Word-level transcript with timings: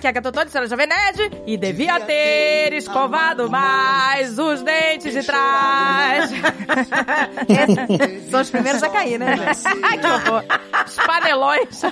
aqui 0.00 0.06
é 0.06 0.10
a 0.10 0.12
Gatotone, 0.14 0.50
senhora 0.50 0.66
Jovem 0.68 0.86
Nerd, 0.86 1.42
e 1.46 1.58
devia 1.58 2.00
ter 2.00 2.72
escovado 2.72 3.50
mais 3.50 4.38
os 4.38 4.62
dentes 4.62 5.12
de 5.12 5.22
trás. 5.22 6.30
São 8.30 8.40
os 8.40 8.50
primeiros 8.50 8.82
a 8.82 8.88
cair, 8.88 9.18
né? 9.18 9.36
Ai, 9.82 9.98
que 9.98 10.06
horror. 10.06 10.42
Os 10.86 10.96
panelões. 10.96 11.82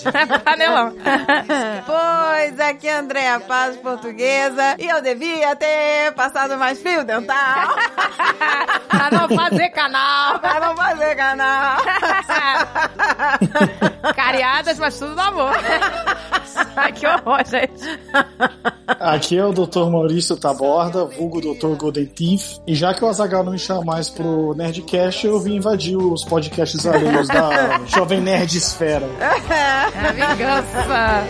Panelão. 0.44 0.94
Pois, 1.84 2.58
aqui 2.58 2.88
é 2.88 2.94
Andréa 2.94 3.38
Paz, 3.40 3.76
portuguesa, 3.76 4.76
e 4.78 4.86
eu 4.86 5.02
devia 5.02 5.54
ter 5.54 6.12
passado 6.14 6.56
mais 6.56 6.80
fio 6.80 7.04
dental 7.04 7.36
pra 8.88 9.10
não 9.10 9.28
fazer 9.28 9.68
canal. 9.70 10.38
pra 10.38 10.60
não 10.60 10.74
fazer 10.74 11.14
canal. 11.16 11.76
Cariadas, 14.16 14.78
mas 14.78 14.98
tudo 14.98 15.14
no 15.14 15.20
amor. 15.22 15.52
Ai, 16.76 16.92
que 16.92 17.06
horror, 17.06 17.44
gente. 17.46 18.00
Aqui 18.86 19.38
é 19.38 19.44
o 19.44 19.52
Dr. 19.52 19.90
Maurício 19.90 20.36
Taborda, 20.36 21.04
vulgo 21.04 21.40
Dr. 21.40 21.76
Golden 21.76 22.06
Teeth. 22.06 22.60
E 22.66 22.74
já 22.74 22.94
que 22.94 23.04
o 23.04 23.08
Azagal 23.08 23.44
não 23.44 23.52
me 23.52 23.58
chama 23.58 23.84
mais 23.84 24.08
pro 24.10 24.54
Nerdcast, 24.54 25.26
eu 25.26 25.38
vim 25.40 25.56
invadir 25.56 25.96
os 25.96 26.24
podcasts 26.24 26.86
alheios 26.86 27.28
da 27.28 27.80
Jovem 27.86 28.20
Nerd 28.20 28.56
Esfera. 28.56 29.06
É 29.20 29.24
a 29.24 30.12
vingança. 30.12 31.24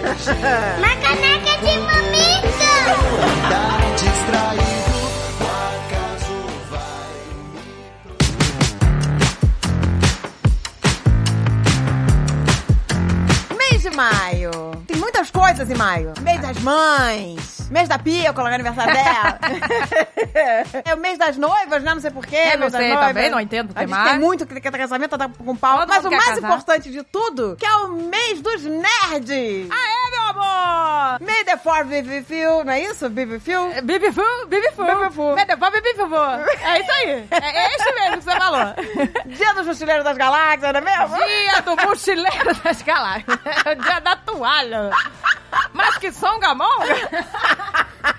Uma 0.79 0.97
caneca 0.97 1.59
de 1.59 1.79
mamica! 1.79 2.49
Tá 3.49 3.79
distraído, 3.97 4.79
o 13.89 14.38
coisas 15.49 15.71
em 15.71 15.75
maio. 15.77 16.13
Mês 16.21 16.41
das 16.43 16.59
mães. 16.59 17.71
Mês 17.71 17.89
da 17.89 17.99
Pia, 17.99 18.33
colocar 18.33 18.55
aniversário 18.55 18.93
dela. 18.95 19.39
é 20.85 20.95
o 20.95 20.99
mês 20.99 21.19
das 21.19 21.37
noivas, 21.37 21.83
né? 21.83 21.95
Não 21.95 22.01
sei 22.01 22.11
porquê. 22.11 22.37
É, 22.37 22.57
mês 22.57 22.73
das 22.73 22.81
sei 22.83 22.93
noivas. 22.93 23.09
também, 23.09 23.31
não 23.31 23.41
entendo 23.41 23.71
o 23.71 23.73
A 23.75 23.81
gente 23.81 23.91
tema. 23.91 24.11
tem 24.11 24.19
muito 24.19 24.47
que 24.47 24.61
quer 24.61 24.71
casamento, 24.71 25.17
tá 25.17 25.29
com 25.29 25.57
pau. 25.57 25.79
Todo 25.81 25.89
Mas 25.89 26.05
o 26.05 26.11
mais 26.11 26.25
casar. 26.25 26.39
importante 26.49 26.91
de 26.91 27.03
tudo, 27.03 27.57
que 27.59 27.65
é 27.67 27.75
o 27.77 27.89
mês 27.89 28.41
dos 28.43 28.63
nerds. 28.63 29.71
Aê, 29.71 30.11
meu 30.11 30.23
amor! 30.31 31.21
May 31.21 31.45
the 31.45 31.57
with 32.09 32.27
you, 32.31 32.65
não 32.65 32.73
é 32.73 32.81
isso? 32.83 33.09
Be 33.09 33.25
with 33.25 33.43
you? 33.47 33.83
Bibi 33.83 34.13
Fu, 34.13 34.23
Bibi 34.49 34.71
Fu. 34.73 34.85
Bibi 34.85 35.13
Fu. 35.15 35.35
Medevó, 35.35 35.71
Bibi 35.71 35.95
Fu. 35.95 36.15
É 36.63 36.81
isso 36.81 36.93
aí. 36.93 37.27
É, 37.31 37.65
é 37.65 37.77
isso 37.77 37.95
mesmo 37.95 38.19
que 38.19 38.25
você 38.25 38.39
falou. 38.39 38.75
Dia 39.27 39.55
dos 39.55 39.67
Mochileiros 39.67 40.05
das 40.05 40.17
Galáxias, 40.17 40.73
não 40.73 40.81
é 40.81 40.85
mesmo? 40.85 41.17
Dia 41.17 41.61
do 41.63 41.77
mochileiro 41.87 42.55
das 42.63 42.83
galáxias. 42.83 43.39
É 43.67 43.73
o 43.73 43.75
dia 43.77 44.01
da 44.01 44.17
toalha. 44.17 44.91
Mas 45.73 45.99
que 45.99 46.13
songamão? 46.13 46.79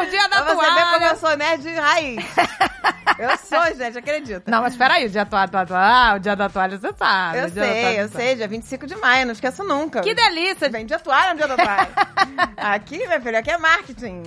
O 0.00 0.04
dia 0.06 0.28
da 0.28 0.42
Pra 0.42 0.54
você 0.54 0.70
ver 0.70 0.80
como 0.84 0.94
eu 0.94 0.98
toalha. 1.00 1.16
sou 1.16 1.36
nerd 1.36 1.74
raiz. 1.74 2.24
Eu 3.18 3.36
sou, 3.36 3.76
gente, 3.76 3.98
acredita. 3.98 4.50
Não, 4.50 4.62
mas 4.62 4.74
peraí, 4.74 5.06
o 5.06 5.08
dia 5.10 5.24
da 5.24 5.46
toalha, 5.46 5.68
ah, 5.76 6.14
o 6.16 6.18
dia 6.18 6.34
da 6.34 6.48
toalha 6.48 6.78
você 6.78 6.92
sabe. 6.96 7.38
Eu 7.38 7.48
sei, 7.50 7.62
toalha 7.62 8.00
eu 8.00 8.08
você 8.08 8.16
sei, 8.18 8.34
dia 8.34 8.48
25 8.48 8.86
de 8.86 8.96
maio, 8.96 9.26
não 9.26 9.32
esqueço 9.32 9.62
nunca. 9.62 10.00
Que 10.00 10.14
delícia. 10.14 10.68
Vem 10.68 10.86
dia 10.86 10.98
toalha 10.98 11.30
no 11.34 11.36
dia 11.36 11.46
da 11.46 11.56
toalha. 11.56 11.88
aqui, 12.56 13.06
meu 13.06 13.20
filho, 13.20 13.38
aqui 13.38 13.50
é 13.50 13.58
marketing. 13.58 14.22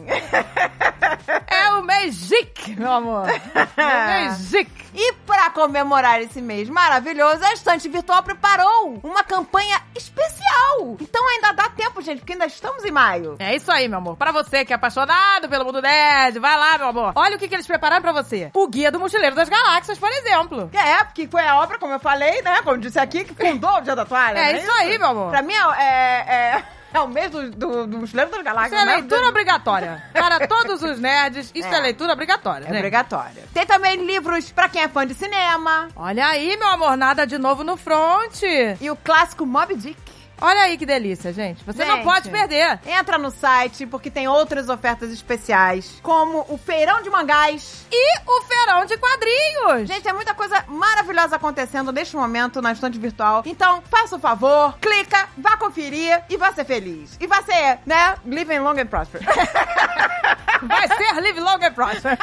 É 1.47 1.71
o 1.71 1.83
Magic, 1.83 2.79
meu 2.79 2.91
amor. 2.91 3.25
É 3.75 3.83
o 3.83 4.29
Magic. 4.29 4.71
E 4.93 5.13
pra 5.25 5.49
comemorar 5.49 6.21
esse 6.21 6.41
mês 6.41 6.69
maravilhoso, 6.69 7.43
a 7.43 7.53
Estante 7.53 7.89
Virtual 7.89 8.23
preparou 8.23 8.99
uma 9.03 9.23
campanha 9.23 9.81
especial. 9.93 10.95
Então 11.01 11.27
ainda 11.27 11.51
dá 11.51 11.69
tempo, 11.69 12.01
gente, 12.01 12.19
porque 12.19 12.33
ainda 12.33 12.45
estamos 12.45 12.85
em 12.85 12.91
maio. 12.91 13.35
É 13.39 13.55
isso 13.55 13.69
aí, 13.71 13.89
meu 13.89 13.97
amor. 13.97 14.15
Pra 14.15 14.31
você 14.31 14.63
que 14.63 14.71
é 14.71 14.75
apaixonado 14.75 15.34
pelo 15.41 15.65
mundo 15.65 15.81
nerd, 15.81 16.39
vai 16.39 16.57
lá, 16.57 16.77
meu 16.77 16.87
amor. 16.87 17.11
Olha 17.15 17.35
o 17.35 17.39
que, 17.39 17.47
que 17.47 17.53
eles 17.55 17.67
prepararam 17.67 18.01
pra 18.01 18.11
você. 18.11 18.49
O 18.53 18.67
Guia 18.67 18.91
do 18.91 18.99
Mochileiro 18.99 19.35
das 19.35 19.49
Galáxias, 19.49 19.97
por 19.99 20.09
exemplo. 20.09 20.69
É, 20.73 21.03
porque 21.03 21.27
foi 21.27 21.45
a 21.45 21.59
obra, 21.61 21.77
como 21.77 21.93
eu 21.93 21.99
falei, 21.99 22.41
né? 22.41 22.61
Como 22.63 22.77
disse 22.77 22.97
aqui, 22.99 23.23
que 23.23 23.33
fundou 23.33 23.77
o 23.77 23.81
Dia 23.81 23.95
da 23.95 24.05
Toalha. 24.05 24.39
É 24.45 24.53
não 24.53 24.59
isso 24.59 24.71
aí, 24.71 24.97
meu 24.97 25.07
amor. 25.09 25.29
Pra 25.31 25.41
mim 25.41 25.53
é, 25.53 25.83
é, 25.83 26.63
é 26.93 26.99
o 26.99 27.07
mês 27.07 27.29
do, 27.29 27.49
do, 27.51 27.87
do 27.87 27.97
Mochileiro 27.97 28.29
das 28.31 28.39
Isso 28.39 28.45
Galáxias. 28.45 28.81
é 28.81 28.85
né? 28.85 28.95
leitura 28.95 29.27
obrigatória. 29.27 30.03
Para 30.13 30.47
todos 30.47 30.81
os 30.81 30.99
nerds, 30.99 31.51
isso 31.53 31.67
é, 31.67 31.77
É. 31.77 31.81
leitura 31.81 32.13
obrigatória, 32.13 32.63
É 32.65 32.67
gente. 32.67 32.77
obrigatório. 32.77 33.43
Tem 33.53 33.65
também 33.65 33.97
livros 34.05 34.51
pra 34.51 34.69
quem 34.69 34.81
é 34.83 34.87
fã 34.87 35.05
de 35.05 35.13
cinema. 35.13 35.89
Olha 35.95 36.25
aí, 36.27 36.55
meu 36.57 36.69
amor, 36.69 36.95
nada 36.95 37.25
de 37.27 37.37
novo 37.37 37.63
no 37.63 37.75
front. 37.75 38.41
E 38.79 38.89
o 38.89 38.95
clássico 38.95 39.45
Mob 39.45 39.75
Dick. 39.75 40.04
Olha 40.41 40.61
aí 40.61 40.77
que 40.77 40.85
delícia, 40.85 41.31
gente. 41.31 41.63
Você 41.65 41.85
não 41.85 41.95
Gente. 41.95 42.03
pode 42.03 42.29
perder. 42.29 42.79
Entra 42.85 43.17
no 43.17 43.31
site, 43.31 43.85
porque 43.85 44.09
tem 44.11 44.27
outras 44.27 44.69
ofertas 44.69 45.11
especiais, 45.11 45.99
como 46.03 46.45
o 46.49 46.57
Feirão 46.57 47.01
de 47.01 47.09
Mangás. 47.09 47.85
E 47.91 48.19
o 48.27 48.41
feirão 48.43 48.85
de 48.85 48.97
quadrinhos. 48.97 49.87
Gente, 49.87 50.03
tem 50.03 50.13
muita 50.13 50.33
coisa 50.33 50.63
maravilhosa 50.67 51.37
acontecendo 51.37 51.91
neste 51.91 52.15
momento 52.15 52.61
na 52.61 52.71
estante 52.73 52.99
virtual. 52.99 53.43
Então, 53.45 53.81
faça 53.89 54.15
o 54.17 54.19
favor, 54.19 54.77
clica, 54.79 55.29
vá 55.37 55.55
conferir 55.57 56.21
e 56.29 56.35
vá 56.37 56.51
ser 56.51 56.65
feliz. 56.65 57.15
E 57.19 57.27
vá 57.27 57.41
ser, 57.43 57.79
né, 57.85 58.15
living 58.25 58.59
long 58.59 58.77
and 58.79 58.87
prosper. 58.87 59.21
Vai 60.61 60.87
ser 60.87 61.21
Live 61.21 61.39
Long 61.39 61.59
and 61.61 61.73
Prosper. 61.73 62.17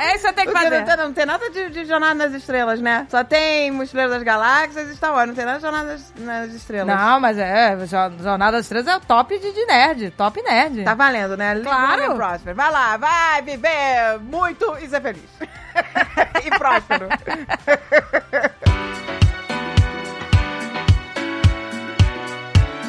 É 0.00 0.14
isso 0.14 0.14
que 0.16 0.28
você 0.28 0.32
tem 0.32 0.46
que 0.46 0.52
Porque 0.52 0.64
fazer. 0.64 0.78
não 0.78 0.84
tem, 0.86 0.96
não 0.96 1.12
tem 1.12 1.26
nada 1.26 1.50
de, 1.50 1.70
de 1.70 1.84
Jornada 1.84 2.14
nas 2.14 2.32
Estrelas, 2.34 2.80
né? 2.80 3.06
Só 3.10 3.22
tem 3.24 3.70
Mochileiro 3.70 4.10
das 4.10 4.22
Galáxias 4.22 4.90
e 4.90 4.96
Star 4.96 5.12
Wars. 5.12 5.28
Não 5.28 5.34
tem 5.34 5.44
nada 5.44 5.58
de 5.58 5.62
Jornada 5.62 5.92
nas, 5.92 6.14
nas 6.18 6.52
Estrelas. 6.52 6.94
Não, 6.94 7.20
mas 7.20 7.38
é, 7.38 7.44
Jo- 7.86 8.22
Jornada 8.22 8.56
das 8.58 8.68
Três 8.68 8.86
é 8.86 8.96
o 8.96 9.00
top 9.00 9.38
de, 9.38 9.52
de 9.52 9.64
nerd, 9.66 10.10
top 10.12 10.42
nerd. 10.42 10.84
Tá 10.84 10.94
valendo, 10.94 11.36
né? 11.36 11.58
Claro. 11.60 12.14
prosper. 12.16 12.54
Vai 12.54 12.70
lá, 12.70 12.96
vai 12.96 13.42
viver 13.42 14.18
muito 14.22 14.76
e 14.80 14.88
ser 14.88 15.00
feliz. 15.00 15.22
e 16.44 16.50
próspero. 16.58 17.08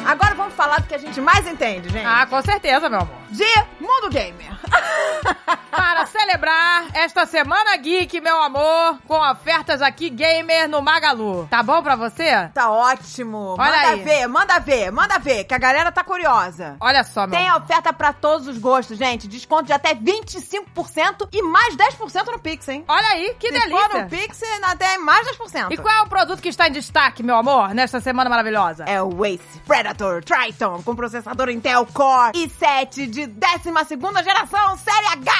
Agora 0.06 0.34
vamos 0.34 0.54
falar 0.54 0.80
do 0.80 0.86
que 0.86 0.94
a 0.94 0.98
gente 0.98 1.20
mais 1.20 1.46
entende, 1.46 1.90
gente. 1.90 2.06
Ah, 2.06 2.24
com 2.26 2.40
certeza, 2.40 2.88
meu 2.88 3.00
amor. 3.00 3.14
De 3.30 3.44
mundo 3.80 4.08
gamer. 4.10 4.56
Para 5.70 6.06
celebrar 6.06 6.86
esta 6.94 7.26
semana 7.26 7.76
geek, 7.76 8.20
meu 8.20 8.40
amor, 8.42 8.98
com 9.06 9.14
ofertas 9.30 9.80
aqui 9.82 10.08
gamer 10.10 10.68
no 10.68 10.80
Magalu. 10.82 11.46
Tá 11.50 11.62
bom 11.62 11.82
pra 11.82 11.94
você? 11.94 12.48
Tá 12.54 12.70
ótimo. 12.70 13.54
Olha 13.58 13.70
manda 13.76 13.88
aí. 13.90 14.02
ver, 14.02 14.26
manda 14.26 14.58
ver, 14.58 14.90
manda 14.90 15.18
ver, 15.18 15.44
que 15.44 15.54
a 15.54 15.58
galera 15.58 15.92
tá 15.92 16.02
curiosa. 16.02 16.76
Olha 16.80 17.04
só, 17.04 17.26
meu 17.26 17.38
Tem 17.38 17.48
amor. 17.48 17.62
oferta 17.62 17.92
pra 17.92 18.12
todos 18.12 18.48
os 18.48 18.58
gostos, 18.58 18.96
gente. 18.98 19.28
Desconto 19.28 19.64
de 19.64 19.72
até 19.72 19.94
25% 19.94 21.28
e 21.32 21.42
mais 21.42 21.76
10% 21.76 22.26
no 22.32 22.38
Pix, 22.38 22.68
hein? 22.68 22.84
Olha 22.88 23.08
aí, 23.08 23.36
que 23.38 23.48
Se 23.52 23.60
for 23.60 23.68
delícia. 23.68 24.02
no 24.04 24.08
Pix, 24.10 24.40
até 24.62 24.98
mais 24.98 25.26
10%. 25.28 25.70
E 25.70 25.76
qual 25.76 25.94
é 25.94 26.02
o 26.02 26.08
produto 26.08 26.40
que 26.40 26.48
está 26.48 26.66
em 26.68 26.72
destaque, 26.72 27.22
meu 27.22 27.36
amor, 27.36 27.74
nesta 27.74 28.00
semana 28.00 28.28
maravilhosa? 28.30 28.84
É 28.84 29.02
o 29.02 29.24
Ace 29.24 29.60
Predator 29.66 30.24
Triton 30.24 30.82
com 30.82 30.96
processador 30.96 31.48
Intel 31.50 31.86
Core 31.92 32.32
i7 32.32 33.06
de 33.08 33.17
12ª 33.26 34.22
geração, 34.24 34.76
série 34.78 35.06
H. 35.06 35.32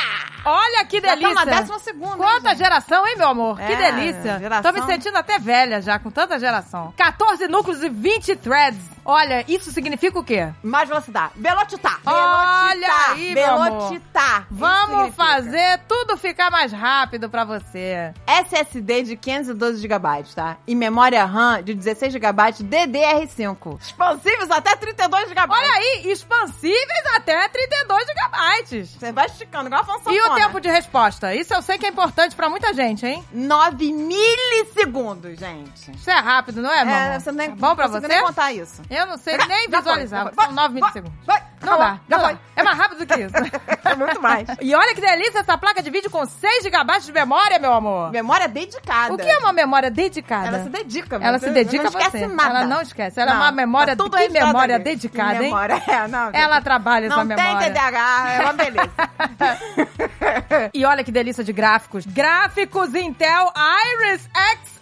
Olha 0.44 0.84
que 0.86 1.00
Já 1.00 1.14
delícia. 1.14 1.34
tá 1.34 1.44
na 1.44 1.62
12ª, 1.62 2.16
Quanta 2.16 2.48
gente? 2.50 2.58
geração, 2.58 3.06
hein, 3.06 3.16
meu 3.18 3.28
amor? 3.28 3.56
que 3.58 3.62
É, 3.72 3.92
delícia. 3.92 4.38
geração. 4.38 4.72
Tô 4.72 4.80
me 4.80 4.86
sentindo 4.86 5.16
até 5.16 5.38
velha 5.38 5.80
já, 5.82 5.98
com 5.98 6.10
tanta 6.10 6.38
geração. 6.38 6.92
14 6.96 7.46
núcleos 7.48 7.82
e 7.82 7.88
20 7.88 8.36
threads. 8.36 8.80
Olha, 9.04 9.42
isso 9.48 9.70
significa 9.72 10.18
o 10.18 10.24
quê? 10.24 10.52
Mais 10.62 10.86
velocidade. 10.86 11.32
Velocitar. 11.36 11.98
Olha 12.04 12.88
aí. 13.08 13.32
Isso 13.32 14.44
Vamos 14.50 15.14
fazer 15.14 15.80
tudo 15.88 16.16
ficar 16.18 16.50
mais 16.50 16.72
rápido 16.72 17.30
pra 17.30 17.42
você. 17.44 18.12
SSD 18.26 19.02
de 19.04 19.16
512 19.16 19.80
GB, 19.80 20.24
tá? 20.34 20.58
E 20.66 20.74
memória 20.74 21.24
RAM 21.24 21.62
de 21.62 21.72
16 21.74 22.12
GB 22.12 22.52
DDR5. 22.64 23.80
Expansíveis 23.80 24.50
até 24.50 24.76
32 24.76 25.28
GB. 25.28 25.40
Olha 25.48 25.72
aí, 25.74 26.02
expansíveis 26.12 27.06
até 27.16 27.48
32 27.48 27.67
gigabytes. 28.06 28.90
Você 28.90 29.12
vai 29.12 29.26
esticando 29.26 29.66
igual 29.68 29.82
a 29.82 30.12
E 30.12 30.20
o 30.22 30.34
tempo 30.34 30.60
de 30.60 30.68
resposta? 30.68 31.34
Isso 31.34 31.52
eu 31.54 31.62
sei 31.62 31.78
que 31.78 31.86
é 31.86 31.88
importante 31.88 32.34
pra 32.34 32.48
muita 32.48 32.72
gente, 32.74 33.06
hein? 33.06 33.24
9 33.32 33.92
milissegundos, 33.92 35.38
gente. 35.38 35.90
Isso 35.92 36.10
é 36.10 36.18
rápido, 36.18 36.62
não 36.62 36.70
é, 36.72 36.84
meu 36.84 36.94
É, 36.94 37.18
você 37.18 37.32
nem, 37.32 37.50
Tá 37.50 37.56
bom 37.56 37.76
pra 37.76 37.86
você? 37.88 38.08
nem 38.08 38.20
contar 38.22 38.52
isso. 38.52 38.82
Eu 38.90 39.06
não 39.06 39.16
sei 39.18 39.36
nem 39.38 39.68
visualizar. 39.68 40.22
foi, 40.24 40.30
já 40.30 40.34
foi. 40.34 40.44
São 40.44 40.52
9 40.54 40.68
Vai, 40.68 40.80
milissegundos. 40.80 41.26
vai, 41.26 41.42
Não 41.68 41.74
acabou, 41.74 41.98
dá, 42.08 42.16
já 42.16 42.16
não 42.18 42.24
foi. 42.24 42.38
É 42.56 42.62
mais 42.62 42.78
rápido 42.78 42.98
do 42.98 43.06
que 43.06 43.20
isso. 43.20 43.34
É 43.88 43.94
muito 43.94 44.20
mais. 44.20 44.46
E 44.60 44.74
olha 44.74 44.94
que 44.94 45.00
delícia 45.00 45.38
essa 45.38 45.56
placa 45.56 45.82
de 45.82 45.88
vídeo 45.88 46.10
com 46.10 46.24
6 46.26 46.62
GB 46.62 47.00
de 47.00 47.10
memória, 47.12 47.58
meu 47.58 47.72
amor. 47.72 48.10
Memória 48.10 48.46
dedicada. 48.46 49.14
O 49.14 49.16
que 49.16 49.26
é 49.28 49.38
uma 49.38 49.50
memória 49.52 49.90
dedicada? 49.90 50.48
Ela 50.48 50.62
se 50.64 50.68
dedica. 50.68 51.16
Ela 51.16 51.38
você 51.38 51.46
se 51.46 51.52
dedica 51.52 51.84
não 51.84 51.96
a 51.98 52.02
esquece 52.02 52.18
você. 52.18 52.26
nada. 52.26 52.50
Ela 52.50 52.64
não 52.66 52.82
esquece. 52.82 53.18
Ela 53.18 53.32
é 53.32 53.34
uma 53.34 53.50
memória- 53.50 53.96
tá 53.96 54.04
tudo 54.04 54.16
que 54.18 54.28
memória 54.28 54.74
ali. 54.74 54.84
dedicada, 54.84 55.30
que 55.36 55.44
hein? 55.44 55.50
memória, 55.50 55.82
é, 55.86 56.06
não. 56.08 56.30
Ela 56.34 56.60
trabalha 56.60 57.06
essa 57.06 57.16
não 57.16 57.24
memória. 57.24 57.58
tem 57.60 57.72
TDAH, 57.72 58.30
é 58.32 58.40
uma 58.40 58.52
beleza. 58.52 58.90
E 60.74 60.84
olha 60.84 61.02
que 61.02 61.10
delícia 61.12 61.42
de 61.42 61.52
gráficos. 61.52 62.04
Gráficos 62.06 62.94
Intel 62.94 63.52
Iris 63.56 64.28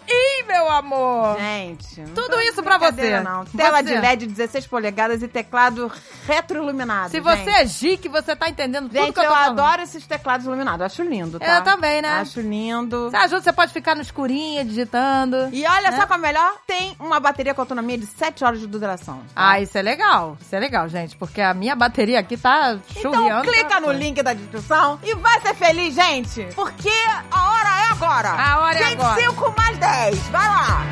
Xe, 0.06 0.42
meu 0.46 0.70
amor. 0.70 1.36
Gente. 1.38 2.02
Tudo 2.14 2.40
isso 2.40 2.62
pra 2.62 2.78
você. 2.78 3.20
Não. 3.20 3.44
Tela 3.44 3.78
Você. 3.78 3.84
de 3.84 3.94
LED 4.00 4.26
16 4.26 4.66
polegadas 4.66 5.22
e 5.22 5.28
teclado 5.28 5.90
retro 6.26 6.58
iluminado. 6.62 7.10
Se 7.10 7.20
você 7.20 7.36
gente. 7.44 7.50
é 7.50 7.64
geek, 7.64 8.08
você 8.08 8.34
tá 8.36 8.48
entendendo 8.48 8.84
tudo 8.88 8.92
Gente, 8.92 9.12
que 9.12 9.18
eu 9.20 9.24
eu, 9.24 9.28
tô 9.30 9.34
falando. 9.34 9.60
adoro 9.60 9.82
esses 9.82 10.06
teclados 10.06 10.46
iluminados. 10.46 10.84
Acho 10.86 11.02
lindo, 11.02 11.38
tá? 11.40 11.56
Eu 11.56 11.62
também, 11.62 12.00
né? 12.02 12.08
Acho 12.20 12.40
lindo. 12.40 13.10
Você 13.10 13.16
ajuda, 13.16 13.42
você 13.42 13.52
pode 13.52 13.72
ficar 13.72 13.94
no 13.94 14.02
escurinho, 14.02 14.64
digitando. 14.64 15.48
E 15.52 15.66
olha 15.66 15.90
Né? 15.90 15.96
só 15.96 16.06
qual 16.06 16.18
é 16.18 16.22
melhor, 16.22 16.54
tem 16.66 16.96
uma 17.00 17.18
bateria 17.20 17.54
com 17.54 17.60
autonomia 17.62 17.98
de 17.98 18.06
7 18.06 18.44
horas 18.44 18.60
de 18.60 18.66
duração. 18.66 19.18
tá? 19.18 19.24
Ah, 19.34 19.60
isso 19.60 19.76
é 19.76 19.82
legal. 19.82 20.36
Isso 20.40 20.54
é 20.54 20.58
legal, 20.60 20.88
gente, 20.88 21.16
porque 21.16 21.40
a 21.40 21.52
minha 21.54 21.74
bateria 21.74 22.20
aqui 22.20 22.36
tá 22.36 22.76
Então 22.96 23.12
churriando. 23.12 23.50
clica 23.50 23.80
no 23.80 23.92
link 23.92 24.22
da 24.22 24.32
descrição 24.34 24.98
e 25.02 25.14
vai 25.16 25.40
ser 25.40 25.54
feliz, 25.54 25.94
gente! 25.94 26.46
Porque 26.54 26.90
a 27.30 27.50
hora 27.50 27.85
é 27.85 27.85
agora! 27.96 28.30
A 28.30 28.58
hora 28.60 28.78
é 28.78 28.92
agora. 28.92 29.14
25 29.14 29.54
mais 29.56 29.78
10, 29.78 30.18
vai 30.28 30.48
lá! 30.48 30.82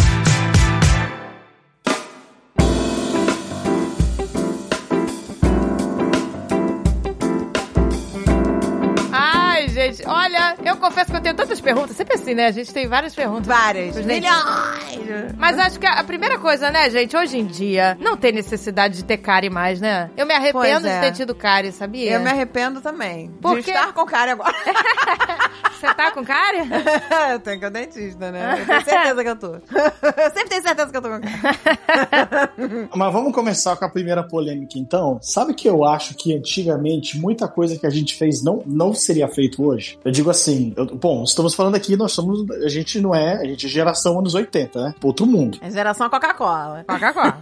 Ai, 9.13 9.69
gente, 9.69 10.03
olha, 10.07 10.44
eu 10.75 10.81
confesso 10.81 11.11
que 11.11 11.17
eu 11.17 11.21
tenho 11.21 11.35
tantas 11.35 11.61
perguntas. 11.61 11.97
Sempre 11.97 12.15
assim, 12.15 12.35
né? 12.35 12.47
A 12.47 12.51
gente 12.51 12.73
tem 12.73 12.87
várias 12.87 13.15
perguntas. 13.15 13.47
Várias, 13.47 13.95
Gente. 13.95 14.07
milhões! 14.07 15.35
Mas 15.37 15.59
acho 15.59 15.79
que 15.79 15.87
a 15.87 16.03
primeira 16.05 16.39
coisa, 16.39 16.71
né, 16.71 16.91
gente, 16.91 17.17
hoje 17.17 17.39
em 17.39 17.47
dia, 17.47 17.97
não 18.01 18.17
tem 18.17 18.33
necessidade 18.33 18.97
de 18.97 19.05
ter 19.05 19.19
cárie 19.19 19.51
mais, 19.51 19.81
né? 19.81 20.11
Eu 20.17 20.27
me 20.27 20.35
arrependo 20.35 20.87
é. 20.87 20.95
de 20.95 21.07
ter 21.07 21.13
tido 21.13 21.35
cárie, 21.35 21.73
sabia? 21.73 22.13
Eu 22.13 22.21
me 22.21 22.31
arrependo 22.31 22.81
também. 22.81 23.31
Por 23.41 23.57
de 23.57 23.63
quê? 23.63 23.71
estar 23.71 23.93
com 23.93 24.05
cara 24.05 24.33
agora. 24.33 24.55
Você 25.85 25.95
tá 25.95 26.11
com 26.13 26.25
cárie? 26.25 26.61
eu 27.33 27.39
tenho 27.41 27.59
que 27.59 27.65
ir 27.65 27.67
ao 27.67 27.71
dentista, 27.71 28.33
né? 28.33 28.61
Eu 28.61 28.67
tenho 28.67 28.85
certeza 28.85 29.23
que 29.23 29.29
eu 29.29 29.37
tô. 29.37 29.55
Eu 29.55 30.31
sempre 30.33 30.49
tenho 30.49 30.63
certeza 30.63 30.91
que 30.91 30.97
eu 30.97 31.03
tô 31.03 31.09
com 31.11 31.21
cara. 31.21 32.53
Mas 32.97 33.13
vamos 33.13 33.35
começar 33.35 33.77
com 33.77 33.85
a 33.85 33.89
primeira 33.89 34.23
polêmica, 34.23 34.79
então. 34.79 35.19
Sabe 35.21 35.53
que 35.53 35.69
eu 35.69 35.85
acho 35.85 36.15
que 36.15 36.35
antigamente 36.35 37.19
muita 37.19 37.47
coisa 37.47 37.79
que 37.79 37.87
a 37.87 37.91
gente 37.91 38.15
fez 38.15 38.43
não, 38.43 38.63
não 38.65 38.95
seria 38.95 39.29
feito 39.29 39.63
hoje? 39.63 39.99
Eu 40.03 40.11
digo 40.11 40.31
assim, 40.31 40.64
eu- 40.77 40.87
bom, 40.97 41.23
estamos 41.25 41.55
falando 41.55 41.75
aqui, 41.75 41.97
nós 41.97 42.13
somos, 42.13 42.49
a 42.51 42.69
gente 42.69 43.01
não 43.01 43.15
é, 43.15 43.37
a 43.41 43.45
gente 43.45 43.67
é 43.67 43.69
geração 43.69 44.19
anos 44.19 44.35
80, 44.35 44.83
né? 44.83 44.95
Outro 45.03 45.27
mundo. 45.27 45.59
É 45.61 45.71
geração 45.71 46.09
Coca-Cola. 46.09 46.85
Coca-Cola. 46.87 47.39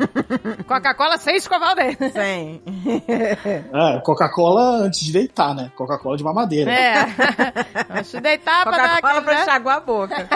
Coca-Cola 0.67 1.17
sem 1.19 1.37
escovar 1.37 1.73
o 1.73 1.75
dente. 1.75 1.99
Sim. 2.11 2.61
É, 3.73 4.01
Coca-Cola 4.01 4.77
antes 4.79 5.01
de 5.01 5.13
deitar, 5.13 5.55
né? 5.55 5.71
Coca-Cola 5.77 6.17
de 6.17 6.25
mamadeira. 6.25 6.71
É. 6.71 7.07
Deixa 7.95 8.17
eu 8.19 8.21
deitar 8.21 8.63
pra 8.65 8.77
dar 8.77 8.97
Coca-Cola 8.97 9.23
pra 9.23 9.35
né? 9.35 9.43
enxaguar 9.43 9.77
a 9.77 9.81
boca. 9.81 10.29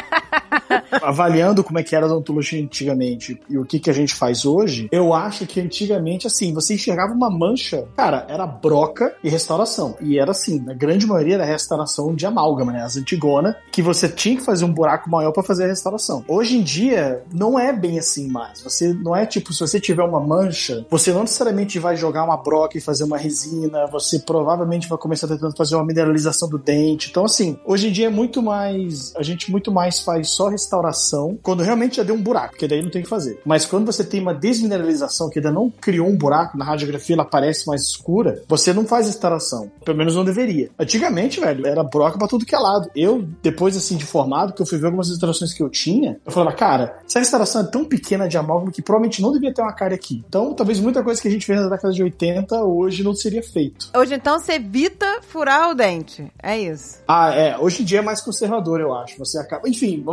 avaliando 1.02 1.62
como 1.62 1.78
é 1.78 1.82
que 1.82 1.94
era 1.94 2.06
a 2.06 2.08
odontologia 2.08 2.62
antigamente 2.62 3.40
e 3.48 3.58
o 3.58 3.64
que, 3.64 3.78
que 3.78 3.90
a 3.90 3.92
gente 3.92 4.14
faz 4.14 4.44
hoje, 4.44 4.88
eu 4.90 5.12
acho 5.14 5.46
que 5.46 5.60
antigamente, 5.60 6.26
assim, 6.26 6.52
você 6.52 6.74
enxergava 6.74 7.12
uma 7.12 7.30
mancha, 7.30 7.86
cara, 7.96 8.26
era 8.28 8.46
broca 8.46 9.14
e 9.22 9.28
restauração. 9.28 9.96
E 10.00 10.18
era 10.18 10.30
assim, 10.30 10.60
na 10.60 10.74
grande 10.74 11.06
maioria 11.06 11.34
era 11.34 11.44
restauração 11.44 12.14
de 12.14 12.26
amálgama, 12.26 12.75
né? 12.76 12.82
As 12.82 12.96
antigona, 12.96 13.56
que 13.72 13.82
você 13.82 14.08
tinha 14.08 14.36
que 14.36 14.44
fazer 14.44 14.64
um 14.64 14.72
buraco 14.72 15.10
maior 15.10 15.32
pra 15.32 15.42
fazer 15.42 15.64
a 15.64 15.68
restauração. 15.68 16.24
Hoje 16.28 16.56
em 16.56 16.62
dia, 16.62 17.22
não 17.32 17.58
é 17.58 17.72
bem 17.72 17.98
assim 17.98 18.28
mais. 18.28 18.60
Você 18.60 18.92
não 18.92 19.16
é 19.16 19.24
tipo, 19.26 19.52
se 19.52 19.60
você 19.60 19.80
tiver 19.80 20.02
uma 20.02 20.20
mancha, 20.20 20.86
você 20.90 21.12
não 21.12 21.22
necessariamente 21.22 21.78
vai 21.78 21.96
jogar 21.96 22.24
uma 22.24 22.36
broca 22.36 22.76
e 22.76 22.80
fazer 22.80 23.04
uma 23.04 23.16
resina, 23.16 23.86
você 23.86 24.18
provavelmente 24.18 24.88
vai 24.88 24.98
começar 24.98 25.26
tentando 25.26 25.56
fazer 25.56 25.76
uma 25.76 25.84
mineralização 25.84 26.48
do 26.48 26.58
dente. 26.58 27.08
Então, 27.10 27.24
assim, 27.24 27.58
hoje 27.64 27.88
em 27.88 27.92
dia 27.92 28.06
é 28.06 28.10
muito 28.10 28.42
mais. 28.42 29.14
A 29.16 29.22
gente 29.22 29.50
muito 29.50 29.72
mais 29.72 30.00
faz 30.00 30.30
só 30.30 30.48
restauração 30.48 31.38
quando 31.42 31.62
realmente 31.62 31.96
já 31.96 32.02
deu 32.02 32.14
um 32.14 32.22
buraco, 32.22 32.50
porque 32.50 32.68
daí 32.68 32.82
não 32.82 32.90
tem 32.90 33.00
o 33.00 33.04
que 33.04 33.10
fazer. 33.10 33.40
Mas 33.44 33.64
quando 33.64 33.86
você 33.86 34.04
tem 34.04 34.20
uma 34.20 34.34
desmineralização 34.34 35.30
que 35.30 35.38
ainda 35.38 35.50
não 35.50 35.70
criou 35.70 36.08
um 36.08 36.16
buraco, 36.16 36.58
na 36.58 36.64
radiografia 36.64 37.14
ela 37.14 37.24
parece 37.24 37.66
mais 37.66 37.82
escura, 37.82 38.42
você 38.48 38.72
não 38.72 38.86
faz 38.86 39.06
restauração. 39.06 39.70
Pelo 39.84 39.98
menos 39.98 40.14
não 40.14 40.24
deveria. 40.24 40.70
Antigamente, 40.78 41.40
velho, 41.40 41.66
era 41.66 41.84
broca 41.84 42.18
pra 42.18 42.28
tudo 42.28 42.44
que 42.44 42.54
é 42.56 42.60
lado. 42.60 42.90
Eu, 42.94 43.26
depois 43.42 43.76
assim 43.76 43.96
de 43.96 44.04
formado, 44.04 44.52
que 44.52 44.62
eu 44.62 44.66
fui 44.66 44.78
ver 44.78 44.86
algumas 44.86 45.08
restaurações 45.08 45.52
que 45.52 45.62
eu 45.62 45.68
tinha, 45.68 46.20
eu 46.24 46.32
falava, 46.32 46.56
cara, 46.56 46.98
essa 47.06 47.18
restauração 47.18 47.62
é 47.62 47.64
tão 47.64 47.84
pequena 47.84 48.28
de 48.28 48.36
amálgama 48.36 48.72
que 48.72 48.82
provavelmente 48.82 49.20
não 49.22 49.32
devia 49.32 49.52
ter 49.52 49.62
uma 49.62 49.72
cárie 49.72 49.94
aqui. 49.94 50.24
Então, 50.28 50.54
talvez 50.54 50.80
muita 50.80 51.02
coisa 51.02 51.20
que 51.20 51.28
a 51.28 51.30
gente 51.30 51.46
fez 51.46 51.60
na 51.60 51.68
década 51.68 51.92
de 51.92 52.02
80 52.02 52.62
hoje 52.62 53.02
não 53.02 53.14
seria 53.14 53.42
feito. 53.42 53.90
Hoje, 53.96 54.14
então, 54.14 54.38
você 54.38 54.54
evita 54.54 55.20
furar 55.22 55.70
o 55.70 55.74
dente. 55.74 56.30
É 56.42 56.58
isso. 56.58 56.98
Ah, 57.06 57.34
é. 57.34 57.58
Hoje 57.58 57.82
em 57.82 57.84
dia 57.84 57.98
é 57.98 58.02
mais 58.02 58.20
conservador, 58.20 58.80
eu 58.80 58.94
acho. 58.94 59.18
Você 59.18 59.38
acaba. 59.38 59.68
Enfim, 59.68 60.04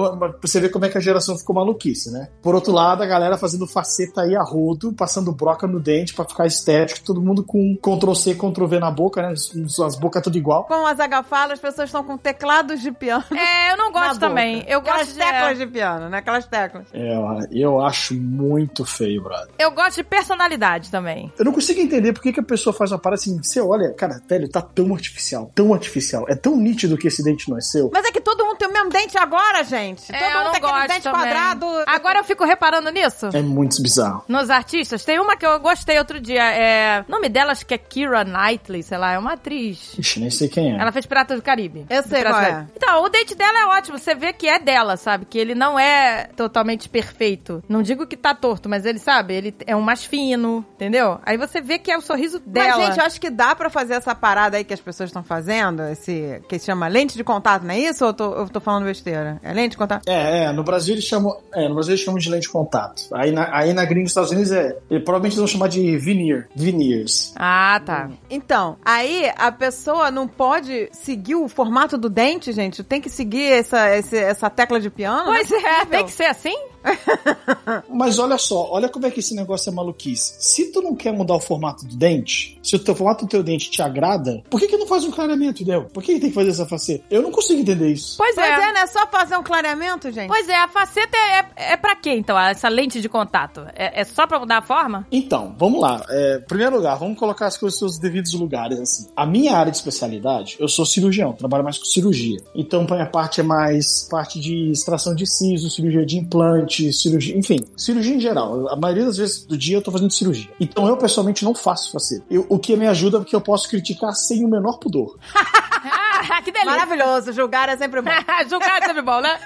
você 0.42 0.60
ver 0.60 0.70
como 0.70 0.86
é 0.86 0.90
que 0.90 0.98
a 0.98 1.02
geração 1.02 1.38
ficou 1.38 1.56
maluquice, 1.56 2.12
né? 2.12 2.30
Por 2.42 2.56
outro 2.56 2.74
lado, 2.74 3.04
a 3.04 3.06
galera 3.06 3.38
fazendo 3.38 3.68
faceta 3.68 4.22
aí 4.22 4.36
a 4.36 4.44
rodo, 4.44 4.94
passando 4.94 5.32
broca 5.32 5.68
no 5.68 5.80
dente 5.80 6.14
pra 6.14 6.26
ficar 6.26 6.46
estético, 6.46 7.06
todo 7.06 7.22
mundo 7.22 7.44
com 7.44 7.76
Ctrl 7.78 8.14
C, 8.14 8.36
Ctrl 8.36 8.66
V 8.66 8.80
na 8.80 8.92
boca, 8.92 9.22
né? 9.22 9.32
As, 9.32 9.80
as 9.80 9.96
bocas 9.96 10.24
tudo 10.24 10.38
igual. 10.38 10.64
Como 10.66 10.88
a 10.88 10.94
Zaga 10.94 11.22
fala, 11.24 11.54
as 11.54 11.60
pessoas 11.60 11.90
estão 11.90 12.04
com 12.04 12.18
teclados 12.34 12.82
de 12.82 12.92
piano. 12.92 13.24
É, 13.32 13.72
eu 13.72 13.78
não 13.78 13.92
gosto 13.92 14.20
também. 14.20 14.64
Eu 14.68 14.80
Aquelas 14.80 15.08
gosto 15.08 15.14
de, 15.14 15.20
teclas 15.20 15.58
de 15.58 15.68
piano, 15.68 16.10
né? 16.10 16.18
Aquelas 16.18 16.46
teclas. 16.48 16.88
É, 16.94 17.18
eu 17.52 17.82
acho 17.82 18.14
muito 18.16 18.86
feio, 18.86 19.22
brother. 19.22 19.50
eu 19.60 19.72
gosto 19.72 19.98
de 19.98 20.04
personalidade 20.04 20.90
também. 20.90 21.32
Eu 21.38 21.46
não 21.46 21.52
consigo 21.52 21.80
entender 21.80 22.14
por 22.14 22.22
que, 22.22 22.34
que 22.34 22.40
a 22.40 22.44
pessoa 22.44 22.74
faz 22.74 22.92
uma 22.92 23.00
parada 23.00 23.22
assim. 23.22 23.38
Você 23.42 23.62
olha, 23.62 23.94
cara, 23.94 24.22
velho, 24.28 24.50
tá 24.50 24.62
tão 24.62 24.94
artificial, 24.94 25.52
tão 25.54 25.74
artificial. 25.74 26.26
É 26.28 26.36
tão 26.36 26.56
nítido 26.58 26.98
que 26.98 27.08
esse 27.08 27.24
dente 27.24 27.50
não 27.50 27.58
é 27.58 27.62
seu. 27.62 27.90
Mas 27.94 28.06
é 28.06 28.12
que 28.12 28.22
todo 28.22 28.44
mundo 28.46 28.58
tem 28.58 28.68
o 28.68 28.74
mesmo 28.74 28.90
dente 28.90 29.18
agora, 29.18 29.64
gente. 29.64 30.14
É, 30.14 30.18
todo 30.18 30.30
eu 30.32 30.38
mundo 30.38 30.44
não 30.46 30.52
tem 30.52 30.64
aquele 30.70 30.88
dente 30.88 31.04
também. 31.04 31.22
quadrado. 31.22 31.66
Agora 31.88 32.20
eu 32.20 32.24
fico 32.24 32.44
reparando 32.46 32.90
nisso. 32.90 33.30
É 33.34 33.42
muito 33.42 33.82
bizarro. 33.82 34.24
Nos 34.28 34.50
artistas, 34.50 35.04
tem 35.04 35.20
uma 35.20 35.36
que 35.36 35.46
eu 35.46 35.60
gostei 35.60 35.98
outro 35.98 36.20
dia. 36.20 36.44
É... 36.44 37.06
O 37.08 37.12
nome 37.12 37.30
dela 37.30 37.52
acho 37.52 37.66
que 37.66 37.74
é 37.74 37.78
Kira 37.78 38.24
Knightley, 38.24 38.84
sei 38.84 38.98
lá, 38.98 39.14
é 39.14 39.20
uma 39.20 39.34
atriz. 39.34 39.94
Ixi, 39.98 40.20
nem 40.20 40.30
sei 40.30 40.48
quem 40.48 40.74
é. 40.74 40.80
Ela 40.80 40.92
fez 40.92 41.06
Pirata 41.06 41.36
do 41.36 41.42
Caribe. 41.42 41.86
Eu 41.90 42.04
sei 42.04 42.23
Do 42.32 42.38
é. 42.38 42.42
Caribe. 42.42 42.72
Então, 42.76 43.04
o 43.04 43.10
dente 43.10 43.36
dela 43.36 43.60
é 43.60 43.66
ótimo. 43.78 43.98
Você 43.98 44.16
vê 44.16 44.34
que 44.34 44.48
é 44.48 44.60
dela, 44.60 44.98
sabe? 44.98 45.26
Que 45.26 45.38
ele 45.38 45.56
não 45.56 45.78
é 45.78 46.30
totalmente 46.36 46.90
perfeito. 46.90 47.64
Não 47.68 47.82
digo 47.82 48.08
que 48.08 48.18
tá 48.18 48.34
torto, 48.34 48.70
mas 48.70 48.86
ele, 48.86 49.00
sabe? 49.00 49.34
Ele 49.34 49.56
é 49.66 49.76
um 49.76 49.82
mais 49.82 50.04
fino, 50.04 50.66
entendeu? 50.76 51.20
Aí 51.26 51.38
você 51.38 51.62
vê 51.62 51.78
que 51.80 51.92
é 51.92 51.98
o 51.98 52.02
sorriso 52.02 52.40
dela. 52.40 52.78
Mas, 52.78 52.88
gente, 52.88 53.00
eu 53.00 53.06
acho 53.06 53.22
que 53.22 53.30
dá 53.30 53.56
pra 53.56 53.70
fazer 53.70 53.94
essa 53.94 54.16
parada 54.16 54.58
aí 54.58 54.64
que 54.64 54.74
as 54.74 54.82
pessoas 54.82 55.10
estão 55.10 55.24
fazendo, 55.24 55.84
esse 55.84 56.42
que 56.48 56.60
se 56.60 56.66
chama 56.66 56.88
lente 56.88 57.16
de 57.16 57.24
contato, 57.24 57.64
não 57.64 57.74
é 57.74 57.80
isso? 57.80 58.04
Ou 58.04 58.10
eu 58.10 58.14
tô, 58.14 58.34
eu 58.34 58.50
tô 58.50 58.60
falando 58.60 58.86
besteira? 58.86 59.40
É 59.44 59.54
lente 59.54 59.72
de 59.72 59.78
contato? 59.78 60.08
É, 60.08 60.46
é, 60.46 60.52
no 60.52 60.64
Brasil 60.64 60.96
eles 60.96 61.06
chamam. 61.06 61.38
É, 61.54 61.68
no 61.68 61.76
Brasil 61.76 61.94
eles 61.94 62.04
chamam 62.04 62.20
de 62.20 62.30
lente 62.30 62.44
de 62.44 62.50
contato. 62.50 63.04
Aí 63.14 63.32
na, 63.32 63.56
aí 63.56 63.74
na 63.74 63.86
gringa 63.86 64.04
dos 64.04 64.12
Estados 64.12 64.32
Unidos 64.32 64.52
é. 64.52 64.74
provavelmente 64.90 65.34
eles 65.34 65.38
vão 65.38 65.48
chamar 65.48 65.68
de 65.68 65.98
veneer. 65.98 66.48
Veneers. 66.56 67.34
Ah, 67.36 67.82
tá. 67.86 68.10
Então, 68.30 68.78
aí 68.84 69.32
a 69.36 69.52
pessoa 69.52 70.12
não 70.12 70.28
pode 70.28 70.90
seguir 70.92 71.36
o 71.36 71.48
formato 71.48 71.98
do 71.98 72.10
dente, 72.14 72.52
gente. 72.54 72.84
Tem 72.84 73.02
que 73.02 73.10
seguir 73.10 73.52
essa, 73.52 73.96
esse- 73.98 74.18
essa 74.18 74.50
tecla 74.50 74.80
de 74.80 74.90
piano. 74.90 75.26
Pois 75.26 75.50
não 75.50 75.60
é, 75.68 75.86
tem 75.86 76.06
que 76.06 76.12
ser 76.12 76.26
assim? 76.26 76.56
Mas 77.90 78.20
olha 78.20 78.38
só, 78.38 78.70
olha 78.72 78.90
como 78.90 79.06
é 79.06 79.12
que 79.12 79.20
esse 79.20 79.36
negócio 79.36 79.70
é 79.70 79.74
maluquice. 79.74 80.36
Se 80.40 80.72
tu 80.72 80.82
não 80.82 80.96
quer 80.96 81.14
mudar 81.14 81.36
o 81.36 81.40
formato 81.40 81.86
do 81.86 81.96
dente, 81.96 82.60
se 82.62 82.76
o 82.76 82.80
teu 82.80 82.96
formato 82.96 83.26
do 83.26 83.30
teu 83.30 83.44
dente 83.44 83.70
te 83.70 83.82
agrada, 83.82 84.44
por 84.50 84.60
que, 84.60 84.68
que 84.68 84.78
não 84.78 84.88
faz 84.88 85.04
um 85.06 85.12
clareamento, 85.12 85.64
entendeu? 85.64 85.86
Por 85.86 86.04
que, 86.04 86.16
que 86.16 86.20
tem 86.20 86.30
que 86.30 86.36
fazer 86.36 86.50
essa 86.50 86.66
faceta? 86.66 87.04
Eu 87.10 87.22
não 87.22 87.32
consigo 87.32 87.62
entender 87.62 87.90
isso. 87.90 88.18
Pois, 88.18 88.36
Pois 88.36 88.48
é. 88.48 88.70
é, 88.70 88.74
né? 88.74 88.88
Só 88.88 89.08
fazer 89.08 89.38
um 89.38 89.44
clareamento, 89.44 90.12
gente. 90.12 90.28
Pois 90.28 90.48
é, 90.50 90.56
a 90.56 90.68
faceta 90.68 91.16
é, 91.16 91.40
é, 91.56 91.74
é 91.74 91.78
pra 91.78 91.96
quê, 91.96 92.12
então, 92.12 92.38
essa 92.38 92.68
lente 92.68 93.02
de 93.02 93.08
contato? 93.08 93.66
É, 93.76 94.02
é 94.02 94.04
só 94.04 94.26
pra 94.28 94.40
mudar 94.40 94.58
a 94.58 94.62
forma? 94.62 95.08
Então, 95.12 95.56
vamos 95.58 95.82
lá. 95.82 96.04
É, 96.10 96.40
primeiro 96.40 96.78
lugar, 96.78 96.98
vamos 96.98 97.18
colocar 97.18 97.48
as 97.48 97.58
coisas 97.58 97.80
nos 97.80 97.94
seus 97.94 98.02
devidos 98.02 98.34
lugares, 98.34 98.80
assim. 98.80 99.08
A 99.16 99.26
minha 99.26 99.56
área 99.56 99.72
de 99.72 99.78
especialidade, 99.78 100.58
eu 100.60 100.68
sou 100.68 100.86
cirurgião, 100.86 101.34
trabalho 101.34 101.64
mais 101.64 101.78
com 101.78 101.86
cirurgia. 101.86 102.40
Então, 102.56 102.86
a 102.90 102.94
minha 102.94 103.06
parte 103.06 103.40
é 103.40 103.44
mais 103.44 104.08
parte 104.10 104.40
de 104.40 104.72
extração 104.72 105.14
de 105.16 105.26
siso, 105.26 105.70
cirurgia 105.70 106.06
de 106.06 106.18
implante, 106.18 106.73
cirurgia, 106.94 107.38
enfim, 107.38 107.60
cirurgia 107.76 108.16
em 108.16 108.20
geral. 108.20 108.68
A 108.70 108.76
maioria 108.76 109.06
das 109.06 109.18
vezes 109.18 109.46
do 109.46 109.58
dia 109.58 109.78
eu 109.78 109.82
tô 109.82 109.92
fazendo 109.92 110.12
cirurgia. 110.12 110.50
Então, 110.60 110.88
eu 110.88 110.98
pessoalmente 110.98 111.44
não 111.44 111.54
faço 111.54 111.92
faceta. 111.92 112.24
O 112.50 112.58
que 112.58 112.76
me 112.76 112.88
ajuda 112.88 113.18
é 113.18 113.20
porque 113.20 113.36
eu 113.36 113.42
posso 113.42 113.70
criticar 113.70 114.14
sem 114.16 114.44
o 114.44 114.48
menor 114.48 114.80
pudor. 114.80 115.18
Que 116.44 116.52
delícia. 116.52 116.72
Maravilhoso. 116.72 117.32
Julgar 117.34 117.70
é 117.70 117.78
sempre 117.78 118.02
bom. 118.02 118.12
Julgar 118.50 118.82
é 118.82 118.86
sempre 118.86 119.02
bom, 119.02 119.22
né? 119.22 119.40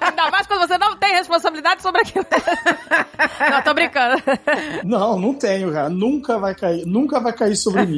Ainda 0.00 0.30
mais 0.30 0.46
quando 0.46 0.66
você 0.66 0.76
não 0.78 0.96
tem 0.96 1.14
responsabilidade 1.14 1.82
sobre 1.82 2.02
aquilo. 2.02 2.26
não, 3.50 3.62
tô 3.62 3.74
brincando. 3.74 4.22
Não, 4.84 5.18
não 5.18 5.34
tenho, 5.34 5.72
cara. 5.72 5.88
Nunca 5.88 6.38
vai 6.38 6.54
cair, 6.54 6.84
nunca 6.86 7.20
vai 7.20 7.32
cair 7.32 7.56
sobre 7.56 7.86
mim. 7.86 7.96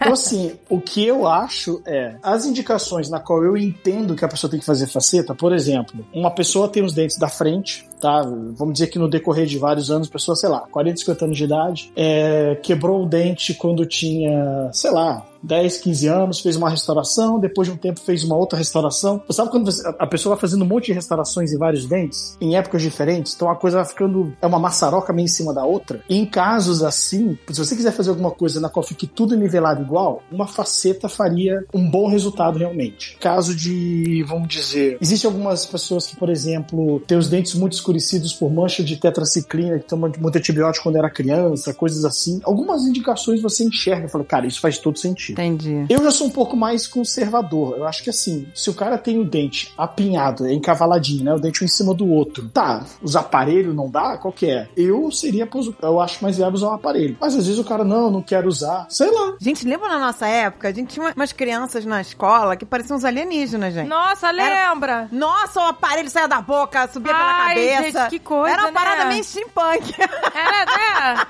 Então, 0.00 0.12
assim, 0.12 0.58
o 0.68 0.80
que 0.80 1.06
eu 1.06 1.26
acho 1.26 1.82
é 1.86 2.16
as 2.22 2.44
indicações 2.44 3.08
na 3.08 3.20
qual 3.20 3.42
eu 3.42 3.56
entendo 3.56 4.14
que 4.14 4.24
a 4.24 4.28
pessoa 4.28 4.50
tem 4.50 4.60
que 4.60 4.66
fazer 4.66 4.86
faceta, 4.86 5.34
por 5.34 5.52
exemplo, 5.52 6.06
uma 6.12 6.30
pessoa 6.30 6.68
tem 6.68 6.82
os 6.82 6.92
dentes 6.92 7.16
da 7.16 7.28
frente 7.28 7.88
tá? 7.98 8.22
Vamos 8.22 8.74
dizer 8.74 8.88
que 8.88 8.98
no 8.98 9.08
decorrer 9.08 9.46
de 9.46 9.58
vários 9.58 9.90
anos, 9.90 10.08
pessoa, 10.08 10.36
sei 10.36 10.48
lá, 10.48 10.60
40, 10.70 10.98
50 10.98 11.24
anos 11.24 11.36
de 11.36 11.44
idade, 11.44 11.92
é, 11.96 12.58
quebrou 12.62 13.02
o 13.02 13.06
dente 13.06 13.54
quando 13.54 13.84
tinha, 13.86 14.70
sei 14.72 14.90
lá, 14.90 15.26
10, 15.42 15.78
15 15.78 16.06
anos, 16.08 16.40
fez 16.40 16.56
uma 16.56 16.70
restauração, 16.70 17.38
depois 17.38 17.68
de 17.68 17.74
um 17.74 17.76
tempo 17.76 18.00
fez 18.00 18.24
uma 18.24 18.36
outra 18.36 18.58
restauração. 18.58 19.22
Você 19.26 19.36
sabe 19.36 19.50
quando 19.50 19.70
a 19.98 20.06
pessoa 20.06 20.34
vai 20.34 20.40
fazendo 20.40 20.62
um 20.62 20.68
monte 20.68 20.86
de 20.86 20.92
restaurações 20.92 21.52
em 21.52 21.58
vários 21.58 21.86
dentes, 21.86 22.36
em 22.40 22.56
épocas 22.56 22.82
diferentes, 22.82 23.34
então 23.34 23.50
a 23.50 23.56
coisa 23.56 23.78
vai 23.78 23.86
ficando, 23.86 24.32
é 24.40 24.46
uma 24.46 24.58
maçaroca 24.58 25.12
meio 25.12 25.26
em 25.26 25.28
cima 25.28 25.54
da 25.54 25.64
outra. 25.64 26.02
E 26.08 26.16
em 26.16 26.26
casos 26.26 26.82
assim, 26.82 27.38
se 27.50 27.58
você 27.58 27.76
quiser 27.76 27.92
fazer 27.92 28.10
alguma 28.10 28.30
coisa 28.30 28.60
na 28.60 28.68
qual 28.68 28.82
fique 28.82 29.06
tudo 29.06 29.36
nivelado 29.36 29.82
igual, 29.82 30.22
uma 30.30 30.46
faceta 30.46 31.08
faria 31.08 31.64
um 31.72 31.88
bom 31.88 32.08
resultado 32.08 32.58
realmente. 32.58 33.16
Caso 33.20 33.54
de, 33.54 34.24
vamos 34.26 34.48
dizer, 34.48 34.98
existem 35.00 35.28
algumas 35.28 35.66
pessoas 35.66 36.06
que, 36.06 36.16
por 36.16 36.30
exemplo, 36.30 37.00
têm 37.06 37.18
os 37.18 37.28
dentes 37.28 37.54
muito 37.54 37.72
escurecidos 37.88 38.34
por 38.34 38.50
mancha 38.50 38.84
de 38.84 38.96
tetraciclina, 38.96 39.78
que 39.78 39.86
tomam 39.86 40.12
muito 40.18 40.36
antibiótico 40.36 40.84
quando 40.84 40.96
era 40.96 41.10
criança, 41.10 41.72
coisas 41.72 42.04
assim. 42.04 42.40
Algumas 42.44 42.84
indicações 42.84 43.40
você 43.40 43.64
enxerga 43.64 44.06
e 44.06 44.10
fala, 44.10 44.24
cara, 44.24 44.46
isso 44.46 44.60
faz 44.60 44.78
todo 44.78 44.98
sentido. 44.98 45.40
Entendi. 45.40 45.86
Eu 45.88 46.02
já 46.02 46.10
sou 46.10 46.26
um 46.26 46.30
pouco 46.30 46.56
mais 46.56 46.86
conservador. 46.86 47.76
Eu 47.76 47.86
acho 47.86 48.02
que 48.02 48.10
assim, 48.10 48.46
se 48.54 48.68
o 48.68 48.74
cara 48.74 48.98
tem 48.98 49.18
o 49.18 49.24
dente 49.24 49.72
apinhado, 49.76 50.46
é 50.46 50.52
encavaladinho, 50.52 51.24
né? 51.24 51.34
O 51.34 51.38
dente 51.38 51.62
um 51.62 51.64
em 51.64 51.68
cima 51.68 51.94
do 51.94 52.08
outro. 52.08 52.48
Tá, 52.48 52.84
os 53.02 53.16
aparelhos 53.16 53.74
não 53.74 53.90
dá? 53.90 54.18
Qual 54.18 54.32
que 54.32 54.46
é? 54.46 54.68
Eu 54.76 55.10
seria, 55.10 55.48
eu 55.82 56.00
acho 56.00 56.22
mais 56.22 56.36
viável 56.36 56.54
usar 56.54 56.68
um 56.68 56.74
aparelho. 56.74 57.16
Mas 57.20 57.34
às 57.34 57.46
vezes 57.46 57.58
o 57.58 57.64
cara, 57.64 57.84
não, 57.84 58.10
não 58.10 58.22
quero 58.22 58.48
usar. 58.48 58.86
Sei 58.90 59.10
lá. 59.10 59.34
Gente, 59.40 59.66
lembra 59.66 59.88
na 59.88 59.98
nossa 59.98 60.26
época? 60.26 60.68
A 60.68 60.72
gente 60.72 60.94
tinha 60.94 61.12
umas 61.16 61.32
crianças 61.32 61.84
na 61.84 62.00
escola 62.00 62.56
que 62.56 62.66
pareciam 62.66 62.96
uns 62.96 63.04
alienígenas, 63.04 63.72
gente. 63.74 63.88
Nossa, 63.88 64.30
lembra? 64.30 65.08
Nossa, 65.10 65.60
o 65.60 65.64
aparelho 65.64 66.10
saia 66.10 66.28
da 66.28 66.40
boca, 66.40 66.88
subia 66.88 67.12
pela 67.12 67.28
Ai, 67.28 67.54
cabeça. 67.78 68.00
gente, 68.02 68.10
que 68.10 68.18
coisa, 68.18 68.52
Era 68.52 68.62
uma 68.62 68.68
né? 68.70 68.74
parada 68.74 69.04
meio 69.06 69.24
steampunk. 69.24 69.94
Era, 70.34 70.64
né? 70.64 71.26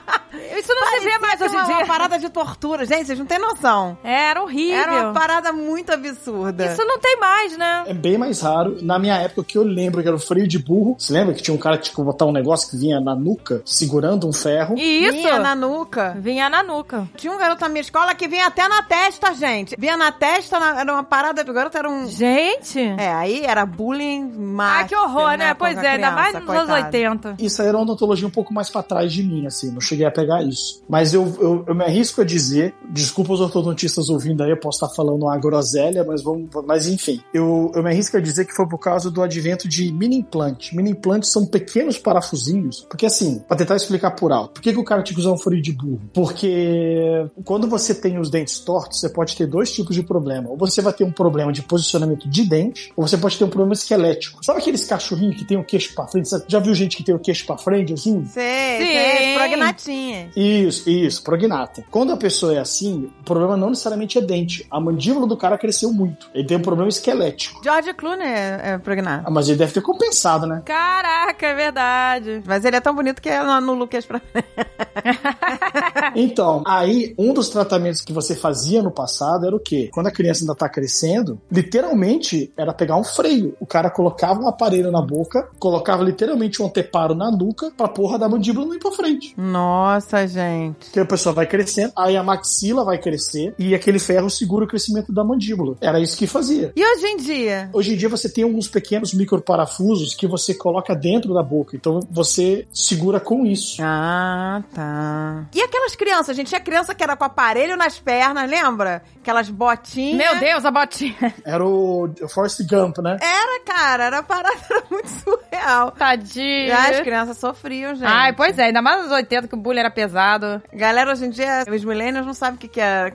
Isso 0.59 0.75
não 0.75 0.87
se 0.89 1.01
vê 1.01 1.19
mais 1.19 1.41
hoje 1.41 1.55
em 1.55 1.57
uma, 1.57 1.65
dia. 1.67 1.77
uma 1.77 1.87
parada 1.87 2.19
de 2.19 2.29
tortura. 2.29 2.85
Gente, 2.85 3.07
vocês 3.07 3.19
não 3.19 3.27
têm 3.27 3.39
noção. 3.39 3.97
Era 4.05 4.43
horrível. 4.43 4.79
Era 4.79 4.93
uma 5.05 5.13
parada 5.13 5.53
muito 5.53 5.93
absurda. 5.93 6.67
Isso 6.67 6.85
não 6.85 6.99
tem 6.99 7.19
mais, 7.19 7.57
né? 7.57 7.85
É 7.87 7.95
bem 7.95 8.19
mais 8.19 8.41
raro. 8.41 8.77
Na 8.83 8.99
minha 8.99 9.15
época, 9.17 9.41
o 9.41 9.45
que 9.45 9.57
eu 9.59 9.63
lembro 9.63 10.03
que 10.03 10.09
era 10.09 10.17
o 10.17 10.21
freio 10.21 10.47
de 10.47 10.59
burro. 10.59 10.97
Você 10.99 11.13
lembra 11.13 11.35
que 11.35 11.43
tinha 11.43 11.55
um 11.55 11.59
cara 11.59 11.77
que 11.79 11.85
tinha 11.85 11.95
que 11.97 12.03
botar 12.03 12.25
um 12.27 12.33
negócio 12.33 12.71
que 12.71 12.77
vinha 12.77 13.01
na 13.01 13.15
nuca, 13.15 13.63
segurando 13.65 14.29
um 14.29 14.33
ferro? 14.33 14.75
E 14.79 15.05
isso 15.05 15.13
Vinha 15.13 15.39
na 15.39 15.55
nuca. 15.55 16.15
vinha 16.19 16.49
na 16.49 16.63
nuca. 16.63 17.09
Tinha 17.17 17.33
um 17.33 17.39
garoto 17.39 17.61
na 17.63 17.69
minha 17.69 17.81
escola 17.81 18.15
que 18.15 18.29
vinha 18.29 18.47
até 18.47 18.69
na 18.69 18.83
testa, 18.83 19.33
gente. 19.35 19.75
Vinha 19.79 19.97
na 19.97 20.13
testa, 20.13 20.59
na- 20.61 20.81
era 20.81 20.93
uma 20.93 21.05
parada. 21.05 21.43
O 21.49 21.53
garoto 21.55 21.77
era 21.79 21.89
um. 21.89 22.07
Gente. 22.07 22.79
É, 22.99 23.13
aí 23.13 23.45
era 23.45 23.65
bullying 23.65 24.33
máximo. 24.37 24.81
ah, 24.81 24.85
que 24.85 24.95
horror, 24.97 25.37
né? 25.39 25.55
com 25.55 25.59
Pois 25.61 25.79
é, 25.79 25.89
ainda 25.93 26.11
mais 26.11 26.35
nos 26.41 26.51
anos 26.51 26.69
coitada. 26.69 26.87
80. 26.87 27.37
Isso 27.39 27.63
aí 27.63 27.69
era 27.69 27.77
uma 27.77 27.85
odontologia 27.85 28.27
um 28.27 28.31
pouco 28.31 28.53
mais 28.53 28.71
pra 28.71 28.83
trás 28.83 29.13
de 29.13 29.23
mim, 29.23 29.47
assim, 29.47 29.71
não 29.71 29.81
cheguei 29.81 30.07
a 30.07 30.11
pegar 30.11 30.43
isso. 30.43 30.83
Mas 30.89 31.15
eu, 31.15 31.25
eu, 31.41 31.65
eu 31.67 31.75
me 31.75 31.85
arrisco 31.85 32.21
a 32.21 32.25
dizer, 32.25 32.75
desculpa 32.91 33.33
os 33.33 33.41
ortodontistas 33.41 34.09
ouvindo 34.09 34.43
aí, 34.43 34.51
eu 34.51 34.61
posso 34.61 34.85
estar 34.85 34.95
falando 34.95 35.23
uma 35.23 35.37
groselha, 35.39 36.05
mas 36.05 36.23
vamos, 36.23 36.49
mas 36.67 36.87
enfim, 36.87 37.21
eu, 37.33 37.71
eu 37.75 37.83
me 37.83 37.91
arrisco 37.91 38.17
a 38.17 38.21
dizer 38.21 38.45
que 38.45 38.55
foi 38.55 38.67
por 38.67 38.79
causa 38.79 39.11
do 39.11 39.23
advento 39.23 39.69
de 39.69 39.93
mini 39.93 40.17
implante. 40.17 40.77
Mini 40.77 40.91
implantes 40.91 41.31
são 41.31 41.47
pequenos 41.47 41.99
parafusinhos, 41.99 42.87
porque 42.89 43.07
assim, 43.07 43.43
pra 43.47 43.57
tentar 43.57 43.77
explicar 43.77 44.13
por 44.13 44.33
alto, 44.33 44.55
por 44.55 44.63
que, 44.63 44.73
que 44.73 44.79
o 44.79 44.85
cara 44.85 45.03
tinha 45.03 45.15
que 45.15 45.21
usar 45.21 45.33
um 45.33 45.39
freio 45.39 45.63
de 45.63 45.73
burro? 45.73 46.01
Porque 46.13 47.27
quando 47.45 47.69
você 47.69 47.95
tem 47.95 48.19
os 48.19 48.31
dentes 48.31 48.61
tortos, 48.61 49.01
você 49.01 49.09
pode 49.09 49.37
ter 49.37 49.47
dois 49.47 49.73
tipos 49.73 49.95
de 49.95 50.03
problema. 50.03 50.51
Ou 50.51 50.57
você 50.57 50.81
vai 50.81 50.93
ter 50.93 51.05
um 51.05 51.13
problema 51.13 51.53
de 51.53 51.63
posicionamento 51.63 52.29
de 52.29 52.49
dente, 52.49 52.93
ou 52.97 53.07
você 53.07 53.17
pode 53.17 53.39
ter 53.39 53.45
um 53.45 53.49
problema 53.49 53.73
esquelético. 53.73 54.45
Sabe 54.45 54.61
aqueles 54.61 54.85
cachorrinhos 54.85 55.37
que 55.37 55.45
tem 55.45 55.59
o 55.59 55.65
queixo 55.65 55.95
pra 55.95 56.07
frente? 56.07 56.28
Você 56.29 56.45
já 56.47 56.59
viu 56.59 56.75
gente 56.75 56.97
que 56.97 57.03
tem 57.03 57.15
o 57.15 57.19
queixo 57.19 57.47
pra 57.47 57.57
frente, 57.57 57.93
assim? 57.93 58.25
Sei, 58.27 58.79
Sim. 58.79 58.93
sei, 58.93 59.35
prognatinha. 59.35 60.31
Isso, 60.37 60.89
isso, 60.89 61.23
prognata. 61.23 61.85
Quando 61.91 62.13
a 62.13 62.17
pessoa 62.17 62.55
é 62.55 62.59
assim, 62.59 63.11
o 63.21 63.25
problema 63.25 63.57
não 63.57 63.71
necessariamente 63.71 64.19
é 64.19 64.21
dente. 64.21 64.67
A 64.71 64.81
mandíbula 64.81 65.27
do 65.27 65.37
cara 65.37 65.57
cresceu 65.57 65.93
muito. 65.93 66.29
Ele 66.35 66.47
tem 66.47 66.57
um 66.57 66.63
problema 66.63 66.89
esquelético. 66.89 67.61
George 67.63 67.95
Clooney 67.95 68.27
é, 68.27 68.61
é 68.63 68.79
prognata. 68.79 69.25
Ah, 69.27 69.31
mas 69.31 69.49
ele 69.49 69.59
deve 69.59 69.73
ter 69.73 69.81
compensado, 69.81 70.47
né? 70.47 70.63
Caraca, 70.65 71.47
é 71.47 71.55
verdade. 71.55 72.43
Mas 72.47 72.65
ele 72.65 72.77
é 72.77 72.81
tão 72.81 72.95
bonito 72.95 73.23
que 73.23 73.29
é 73.29 73.43
no, 73.43 73.75
Lucas 73.75 74.05
pra... 74.05 74.21
Então, 76.15 76.63
aí, 76.67 77.15
um 77.19 77.33
dos 77.33 77.49
tratamentos 77.49 78.01
que 78.01 78.13
você 78.13 78.35
fazia 78.35 78.83
no 78.83 78.91
passado 78.91 79.47
era 79.47 79.55
o 79.55 79.61
quê? 79.61 79.89
Quando 79.93 80.09
a 80.09 80.11
criança 80.11 80.43
ainda 80.43 80.55
tá 80.55 80.69
crescendo, 80.69 81.41
literalmente 81.51 82.53
era 82.57 82.73
pegar 82.73 82.97
um 82.97 83.05
freio. 83.05 83.55
O 83.61 83.67
cara 83.67 83.91
colocava 83.91 84.41
um 84.41 84.49
aparelho 84.49 84.91
na 84.91 85.03
boca, 85.03 85.49
colocava 85.59 86.03
literalmente 86.19 86.61
um 86.61 86.67
anteparo 86.67 87.15
na 87.15 87.31
nuca 87.31 87.71
pra 87.77 87.87
porra 87.87 88.19
da 88.19 88.29
mandíbula 88.29 88.67
não 88.67 88.75
ir 88.75 88.81
pra 88.81 88.91
frente. 88.91 89.33
Nossa, 89.37 90.27
gente. 90.27 90.87
Porque 90.87 90.99
a 90.99 91.07
pessoa 91.07 91.33
vai 91.33 91.47
crescendo, 91.47 91.93
aí 91.97 92.17
a 92.17 92.23
maxila 92.25 92.85
vai 92.85 92.99
crescer 92.99 93.55
e 93.57 93.73
aquele 93.75 94.01
ferro 94.01 94.29
segura 94.29 94.65
o 94.65 94.69
crescimento 94.69 95.13
da 95.13 95.23
mandíbula. 95.23 95.77
Era 95.81 96.01
isso 96.01 96.17
que 96.17 96.27
fazia. 96.27 96.73
E 96.75 96.85
hoje 96.85 97.07
em 97.07 97.17
dia? 97.19 97.71
Hoje 97.73 97.95
em 97.95 97.97
dia 97.97 98.09
você 98.09 98.29
tem 98.29 98.43
alguns 98.43 98.67
pequenos 98.67 99.15
microparafusos 99.15 100.15
que 100.15 100.27
você 100.27 100.53
coloca 100.55 100.95
dentro 100.95 101.33
da 101.33 101.43
boca, 101.43 101.77
então 101.77 102.01
você 102.11 102.67
segura 102.73 103.21
com 103.21 103.47
isso. 103.47 103.77
Ah, 103.81 104.63
tá. 104.75 105.47
E 105.55 105.61
aquelas 105.63 105.95
crianças, 105.95 106.37
gente? 106.37 106.49
Tinha 106.49 106.61
criança 106.61 106.95
que 106.95 107.03
era 107.03 107.17
com 107.17 107.25
aparelho 107.25 107.77
nas 107.77 107.99
pernas, 107.99 108.51
lembra? 108.51 109.03
Aquelas 109.21 109.49
botinhas. 109.49 110.17
Meu 110.17 110.41
Deus, 110.41 110.65
a 110.65 110.71
botinha. 110.71 111.35
Era 111.45 111.65
o 111.65 112.11
Forrest 112.29 112.61
Gump, 112.69 112.99
né? 112.99 113.19
Era, 113.21 113.61
cara, 113.65 114.05
era 114.05 114.23
parada 114.23 114.49
era 114.69 114.83
muito 114.91 115.09
surreal. 115.09 115.93
Tadinho. 116.09 116.75
As 116.75 117.01
crianças 117.01 117.39
sofriam, 117.39 117.95
gente. 117.95 118.07
Ai, 118.07 118.33
pois 118.33 118.59
é, 118.59 118.65
ainda 118.65 118.81
mais 118.81 119.03
nos 119.03 119.13
80 119.13 119.49
que 119.49 119.55
o 119.55 119.59
bullying 119.59 119.81
era 119.81 119.91
pesado. 119.91 120.63
Galera, 120.73 121.13
hoje 121.13 121.27
em 121.27 121.31
dia, 121.31 121.65
os 121.69 121.85
millennials 121.85 122.27
não 122.27 122.35
sabem 122.35 122.57
o 122.57 122.59
que, 122.59 122.69
que 122.69 122.81
é. 122.81 123.13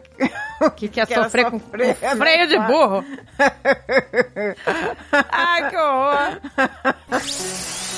O 0.62 0.70
que, 0.72 0.88
que 0.88 1.00
é 1.02 1.06
Que 1.14 1.16
sofrer 1.16 1.50
com, 1.50 1.60
sofrer, 1.60 1.96
com 1.96 2.06
né? 2.06 2.16
freio 2.16 2.48
de 2.48 2.60
burro? 2.60 3.06
Ai, 5.32 5.70
que 5.70 5.76
horror. 5.78 6.40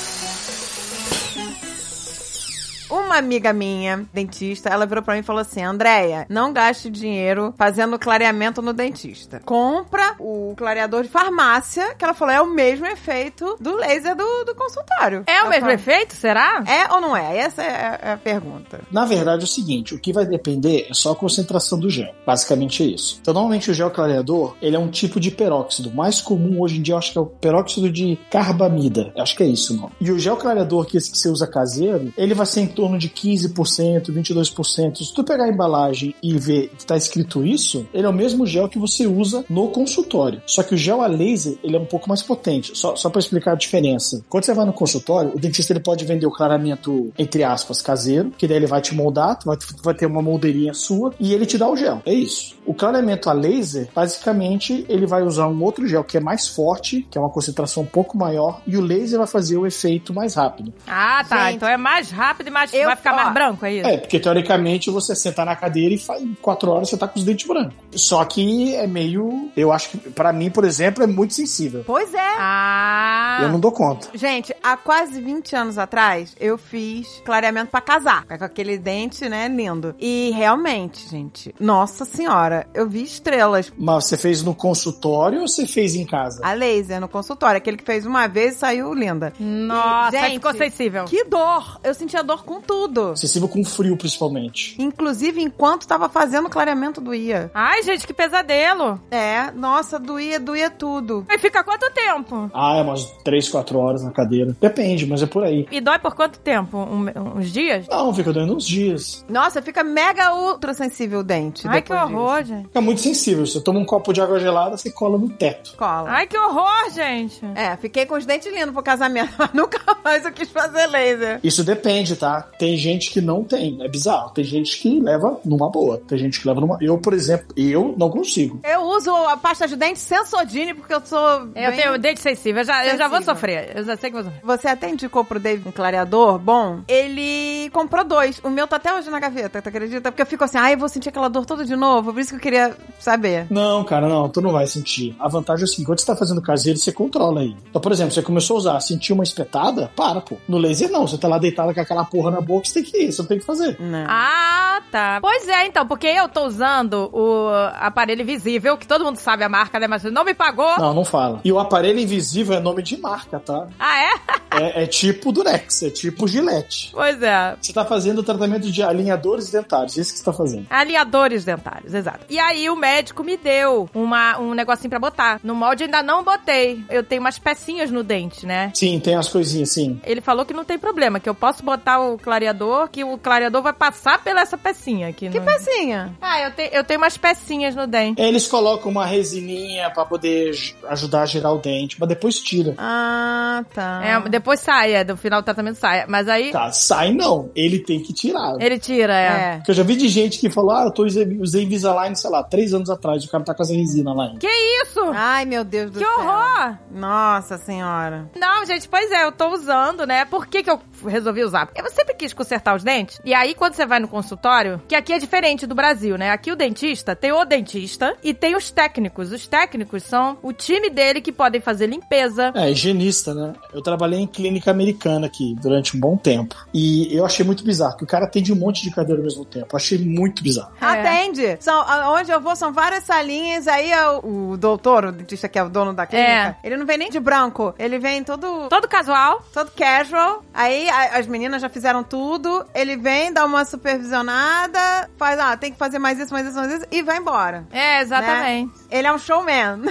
Uma 2.90 3.18
amiga 3.18 3.52
minha, 3.52 4.06
dentista, 4.14 4.70
ela 4.70 4.86
virou 4.86 5.04
pra 5.04 5.14
mim 5.14 5.22
e 5.22 5.24
falou 5.24 5.42
assim: 5.42 5.64
Andréia, 5.64 6.26
não 6.30 6.54
gaste 6.54 6.90
dinheiro 6.90 7.54
fazendo 7.58 7.98
clareamento 7.98 8.62
no 8.62 8.74
dentista. 8.74 9.42
Compra 9.44 10.16
o 10.20 10.54
clareador 10.56 11.04
de 11.04 11.10
farmácia, 11.10 11.96
que 11.96 12.04
ela 12.04 12.14
falou, 12.14 12.34
é 12.34 12.42
o 12.42 12.48
mesmo 12.48 12.86
efeito 12.86 13.56
do 13.60 13.76
laser 13.76 14.16
do, 14.16 14.44
do 14.44 14.56
consultório. 14.56 15.24
É 15.28 15.44
o 15.44 15.50
mesmo 15.50 15.62
falou, 15.62 15.76
efeito, 15.76 16.16
será? 16.16 16.64
É 16.68 16.94
ou 16.94 17.02
não 17.02 17.16
é? 17.16 17.38
Essa 17.38 17.64
é 17.64 17.70
a, 17.70 18.00
é 18.10 18.14
a 18.14 18.18
pergunta. 18.18 18.82
Na 18.92 19.06
verdade 19.06 19.42
é 19.42 19.46
o 19.46 19.48
seguinte, 19.48 19.96
o 19.96 20.00
que 20.00 20.14
vai 20.14 20.26
depender 20.26 20.88
é 20.90 20.94
só 20.94 21.12
a 21.12 21.16
concentração 21.16 21.80
do 21.80 21.90
gel. 21.90 22.14
Basicamente 22.26 22.84
é 22.84 22.88
isso. 22.88 23.18
Então 23.22 23.34
normalmente 23.34 23.72
o 23.72 23.74
gel 23.74 23.92
clareador, 23.92 24.56
ele 24.62 24.76
é 24.76 24.80
um 24.80 24.90
tipo 24.90 25.20
de 25.20 25.32
peróxido. 25.32 25.90
O 25.90 25.96
mais 25.96 26.22
comum 26.22 26.62
hoje 26.62 26.78
em 26.78 26.82
dia 26.82 26.94
eu 26.94 26.98
acho 26.98 27.12
que 27.12 27.18
é 27.18 27.22
o 27.22 27.26
peróxido 27.26 27.92
de 27.92 28.18
carbamida. 28.30 29.12
Eu 29.16 29.24
acho 29.24 29.36
que 29.36 29.44
é 29.44 29.48
isso 29.48 29.74
o 29.74 29.78
nome. 29.78 29.94
E 30.00 30.12
o 30.12 30.20
gel 30.20 30.38
clareador 30.38 30.86
que 30.86 30.98
esse 30.98 31.12
que 31.12 31.18
você 31.18 31.30
usa 31.30 31.48
caseiro, 31.48 32.14
ele 32.18 32.34
vai 32.34 32.46
ser 32.46 32.62
torno 32.76 32.98
de 32.98 33.10
15%, 33.10 34.12
22%. 34.12 34.98
Se 34.98 35.14
tu 35.14 35.24
pegar 35.24 35.46
a 35.46 35.50
embalagem 35.50 36.14
e 36.22 36.38
ver 36.38 36.70
que 36.78 36.86
tá 36.86 36.98
escrito 36.98 37.46
isso, 37.46 37.88
ele 37.94 38.06
é 38.06 38.10
o 38.10 38.14
mesmo 38.14 38.46
gel 38.46 38.70
que 38.70 38.78
você 38.78 39.08
usa 39.08 39.46
no 39.50 39.70
consultório. 39.70 40.42
Só 40.46 40.62
que 40.62 40.76
o 40.76 40.78
gel 40.78 41.02
a 41.02 41.08
laser, 41.08 41.58
ele 41.64 41.76
é 41.76 41.80
um 41.80 41.86
pouco 41.86 42.10
mais 42.10 42.22
potente. 42.22 42.78
Só, 42.78 42.96
só 42.96 43.10
para 43.10 43.20
explicar 43.20 43.54
a 43.54 43.56
diferença. 43.56 44.24
Quando 44.30 44.44
você 44.44 44.54
vai 44.54 44.66
no 44.66 44.74
consultório, 44.74 45.32
o 45.34 45.40
dentista 45.40 45.74
ele 45.74 45.80
pode 45.80 46.06
vender 46.06 46.26
o 46.26 46.32
clareamento, 46.32 47.12
entre 47.18 47.44
aspas, 47.44 47.82
caseiro, 47.82 48.32
que 48.38 48.48
daí 48.48 48.58
ele 48.58 48.68
vai 48.68 48.82
te 48.82 48.94
moldar, 48.94 49.38
tu 49.40 49.46
vai, 49.46 49.58
tu 49.58 49.84
vai 49.84 49.94
ter 49.94 50.06
uma 50.06 50.22
moldeirinha 50.22 50.74
sua 50.74 51.14
e 51.20 51.34
ele 51.34 51.46
te 51.46 51.58
dá 51.58 51.68
o 51.68 51.76
gel. 51.76 52.02
É 52.06 52.14
isso. 52.14 52.56
O 52.66 52.74
clareamento 52.74 53.30
a 53.30 53.34
laser, 53.34 53.90
basicamente, 53.94 54.86
ele 54.90 55.06
vai 55.06 55.24
usar 55.24 55.48
um 55.48 55.64
outro 55.64 55.88
gel 55.88 56.04
que 56.04 56.18
é 56.18 56.20
mais 56.20 56.48
forte, 56.48 57.08
que 57.10 57.18
é 57.18 57.22
uma 57.22 57.30
concentração 57.30 57.84
um 57.84 57.86
pouco 57.86 58.18
maior, 58.18 58.62
e 58.66 58.76
o 58.76 58.82
laser 58.82 59.20
vai 59.20 59.28
fazer 59.28 59.58
o 59.58 59.66
efeito 59.66 60.14
mais 60.14 60.36
rápido. 60.36 60.74
Ah, 60.88 61.24
tá. 61.28 61.46
Gente, 61.46 61.58
então 61.58 61.70
é 61.70 61.78
mais 61.78 62.10
rápido 62.10 62.48
e 62.48 62.52
mais. 62.52 62.65
Eu- 62.74 62.86
vai 62.88 62.96
ficar 62.96 63.14
ó, 63.14 63.16
mais 63.16 63.34
branco, 63.34 63.66
é 63.66 63.74
isso? 63.74 63.88
É, 63.88 63.98
porque 63.98 64.20
teoricamente 64.20 64.90
você 64.90 65.16
senta 65.16 65.44
na 65.46 65.56
cadeira 65.56 65.94
e 65.94 65.98
faz, 65.98 66.24
quatro 66.42 66.72
horas 66.72 66.90
você 66.90 66.98
tá 66.98 67.08
com 67.08 67.20
os 67.20 67.26
dentes 67.26 67.48
brancos. 67.48 67.74
Só 67.96 68.24
que 68.26 68.76
é 68.76 68.88
meio. 68.88 69.50
Eu 69.56 69.72
acho 69.72 69.90
que, 69.90 69.98
pra 69.98 70.32
mim, 70.34 70.50
por 70.50 70.64
exemplo, 70.66 71.04
é 71.04 71.08
muito 71.08 71.34
sensível. 71.34 71.84
Pois 71.86 72.14
é. 72.14 72.36
Ah. 72.38 73.40
Eu 73.42 73.50
não 73.50 73.60
dou 73.60 73.72
conta. 73.72 74.08
Gente, 74.14 74.54
há 74.64 74.78
quase 74.78 75.22
20 75.22 75.56
anos 75.56 75.78
atrás, 75.78 76.36
eu 76.40 76.58
fiz 76.58 77.22
clareamento 77.26 77.72
pra 77.72 77.82
casar. 77.82 78.26
Com 78.26 78.44
aquele 78.44 78.78
dente, 78.78 79.28
né, 79.30 79.48
lindo. 79.48 79.96
E 80.00 80.32
realmente, 80.36 81.08
gente, 81.10 81.54
nossa 81.60 82.06
senhora, 82.06 82.68
eu 82.74 82.88
vi 82.90 83.04
estrelas. 83.04 83.72
Mas 83.78 84.06
você 84.06 84.18
fez 84.18 84.44
no 84.44 84.54
consultório 84.56 85.42
ou 85.42 85.48
você 85.48 85.66
fez 85.66 85.96
em 85.96 86.06
casa? 86.06 86.42
A 86.44 86.54
laser 86.54 87.00
no 87.00 87.08
consultório. 87.08 87.58
Aquele 87.58 87.78
que 87.78 87.84
fez 87.84 88.06
uma 88.06 88.28
vez 88.28 88.56
e 88.56 88.58
saiu 88.60 88.94
linda. 88.94 89.34
Nossa, 89.40 90.16
aí 90.18 90.24
Gente, 90.24 90.34
ficou 90.36 90.54
sensível. 90.54 91.06
Que 91.06 91.24
dor! 91.26 91.80
Eu 91.84 91.94
sentia 91.94 92.24
dor 92.24 92.44
com 92.44 92.55
tudo. 92.62 92.86
tudo. 92.86 93.18
Sensível 93.18 93.48
com 93.48 93.64
frio, 93.64 93.98
principalmente. 93.98 94.76
Inclusive, 94.82 95.42
enquanto 95.42 95.88
tava 95.88 96.08
fazendo 96.10 96.46
o 96.48 96.50
clareamento, 96.50 97.00
doía. 97.02 97.50
Ai, 97.54 97.82
gente, 97.84 98.06
que 98.06 98.14
pesadelo. 98.14 99.00
É, 99.10 99.50
nossa, 99.52 99.98
doía, 99.98 100.40
doía 100.40 100.70
tudo. 100.70 101.24
Vai 101.28 101.38
ficar 101.40 101.64
quanto 101.64 101.90
tempo? 101.92 102.50
Ah, 102.54 102.78
é 102.78 102.82
umas 102.82 103.06
3, 103.24 103.50
4 103.50 103.78
horas 103.80 104.04
na 104.04 104.12
cadeira. 104.12 104.56
Depende, 104.60 105.06
mas 105.06 105.24
é 105.24 105.26
por 105.26 105.44
aí. 105.44 105.66
E 105.72 105.82
dói 105.82 105.98
por 106.00 106.14
quanto 106.16 106.38
tempo? 106.40 106.78
Um- 106.78 107.38
uns 107.38 107.52
dias? 107.52 107.88
Não, 107.90 108.14
fica 108.14 108.32
doendo 108.32 108.56
uns 108.56 108.68
dias. 108.68 109.26
Nossa, 109.30 109.62
fica 109.62 109.84
mega 109.84 110.34
ultra 110.36 110.74
sensível 110.74 111.20
o 111.20 111.24
dente. 111.24 111.68
Ai, 111.68 111.82
que 111.82 111.94
horror, 111.94 112.40
disso. 112.44 112.54
gente. 112.54 112.68
Fica 112.68 112.82
muito 112.82 113.02
sensível. 113.02 113.46
Você 113.46 113.62
toma 113.62 113.80
um 113.80 113.86
copo 113.86 114.14
de 114.14 114.22
água 114.22 114.40
gelada, 114.40 114.78
você 114.78 114.92
cola 114.92 115.18
no 115.18 115.30
teto. 115.30 115.76
Cola. 115.78 116.10
Ai, 116.10 116.28
que 116.28 116.38
horror, 116.38 116.90
gente. 116.94 117.42
É, 117.56 117.76
fiquei 117.78 118.06
com 118.06 118.16
os 118.16 118.26
dentes 118.26 118.52
lindos 118.54 118.72
pro 118.74 118.84
casamento, 118.84 119.34
mas 119.40 119.54
nunca 119.54 119.80
mais 120.04 120.24
eu 120.26 120.32
quis 120.32 120.50
fazer 120.50 120.86
laser. 120.88 121.40
Isso 121.44 121.64
depende, 121.64 122.16
tá? 122.16 122.45
Tem 122.58 122.76
gente 122.78 123.12
que 123.12 123.20
não 123.22 123.44
tem. 123.44 123.78
É 123.82 123.88
bizarro. 123.88 124.30
Tem 124.32 124.44
gente 124.44 124.78
que 124.80 125.00
leva 125.00 125.40
numa 125.44 125.70
boa. 125.70 125.98
Tem 126.08 126.18
gente 126.18 126.40
que 126.40 126.48
leva 126.48 126.62
numa. 126.62 126.78
Eu, 126.82 126.98
por 126.98 127.14
exemplo, 127.14 127.48
eu 127.58 127.94
não 127.98 128.10
consigo. 128.10 128.60
Eu 128.64 128.82
uso 128.84 129.12
a 129.12 129.38
pasta 129.38 129.68
de 129.68 129.76
dente 129.76 130.00
Sensodyne 130.00 130.74
porque 130.74 130.94
eu 130.94 131.02
sou. 131.06 131.20
Eu 131.20 131.48
bem- 131.54 131.76
tenho 131.76 131.98
dente 132.00 132.20
sensível, 132.22 132.62
eu 132.62 132.66
já, 132.66 132.86
eu 132.86 132.98
já 132.98 133.08
vou 133.08 133.18
Sensível. 133.18 133.36
sofrer. 133.36 133.72
Eu 133.76 133.84
já 133.84 133.98
sei 133.98 134.10
que 134.10 134.16
vou 134.16 134.24
sofrer. 134.24 134.42
Você 134.44 134.68
até 134.68 134.90
indicou 134.90 135.24
pro 135.26 135.40
David 135.40 135.68
um 135.68 135.72
clareador 135.72 136.38
bom. 136.40 136.80
Ele 136.88 137.70
comprou 137.72 138.04
dois. 138.04 138.40
O 138.44 138.50
meu 138.50 138.68
tá 138.68 138.78
até 138.78 138.94
hoje 138.94 139.10
na 139.10 139.20
gaveta, 139.20 139.62
tu 139.62 139.70
acredita? 139.70 140.12
Porque 140.12 140.22
eu 140.22 140.26
fico 140.26 140.44
assim, 140.44 140.58
ai, 140.58 140.74
eu 140.74 140.78
vou 140.78 140.90
sentir 140.90 141.10
aquela 141.10 141.28
dor 141.30 141.46
toda 141.46 141.66
de 141.66 141.76
novo. 141.76 142.14
Por 142.14 142.20
isso 142.20 142.30
que 142.32 142.36
eu 142.36 142.40
queria 142.40 142.76
saber. 143.00 143.48
Não, 143.50 143.84
cara, 143.84 144.08
não, 144.08 144.28
tu 144.30 144.42
não 144.42 144.52
vai 144.52 144.68
sentir. 144.68 145.16
A 145.20 145.28
vantagem 145.28 145.64
é 145.64 145.66
o 145.66 145.68
seguinte, 145.68 145.86
quando 145.88 146.00
você 146.00 146.06
tá 146.06 146.16
fazendo 146.16 146.42
caseiro, 146.42 146.80
você 146.80 146.92
controla 146.92 147.42
aí. 147.42 147.56
Então, 147.70 147.82
por 147.82 147.92
exemplo, 147.92 148.14
você 148.14 148.22
começou 148.22 148.56
a 148.56 148.60
usar, 148.60 148.80
sentiu 148.80 149.16
uma 149.16 149.24
espetada, 149.24 149.92
para, 149.96 150.22
pô. 150.22 150.36
No 150.48 150.58
laser 150.58 150.90
não, 150.92 151.08
você 151.08 151.18
tá 151.18 151.28
lá 151.28 151.38
deitado 151.38 151.74
com 151.74 151.80
aquela 151.80 152.06
porra 152.06 152.32
na 152.36 152.42
boca, 152.42 152.68
você 152.68 152.74
tem 152.76 152.84
que 152.84 152.98
ir, 153.04 153.12
você 153.12 153.22
não 153.22 153.28
tem 153.28 153.40
que 153.40 153.46
fazer. 153.46 153.80
Né? 153.80 154.06
Ah, 154.08 154.82
tá. 154.92 155.20
Pois 155.22 155.48
é, 155.48 155.66
então, 155.66 155.88
porque 155.88 156.08
eu 156.08 156.28
tô 156.28 156.46
usando 156.46 157.10
o 157.14 157.50
aparelho 157.76 158.22
invisível, 158.22 158.78
que 158.78 158.88
todo 158.88 159.04
mundo 159.04 159.18
sabe 159.18 159.44
a 159.44 159.50
marca, 159.50 159.80
né? 159.80 159.88
Mas 159.88 160.04
não 160.04 160.24
me 160.24 160.34
pagou. 160.34 160.78
Não, 160.78 160.94
não 160.94 161.06
fala. 161.06 161.40
E 161.44 161.52
o 161.52 161.60
aparelho 161.60 162.00
invisível 162.00 162.56
é 162.56 162.60
nome 162.60 162.84
de 162.84 162.98
marca, 162.98 163.40
tá? 163.40 163.68
Ah, 163.80 164.02
é? 164.02 164.36
É, 164.52 164.84
é 164.84 164.88
tipo 164.88 165.32
Durex, 165.32 165.84
é 165.84 165.90
tipo 165.90 166.28
Gillette. 166.28 166.92
Pois 166.94 167.22
é. 167.22 167.56
Você 167.62 167.74
tá 167.74 167.86
fazendo 167.86 168.20
o 168.20 168.24
tratamento 168.24 168.72
de 168.72 168.84
alinhadores 168.84 169.50
dentários, 169.50 169.98
isso 169.98 170.14
que 170.14 170.20
você 170.20 170.26
tá 170.26 170.34
fazendo. 170.34 170.66
Alinhadores 170.70 171.44
dentários, 171.44 171.94
exato. 171.94 172.26
E 172.30 172.40
aí 172.40 172.70
o 172.70 172.76
médico 172.76 173.24
me 173.24 173.38
deu 173.38 173.90
uma, 173.94 174.38
um 174.40 174.54
negocinho 174.54 174.90
pra 174.90 175.00
botar. 175.00 175.40
No 175.44 175.56
molde 175.56 175.84
ainda 175.84 176.02
não 176.02 176.24
botei. 176.24 176.84
Eu 176.90 177.04
tenho 177.04 177.22
umas 177.22 177.38
pecinhas 177.38 177.92
no 177.92 178.04
dente, 178.04 178.46
né? 178.46 178.72
Sim, 178.74 179.00
tem 179.00 179.16
as 179.16 179.28
coisinhas, 179.28 179.72
sim. 179.72 180.00
Ele 180.04 180.22
falou 180.22 180.46
que 180.46 180.54
não 180.54 180.66
tem 180.66 180.78
problema, 180.78 181.20
que 181.20 181.30
eu 181.30 181.36
posso 181.36 181.64
botar 181.64 182.00
o 182.00 182.18
clareador, 182.26 182.90
que 182.90 183.04
o 183.04 183.18
clareador 183.20 183.62
vai 183.62 183.72
passar 183.72 184.22
pela 184.24 184.42
essa 184.42 184.58
pecinha 184.58 185.08
aqui. 185.08 185.30
Que 185.30 185.40
no... 185.40 185.46
pecinha? 185.46 186.14
Ah, 186.20 186.42
eu, 186.42 186.52
te, 186.52 186.70
eu 186.74 186.84
tenho 186.84 187.00
umas 187.00 187.16
pecinhas 187.18 187.76
no 187.76 187.86
dente. 187.86 188.20
Eles 188.22 188.48
colocam 188.48 188.92
uma 188.92 189.06
resininha 189.06 189.90
pra 189.92 190.04
poder 190.06 190.52
ajudar 190.90 191.22
a 191.22 191.26
girar 191.28 191.54
o 191.54 191.60
dente, 191.60 191.98
mas 192.00 192.10
depois 192.10 192.40
tira. 192.42 192.74
Ah, 192.78 193.64
tá. 193.74 194.02
É, 194.04 194.30
depois 194.30 194.60
sai, 194.60 194.94
é, 194.94 195.04
do 195.04 195.16
final 195.16 195.42
do 195.42 195.46
tratamento 195.46 195.76
sai. 195.78 196.06
Mas 196.08 196.28
aí 196.28 196.52
Tá, 196.52 196.72
sai 196.72 197.14
não. 197.14 197.52
Ele 197.56 197.80
tem 197.80 198.02
que 198.02 198.12
tirar. 198.12 198.56
ele 198.60 198.80
tira, 198.80 199.14
é. 199.16 199.26
É. 199.26 199.56
Porque 199.58 199.72
eu 199.72 199.76
já 199.76 199.84
vi 199.84 199.96
de 199.96 200.08
gente 200.08 200.40
que 200.40 200.50
falou, 200.50 200.72
ah, 200.72 200.84
eu 200.86 200.92
tô 200.92 201.04
usei, 201.06 201.38
usei 201.40 201.64
Invisalign, 201.64 202.16
sei 202.16 202.30
lá, 202.32 202.44
três 202.44 202.74
anos 202.74 202.90
atrás, 202.90 203.24
o 203.24 203.30
cara 203.30 203.44
tá 203.44 203.54
com 203.54 203.62
essa 203.62 203.74
resina 203.74 204.14
lá 204.14 204.26
ainda. 204.26 204.40
Que 204.40 204.48
isso? 204.84 205.00
Ai, 205.14 205.46
meu 205.46 205.64
Deus 205.64 205.92
do 205.92 206.00
que 206.00 206.06
céu. 206.06 206.20
horror! 206.20 206.78
Nossa 206.92 207.58
senhora. 207.58 208.30
Não, 208.36 208.66
gente, 208.66 208.88
pois 208.90 209.12
é, 209.12 209.26
eu 209.26 209.32
tô 209.32 209.50
usando, 209.54 210.06
né? 210.08 210.26
Por 210.26 210.48
que, 210.48 210.64
que 210.64 210.70
eu 210.72 210.80
resolvi 211.06 211.44
usar? 211.44 211.66
Porque 211.68 211.82
eu 211.82 211.90
sempre 211.92 212.15
quis 212.16 212.34
consertar 212.34 212.76
os 212.76 212.84
dentes. 212.84 213.20
E 213.24 213.34
aí, 213.34 213.54
quando 213.54 213.74
você 213.76 213.86
vai 213.86 214.00
no 214.00 214.08
consultório, 214.08 214.82
que 214.88 214.96
aqui 214.96 215.14
é 215.14 215.18
diferente 215.20 215.66
do 215.68 215.76
Brasil, 215.76 216.18
né? 216.18 216.32
Aqui 216.32 216.52
o 216.52 216.56
dentista 216.56 217.16
tem 217.16 217.32
o 217.32 217.46
dentista 217.46 218.16
e 218.24 218.34
tem 218.34 218.56
os 218.56 218.72
técnicos. 218.72 219.32
Os 219.32 219.48
técnicos 219.48 220.04
são 220.04 220.38
o 220.42 220.52
time 220.54 220.90
dele 220.90 221.22
que 221.22 221.32
podem 221.32 221.62
fazer 221.62 221.88
limpeza. 221.88 222.52
É, 222.56 222.70
higienista, 222.72 223.34
né? 223.34 223.54
Eu 223.74 223.82
trabalhei 223.82 224.20
em 224.20 224.28
clínica 224.28 224.72
americana 224.72 225.28
aqui 225.28 225.56
durante 225.62 225.96
um 225.96 226.00
bom 226.00 226.18
tempo. 226.18 226.56
E 226.74 227.16
eu 227.16 227.26
achei 227.26 227.46
muito 227.46 227.64
bizarro, 227.64 227.98
que 227.98 228.04
o 228.04 228.08
cara 228.08 228.26
atende 228.26 228.52
um 228.52 228.56
monte 228.56 228.82
de 228.84 228.92
cadeira 228.92 229.20
ao 229.22 229.26
mesmo 229.26 229.46
tempo. 229.46 229.68
Eu 229.72 229.78
achei 229.78 229.98
muito 229.98 230.44
bizarro. 230.44 230.72
É. 230.82 230.86
Atende. 230.86 231.58
São, 231.60 231.86
onde 232.14 232.32
eu 232.32 232.40
vou 232.42 232.56
são 232.56 232.72
várias 232.72 233.04
salinhas. 233.04 233.68
Aí 233.68 233.92
é 233.92 234.10
o, 234.10 234.52
o 234.52 234.58
doutor, 234.58 235.06
o 235.06 235.12
dentista 235.12 235.48
que 235.50 235.60
é 235.60 235.64
o 235.64 235.70
dono 235.70 235.94
da 235.94 236.06
clínica, 236.06 236.58
ele 236.64 236.78
não 236.78 236.86
vem 236.86 236.98
nem 236.98 237.10
de 237.10 237.20
branco. 237.20 237.74
Ele 237.78 238.00
vem 238.00 238.24
todo, 238.24 238.68
Todo 238.70 238.88
casual. 238.88 239.44
todo 239.54 239.72
casual. 239.72 240.44
Aí 240.54 240.90
a- 240.90 241.18
as 241.20 241.28
meninas 241.28 241.62
já 241.62 241.70
fizeram 241.70 242.04
tudo. 242.06 242.66
Ele 242.74 242.96
vem, 242.98 243.34
dá 243.34 243.46
uma 243.46 243.66
supervisionada, 243.66 245.10
faz, 245.18 245.40
ah, 245.40 245.58
tem 245.58 245.72
que 245.72 245.78
fazer 245.78 246.00
mais 246.00 246.20
isso, 246.20 246.34
mais 246.34 246.48
isso, 246.48 246.56
mais 246.56 246.72
isso, 246.74 246.86
e 246.92 247.02
vai 247.02 247.18
embora. 247.18 247.66
É, 247.72 248.02
exatamente. 248.02 248.74
Ele 248.90 249.08
é 249.08 249.14
um 249.14 249.18
showman. 249.18 249.82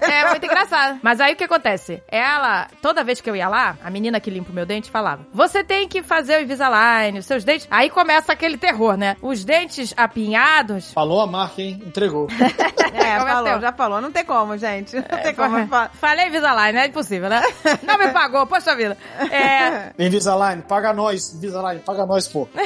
É 0.00 0.28
muito 0.30 0.44
engraçado. 0.46 0.98
Mas 1.02 1.20
aí 1.20 1.34
o 1.34 1.36
que 1.36 1.44
acontece? 1.44 2.02
Ela, 2.08 2.68
toda 2.80 3.04
vez 3.04 3.20
que 3.20 3.28
eu 3.28 3.36
ia 3.36 3.48
lá, 3.48 3.76
a 3.84 3.90
menina 3.90 4.20
que 4.20 4.30
limpa 4.30 4.50
o 4.50 4.54
meu 4.54 4.64
dente 4.66 4.90
falava: 4.90 5.26
Você 5.34 5.62
tem 5.64 5.88
que 5.88 6.02
fazer 6.02 6.38
o 6.38 6.42
Invisalign, 6.42 7.18
os 7.18 7.26
seus 7.26 7.44
dentes. 7.44 7.66
Aí 7.70 7.90
começa 7.90 8.32
aquele 8.32 8.56
terror, 8.56 8.96
né? 8.96 9.16
Os 9.22 9.44
dentes 9.44 9.92
apinhados. 9.96 10.92
Falou 10.92 11.20
a 11.20 11.26
marca, 11.26 11.60
hein? 11.60 11.82
Entregou. 11.84 12.28
é, 12.92 13.08
é 13.16 13.20
falou, 13.20 13.60
já 13.60 13.72
falou. 13.72 14.00
Não 14.00 14.10
tem 14.12 14.24
como, 14.24 14.56
gente. 14.56 14.96
Não 14.96 15.18
tem 15.22 15.34
como. 15.34 15.66
fa- 15.68 15.90
Falei 15.94 16.28
Invisalign, 16.28 16.78
é 16.78 16.86
impossível, 16.86 17.28
né? 17.28 17.42
Não 17.82 17.98
me 17.98 18.08
pagou, 18.08 18.46
poxa 18.46 18.74
vida. 18.76 18.96
É. 19.30 19.92
Invisalign, 19.98 20.62
paga 20.62 20.92
nós. 20.92 21.29
Invisalign, 21.34 21.80
paga 21.80 22.06
nós, 22.06 22.28
pô. 22.28 22.48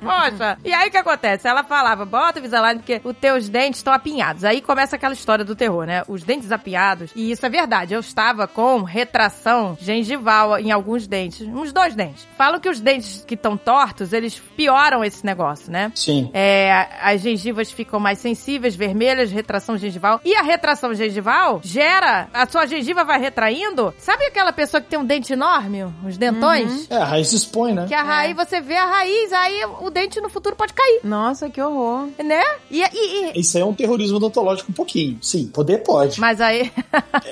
Poxa. 0.00 0.58
E 0.64 0.72
aí 0.72 0.88
o 0.88 0.90
que 0.90 0.96
acontece? 0.96 1.48
Ela 1.48 1.62
falava, 1.64 2.04
bota 2.04 2.38
o 2.38 2.40
Invisalign 2.40 2.78
porque 2.80 3.00
os 3.04 3.16
teus 3.16 3.48
dentes 3.48 3.78
estão 3.80 3.92
apinhados. 3.92 4.44
Aí 4.44 4.60
começa 4.60 4.96
aquela 4.96 5.14
história 5.14 5.44
do 5.44 5.54
terror, 5.54 5.86
né? 5.86 6.02
Os 6.08 6.22
dentes 6.22 6.52
apinhados. 6.52 7.10
E 7.14 7.30
isso 7.30 7.44
é 7.44 7.48
verdade. 7.48 7.94
Eu 7.94 8.00
estava 8.00 8.46
com 8.46 8.82
retração 8.82 9.76
gengival 9.80 10.58
em 10.58 10.70
alguns 10.70 11.06
dentes. 11.06 11.46
Uns 11.46 11.72
dois 11.72 11.94
dentes. 11.94 12.26
Falam 12.36 12.60
que 12.60 12.68
os 12.68 12.80
dentes 12.80 13.24
que 13.26 13.34
estão 13.34 13.56
tortos, 13.56 14.12
eles 14.12 14.40
pioram 14.56 15.04
esse 15.04 15.24
negócio, 15.24 15.70
né? 15.70 15.92
Sim. 15.94 16.30
É, 16.32 16.88
as 17.02 17.20
gengivas 17.20 17.70
ficam 17.70 18.00
mais 18.00 18.18
sensíveis, 18.18 18.74
vermelhas, 18.74 19.30
retração 19.30 19.76
gengival. 19.76 20.20
E 20.24 20.34
a 20.34 20.42
retração 20.42 20.94
gengival 20.94 21.60
gera, 21.62 22.28
a 22.32 22.46
sua 22.46 22.66
gengiva 22.66 23.04
vai 23.04 23.20
retraindo. 23.20 23.94
Sabe 23.98 24.24
aquela 24.24 24.52
pessoa 24.52 24.80
que 24.80 24.88
tem 24.88 24.98
um 24.98 25.04
dente 25.04 25.32
enorme, 25.32 25.84
os 26.06 26.16
dentões? 26.16 26.90
É, 26.90 26.96
a 26.96 27.04
raiz 27.28 27.32
expõe, 27.32 27.74
né? 27.74 27.86
Que 27.86 27.94
a 27.94 28.02
raiz, 28.02 28.36
você 28.36 28.60
vê 28.60 28.76
a 28.76 28.84
raiz, 28.86 29.32
aí 29.32 29.64
o 29.80 29.90
dente 29.90 30.20
no 30.20 30.28
futuro 30.28 30.56
pode 30.56 30.72
cair, 30.72 31.00
Nossa, 31.04 31.48
que 31.50 31.60
horror. 31.60 32.08
né? 32.24 32.42
E, 32.70 32.80
e- 32.82 32.86
e- 33.36 33.40
Isso 33.40 33.56
aí 33.56 33.62
é 33.62 33.66
um 33.66 33.74
terrorismo 33.74 34.16
odontológico 34.16 34.70
um 34.70 34.74
pouquinho. 34.74 35.18
Sim, 35.22 35.46
poder 35.48 35.78
pode. 35.82 36.20
Mas 36.20 36.40
aí. 36.40 36.70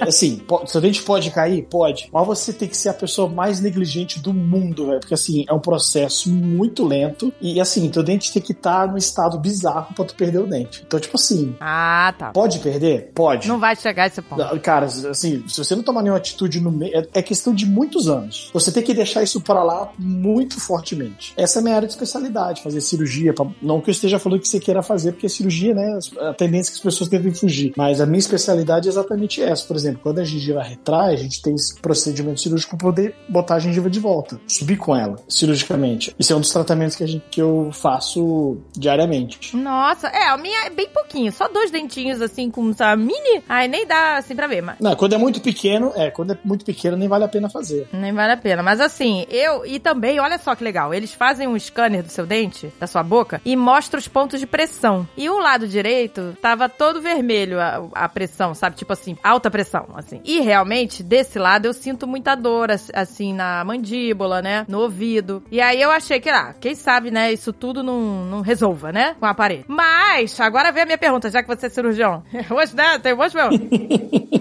É, 0.00 0.04
Assim, 0.08 0.42
seu 0.66 0.80
dente 0.80 1.02
pode 1.02 1.30
cair? 1.30 1.62
Pode. 1.62 2.08
Mas 2.12 2.26
você 2.26 2.52
tem 2.52 2.68
que 2.68 2.76
ser 2.76 2.88
a 2.90 2.94
pessoa 2.94 3.28
mais 3.28 3.60
negligente 3.60 4.20
do 4.20 4.32
mundo, 4.32 4.86
velho. 4.86 5.00
Porque, 5.00 5.14
assim, 5.14 5.44
é 5.48 5.52
um 5.52 5.58
processo 5.60 6.30
muito 6.30 6.84
lento. 6.84 7.32
E, 7.40 7.60
assim, 7.60 7.88
teu 7.90 8.02
dente 8.02 8.32
tem 8.32 8.42
que 8.42 8.52
estar 8.52 8.88
num 8.88 8.96
estado 8.96 9.38
bizarro 9.38 9.94
pra 9.94 10.04
tu 10.04 10.14
perder 10.14 10.38
o 10.38 10.46
dente. 10.46 10.82
Então, 10.86 10.98
tipo 11.00 11.16
assim, 11.16 11.54
ah, 11.60 12.14
tá. 12.18 12.30
pode 12.32 12.58
perder? 12.60 13.10
Pode. 13.14 13.48
Não 13.48 13.58
vai 13.58 13.74
chegar 13.76 14.04
a 14.04 14.06
esse 14.06 14.22
ponto. 14.22 14.60
Cara, 14.60 14.86
assim, 14.86 15.44
se 15.48 15.58
você 15.58 15.74
não 15.74 15.82
tomar 15.82 16.02
nenhuma 16.02 16.18
atitude 16.18 16.60
no 16.60 16.70
meio, 16.70 16.96
é- 16.96 17.06
é 17.14 17.22
questão 17.22 17.54
de 17.54 17.66
muitos 17.66 18.08
anos. 18.08 18.50
Você 18.52 18.70
tem 18.72 18.82
que 18.82 18.94
deixar 18.94 19.22
isso 19.22 19.40
pra 19.40 19.62
lá 19.62 19.85
muito 19.98 20.60
fortemente. 20.60 21.32
Essa 21.36 21.58
é 21.58 21.60
a 21.60 21.62
minha 21.62 21.76
área 21.76 21.86
de 21.88 21.94
especialidade, 21.94 22.62
fazer 22.62 22.80
cirurgia. 22.80 23.32
pra- 23.32 23.46
Não 23.62 23.80
que 23.80 23.90
eu 23.90 23.92
esteja 23.92 24.18
falando 24.18 24.40
que 24.40 24.48
você 24.48 24.60
queira 24.60 24.82
fazer, 24.82 25.12
porque 25.12 25.28
cirurgia, 25.28 25.74
né, 25.74 25.98
a 26.20 26.34
tendência 26.34 26.70
é 26.70 26.72
que 26.72 26.78
as 26.78 26.82
pessoas 26.82 27.08
devem 27.10 27.32
fugir. 27.34 27.72
Mas 27.76 28.00
a 28.00 28.06
minha 28.06 28.18
especialidade 28.18 28.88
é 28.88 28.90
exatamente 28.90 29.42
essa. 29.42 29.66
Por 29.66 29.76
exemplo, 29.76 30.00
quando 30.02 30.18
a 30.20 30.24
gengiva 30.24 30.62
retrai, 30.62 31.14
a 31.14 31.16
gente 31.16 31.40
tem 31.42 31.54
esse 31.54 31.78
procedimento 31.80 32.40
cirúrgico 32.40 32.76
pra 32.76 32.86
poder 32.88 33.14
botar 33.28 33.56
a 33.56 33.58
gengiva 33.58 33.88
de 33.90 33.98
volta, 34.00 34.40
subir 34.46 34.76
com 34.76 34.94
ela, 34.94 35.16
cirurgicamente. 35.28 36.14
Isso 36.18 36.32
é 36.32 36.36
um 36.36 36.40
dos 36.40 36.50
tratamentos 36.52 36.96
que, 36.96 37.04
a 37.04 37.06
gente, 37.06 37.24
que 37.30 37.40
eu 37.40 37.70
faço 37.72 38.58
diariamente. 38.76 39.56
Nossa, 39.56 40.08
é, 40.08 40.28
a 40.28 40.36
minha 40.36 40.66
é 40.66 40.70
bem 40.70 40.88
pouquinho. 40.88 41.32
Só 41.32 41.48
dois 41.48 41.70
dentinhos, 41.70 42.20
assim, 42.20 42.50
com 42.50 42.70
essa 42.70 42.94
mini. 42.96 43.42
Ai, 43.48 43.68
nem 43.68 43.86
dá, 43.86 44.16
assim, 44.18 44.34
pra 44.34 44.46
ver, 44.46 44.62
mas. 44.62 44.76
Não, 44.80 44.94
quando 44.96 45.14
é 45.14 45.18
muito 45.18 45.40
pequeno, 45.40 45.92
é, 45.96 46.10
quando 46.10 46.32
é 46.32 46.38
muito 46.44 46.64
pequeno 46.64 46.96
nem 46.96 47.08
vale 47.08 47.24
a 47.24 47.28
pena 47.28 47.48
fazer. 47.48 47.88
Nem 47.92 48.12
vale 48.12 48.32
a 48.32 48.36
pena. 48.36 48.62
Mas 48.62 48.80
assim, 48.80 49.26
eu. 49.30 49.64
E 49.76 49.78
também, 49.78 50.18
olha 50.18 50.38
só 50.38 50.54
que 50.54 50.64
legal. 50.64 50.94
Eles 50.94 51.12
fazem 51.12 51.46
um 51.46 51.58
scanner 51.58 52.02
do 52.02 52.08
seu 52.08 52.24
dente, 52.24 52.72
da 52.80 52.86
sua 52.86 53.02
boca, 53.02 53.42
e 53.44 53.54
mostra 53.54 53.98
os 54.00 54.08
pontos 54.08 54.40
de 54.40 54.46
pressão. 54.46 55.06
E 55.16 55.28
o 55.28 55.38
lado 55.38 55.68
direito 55.68 56.34
tava 56.40 56.66
todo 56.66 57.00
vermelho 57.02 57.60
a, 57.60 57.86
a 57.92 58.08
pressão, 58.08 58.54
sabe? 58.54 58.76
Tipo 58.76 58.94
assim, 58.94 59.18
alta 59.22 59.50
pressão, 59.50 59.86
assim. 59.94 60.20
E 60.24 60.40
realmente, 60.40 61.02
desse 61.02 61.38
lado, 61.38 61.66
eu 61.66 61.74
sinto 61.74 62.06
muita 62.06 62.34
dor, 62.34 62.70
as- 62.70 62.90
assim, 62.94 63.34
na 63.34 63.62
mandíbula, 63.64 64.40
né? 64.40 64.64
No 64.66 64.80
ouvido. 64.80 65.42
E 65.50 65.60
aí 65.60 65.82
eu 65.82 65.90
achei 65.90 66.20
que, 66.20 66.30
ah, 66.30 66.54
quem 66.58 66.74
sabe, 66.74 67.10
né? 67.10 67.30
Isso 67.32 67.52
tudo 67.52 67.82
não, 67.82 68.00
não 68.24 68.40
resolva, 68.40 68.90
né? 68.90 69.14
Com 69.20 69.26
o 69.26 69.28
aparelho. 69.28 69.64
Mas, 69.68 70.40
agora 70.40 70.72
vem 70.72 70.84
a 70.84 70.86
minha 70.86 70.96
pergunta, 70.98 71.28
já 71.30 71.42
que 71.42 71.48
você 71.48 71.66
é 71.66 71.68
cirurgião. 71.68 72.22
Hoje, 72.50 72.74
né? 72.74 72.98
Tem 72.98 73.14
de 73.14 73.32
pergunta. 73.32 73.66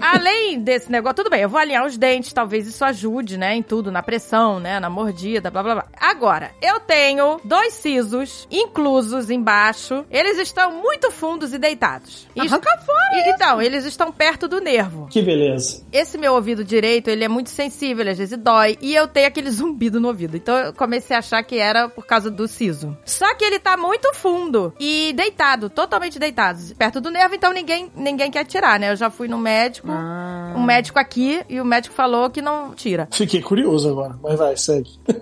Além 0.00 0.60
desse 0.60 0.90
negócio, 0.90 1.16
tudo 1.16 1.30
bem, 1.30 1.42
eu 1.42 1.48
vou 1.48 1.58
alinhar 1.60 1.84
os 1.84 1.96
dentes, 1.98 2.32
talvez 2.32 2.66
isso 2.66 2.84
ajude, 2.84 3.36
né, 3.36 3.54
em 3.54 3.62
tudo, 3.62 3.90
na 3.90 4.02
pressão, 4.02 4.60
né, 4.60 4.78
na 4.78 4.88
mordida, 4.90 5.25
blá 5.40 5.50
blá 5.50 5.62
blá. 5.62 5.84
Agora, 5.98 6.50
eu 6.62 6.80
tenho 6.80 7.40
dois 7.44 7.74
sisos 7.74 8.46
inclusos 8.50 9.30
embaixo, 9.30 10.04
eles 10.10 10.38
estão 10.38 10.72
muito 10.80 11.10
fundos 11.10 11.52
e 11.52 11.58
deitados. 11.58 12.26
E- 12.34 12.40
Arranca 12.40 12.76
fora 12.78 12.98
e- 13.26 13.30
Então, 13.30 13.60
eles 13.60 13.84
estão 13.84 14.10
perto 14.12 14.46
do 14.48 14.60
nervo. 14.60 15.06
Que 15.10 15.20
beleza. 15.22 15.82
Esse 15.92 16.16
meu 16.18 16.34
ouvido 16.34 16.64
direito, 16.64 17.08
ele 17.08 17.24
é 17.24 17.28
muito 17.28 17.50
sensível, 17.50 18.02
ele 18.02 18.10
às 18.10 18.18
vezes 18.18 18.38
dói, 18.38 18.76
e 18.80 18.94
eu 18.94 19.06
tenho 19.08 19.26
aquele 19.28 19.50
zumbido 19.50 20.00
no 20.00 20.08
ouvido. 20.08 20.36
Então 20.36 20.56
eu 20.58 20.72
comecei 20.72 21.14
a 21.14 21.18
achar 21.18 21.42
que 21.42 21.58
era 21.58 21.88
por 21.88 22.06
causa 22.06 22.30
do 22.30 22.46
siso. 22.48 22.96
Só 23.04 23.34
que 23.34 23.44
ele 23.44 23.58
tá 23.58 23.76
muito 23.76 24.12
fundo 24.14 24.72
e 24.78 25.12
deitado, 25.14 25.68
totalmente 25.70 26.18
deitado, 26.18 26.74
perto 26.76 27.00
do 27.00 27.10
nervo, 27.10 27.34
então 27.34 27.52
ninguém, 27.52 27.90
ninguém 27.94 28.30
quer 28.30 28.44
tirar, 28.44 28.78
né? 28.78 28.90
Eu 28.92 28.96
já 28.96 29.10
fui 29.10 29.28
no 29.28 29.38
médico, 29.38 29.88
Ah. 29.90 30.54
um 30.56 30.62
médico 30.62 30.98
aqui, 30.98 31.42
e 31.48 31.60
o 31.60 31.64
médico 31.64 31.94
falou 31.94 32.30
que 32.30 32.40
não 32.42 32.74
tira. 32.74 33.08
Fiquei 33.12 33.40
curioso 33.42 33.88
agora, 33.90 34.14
mas 34.22 34.38
vai, 34.38 34.56
segue. 34.56 34.90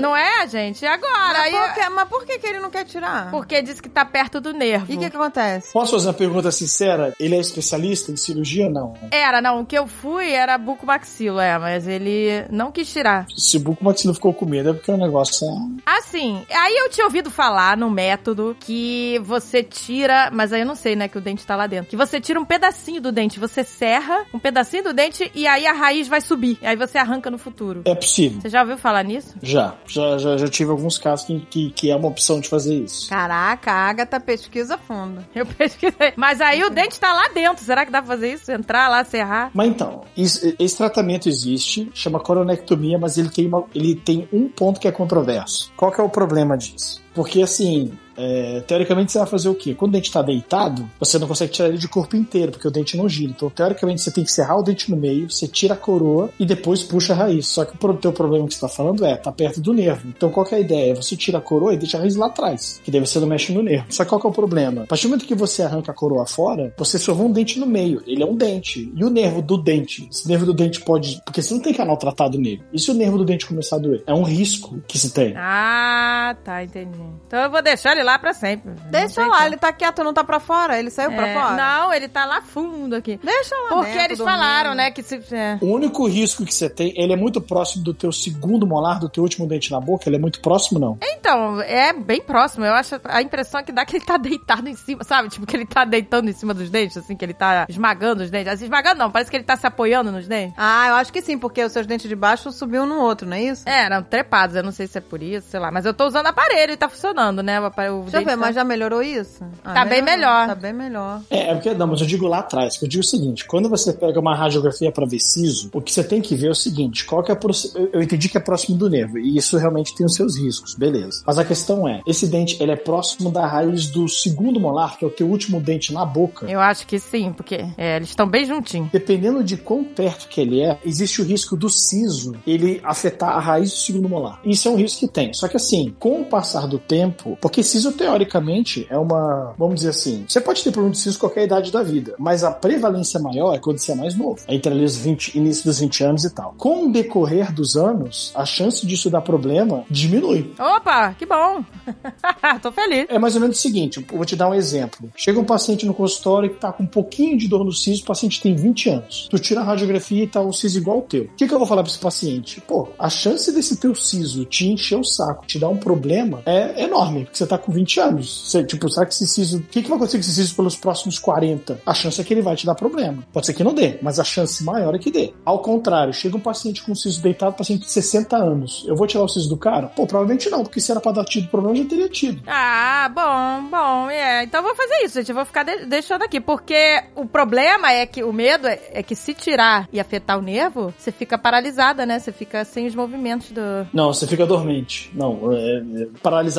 Não 0.00 0.16
é, 0.16 0.46
gente? 0.48 0.82
E 0.82 0.86
agora? 0.86 1.40
Aí, 1.40 1.52
Mas 1.52 1.72
por, 1.72 1.74
que, 1.74 1.88
mas 1.90 2.08
por 2.08 2.24
que, 2.24 2.38
que 2.38 2.46
ele 2.46 2.60
não 2.60 2.70
quer 2.70 2.84
tirar? 2.84 3.30
porque 3.30 3.62
disse 3.62 3.82
que 3.82 3.88
tá 3.88 4.04
perto 4.04 4.40
do 4.40 4.52
nervo. 4.52 4.86
E 4.88 4.96
o 4.96 4.98
que, 4.98 5.10
que 5.10 5.16
acontece? 5.16 5.72
Posso 5.72 5.92
fazer 5.92 6.08
uma 6.08 6.14
pergunta 6.14 6.50
sincera? 6.50 7.14
Ele 7.18 7.34
é 7.34 7.38
especialista 7.38 8.10
em 8.10 8.16
cirurgia? 8.16 8.68
Não. 8.68 8.94
Era, 9.10 9.40
não, 9.40 9.60
o 9.60 9.66
que 9.66 9.76
eu 9.76 9.86
fui 9.86 10.30
era 10.30 10.56
bucomaxilo, 10.58 11.38
é, 11.40 11.58
mas 11.58 11.86
ele 11.86 12.44
não 12.50 12.72
quis 12.72 12.90
tirar. 12.92 13.26
Se 13.36 13.56
o 13.56 13.60
Buco 13.60 13.84
Maxilo 13.84 14.14
ficou 14.14 14.32
com 14.32 14.46
medo, 14.46 14.70
é 14.70 14.72
porque 14.72 14.90
o 14.90 14.96
negócio 14.96 15.46
é... 15.46 15.96
Assim, 15.98 16.44
aí 16.50 16.76
eu 16.76 16.88
tinha 16.88 17.04
ouvido 17.04 17.30
falar 17.30 17.76
no 17.76 17.90
método 17.90 18.56
que 18.58 19.20
você 19.24 19.62
tira, 19.62 20.30
mas 20.32 20.52
aí 20.52 20.60
eu 20.60 20.66
não 20.66 20.74
sei, 20.74 20.96
né, 20.96 21.08
que 21.08 21.18
o 21.18 21.20
dente 21.20 21.46
tá 21.46 21.56
lá 21.56 21.66
dentro. 21.66 21.90
Que 21.90 21.96
você 21.96 22.20
tira 22.20 22.40
um 22.40 22.44
pedacinho 22.44 23.00
do 23.00 23.12
dente, 23.12 23.38
você 23.38 23.64
serra 23.64 24.24
um 24.32 24.38
pedacinho 24.38 24.84
do 24.84 24.92
dente 24.92 25.30
e 25.34 25.46
aí 25.46 25.66
a 25.66 25.72
raiz 25.72 26.08
vai 26.08 26.20
subir. 26.20 26.58
Aí 26.62 26.76
você 26.76 26.98
arranca 26.98 27.30
no 27.30 27.38
futuro. 27.38 27.82
É 27.84 27.94
possível. 27.94 28.40
Você 28.40 28.48
já 28.48 28.60
ouviu 28.60 28.78
falar 28.78 29.02
nisso? 29.02 29.34
Já. 29.42 29.74
Já, 29.86 30.18
já, 30.18 30.36
já 30.36 30.48
tive 30.48 30.70
alguns 30.70 30.98
casos 30.98 31.26
que, 31.26 31.40
que, 31.40 31.70
que 31.70 31.90
é 31.90 31.96
uma 31.96 32.08
opção 32.08 32.40
de 32.40 32.48
fazer 32.48 32.74
isso. 32.76 33.08
Caraca, 33.08 33.72
a 33.72 33.88
Agatha 33.88 34.20
pesquisa 34.20 34.76
fundo. 34.78 35.24
Eu 35.34 35.46
pesquisei. 35.46 36.12
Mas 36.16 36.40
aí 36.40 36.62
o 36.62 36.70
dente 36.70 36.98
tá 37.00 37.12
lá 37.12 37.28
dentro. 37.28 37.64
Será 37.64 37.84
que 37.84 37.92
dá 37.92 38.00
pra 38.02 38.08
fazer 38.14 38.32
isso? 38.32 38.50
Entrar 38.52 38.88
lá, 38.88 39.04
serrar? 39.04 39.50
Mas 39.54 39.68
então, 39.68 40.02
isso- 40.16 40.54
esse 40.58 40.76
tratamento 40.76 41.28
existe, 41.28 41.90
chama 41.94 42.20
coronectomia, 42.20 42.98
mas 42.98 43.16
ele 43.18 43.30
tem, 43.30 43.46
uma- 43.46 43.64
ele 43.74 43.94
tem 43.94 44.28
um 44.32 44.48
ponto 44.48 44.78
que 44.80 44.88
é 44.88 44.92
controverso. 44.92 45.72
Qual 45.76 45.90
que 45.90 46.00
é 46.00 46.04
o 46.04 46.08
problema 46.08 46.56
disso? 46.56 47.00
Porque 47.20 47.42
assim, 47.42 47.92
é, 48.16 48.60
teoricamente 48.66 49.12
você 49.12 49.18
vai 49.18 49.26
fazer 49.26 49.48
o 49.48 49.54
quê? 49.54 49.74
Quando 49.74 49.90
o 49.90 49.92
dente 49.94 50.08
está 50.08 50.20
deitado, 50.20 50.88
você 50.98 51.18
não 51.18 51.26
consegue 51.26 51.52
tirar 51.52 51.68
ele 51.68 51.78
de 51.78 51.88
corpo 51.88 52.16
inteiro, 52.16 52.52
porque 52.52 52.66
o 52.66 52.70
dente 52.70 52.96
não 52.96 53.08
gira. 53.08 53.30
Então, 53.30 53.48
teoricamente, 53.48 54.02
você 54.02 54.10
tem 54.10 54.24
que 54.24 54.30
serrar 54.30 54.58
o 54.58 54.62
dente 54.62 54.90
no 54.90 54.96
meio, 54.96 55.30
você 55.30 55.48
tira 55.48 55.74
a 55.74 55.76
coroa 55.76 56.30
e 56.38 56.44
depois 56.44 56.82
puxa 56.82 57.12
a 57.12 57.16
raiz. 57.16 57.46
Só 57.46 57.64
que 57.64 57.74
o 57.82 57.94
teu 57.94 58.12
problema 58.12 58.46
que 58.46 58.54
você 58.54 58.64
está 58.64 58.68
falando 58.68 59.04
é, 59.04 59.16
tá 59.16 59.32
perto 59.32 59.60
do 59.60 59.72
nervo. 59.72 60.08
Então, 60.08 60.30
qual 60.30 60.46
é 60.50 60.56
a 60.56 60.60
ideia? 60.60 60.94
Você 60.94 61.16
tira 61.16 61.38
a 61.38 61.40
coroa 61.40 61.74
e 61.74 61.76
deixa 61.76 61.96
a 61.96 62.00
raiz 62.00 62.16
lá 62.16 62.26
atrás, 62.26 62.80
que 62.84 62.90
daí 62.90 63.00
você 63.00 63.18
não 63.18 63.26
mexe 63.26 63.52
no 63.52 63.62
nervo. 63.62 63.86
Só 63.90 64.04
que 64.04 64.10
qual 64.10 64.20
que 64.20 64.26
é 64.26 64.30
o 64.30 64.32
problema? 64.32 64.82
A 64.82 64.86
partir 64.86 65.06
do 65.06 65.10
momento 65.10 65.26
que 65.26 65.34
você 65.34 65.62
arranca 65.62 65.92
a 65.92 65.94
coroa 65.94 66.26
fora, 66.26 66.74
você 66.76 66.98
sorrou 66.98 67.26
um 67.26 67.32
dente 67.32 67.58
no 67.58 67.66
meio. 67.66 68.02
Ele 68.06 68.22
é 68.22 68.26
um 68.26 68.34
dente. 68.34 68.92
E 68.94 69.04
o 69.04 69.10
nervo 69.10 69.42
do 69.42 69.56
dente? 69.56 70.08
Esse 70.10 70.28
nervo 70.28 70.46
do 70.46 70.54
dente 70.54 70.80
pode. 70.80 71.20
Porque 71.24 71.42
você 71.42 71.54
não 71.54 71.60
tem 71.60 71.72
canal 71.72 71.96
tratado 71.96 72.38
nele. 72.38 72.62
E 72.72 72.78
se 72.78 72.90
o 72.90 72.94
nervo 72.94 73.18
do 73.18 73.24
dente 73.24 73.46
começar 73.46 73.76
a 73.76 73.78
doer? 73.78 74.02
É 74.06 74.14
um 74.14 74.22
risco 74.22 74.80
que 74.86 74.98
se 74.98 75.12
tem. 75.12 75.34
Ah, 75.36 76.36
tá, 76.44 76.62
entendi. 76.62 76.98
Então 77.26 77.40
eu 77.40 77.50
vou 77.50 77.62
deixar 77.62 77.92
ele 77.92 78.02
lá 78.02 78.18
pra 78.18 78.32
sempre. 78.32 78.72
Deixa 78.90 79.24
lá, 79.26 79.36
como. 79.36 79.46
ele 79.46 79.56
tá 79.56 79.72
quieto, 79.72 80.02
não 80.02 80.12
tá 80.12 80.24
pra 80.24 80.40
fora? 80.40 80.78
Ele 80.78 80.90
saiu 80.90 81.12
pra 81.12 81.28
É, 81.28 81.34
fora? 81.34 81.54
Não, 81.56 81.92
ele 81.92 82.08
tá 82.08 82.24
lá 82.24 82.40
fundo 82.42 82.96
aqui. 82.96 83.20
Deixa 83.22 83.54
lá 83.54 83.68
Porque 83.68 83.86
dentro, 83.92 84.04
eles 84.04 84.18
falaram, 84.18 84.74
né, 84.74 84.90
que 84.90 85.02
se... 85.02 85.20
é. 85.32 85.58
O 85.60 85.66
único 85.66 86.06
risco 86.08 86.44
que 86.44 86.52
você 86.54 86.68
tem, 86.68 86.92
ele 86.96 87.12
é 87.12 87.16
muito 87.16 87.40
próximo 87.40 87.84
do 87.84 87.94
teu 87.94 88.10
segundo 88.12 88.66
molar, 88.66 88.98
do 88.98 89.08
teu 89.08 89.22
último 89.22 89.46
dente 89.46 89.70
na 89.70 89.80
boca, 89.80 90.08
ele 90.08 90.16
é 90.16 90.18
muito 90.18 90.40
próximo, 90.40 90.78
não. 90.78 90.98
Então, 91.02 91.60
é 91.62 91.92
bem 91.92 92.20
próximo. 92.20 92.64
Eu 92.64 92.74
acho 92.74 93.00
a 93.04 93.22
impressão 93.22 93.60
é 93.60 93.62
que 93.62 93.72
dá 93.72 93.84
que 93.84 93.96
ele 93.96 94.04
tá 94.04 94.16
deitado 94.18 94.68
em 94.68 94.74
cima, 94.74 95.04
sabe? 95.04 95.28
Tipo, 95.28 95.46
que 95.46 95.56
ele 95.56 95.66
tá 95.66 95.84
deitando 95.84 96.28
em 96.28 96.32
cima 96.32 96.52
dos 96.52 96.68
dentes, 96.70 96.96
assim, 96.96 97.16
que 97.16 97.24
ele 97.24 97.34
tá 97.34 97.66
esmagando 97.68 98.22
os 98.22 98.30
dentes. 98.30 98.52
Assim, 98.52 98.64
esmagando 98.64 98.98
não, 98.98 99.10
parece 99.10 99.30
que 99.30 99.36
ele 99.36 99.44
tá 99.44 99.56
se 99.56 99.66
apoiando 99.66 100.10
nos 100.10 100.26
dentes. 100.26 100.54
Ah, 100.56 100.88
eu 100.88 100.94
acho 100.96 101.12
que 101.12 101.22
sim, 101.22 101.38
porque 101.38 101.62
os 101.64 101.72
seus 101.72 101.86
dentes 101.86 102.08
de 102.08 102.16
baixo 102.16 102.50
subiu 102.52 102.82
um 102.82 102.86
no 102.86 102.98
outro, 103.00 103.26
não 103.28 103.36
é 103.36 103.42
isso? 103.42 103.68
É, 103.68 103.84
eram 103.84 104.02
trepados, 104.02 104.56
eu 104.56 104.62
não 104.62 104.72
sei 104.72 104.86
se 104.86 104.98
é 104.98 105.00
por 105.00 105.22
isso, 105.22 105.48
sei 105.48 105.60
lá. 105.60 105.70
Mas 105.70 105.84
eu 105.86 105.94
tô 105.94 106.06
usando 106.06 106.26
aparelho 106.26 106.72
e 106.72 106.76
tá 106.76 106.88
funcionando, 106.90 107.42
né? 107.42 107.60
O 107.60 107.64
aparelho, 107.64 108.02
Deixa 108.02 108.16
eu 108.18 108.20
dente 108.20 108.24
ver, 108.26 108.30
tá- 108.32 108.36
mas 108.36 108.54
já 108.54 108.64
melhorou 108.64 109.02
isso? 109.02 109.42
Ah, 109.64 109.74
Tá 109.74 109.84
bem 109.84 110.02
melhor. 110.02 110.46
Tá 110.48 110.54
bem 110.54 110.72
melhor. 110.72 111.20
É, 111.30 111.50
é 111.50 111.54
porque, 111.54 111.72
não, 111.74 111.86
mas 111.86 112.00
eu 112.00 112.06
digo 112.06 112.26
lá 112.26 112.38
atrás, 112.40 112.76
que 112.78 112.84
eu 112.84 112.88
digo 112.88 113.00
o 113.02 113.06
seguinte, 113.06 113.46
quando 113.46 113.68
você 113.68 113.92
pega 113.92 114.18
uma 114.20 114.34
radiografia 114.34 114.90
para 114.92 115.06
ver 115.06 115.20
siso, 115.20 115.70
o 115.72 115.80
que 115.80 115.92
você 115.92 116.02
tem 116.04 116.20
que 116.20 116.34
ver 116.34 116.48
é 116.48 116.50
o 116.50 116.54
seguinte, 116.54 117.04
qual 117.04 117.22
que 117.22 117.30
é 117.32 117.38
eu- 117.74 117.90
eu 117.94 118.02
entendi 118.02 118.28
que 118.28 118.36
é 118.36 118.40
próximo 118.40 118.76
do 118.76 118.88
nervo, 118.90 119.18
e 119.18 119.36
isso 119.36 119.56
realmente 119.56 119.94
tem 119.94 120.04
os 120.06 120.14
seus 120.14 120.36
riscos, 120.36 120.74
beleza. 120.74 121.22
Mas 121.26 121.38
a 121.38 121.44
questão 121.44 121.88
é, 121.88 122.00
esse 122.06 122.26
dente, 122.26 122.56
ele 122.62 122.72
é 122.72 122.76
próximo 122.76 123.30
da 123.30 123.46
raiz 123.46 123.86
do 123.86 124.08
segundo 124.08 124.58
molar, 124.60 124.98
que 124.98 125.04
é 125.04 125.08
o 125.08 125.10
teu 125.10 125.26
último 125.28 125.60
dente 125.60 125.92
na 125.92 126.04
boca. 126.04 126.46
Eu 126.50 126.60
acho 126.60 126.86
que 126.86 126.98
sim, 126.98 127.32
porque 127.32 127.64
é, 127.76 127.96
eles 127.96 128.08
estão 128.10 128.26
bem 128.26 128.44
juntinhos. 128.44 128.90
Dependendo 128.90 129.42
de 129.44 129.56
quão 129.56 129.84
perto 129.84 130.28
que 130.28 130.40
ele 130.40 130.60
é, 130.60 130.78
existe 130.84 131.20
o 131.22 131.24
risco 131.24 131.56
do 131.56 131.68
siso 131.68 132.34
ele 132.46 132.80
afetar 132.82 133.30
a 133.30 133.40
raiz 133.40 133.70
do 133.70 133.76
segundo 133.76 134.08
molar. 134.08 134.40
Isso 134.44 134.66
é 134.68 134.70
um 134.70 134.76
risco 134.76 135.00
que 135.00 135.08
tem. 135.08 135.32
Só 135.32 135.46
que 135.48 135.56
assim, 135.56 135.94
com 135.98 136.20
o 136.22 136.24
passar 136.24 136.66
do 136.66 136.78
tempo, 136.80 137.38
porque 137.40 137.62
siso 137.62 137.92
teoricamente 137.92 138.86
é 138.90 138.98
uma, 138.98 139.54
vamos 139.58 139.76
dizer 139.76 139.90
assim, 139.90 140.24
você 140.28 140.40
pode 140.40 140.62
ter 140.62 140.70
problema 140.70 140.92
de 140.92 140.98
siso 140.98 141.18
qualquer 141.18 141.44
idade 141.44 141.70
da 141.70 141.82
vida, 141.82 142.14
mas 142.18 142.44
a 142.44 142.50
prevalência 142.50 143.20
maior 143.20 143.54
é 143.54 143.58
quando 143.58 143.78
você 143.78 143.92
é 143.92 143.94
mais 143.94 144.16
novo, 144.16 144.40
é 144.48 144.54
entre 144.54 144.72
ali 144.72 144.84
os 144.84 144.96
20, 144.96 145.36
início 145.36 145.64
dos 145.64 145.80
20 145.80 146.04
anos 146.04 146.24
e 146.24 146.30
tal. 146.30 146.54
Com 146.56 146.86
o 146.86 146.92
decorrer 146.92 147.52
dos 147.52 147.76
anos, 147.76 148.32
a 148.34 148.44
chance 148.44 148.86
disso 148.86 149.10
dar 149.10 149.20
problema 149.20 149.84
diminui. 149.90 150.52
Opa, 150.58 151.14
que 151.14 151.26
bom. 151.26 151.64
tô 152.62 152.72
feliz. 152.72 153.06
É 153.08 153.18
mais 153.18 153.34
ou 153.34 153.40
menos 153.40 153.58
o 153.58 153.60
seguinte, 153.60 154.04
vou 154.10 154.24
te 154.24 154.36
dar 154.36 154.48
um 154.48 154.54
exemplo. 154.54 155.10
Chega 155.16 155.38
um 155.38 155.44
paciente 155.44 155.86
no 155.86 155.94
consultório 155.94 156.50
que 156.50 156.60
tá 156.60 156.72
com 156.72 156.82
um 156.82 156.86
pouquinho 156.86 157.36
de 157.38 157.48
dor 157.48 157.64
no 157.64 157.72
siso, 157.72 158.02
o 158.02 158.06
paciente 158.06 158.40
tem 158.40 158.54
20 158.54 158.90
anos. 158.90 159.28
Tu 159.30 159.38
tira 159.38 159.60
a 159.60 159.64
radiografia 159.64 160.24
e 160.24 160.26
tá 160.26 160.40
um 160.40 160.52
siso 160.52 160.78
igual 160.78 160.98
ao 160.98 161.02
teu. 161.02 161.24
O 161.24 161.28
que, 161.36 161.46
que 161.46 161.54
eu 161.54 161.58
vou 161.58 161.66
falar 161.66 161.82
pra 161.82 161.90
esse 161.90 162.00
paciente? 162.00 162.60
Pô, 162.60 162.88
a 162.98 163.08
chance 163.08 163.52
desse 163.52 163.76
teu 163.76 163.94
siso 163.94 164.44
te 164.44 164.68
encher 164.68 164.98
o 164.98 165.04
saco, 165.04 165.46
te 165.46 165.58
dar 165.58 165.68
um 165.68 165.76
problema, 165.76 166.42
é 166.46 166.69
enorme, 166.76 167.24
porque 167.24 167.38
você 167.38 167.46
tá 167.46 167.58
com 167.58 167.72
20 167.72 168.00
anos. 168.00 168.42
Você, 168.50 168.64
tipo, 168.64 168.88
será 168.88 169.06
que 169.06 169.12
esse 169.14 169.26
siso... 169.26 169.58
O 169.58 169.62
que, 169.62 169.82
que 169.82 169.88
vai 169.88 169.96
acontecer 169.96 170.18
com 170.18 170.20
esse 170.22 170.34
siso 170.34 170.54
pelos 170.54 170.76
próximos 170.76 171.18
40? 171.18 171.80
A 171.84 171.94
chance 171.94 172.20
é 172.20 172.24
que 172.24 172.32
ele 172.34 172.42
vai 172.42 172.56
te 172.56 172.66
dar 172.66 172.74
problema. 172.74 173.22
Pode 173.32 173.46
ser 173.46 173.54
que 173.54 173.64
não 173.64 173.74
dê, 173.74 173.98
mas 174.02 174.18
a 174.20 174.24
chance 174.24 174.62
maior 174.64 174.94
é 174.94 174.98
que 174.98 175.10
dê. 175.10 175.32
Ao 175.44 175.58
contrário, 175.60 176.12
chega 176.12 176.36
um 176.36 176.40
paciente 176.40 176.82
com 176.82 176.94
siso 176.94 177.22
deitado, 177.22 177.54
paciente 177.56 177.82
de 177.86 177.90
60 177.90 178.36
anos. 178.36 178.84
Eu 178.86 178.96
vou 178.96 179.06
tirar 179.06 179.24
o 179.24 179.28
siso 179.28 179.48
do 179.48 179.56
cara? 179.56 179.88
Pô, 179.88 180.06
provavelmente 180.06 180.48
não, 180.50 180.62
porque 180.62 180.80
se 180.80 180.90
era 180.90 181.00
pra 181.00 181.12
dar 181.12 181.24
tido 181.24 181.48
problema, 181.48 181.76
já 181.76 181.84
teria 181.84 182.08
tido. 182.08 182.42
Ah, 182.46 183.10
bom, 183.14 183.68
bom, 183.70 184.10
é. 184.10 184.44
Então 184.44 184.60
eu 184.60 184.66
vou 184.66 184.74
fazer 184.74 185.04
isso, 185.04 185.14
gente. 185.18 185.28
Eu 185.30 185.34
vou 185.34 185.44
ficar 185.44 185.62
de- 185.64 185.86
deixando 185.86 186.22
aqui. 186.22 186.40
Porque 186.40 187.02
o 187.14 187.26
problema 187.26 187.92
é 187.92 188.06
que 188.06 188.22
o 188.24 188.32
medo 188.32 188.66
é, 188.66 188.80
é 188.92 189.02
que 189.02 189.14
se 189.14 189.34
tirar 189.34 189.88
e 189.92 190.00
afetar 190.00 190.38
o 190.38 190.42
nervo, 190.42 190.92
você 190.98 191.12
fica 191.12 191.36
paralisada, 191.38 192.04
né? 192.06 192.18
Você 192.18 192.32
fica 192.32 192.64
sem 192.64 192.86
os 192.86 192.94
movimentos 192.94 193.50
do. 193.52 193.60
Não, 193.92 194.12
você 194.12 194.26
fica 194.26 194.46
dormente. 194.46 195.10
Não, 195.14 195.52
é, 195.52 195.76
é, 196.02 196.06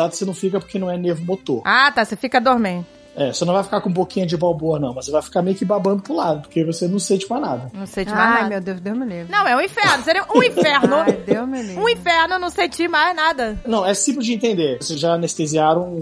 você 0.10 0.26
não 0.26 0.34
fica 0.34 0.60
porque 0.60 0.80
não 0.80 0.90
é 0.90 0.98
nervo 0.98 1.24
motor. 1.24 1.62
Ah, 1.66 1.92
tá. 1.92 2.04
Você 2.04 2.16
fica 2.16 2.40
dormente. 2.40 3.01
É, 3.16 3.34
você 3.34 3.44
não 3.46 3.54
vai 3.54 3.64
ficar 3.64 3.82
com 3.82 3.92
boquinha 3.92 4.26
de 4.26 4.38
balboa, 4.38 4.80
não, 4.80 4.94
mas 4.94 5.06
você 5.06 5.12
vai 5.12 5.22
ficar 5.22 5.42
meio 5.42 5.56
que 5.56 5.66
babando 5.66 6.02
pro 6.02 6.14
lado, 6.16 6.42
porque 6.42 6.64
você 6.64 6.88
não 6.88 7.00
sente 7.00 7.30
mais 7.30 7.42
nada. 7.42 7.72
Não 7.74 7.86
sei 7.86 8.06
de 8.06 8.12
mais 8.12 8.22
Ai, 8.24 8.36
nada. 8.36 8.50
meu 8.50 8.62
Deus, 8.62 8.80
Deus 8.80 8.98
me 8.98 9.06
livre. 9.06 9.32
Não, 9.32 9.48
é 9.48 9.56
um 9.56 9.62
inferno. 9.62 10.04
Seria 10.04 10.26
um 10.34 10.44
inferno. 10.44 10.96
Ai, 10.96 11.12
Deus 11.14 11.48
me 11.48 11.62
livre. 11.62 11.82
um 11.84 11.90
inferno 11.90 12.40
não 12.40 12.50
sentir 12.50 12.88
mais 12.88 13.16
nada. 13.16 13.60
Não, 13.66 13.86
é 13.86 13.94
simples 13.94 14.26
de 14.26 14.34
entender. 14.34 14.78
Vocês 14.82 15.00
já 15.00 15.14
anestesiaram 15.14 15.94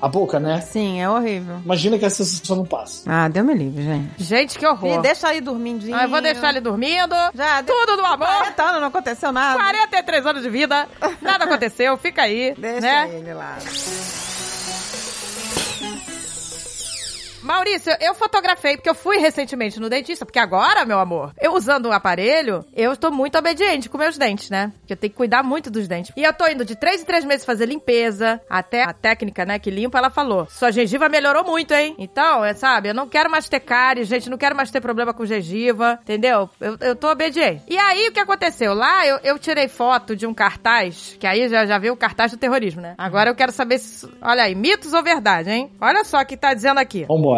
a 0.00 0.08
boca, 0.08 0.40
né? 0.40 0.60
Sim, 0.62 1.00
é 1.00 1.08
horrível. 1.08 1.56
Imagina 1.64 1.98
que 1.98 2.04
essa 2.04 2.24
sensação 2.24 2.56
não 2.56 2.64
passa. 2.64 3.02
Ah, 3.06 3.28
Deus 3.28 3.46
me 3.46 3.54
livre, 3.54 3.82
gente. 3.82 4.22
Gente, 4.22 4.58
que 4.58 4.64
E 4.64 4.68
horror. 4.68 5.00
deixa 5.02 5.28
aí 5.28 5.40
dormindo. 5.40 5.86
Ah, 5.94 6.04
eu 6.04 6.08
vou 6.08 6.20
deixar 6.22 6.50
ele 6.50 6.60
dormindo. 6.60 7.14
Já, 7.34 7.60
de... 7.60 7.66
Tudo 7.66 7.96
no 7.96 8.04
amor. 8.04 8.26
40 8.26 8.62
anos, 8.62 8.80
não 8.80 8.88
aconteceu 8.88 9.32
nada. 9.32 9.58
43 9.58 10.26
anos 10.26 10.42
de 10.42 10.50
vida. 10.50 10.88
Nada 11.20 11.44
aconteceu. 11.44 11.96
Fica 11.96 12.22
aí. 12.22 12.54
Deixa 12.58 12.80
né? 12.80 13.10
ele 13.12 13.34
lá. 13.34 13.58
Maurício, 17.46 17.92
eu 18.00 18.12
fotografei, 18.12 18.76
porque 18.76 18.90
eu 18.90 18.94
fui 18.94 19.18
recentemente 19.18 19.78
no 19.78 19.88
dentista, 19.88 20.26
porque 20.26 20.38
agora, 20.38 20.84
meu 20.84 20.98
amor, 20.98 21.32
eu 21.40 21.54
usando 21.54 21.86
o 21.86 21.92
aparelho, 21.92 22.64
eu 22.74 22.96
tô 22.96 23.10
muito 23.10 23.38
obediente 23.38 23.88
com 23.88 23.96
meus 23.96 24.18
dentes, 24.18 24.50
né? 24.50 24.72
Porque 24.80 24.92
eu 24.92 24.96
tenho 24.96 25.12
que 25.12 25.16
cuidar 25.16 25.44
muito 25.44 25.70
dos 25.70 25.86
dentes. 25.86 26.12
E 26.16 26.24
eu 26.24 26.32
tô 26.32 26.46
indo 26.48 26.64
de 26.64 26.74
três 26.74 27.02
em 27.02 27.04
três 27.04 27.24
meses 27.24 27.46
fazer 27.46 27.66
limpeza, 27.66 28.40
até 28.50 28.82
a 28.82 28.92
técnica, 28.92 29.44
né, 29.44 29.60
que 29.60 29.70
limpa, 29.70 29.98
ela 29.98 30.10
falou, 30.10 30.46
sua 30.50 30.72
gengiva 30.72 31.08
melhorou 31.08 31.44
muito, 31.44 31.72
hein? 31.72 31.94
Então, 31.98 32.44
é, 32.44 32.52
sabe, 32.52 32.88
eu 32.88 32.94
não 32.94 33.08
quero 33.08 33.30
mais 33.30 33.48
ter 33.48 33.60
cárie, 33.60 34.02
gente, 34.02 34.28
não 34.28 34.36
quero 34.36 34.56
mais 34.56 34.72
ter 34.72 34.80
problema 34.80 35.14
com 35.14 35.24
gengiva, 35.24 36.00
entendeu? 36.02 36.50
Eu, 36.60 36.76
eu 36.80 36.96
tô 36.96 37.08
obediente. 37.10 37.62
E 37.68 37.78
aí, 37.78 38.08
o 38.08 38.12
que 38.12 38.18
aconteceu? 38.18 38.74
Lá, 38.74 39.06
eu, 39.06 39.20
eu 39.22 39.38
tirei 39.38 39.68
foto 39.68 40.16
de 40.16 40.26
um 40.26 40.34
cartaz, 40.34 41.16
que 41.20 41.26
aí 41.28 41.48
já, 41.48 41.64
já 41.64 41.78
viu 41.78 41.92
o 41.92 41.96
cartaz 41.96 42.32
do 42.32 42.38
terrorismo, 42.38 42.80
né? 42.80 42.96
Agora 42.98 43.30
eu 43.30 43.36
quero 43.36 43.52
saber 43.52 43.78
se... 43.78 44.08
Olha 44.20 44.42
aí, 44.42 44.54
mitos 44.56 44.92
ou 44.92 45.02
verdade, 45.02 45.48
hein? 45.48 45.70
Olha 45.80 46.02
só 46.02 46.18
o 46.20 46.26
que 46.26 46.36
tá 46.36 46.52
dizendo 46.52 46.78
aqui. 46.78 47.06
Vambora. 47.08 47.35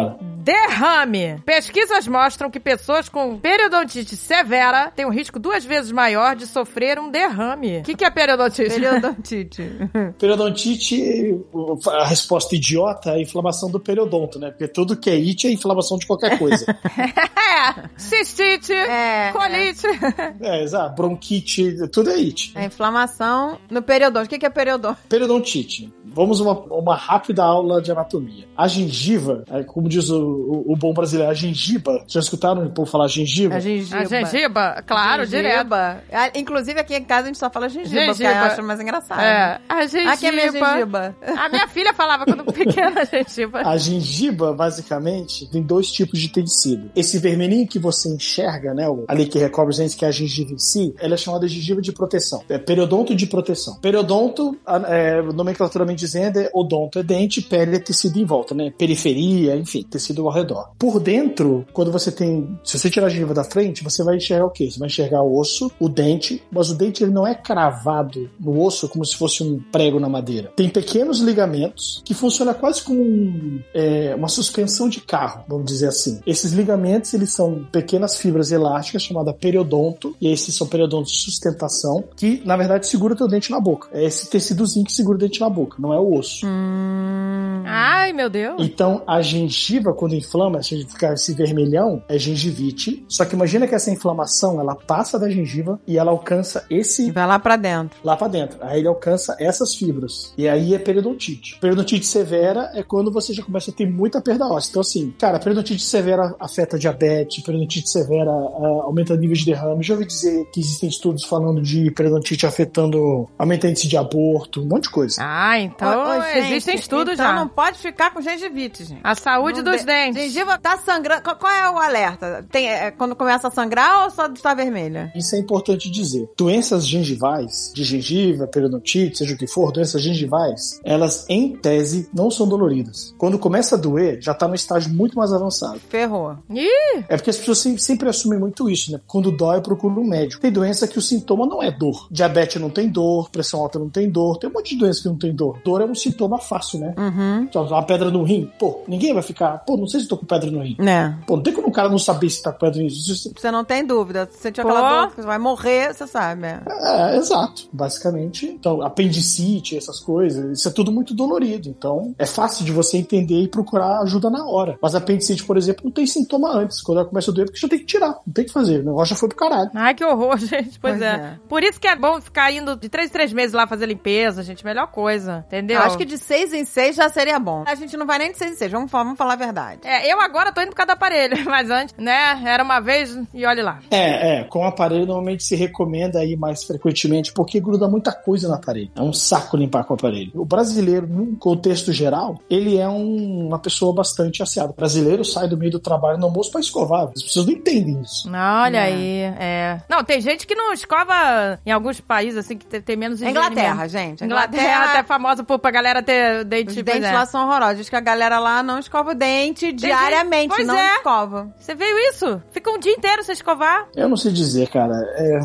Derrame. 0.49 1.39
Pesquisas 1.45 2.07
mostram 2.07 2.49
que 2.49 2.59
pessoas 2.59 3.09
com 3.09 3.37
periodontite 3.37 4.15
severa 4.15 4.91
têm 4.95 5.05
um 5.05 5.11
risco 5.11 5.37
duas 5.37 5.63
vezes 5.65 5.91
maior 5.91 6.35
de 6.35 6.47
sofrer 6.47 6.97
um 6.97 7.11
derrame. 7.11 7.79
O 7.79 7.83
que, 7.83 7.95
que 7.95 8.05
é 8.05 8.09
periodontite? 8.09 8.69
Periodontite. 8.69 9.61
Periodontite, 10.17 11.39
a 11.87 12.05
resposta 12.05 12.55
idiota 12.55 13.11
é 13.11 13.15
a 13.15 13.21
inflamação 13.21 13.69
do 13.69 13.79
periodonto, 13.79 14.39
né? 14.39 14.49
Porque 14.49 14.67
tudo 14.67 14.95
que 14.97 15.09
é 15.09 15.13
it 15.13 15.45
é 15.45 15.51
inflamação 15.51 15.97
de 15.97 16.07
qualquer 16.07 16.39
coisa. 16.39 16.65
é, 16.97 17.89
cistite, 17.97 18.73
É, 18.73 19.31
colite. 19.31 19.87
é, 20.41 20.63
exato. 20.63 20.95
Bronquite, 20.95 21.87
tudo 21.89 22.09
é 22.09 22.15
it. 22.15 22.53
É 22.55 22.65
inflamação 22.65 23.59
no 23.69 23.81
periodonte. 23.81 24.25
O 24.25 24.29
que 24.29 24.39
que 24.39 24.45
é 24.45 24.49
periodonte? 24.49 24.99
Periodontite. 25.07 25.93
Vamos 26.05 26.39
uma, 26.39 26.53
uma 26.53 26.95
rápida 26.95 27.43
aula 27.43 27.81
de 27.81 27.91
anatomia. 27.91 28.47
A 28.57 28.67
gengiva, 28.67 29.43
é, 29.51 29.63
como 29.89 30.01
diz 30.01 30.09
o, 30.09 30.21
o- 30.21 30.73
o 30.73 30.75
bom 30.75 30.93
brasileiro, 30.93 31.31
a 31.31 31.33
gengiba. 31.33 32.03
Já 32.07 32.19
escutaram 32.19 32.65
o 32.65 32.69
povo 32.69 32.89
falar 32.89 33.07
gengiva? 33.07 33.55
A 33.55 33.59
gengiba. 33.59 33.97
A 33.97 34.05
gengiba, 34.05 34.83
claro, 34.85 35.25
direto. 35.25 35.53
Gengiba. 35.57 36.03
Ah, 36.11 36.29
Inclusive 36.35 36.79
aqui 36.79 36.95
em 36.95 37.03
casa 37.03 37.23
a 37.23 37.25
gente 37.27 37.37
só 37.39 37.49
fala 37.49 37.67
gengiba, 37.67 37.89
porque 38.05 38.23
Gengiba. 38.23 38.29
eu 38.39 38.43
acho 38.51 38.63
mais 38.63 38.79
engraçado. 38.79 39.19
É, 39.21 39.59
a 39.67 39.85
gengiba. 39.87 40.11
Aqui 40.13 40.25
é 40.27 40.31
minha 40.31 40.51
gengiba. 40.51 41.15
A 41.37 41.49
minha 41.49 41.67
filha 41.67 41.93
falava 41.93 42.25
quando 42.25 42.43
pequena 42.53 43.03
gengiba. 43.05 43.61
A 43.67 43.77
gengiba, 43.77 44.53
basicamente, 44.53 45.49
tem 45.49 45.61
dois 45.61 45.91
tipos 45.91 46.19
de 46.19 46.29
tecido. 46.29 46.91
Esse 46.95 47.17
vermelhinho 47.17 47.67
que 47.67 47.79
você 47.79 48.09
enxerga, 48.09 48.73
né, 48.73 48.87
o- 48.87 49.05
ali 49.07 49.25
que 49.25 49.39
recobre 49.39 49.71
os 49.71 49.77
dentes, 49.77 49.95
que 49.95 50.05
é 50.05 50.07
a 50.07 50.11
gengiva 50.11 50.53
em 50.53 50.59
si, 50.59 50.93
ela 50.99 51.15
é 51.15 51.17
chamada 51.17 51.47
de 51.47 51.55
gengiva 51.55 51.81
de 51.81 51.91
proteção. 51.91 52.43
É 52.49 52.57
periodonto 52.57 53.15
de 53.15 53.25
proteção. 53.25 53.75
Periodonto, 53.79 54.57
a- 54.65 54.81
é, 54.87 55.21
nomenclaturamente 55.21 55.99
dizendo, 55.99 56.39
é 56.39 56.49
odonto 56.53 56.99
é 56.99 57.03
dente, 57.03 57.41
pele 57.41 57.75
é 57.77 57.79
tecido 57.79 58.19
em 58.19 58.25
volta, 58.25 58.53
né? 58.53 58.71
Periferia, 58.77 59.55
enfim, 59.55 59.78
tecido 59.83 60.25
ao 60.25 60.33
redor. 60.33 60.71
Por 60.77 60.99
dentro, 60.99 61.65
quando 61.73 61.91
você 61.91 62.11
tem, 62.11 62.59
se 62.63 62.77
você 62.77 62.89
tirar 62.89 63.07
a 63.07 63.09
gengiva 63.09 63.33
da 63.33 63.43
frente, 63.43 63.83
você 63.83 64.03
vai 64.03 64.17
enxergar 64.17 64.45
o 64.45 64.49
quê? 64.49 64.69
Você 64.69 64.79
vai 64.79 64.87
enxergar 64.87 65.21
o 65.21 65.37
osso, 65.37 65.71
o 65.79 65.89
dente, 65.89 66.43
mas 66.51 66.69
o 66.69 66.75
dente 66.75 67.03
ele 67.03 67.11
não 67.11 67.25
é 67.25 67.35
cravado 67.35 68.29
no 68.39 68.61
osso 68.63 68.87
como 68.89 69.05
se 69.05 69.15
fosse 69.15 69.43
um 69.43 69.59
prego 69.71 69.99
na 69.99 70.09
madeira. 70.09 70.51
Tem 70.55 70.69
pequenos 70.69 71.19
ligamentos 71.19 72.01
que 72.05 72.13
funcionam 72.13 72.53
quase 72.53 72.81
como 72.83 73.01
um, 73.01 73.61
é, 73.73 74.15
uma 74.15 74.27
suspensão 74.27 74.89
de 74.89 75.01
carro, 75.01 75.43
vamos 75.47 75.65
dizer 75.65 75.87
assim. 75.87 76.19
Esses 76.25 76.51
ligamentos 76.51 77.13
eles 77.13 77.33
são 77.33 77.65
pequenas 77.71 78.17
fibras 78.17 78.51
elásticas 78.51 79.03
chamadas 79.03 79.35
periodonto 79.39 80.15
e 80.19 80.31
esses 80.31 80.55
são 80.55 80.67
periodontos 80.67 81.11
de 81.11 81.19
sustentação 81.19 82.03
que 82.15 82.41
na 82.45 82.57
verdade 82.57 82.87
segura 82.87 83.13
o 83.13 83.17
teu 83.17 83.27
dente 83.27 83.51
na 83.51 83.59
boca. 83.59 83.87
É 83.91 84.03
esse 84.03 84.29
tecidozinho 84.29 84.85
que 84.85 84.91
segura 84.91 85.17
o 85.17 85.19
dente 85.19 85.39
na 85.39 85.49
boca, 85.49 85.77
não 85.79 85.93
é 85.93 85.99
o 85.99 86.13
osso. 86.17 86.45
Hum. 86.45 87.63
Ai, 87.65 88.13
meu 88.13 88.29
Deus. 88.29 88.55
Então, 88.59 89.03
a 89.05 89.21
gengiva, 89.21 89.68
quando 89.95 90.15
inflama, 90.15 90.61
se 90.63 90.83
ficar 90.85 91.13
esse 91.13 91.33
vermelhão, 91.33 92.01
é 92.07 92.17
gengivite. 92.17 93.03
Só 93.07 93.25
que 93.25 93.35
imagina 93.35 93.67
que 93.67 93.75
essa 93.75 93.91
inflamação, 93.91 94.59
ela 94.59 94.75
passa 94.75 95.19
da 95.19 95.29
gengiva 95.29 95.79
e 95.87 95.97
ela 95.97 96.11
alcança 96.11 96.65
esse 96.69 97.11
Vai 97.11 97.27
lá 97.27 97.37
pra 97.39 97.55
dentro. 97.55 97.99
lá 98.03 98.15
pra 98.15 98.27
dentro. 98.27 98.57
Aí 98.61 98.79
ele 98.79 98.87
alcança 98.87 99.35
essas 99.39 99.75
fibras. 99.75 100.33
E 100.37 100.47
aí 100.47 100.73
é 100.73 100.79
periodontite. 100.79 101.57
Periodontite 101.59 102.05
severa 102.05 102.71
é 102.73 102.83
quando 102.83 103.11
você 103.11 103.33
já 103.33 103.43
começa 103.43 103.71
a 103.71 103.73
ter 103.73 103.89
muita 103.89 104.21
perda 104.21 104.47
óssea. 104.47 104.69
Então, 104.71 104.81
assim, 104.81 105.13
cara, 105.19 105.39
periodontite 105.39 105.83
severa 105.83 106.35
afeta 106.39 106.77
diabetes, 106.77 107.43
periodontite 107.43 107.89
severa 107.89 108.29
ah, 108.31 108.81
aumenta 108.83 109.13
o 109.13 109.17
nível 109.17 109.35
de 109.35 109.45
derrame. 109.45 109.83
Já 109.83 109.93
ouvi 109.93 110.05
dizer 110.05 110.45
que 110.51 110.59
existem 110.59 110.89
estudos 110.89 111.23
falando 111.25 111.61
de 111.61 111.91
periodontite 111.91 112.45
afetando 112.45 113.27
aumenta 113.37 113.67
o 113.67 113.69
índice 113.69 113.87
de 113.87 113.97
aborto, 113.97 114.61
um 114.61 114.65
monte 114.65 114.83
de 114.83 114.89
coisa. 114.89 115.17
Ah, 115.19 115.59
então 115.59 115.99
Ô, 115.99 116.19
ô, 116.19 116.21
gente, 116.21 116.37
existem 116.47 116.75
estudos 116.75 117.13
então 117.13 117.25
já. 117.25 117.33
não 117.35 117.47
pode 117.47 117.77
ficar 117.77 118.11
com 118.13 118.21
gengivite, 118.21 118.83
gente. 118.83 119.01
A 119.03 119.15
saúde 119.15 119.58
Dos 119.63 119.79
de- 119.81 119.85
dentes. 119.85 120.21
Gengiva 120.23 120.57
tá 120.57 120.77
sangrando. 120.77 121.21
Qual, 121.21 121.51
é 121.51 121.69
o 121.71 121.77
alerta? 121.77 122.45
Tem, 122.51 122.67
é, 122.69 122.91
quando 122.91 123.15
começa 123.15 123.47
a 123.47 123.51
sangrar 123.51 124.03
ou 124.05 124.09
só 124.09 124.27
está 124.27 124.53
vermelha? 124.53 125.11
Isso 125.15 125.35
é 125.35 125.39
importante 125.39 125.89
dizer. 125.89 126.29
Doenças 126.37 126.87
gengivais, 126.87 127.71
de 127.73 127.83
gengiva, 127.83 128.47
periodontite, 128.47 129.17
seja 129.17 129.33
o 129.33 129.37
que 129.37 129.47
for, 129.47 129.71
doenças 129.71 130.01
gengivais, 130.01 130.79
elas, 130.83 131.25
em 131.29 131.55
tese, 131.55 132.09
não 132.13 132.29
são 132.31 132.47
doloridas. 132.47 133.13
Quando 133.17 133.37
começa 133.39 133.75
a 133.75 133.77
doer, 133.77 134.19
já 134.21 134.33
tá 134.33 134.47
no 134.47 134.55
estágio 134.55 134.93
muito 134.93 135.17
mais 135.17 135.31
avançado. 135.33 135.79
Ferrou. 135.89 136.35
Ih, 136.49 137.03
É 137.07 137.15
porque 137.17 137.29
as 137.29 137.37
pessoas 137.37 137.57
sempre, 137.59 137.81
sempre 137.81 138.09
assumem 138.09 138.39
muito 138.39 138.69
isso, 138.69 138.91
né? 138.91 138.99
Quando 139.07 139.31
dói, 139.31 139.57
eu 139.57 139.61
procuro 139.61 139.99
um 140.01 140.07
médico. 140.07 140.41
Tem 140.41 140.51
doença 140.51 140.87
que 140.87 140.97
o 140.97 141.01
sintoma 141.01 141.45
não 141.45 141.61
é 141.61 141.71
dor. 141.71 142.07
Diabetes 142.11 142.61
não 142.61 142.69
tem 142.69 142.87
dor, 142.87 143.29
pressão 143.29 143.59
alta 143.61 143.79
não 143.79 143.89
tem 143.89 144.09
dor, 144.09 144.37
tem 144.37 144.49
um 144.49 144.53
monte 144.53 144.69
de 144.73 144.77
doença 144.79 145.01
que 145.01 145.07
não 145.07 145.17
tem 145.17 145.33
dor. 145.33 145.57
Dor 145.63 145.81
é 145.81 145.85
um 145.85 145.95
sintoma 145.95 146.37
fácil, 146.37 146.79
né? 146.79 146.93
Uhum. 146.97 147.47
Só 147.51 147.63
uma 147.65 147.83
pedra 147.83 148.09
no 148.11 148.23
rim, 148.23 148.49
pô, 148.59 148.81
ninguém 148.87 149.13
vai 149.13 149.23
ficar, 149.23 149.48
pô, 149.57 149.77
não 149.77 149.87
sei 149.87 149.99
se 150.01 150.07
tô 150.07 150.17
com 150.17 150.25
pedra 150.25 150.49
no 150.51 150.61
rim. 150.61 150.75
Né? 150.79 151.17
Pô, 151.25 151.35
não 151.35 151.43
tem 151.43 151.53
como 151.53 151.67
o 151.67 151.71
cara 151.71 151.89
não 151.89 151.97
saber 151.99 152.29
se 152.29 152.41
tá 152.41 152.51
com 152.51 152.59
pedra 152.59 152.81
no 152.81 152.87
rim. 152.87 152.93
Você 152.93 153.51
não 153.51 153.63
tem 153.63 153.85
dúvida. 153.85 154.27
Se 154.31 154.51
Pô. 154.51 154.61
aquela 154.61 155.01
dor 155.01 155.09
que 155.11 155.15
você 155.21 155.27
vai 155.27 155.37
morrer, 155.39 155.93
você 155.93 156.05
sabe. 156.07 156.45
é. 156.45 156.61
É, 156.67 157.17
exato. 157.17 157.67
Basicamente, 157.73 158.45
então, 158.45 158.81
apendicite, 158.81 159.75
essas 159.77 159.99
coisas, 159.99 160.59
isso 160.59 160.67
é 160.67 160.71
tudo 160.71 160.91
muito 160.91 161.13
dolorido. 161.13 161.67
Então, 161.69 162.13
é 162.17 162.25
fácil 162.25 162.63
de 162.65 162.71
você 162.71 162.97
entender 162.97 163.41
e 163.41 163.47
procurar 163.47 163.99
ajuda 164.01 164.29
na 164.29 164.45
hora. 164.45 164.77
Mas 164.81 164.95
apendicite, 164.95 165.43
por 165.43 165.57
exemplo, 165.57 165.81
não 165.85 165.91
tem 165.91 166.05
sintoma 166.05 166.51
antes. 166.51 166.81
Quando 166.81 166.99
ela 166.99 167.07
começa 167.07 167.31
a 167.31 167.33
doer, 167.33 167.45
porque 167.47 167.59
já 167.59 167.67
tem 167.67 167.79
que 167.79 167.85
tirar. 167.85 168.19
Não 168.25 168.33
tem 168.33 168.45
que 168.45 168.51
fazer. 168.51 168.81
O 168.81 168.85
negócio 168.85 169.13
já 169.15 169.19
foi 169.19 169.29
pro 169.29 169.37
caralho. 169.37 169.69
Ai, 169.73 169.93
que 169.93 170.03
horror, 170.05 170.37
gente. 170.39 170.79
Pois, 170.79 170.89
Pois 170.89 171.01
é. 171.01 171.05
é. 171.15 171.39
Por 171.47 171.63
isso 171.63 171.79
que 171.79 171.87
é 171.87 171.95
bom 171.95 172.19
ficar 172.19 172.51
indo 172.51 172.75
de 172.75 172.89
três 172.89 173.09
em 173.09 173.13
três 173.13 173.31
meses 173.33 173.53
lá 173.53 173.65
fazer 173.67 173.85
limpeza, 173.85 174.43
gente. 174.43 174.63
Melhor 174.65 174.87
coisa, 174.87 175.43
entendeu? 175.47 175.77
Eu 175.79 175.83
acho 175.85 175.97
que 175.97 176.05
de 176.05 176.17
seis 176.17 176.53
em 176.53 176.65
seis 176.65 176.95
já 176.95 177.07
seria 177.09 177.39
bom. 177.39 177.63
A 177.67 177.75
gente 177.75 177.95
não 177.95 178.05
vai 178.05 178.17
nem 178.19 178.31
de 178.31 178.37
seis 178.37 178.51
em 178.51 178.55
seis. 178.55 178.71
Vamos, 178.71 178.89
falar- 178.91 179.03
vamos 179.03 179.17
falar 179.17 179.28
a 179.31 179.35
verdade. 179.35 179.81
É, 179.83 180.11
eu 180.11 180.19
agora 180.21 180.51
tô 180.51 180.61
indo 180.61 180.69
por 180.69 180.75
causa 180.75 180.87
do 180.87 180.93
aparelho, 180.93 181.37
mas 181.45 181.69
antes, 181.69 181.95
né, 181.97 182.41
era 182.45 182.63
uma 182.63 182.79
vez 182.79 183.17
e 183.33 183.45
olhe 183.45 183.61
lá. 183.61 183.79
É, 183.91 184.39
é. 184.39 184.43
Com 184.43 184.59
o 184.59 184.63
aparelho, 184.67 185.05
normalmente 185.05 185.43
se 185.43 185.55
recomenda 185.55 186.23
ir 186.23 186.35
mais 186.37 186.63
frequentemente, 186.63 187.31
porque 187.33 187.59
gruda 187.59 187.87
muita 187.87 188.11
coisa 188.11 188.47
no 188.47 188.53
aparelho. 188.55 188.91
É 188.95 189.01
um 189.01 189.13
saco 189.13 189.57
limpar 189.57 189.83
com 189.83 189.93
o 189.93 189.97
aparelho. 189.97 190.31
O 190.35 190.45
brasileiro, 190.45 191.07
num 191.07 191.35
contexto 191.35 191.91
geral, 191.91 192.39
ele 192.49 192.77
é 192.77 192.87
um- 192.87 193.47
uma 193.47 193.59
pessoa 193.59 193.93
bastante 193.93 194.41
asseada. 194.43 194.71
O 194.71 194.75
brasileiro 194.75 195.23
sai 195.25 195.47
do 195.47 195.57
meio 195.57 195.71
do 195.71 195.79
trabalho 195.79 196.17
no 196.17 196.25
almoço 196.25 196.51
pra 196.51 196.59
escovar. 196.61 197.09
As 197.15 197.23
pessoas 197.23 197.45
não 197.45 197.53
entendem 197.53 198.01
isso. 198.01 198.29
Olha 198.29 198.77
É. 198.77 198.81
aí, 198.83 199.19
é. 199.39 199.81
Não, 199.89 200.03
tem 200.03 200.21
gente 200.21 200.45
que 200.47 200.55
não 200.55 200.73
escova 200.73 201.59
em 201.65 201.71
alguns 201.71 201.99
países, 201.99 202.37
assim, 202.37 202.57
que 202.57 202.65
tem, 202.65 202.81
tem 202.81 202.95
menos 202.95 203.19
higiene 203.21 203.31
Inglaterra, 203.37 203.75
mesmo. 203.83 203.89
gente. 203.89 204.23
Inglaterra, 204.23 204.85
até 204.89 204.99
é 204.99 205.03
famosa 205.03 205.43
por, 205.43 205.59
pra 205.59 205.71
galera 205.71 206.01
ter 206.03 206.43
dente... 206.45 206.69
Os 206.69 206.75
dentes 206.83 207.03
é. 207.09 207.11
lá 207.11 207.25
são 207.25 207.47
horrorosos. 207.47 207.77
Diz 207.77 207.89
que 207.89 207.95
a 207.95 207.99
galera 207.99 208.39
lá 208.39 208.61
não 208.63 208.79
escova 208.79 209.13
dente 209.19 209.71
diariamente, 209.73 210.55
Pois 210.55 210.65
não 210.65 210.77
é. 210.77 210.95
escova. 210.95 211.53
Você 211.59 211.75
viu 211.75 211.97
isso? 212.09 212.41
Fica 212.51 212.71
um 212.71 212.79
dia 212.79 212.93
inteiro 212.93 213.23
sem 213.23 213.33
escovar. 213.33 213.87
Eu 213.95 214.09
não 214.09 214.17
sei 214.17 214.31
dizer, 214.31 214.69
cara. 214.69 214.93
É, 215.17 215.39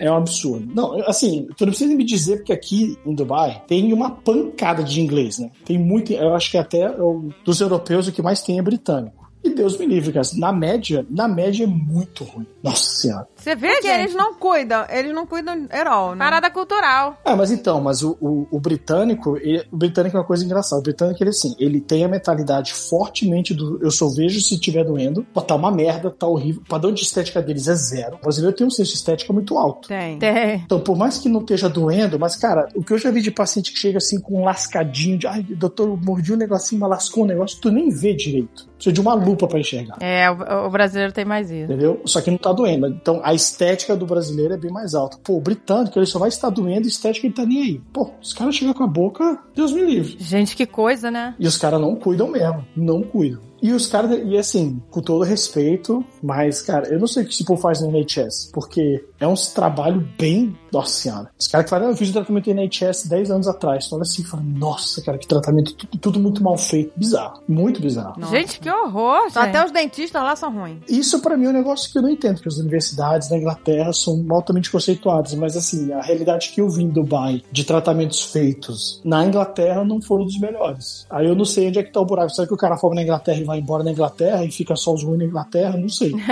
é 0.00 0.10
um 0.10 0.16
absurdo. 0.16 0.68
Não, 0.74 1.00
assim, 1.08 1.46
tu 1.56 1.64
não 1.64 1.70
precisa 1.72 1.94
me 1.94 2.04
dizer 2.04 2.38
porque 2.38 2.52
aqui 2.52 2.98
em 3.06 3.14
Dubai 3.14 3.62
tem 3.68 3.92
uma 3.92 4.10
pancada 4.10 4.82
de 4.82 5.00
inglês, 5.00 5.38
né? 5.38 5.50
Tem 5.64 5.78
muito. 5.78 6.12
Eu 6.12 6.34
acho 6.34 6.50
que 6.50 6.58
até 6.58 6.90
o- 6.90 7.30
dos 7.44 7.60
europeus 7.60 8.08
o 8.08 8.12
que 8.12 8.20
mais 8.22 8.42
tem 8.42 8.58
é 8.58 8.62
britânico. 8.62 9.20
E 9.42 9.48
Deus 9.48 9.78
me 9.78 9.86
livre, 9.86 10.12
cara. 10.12 10.26
Na 10.34 10.52
média, 10.52 11.06
na 11.08 11.26
média 11.26 11.64
é 11.64 11.66
muito 11.66 12.24
ruim. 12.24 12.46
Nossa 12.62 12.84
senhora. 13.00 13.26
Você 13.40 13.54
vê, 13.56 13.68
Porque 13.68 13.88
gente? 13.88 14.00
eles 14.02 14.14
não 14.14 14.34
cuidam. 14.34 14.84
Eles 14.90 15.12
não 15.14 15.26
cuidam 15.26 15.66
herói, 15.72 16.10
né? 16.12 16.18
Parada 16.24 16.50
cultural. 16.50 17.16
Ah, 17.24 17.34
mas 17.34 17.50
então, 17.50 17.80
mas 17.80 18.02
o, 18.02 18.16
o, 18.20 18.46
o 18.50 18.60
britânico, 18.60 19.36
ele- 19.38 19.64
o 19.72 19.76
britânico 19.76 20.16
é 20.16 20.20
uma 20.20 20.26
coisa 20.26 20.44
engraçada. 20.44 20.80
O 20.80 20.82
britânico, 20.82 21.22
ele 21.22 21.30
assim, 21.30 21.54
ele 21.58 21.80
tem 21.80 22.04
a 22.04 22.08
mentalidade 22.08 22.72
fortemente 22.74 23.54
do 23.54 23.78
eu 23.82 23.90
só 23.90 24.08
vejo 24.08 24.40
se 24.40 24.58
tiver 24.60 24.84
doendo, 24.84 25.24
pô, 25.32 25.40
tá 25.40 25.54
uma 25.54 25.70
merda, 25.72 26.10
tá 26.10 26.26
horrível. 26.26 26.62
O 26.64 26.68
padrão 26.68 26.92
de 26.92 27.02
estética 27.02 27.40
deles 27.40 27.66
é 27.68 27.74
zero. 27.74 28.16
O 28.16 28.20
brasileiro 28.22 28.56
tem 28.56 28.66
um 28.66 28.70
senso 28.70 28.90
de 28.90 28.96
estética 28.96 29.32
muito 29.32 29.56
alto. 29.56 29.88
Tem. 29.88 30.18
Tem. 30.18 30.56
Então, 30.64 30.80
por 30.80 30.96
mais 30.96 31.18
que 31.18 31.28
não 31.28 31.40
esteja 31.40 31.68
doendo, 31.68 32.18
mas, 32.18 32.36
cara, 32.36 32.68
o 32.74 32.84
que 32.84 32.92
eu 32.92 32.98
já 32.98 33.10
vi 33.10 33.22
de 33.22 33.30
paciente 33.30 33.72
que 33.72 33.78
chega 33.78 33.98
assim 33.98 34.20
com 34.20 34.40
um 34.42 34.44
lascadinho, 34.44 35.16
de 35.18 35.26
ai, 35.26 35.42
doutor, 35.42 35.98
mordi 36.04 36.32
um 36.32 36.36
negocinho, 36.36 36.80
mas 36.80 36.90
lascou 36.90 37.24
um 37.24 37.26
negócio, 37.26 37.58
tu 37.60 37.70
nem 37.70 37.88
vê 37.90 38.14
direito. 38.14 38.68
Precisa 38.74 38.92
de 38.94 39.00
uma 39.00 39.14
lupa 39.14 39.46
pra 39.46 39.58
enxergar. 39.60 39.96
É, 40.00 40.30
o, 40.30 40.66
o 40.66 40.70
brasileiro 40.70 41.12
tem 41.12 41.24
mais 41.24 41.50
isso. 41.50 41.64
Entendeu? 41.64 42.00
Só 42.06 42.20
que 42.20 42.30
não 42.30 42.38
tá 42.38 42.52
doendo. 42.52 42.86
Então 42.88 43.20
a 43.30 43.34
estética 43.34 43.96
do 43.96 44.04
brasileiro 44.04 44.54
é 44.54 44.56
bem 44.56 44.72
mais 44.72 44.92
alta. 44.92 45.16
Pô, 45.22 45.36
o 45.36 45.40
britânico, 45.40 45.96
ele 45.96 46.06
só 46.06 46.18
vai 46.18 46.28
estar 46.28 46.50
doendo, 46.50 46.88
estética 46.88 47.26
ele 47.28 47.34
tá 47.34 47.46
nem 47.46 47.62
aí. 47.62 47.80
Pô, 47.92 48.10
os 48.20 48.32
caras 48.32 48.56
chegam 48.56 48.74
com 48.74 48.82
a 48.82 48.88
boca, 48.88 49.38
Deus 49.54 49.72
me 49.72 49.82
livre. 49.82 50.16
Gente, 50.18 50.56
que 50.56 50.66
coisa, 50.66 51.12
né? 51.12 51.36
E 51.38 51.46
os 51.46 51.56
caras 51.56 51.80
não 51.80 51.94
cuidam 51.94 52.28
mesmo. 52.28 52.66
Não 52.76 53.02
cuidam. 53.02 53.40
E 53.62 53.72
os 53.72 53.86
caras, 53.86 54.18
e 54.24 54.36
assim, 54.36 54.80
com 54.90 55.00
todo 55.00 55.24
respeito, 55.24 56.04
mas, 56.22 56.62
cara, 56.62 56.88
eu 56.88 56.98
não 56.98 57.06
sei 57.06 57.22
o 57.22 57.26
que 57.26 57.32
esse 57.32 57.44
povo 57.44 57.60
faz 57.60 57.80
no 57.80 57.88
NHS, 57.88 58.50
porque 58.52 59.04
é 59.18 59.26
um 59.26 59.34
trabalho 59.34 60.06
bem. 60.18 60.56
Nossa 60.72 60.92
senhora. 60.92 61.30
Os 61.38 61.48
caras 61.48 61.64
que 61.64 61.70
falaram, 61.70 61.88
"Ah, 61.88 61.92
eu 61.92 61.96
fiz 61.96 62.08
o 62.10 62.12
tratamento 62.12 62.46
no 62.46 62.52
NHS 62.52 63.08
10 63.08 63.30
anos 63.30 63.48
atrás. 63.48 63.86
Então, 63.86 63.98
olha 63.98 64.02
assim, 64.02 64.22
fala, 64.24 64.42
nossa, 64.42 65.02
cara, 65.02 65.18
que 65.18 65.26
tratamento, 65.26 65.74
tudo, 65.74 65.98
tudo 65.98 66.20
muito 66.20 66.42
mal 66.42 66.56
feito. 66.56 66.92
Bizarro. 66.96 67.42
Muito 67.48 67.80
bizarro. 67.80 68.18
Nossa. 68.18 68.36
Gente, 68.36 68.60
que 68.60 68.70
horror, 68.70 69.24
gente. 69.24 69.38
Até 69.38 69.64
os 69.64 69.72
dentistas 69.72 70.22
lá 70.22 70.36
são 70.36 70.52
ruins. 70.52 70.78
Isso 70.88 71.20
pra 71.20 71.36
mim 71.36 71.46
é 71.46 71.48
um 71.48 71.52
negócio 71.52 71.90
que 71.90 71.98
eu 71.98 72.02
não 72.02 72.08
entendo, 72.08 72.34
porque 72.34 72.48
as 72.48 72.58
universidades 72.58 73.28
da 73.28 73.36
Inglaterra 73.36 73.92
são 73.92 74.24
altamente 74.30 74.70
conceituadas, 74.70 75.34
mas 75.34 75.56
assim, 75.56 75.92
a 75.92 76.00
realidade 76.00 76.50
que 76.50 76.60
eu 76.60 76.68
vi 76.68 76.84
em 76.84 76.88
Dubai 76.88 77.42
de 77.50 77.64
tratamentos 77.64 78.22
feitos 78.22 79.00
na 79.04 79.24
Inglaterra 79.24 79.84
não 79.84 80.00
foram 80.00 80.24
dos 80.24 80.38
melhores. 80.38 81.06
Aí 81.10 81.26
eu 81.26 81.34
não 81.34 81.44
sei 81.44 81.68
onde 81.68 81.78
é 81.78 81.82
que 81.82 81.92
tá 81.92 82.00
o 82.00 82.06
buraco. 82.06 82.30
Será 82.30 82.46
que 82.46 82.54
o 82.54 82.56
cara 82.56 82.76
forma 82.76 82.96
na 82.96 83.02
Inglaterra 83.02 83.38
e 83.40 83.44
vai 83.50 83.58
embora 83.58 83.82
na 83.82 83.90
Inglaterra 83.90 84.44
e 84.44 84.50
fica 84.50 84.76
só 84.76 84.94
os 84.94 85.02
ruins 85.02 85.18
na 85.18 85.24
Inglaterra? 85.24 85.76
Não 85.76 85.88
sei. 85.88 86.14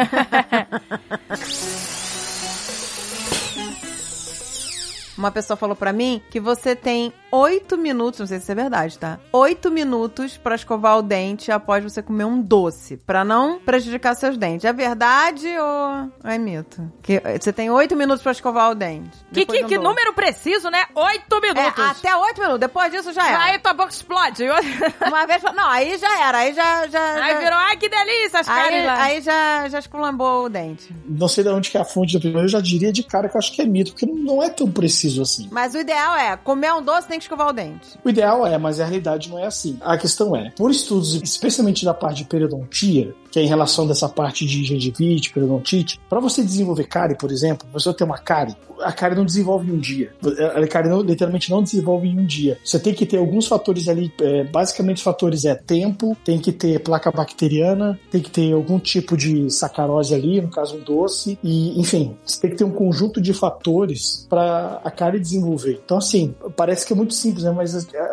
Uma 5.18 5.33
pessoa 5.33 5.57
falou 5.57 5.74
pra 5.74 5.92
mim 5.92 6.22
que 6.31 6.38
você 6.38 6.76
tem 6.76 7.12
oito 7.30 7.76
minutos, 7.76 8.20
não 8.20 8.26
sei 8.26 8.38
se 8.38 8.44
isso 8.44 8.52
é 8.52 8.54
verdade, 8.54 8.98
tá? 8.98 9.18
Oito 9.32 9.70
minutos 9.70 10.36
pra 10.36 10.54
escovar 10.54 10.98
o 10.98 11.02
dente 11.02 11.50
após 11.52 11.82
você 11.84 12.02
comer 12.02 12.24
um 12.24 12.40
doce, 12.40 12.96
pra 12.96 13.24
não 13.24 13.58
prejudicar 13.60 14.14
seus 14.14 14.36
dentes. 14.36 14.64
É 14.64 14.72
verdade 14.72 15.46
ou 15.58 16.10
é 16.30 16.38
mito? 16.38 16.90
Que 17.02 17.20
você 17.40 17.52
tem 17.52 17.70
oito 17.70 17.94
minutos 17.96 18.22
pra 18.22 18.32
escovar 18.32 18.70
o 18.70 18.74
dente. 18.74 19.10
Que, 19.32 19.44
que, 19.44 19.64
que 19.64 19.78
número 19.78 20.12
preciso, 20.12 20.70
né? 20.70 20.84
Oito 20.94 21.36
É, 21.36 21.40
minutos. 21.40 21.84
até 21.84 22.16
oito 22.16 22.40
minutos. 22.40 22.60
Depois 22.60 22.90
disso 22.92 23.12
já 23.12 23.28
era. 23.28 23.42
Aí 23.44 23.58
tua 23.58 23.74
boca 23.74 23.90
explode. 23.90 24.44
Uma 25.06 25.26
vez, 25.26 25.42
não, 25.54 25.68
aí 25.68 25.96
já 25.98 26.26
era. 26.26 26.38
Aí 26.38 26.54
já, 26.54 26.86
já, 26.88 27.14
Aí 27.24 27.32
já- 27.34 27.38
virou, 27.38 27.58
ai 27.58 27.76
que 27.76 27.88
delícia, 27.88 28.40
as 28.40 28.48
Aí, 28.48 28.84
caras 28.84 29.00
aí 29.00 29.20
já, 29.20 29.68
já 29.68 29.78
esculambou 29.78 30.44
o 30.44 30.48
dente. 30.48 30.94
Não 31.06 31.28
sei 31.28 31.44
de 31.44 31.50
onde 31.50 31.70
que 31.70 31.76
é 31.78 31.80
a 31.80 31.84
fonte 31.84 32.12
da 32.14 32.18
opinião. 32.18 32.42
Eu 32.42 32.48
já 32.48 32.60
diria 32.60 32.92
de 32.92 33.02
cara 33.02 33.28
que 33.28 33.36
eu 33.36 33.38
acho 33.38 33.52
que 33.52 33.62
é 33.62 33.66
mito, 33.66 33.92
porque 33.92 34.06
não 34.06 34.42
é 34.42 34.48
tão 34.50 34.70
preciso 34.70 35.22
assim. 35.22 35.48
Mas 35.50 35.74
o 35.74 35.78
ideal 35.78 36.16
é 36.16 36.36
comer 36.36 36.72
um 36.72 36.82
doce 36.82 37.06
tem 37.08 37.17
que 37.18 37.24
escovar 37.24 37.48
o 37.48 37.52
dente. 37.52 37.98
O 38.04 38.09
ideal 38.09 38.46
é, 38.46 38.57
mas 38.59 38.81
a 38.81 38.85
realidade 38.85 39.28
não 39.28 39.38
é 39.38 39.46
assim. 39.46 39.76
A 39.81 39.96
questão 39.96 40.35
é, 40.37 40.50
por 40.57 40.70
estudos, 40.70 41.14
especialmente 41.14 41.85
da 41.85 41.94
parte 41.94 42.18
de 42.18 42.24
periodontia, 42.24 43.14
que 43.31 43.38
é 43.38 43.42
em 43.42 43.46
relação 43.46 43.87
dessa 43.87 44.09
parte 44.09 44.46
de 44.46 44.64
gengivite, 44.64 45.33
periodontite, 45.33 46.00
para 46.09 46.20
você 46.20 46.42
desenvolver 46.42 46.85
cárie, 46.85 47.16
por 47.16 47.31
exemplo, 47.31 47.68
você 47.72 47.92
ter 47.92 48.04
uma 48.04 48.18
cárie, 48.18 48.57
a 48.81 48.92
cárie 48.92 49.16
não 49.16 49.24
desenvolve 49.24 49.70
em 49.70 49.74
um 49.74 49.78
dia. 49.78 50.12
A 50.54 50.66
cárie 50.66 50.88
não- 50.88 51.00
literalmente 51.02 51.50
não 51.50 51.62
desenvolve 51.62 52.09
em 52.09 52.18
um 52.18 52.24
dia. 52.24 52.59
Você 52.64 52.78
tem 52.78 52.94
que 52.94 53.04
ter 53.04 53.18
alguns 53.18 53.46
fatores 53.46 53.88
ali, 53.88 54.12
é, 54.20 54.44
basicamente 54.44 54.98
os 54.98 55.02
fatores 55.02 55.44
é 55.44 55.54
tempo, 55.54 56.16
tem 56.24 56.38
que 56.38 56.52
ter 56.52 56.78
placa 56.81 57.11
bacteriana, 57.11 57.98
tem 58.11 58.20
que 58.22 58.31
ter 58.31 58.52
algum 58.52 58.78
tipo 58.78 59.16
de 59.16 59.50
sacarose 59.50 60.14
ali, 60.14 60.40
no 60.40 60.48
caso 60.48 60.76
um 60.76 60.81
doce, 60.81 61.38
e 61.42 61.78
enfim, 61.78 62.16
você 62.24 62.40
tem 62.40 62.50
que 62.50 62.57
ter 62.57 62.64
um 62.64 62.70
conjunto 62.70 63.20
de 63.20 63.35
fatores 63.35 64.26
para 64.28 64.81
a 64.85 64.90
cárie 64.90 65.20
desenvolver. 65.20 65.81
Então 65.85 65.98
assim, 65.98 66.35
parece 66.57 66.87
que 66.87 66.92
é 66.92 66.96
muito 66.96 67.07
simples, 67.14 67.44
né? 67.44 67.50
Mas 67.50 67.74
é, 67.74 68.08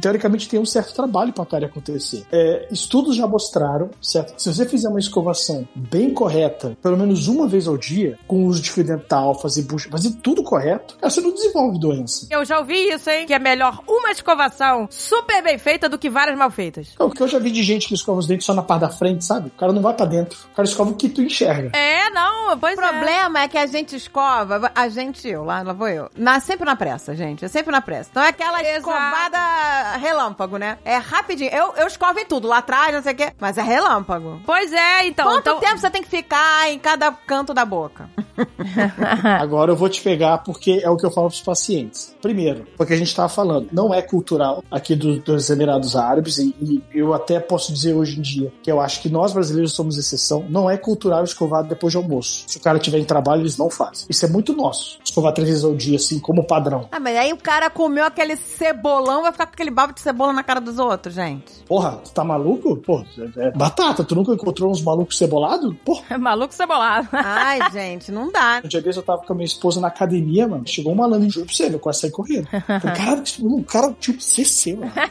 teoricamente 0.00 0.48
tem 0.48 0.60
um 0.60 0.66
certo 0.66 0.94
trabalho 0.94 1.32
para 1.32 1.42
a 1.42 1.46
cárie 1.46 1.66
acontecer. 1.66 2.24
É, 2.30 2.68
estudos 2.70 3.16
já 3.16 3.26
mostraram, 3.26 3.90
certo? 4.00 4.40
Se 4.40 4.52
você 4.52 4.66
fizer 4.66 4.88
uma 4.88 4.98
escovação 4.98 5.66
bem 5.74 6.12
correta, 6.12 6.76
pelo 6.82 6.96
menos 6.96 7.28
uma 7.28 7.46
vez 7.46 7.66
ao 7.66 7.76
dia, 7.76 8.18
com 8.26 8.46
uso 8.46 8.60
de 8.62 8.70
fio 8.70 8.84
dental, 8.84 9.34
fazer 9.38 9.62
bucha, 9.62 9.88
fazer 9.90 10.12
tudo 10.22 10.42
correto, 10.42 10.96
cara, 10.96 11.10
você 11.10 11.20
não 11.20 11.32
desenvolve 11.32 11.78
doença. 11.78 12.26
Eu 12.30 12.44
já 12.44 12.58
ouvi 12.58 12.88
isso, 12.90 13.08
hein? 13.10 13.26
Que 13.26 13.34
é 13.34 13.38
melhor 13.38 13.80
uma 13.86 14.10
escovação 14.10 14.86
super 14.90 15.42
bem 15.42 15.58
feita 15.58 15.88
do 15.88 15.98
que 15.98 16.10
várias 16.10 16.36
mal 16.36 16.50
feitas. 16.50 16.94
É 16.98 17.02
O 17.02 17.10
que 17.10 17.22
eu 17.22 17.28
já 17.28 17.38
vi 17.38 17.50
de 17.50 17.62
gente 17.62 17.88
que 17.88 17.94
escova 17.94 18.18
os 18.18 18.26
dentes 18.26 18.46
só 18.46 18.54
na 18.54 18.62
parte 18.62 18.82
da 18.82 18.90
frente, 18.90 19.24
sabe? 19.24 19.48
O 19.48 19.58
cara 19.58 19.72
não 19.72 19.82
vai 19.82 19.94
pra 19.94 20.06
dentro. 20.06 20.38
O 20.52 20.54
cara 20.54 20.66
escova 20.68 20.90
o 20.90 20.94
que 20.94 21.08
tu 21.08 21.22
enxerga. 21.22 21.76
É, 21.76 22.10
não, 22.10 22.58
pois 22.58 22.74
O 22.78 22.80
problema 22.80 23.42
é. 23.42 23.48
que 23.48 23.58
a 23.58 23.66
gente 23.66 23.96
escova, 23.96 24.70
a 24.74 24.88
gente, 24.88 25.26
eu, 25.28 25.44
lá, 25.44 25.62
lá 25.62 25.72
vou 25.72 25.88
eu. 25.88 26.08
Na, 26.16 26.40
sempre 26.40 26.64
na 26.64 26.76
pressa, 26.76 27.14
gente. 27.14 27.44
É 27.44 27.48
sempre 27.48 27.72
na 27.72 27.80
pressa. 27.80 28.10
Então 28.18 28.26
é 28.26 28.30
aquela 28.30 28.60
Exato. 28.60 28.78
escovada 28.78 29.96
relâmpago, 29.98 30.56
né? 30.56 30.78
É 30.84 30.96
rapidinho. 30.96 31.50
Eu, 31.52 31.72
eu 31.76 31.86
escovo 31.86 32.18
em 32.18 32.26
tudo, 32.26 32.48
lá 32.48 32.58
atrás, 32.58 32.92
não 32.92 33.00
sei 33.00 33.12
o 33.12 33.16
quê. 33.16 33.32
Mas 33.38 33.56
é 33.56 33.62
relâmpago. 33.62 34.40
Pois 34.44 34.72
é, 34.72 35.06
então. 35.06 35.24
Quanto 35.26 35.38
então... 35.40 35.60
tempo 35.60 35.78
você 35.78 35.88
tem 35.88 36.02
que 36.02 36.08
ficar 36.08 36.68
em 36.68 36.80
cada 36.80 37.12
canto 37.12 37.54
da 37.54 37.64
boca? 37.64 38.10
Agora 39.40 39.72
eu 39.72 39.76
vou 39.76 39.88
te 39.88 40.00
pegar 40.00 40.38
porque 40.38 40.80
é 40.82 40.90
o 40.90 40.96
que 40.96 41.06
eu 41.06 41.10
falo 41.12 41.28
pros 41.28 41.40
pacientes. 41.40 42.14
Primeiro, 42.20 42.66
porque 42.76 42.92
a 42.92 42.96
gente 42.96 43.14
tava 43.14 43.28
falando, 43.28 43.68
não 43.72 43.94
é 43.94 44.02
cultural 44.02 44.62
aqui 44.70 44.96
do- 44.96 45.20
dos 45.20 45.48
Emirados 45.50 45.94
Árabes 45.94 46.38
e, 46.38 46.54
e 46.60 46.82
eu 46.92 47.14
até 47.14 47.38
posso 47.38 47.72
dizer 47.72 47.94
hoje 47.94 48.18
em 48.18 48.22
dia 48.22 48.52
que 48.62 48.70
eu 48.70 48.80
acho 48.80 49.00
que 49.00 49.08
nós 49.08 49.32
brasileiros 49.32 49.72
somos 49.72 49.96
exceção. 49.96 50.44
Não 50.48 50.68
é 50.68 50.76
cultural 50.76 51.22
escovar 51.22 51.62
depois 51.62 51.92
de 51.92 51.96
almoço. 51.96 52.44
Se 52.48 52.58
o 52.58 52.60
cara 52.60 52.80
tiver 52.80 52.98
em 52.98 53.04
trabalho, 53.04 53.42
eles 53.42 53.56
não 53.56 53.70
fazem. 53.70 54.06
Isso 54.08 54.24
é 54.24 54.28
muito 54.28 54.52
nosso. 54.54 54.98
Escovar 55.04 55.32
três 55.32 55.48
vezes 55.48 55.64
ao 55.64 55.74
dia, 55.74 55.96
assim, 55.96 56.18
como 56.18 56.44
padrão. 56.44 56.88
Ah, 56.90 56.98
mas 57.00 57.16
aí 57.16 57.32
o 57.32 57.36
cara 57.36 57.70
comeu 57.70 58.04
aquele 58.08 58.36
cebolão, 58.36 59.22
vai 59.22 59.32
ficar 59.32 59.46
com 59.46 59.52
aquele 59.52 59.70
babo 59.70 59.92
de 59.92 60.00
cebola 60.00 60.32
na 60.32 60.42
cara 60.42 60.60
dos 60.60 60.78
outros, 60.78 61.14
gente. 61.14 61.52
Porra, 61.66 61.92
tu 62.04 62.10
tá 62.12 62.24
maluco? 62.24 62.76
Pô, 62.76 63.04
é, 63.36 63.46
é 63.48 63.50
batata. 63.52 64.02
Tu 64.04 64.14
nunca 64.14 64.32
encontrou 64.32 64.70
uns 64.70 64.82
malucos 64.82 65.16
cebolados? 65.16 65.74
Porra. 65.84 66.04
É 66.10 66.18
maluco 66.18 66.52
cebolado. 66.54 67.08
Ai, 67.12 67.58
gente, 67.70 68.10
não 68.10 68.30
dá. 68.32 68.60
Um 68.64 68.68
dia 68.68 68.80
desse 68.82 68.98
eu 68.98 69.02
tava 69.02 69.22
com 69.22 69.32
a 69.32 69.36
minha 69.36 69.46
esposa 69.46 69.80
na 69.80 69.88
academia, 69.88 70.46
mano. 70.48 70.66
Chegou 70.66 70.92
um 70.92 70.96
malandro 70.96 71.28
juro 71.30 71.46
pra 71.46 71.54
você, 71.54 71.66
eu 71.72 71.78
quase 71.78 72.00
saí 72.00 72.10
correndo. 72.10 72.46
Falei, 72.46 72.96
cara, 72.96 73.22
um 73.42 73.62
cara 73.62 73.92
tipo 74.00 74.20
CC, 74.22 74.74
mano. 74.76 74.92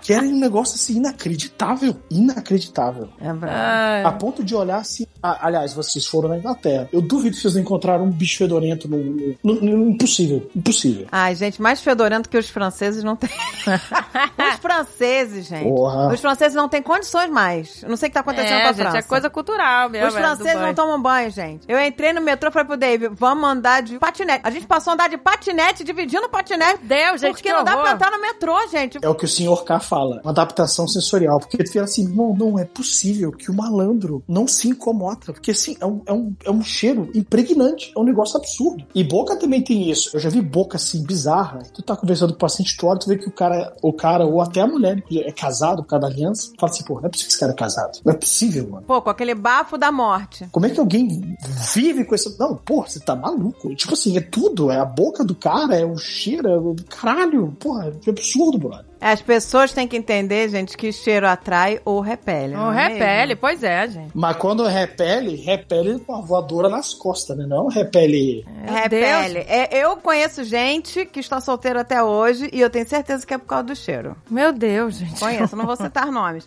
Que 0.00 0.12
era 0.12 0.24
um 0.24 0.38
negócio 0.38 0.76
assim 0.76 0.96
inacreditável. 0.96 1.96
Inacreditável. 2.10 3.08
É. 3.20 3.28
Ai. 3.42 4.04
A 4.04 4.12
ponto 4.12 4.44
de 4.44 4.54
olhar 4.54 4.78
assim. 4.78 5.06
Ah, 5.22 5.38
aliás, 5.46 5.74
vocês 5.74 6.06
foram 6.06 6.28
na 6.28 6.38
Inglaterra. 6.38 6.88
Eu 6.92 7.00
duvido 7.02 7.34
que 7.34 7.42
vocês 7.42 7.56
encontraram 7.56 8.04
um 8.04 8.10
bicho 8.10 8.38
fedorento 8.38 8.88
no. 8.88 8.96
no- 9.42 9.60
no- 9.60 9.90
impossível. 9.90 10.48
Impossível. 10.54 11.06
Ai, 11.10 11.34
gente, 11.34 11.60
mais 11.60 11.80
fedorento 11.80 12.07
que 12.28 12.36
os 12.38 12.48
franceses 12.48 13.02
não 13.04 13.16
tem. 13.16 13.30
os 14.52 14.58
franceses, 14.60 15.46
gente. 15.46 15.64
Porra. 15.64 16.12
Os 16.12 16.20
franceses 16.20 16.54
não 16.54 16.68
têm 16.68 16.82
condições 16.82 17.30
mais. 17.30 17.82
Eu 17.82 17.88
não 17.88 17.96
sei 17.96 18.08
o 18.08 18.10
que 18.10 18.14
tá 18.14 18.20
acontecendo 18.20 18.58
É, 18.58 18.62
com 18.62 18.68
a 18.68 18.72
gente, 18.72 18.82
França. 18.82 18.98
é 18.98 19.02
coisa 19.02 19.30
cultural 19.30 19.88
mesmo. 19.90 20.08
Os 20.08 20.14
é, 20.14 20.18
franceses 20.20 20.60
não 20.60 20.74
tomam 20.74 21.00
banho, 21.00 21.30
gente. 21.30 21.64
Eu 21.68 21.80
entrei 21.80 22.12
no 22.12 22.20
metrô 22.20 22.48
e 22.48 22.52
falei 22.52 22.66
pro 22.66 22.76
Dave, 22.76 23.08
vamos 23.08 23.48
andar 23.48 23.82
de 23.82 23.98
patinete. 23.98 24.40
A 24.44 24.50
gente 24.50 24.66
passou 24.66 24.90
a 24.92 24.94
andar 24.94 25.08
de 25.08 25.18
patinete, 25.18 25.84
dividindo 25.84 26.26
o 26.26 26.28
patinete. 26.28 26.80
Deus, 26.82 27.20
gente, 27.20 27.32
porque 27.32 27.48
que 27.48 27.54
não 27.54 27.64
dá 27.64 27.72
horror. 27.72 27.84
pra 27.84 27.92
entrar 27.94 28.10
no 28.10 28.20
metrô, 28.20 28.56
gente. 28.68 28.98
É 29.02 29.08
o 29.08 29.14
que 29.14 29.24
o 29.24 29.28
senhor 29.28 29.64
K 29.64 29.80
fala, 29.80 30.20
uma 30.22 30.30
adaptação 30.30 30.86
sensorial. 30.88 31.38
Porque 31.38 31.58
tu 31.58 31.66
fica 31.70 31.84
assim, 31.84 32.06
não, 32.08 32.34
não 32.34 32.58
é 32.58 32.64
possível 32.64 33.32
que 33.32 33.50
o 33.50 33.54
malandro 33.54 34.22
não 34.28 34.46
se 34.46 34.68
incomoda. 34.68 35.32
Porque 35.32 35.50
assim, 35.50 35.76
é 35.80 35.86
um, 35.86 36.02
é 36.06 36.12
um, 36.12 36.34
é 36.44 36.50
um 36.50 36.62
cheiro 36.62 37.10
impregnante, 37.14 37.92
é 37.96 37.98
um 37.98 38.04
negócio 38.04 38.36
absurdo. 38.38 38.84
E 38.94 39.02
boca 39.04 39.36
também 39.36 39.62
tem 39.62 39.90
isso. 39.90 40.10
Eu 40.14 40.20
já 40.20 40.28
vi 40.28 40.40
boca 40.40 40.76
assim, 40.76 41.02
bizarra. 41.04 41.62
Tu 41.72 41.82
tá 41.82 41.96
conversando 41.98 42.30
com 42.30 42.36
o 42.36 42.40
paciente, 42.40 42.76
tu 42.76 42.86
olha, 42.86 42.98
tu 42.98 43.08
vê 43.08 43.16
que 43.16 43.28
o 43.28 43.32
cara, 43.32 43.74
o 43.82 43.92
cara, 43.92 44.24
ou 44.24 44.40
até 44.40 44.60
a 44.60 44.66
mulher, 44.66 45.02
é 45.12 45.32
casado 45.32 45.82
por 45.82 45.90
causa 45.90 46.06
da 46.06 46.12
aliança, 46.12 46.52
fala 46.58 46.72
assim, 46.72 46.84
pô, 46.84 46.94
não 46.94 47.06
é 47.06 47.08
possível 47.08 47.26
que 47.26 47.32
esse 47.32 47.40
cara 47.40 47.52
é 47.52 47.54
casado. 47.54 47.98
Não 48.04 48.12
é 48.12 48.16
possível, 48.16 48.68
mano. 48.68 48.86
Pô, 48.86 49.02
com 49.02 49.10
aquele 49.10 49.34
bafo 49.34 49.76
da 49.76 49.90
morte. 49.90 50.48
Como 50.52 50.66
é 50.66 50.70
que 50.70 50.80
alguém 50.80 51.36
vive 51.74 52.04
com 52.04 52.14
esse. 52.14 52.38
Não, 52.38 52.56
porra, 52.56 52.88
você 52.88 53.00
tá 53.00 53.14
maluco. 53.14 53.74
Tipo 53.74 53.94
assim, 53.94 54.16
é 54.16 54.20
tudo. 54.20 54.70
É 54.70 54.78
a 54.78 54.84
boca 54.84 55.24
do 55.24 55.34
cara, 55.34 55.76
é 55.76 55.84
o 55.84 55.96
cheiro, 55.96 56.48
é 56.48 56.58
o 56.58 56.76
caralho. 56.88 57.56
Porra, 57.58 57.90
que 57.92 58.10
absurdo, 58.10 58.58
brother. 58.58 58.86
As 59.00 59.22
pessoas 59.22 59.72
têm 59.72 59.86
que 59.86 59.96
entender, 59.96 60.48
gente, 60.48 60.76
que 60.76 60.92
cheiro 60.92 61.26
atrai 61.26 61.80
ou 61.84 62.00
repele. 62.00 62.54
Não 62.54 62.72
é 62.72 62.88
repele, 62.88 63.28
mesmo? 63.28 63.40
pois 63.40 63.62
é, 63.62 63.88
gente. 63.88 64.10
Mas 64.14 64.36
quando 64.36 64.64
repele, 64.64 65.36
repele 65.36 65.98
com 66.00 66.16
a 66.16 66.20
voadora 66.20 66.68
nas 66.68 66.92
costas, 66.94 67.36
né? 67.36 67.46
Não 67.46 67.68
repele. 67.68 68.44
Meu 68.46 68.74
Repele. 68.74 69.38
É, 69.48 69.68
eu 69.72 69.96
conheço 69.96 70.44
gente 70.44 71.06
que 71.06 71.20
está 71.20 71.40
solteiro 71.40 71.78
até 71.78 72.02
hoje 72.02 72.48
e 72.52 72.60
eu 72.60 72.70
tenho 72.70 72.88
certeza 72.88 73.26
que 73.26 73.34
é 73.34 73.38
por 73.38 73.46
causa 73.46 73.64
do 73.64 73.76
cheiro. 73.76 74.16
Meu 74.30 74.52
Deus, 74.52 74.96
gente. 74.96 75.18
Conheço, 75.18 75.56
não 75.56 75.66
vou 75.66 75.76
citar 75.76 76.10
nomes. 76.10 76.44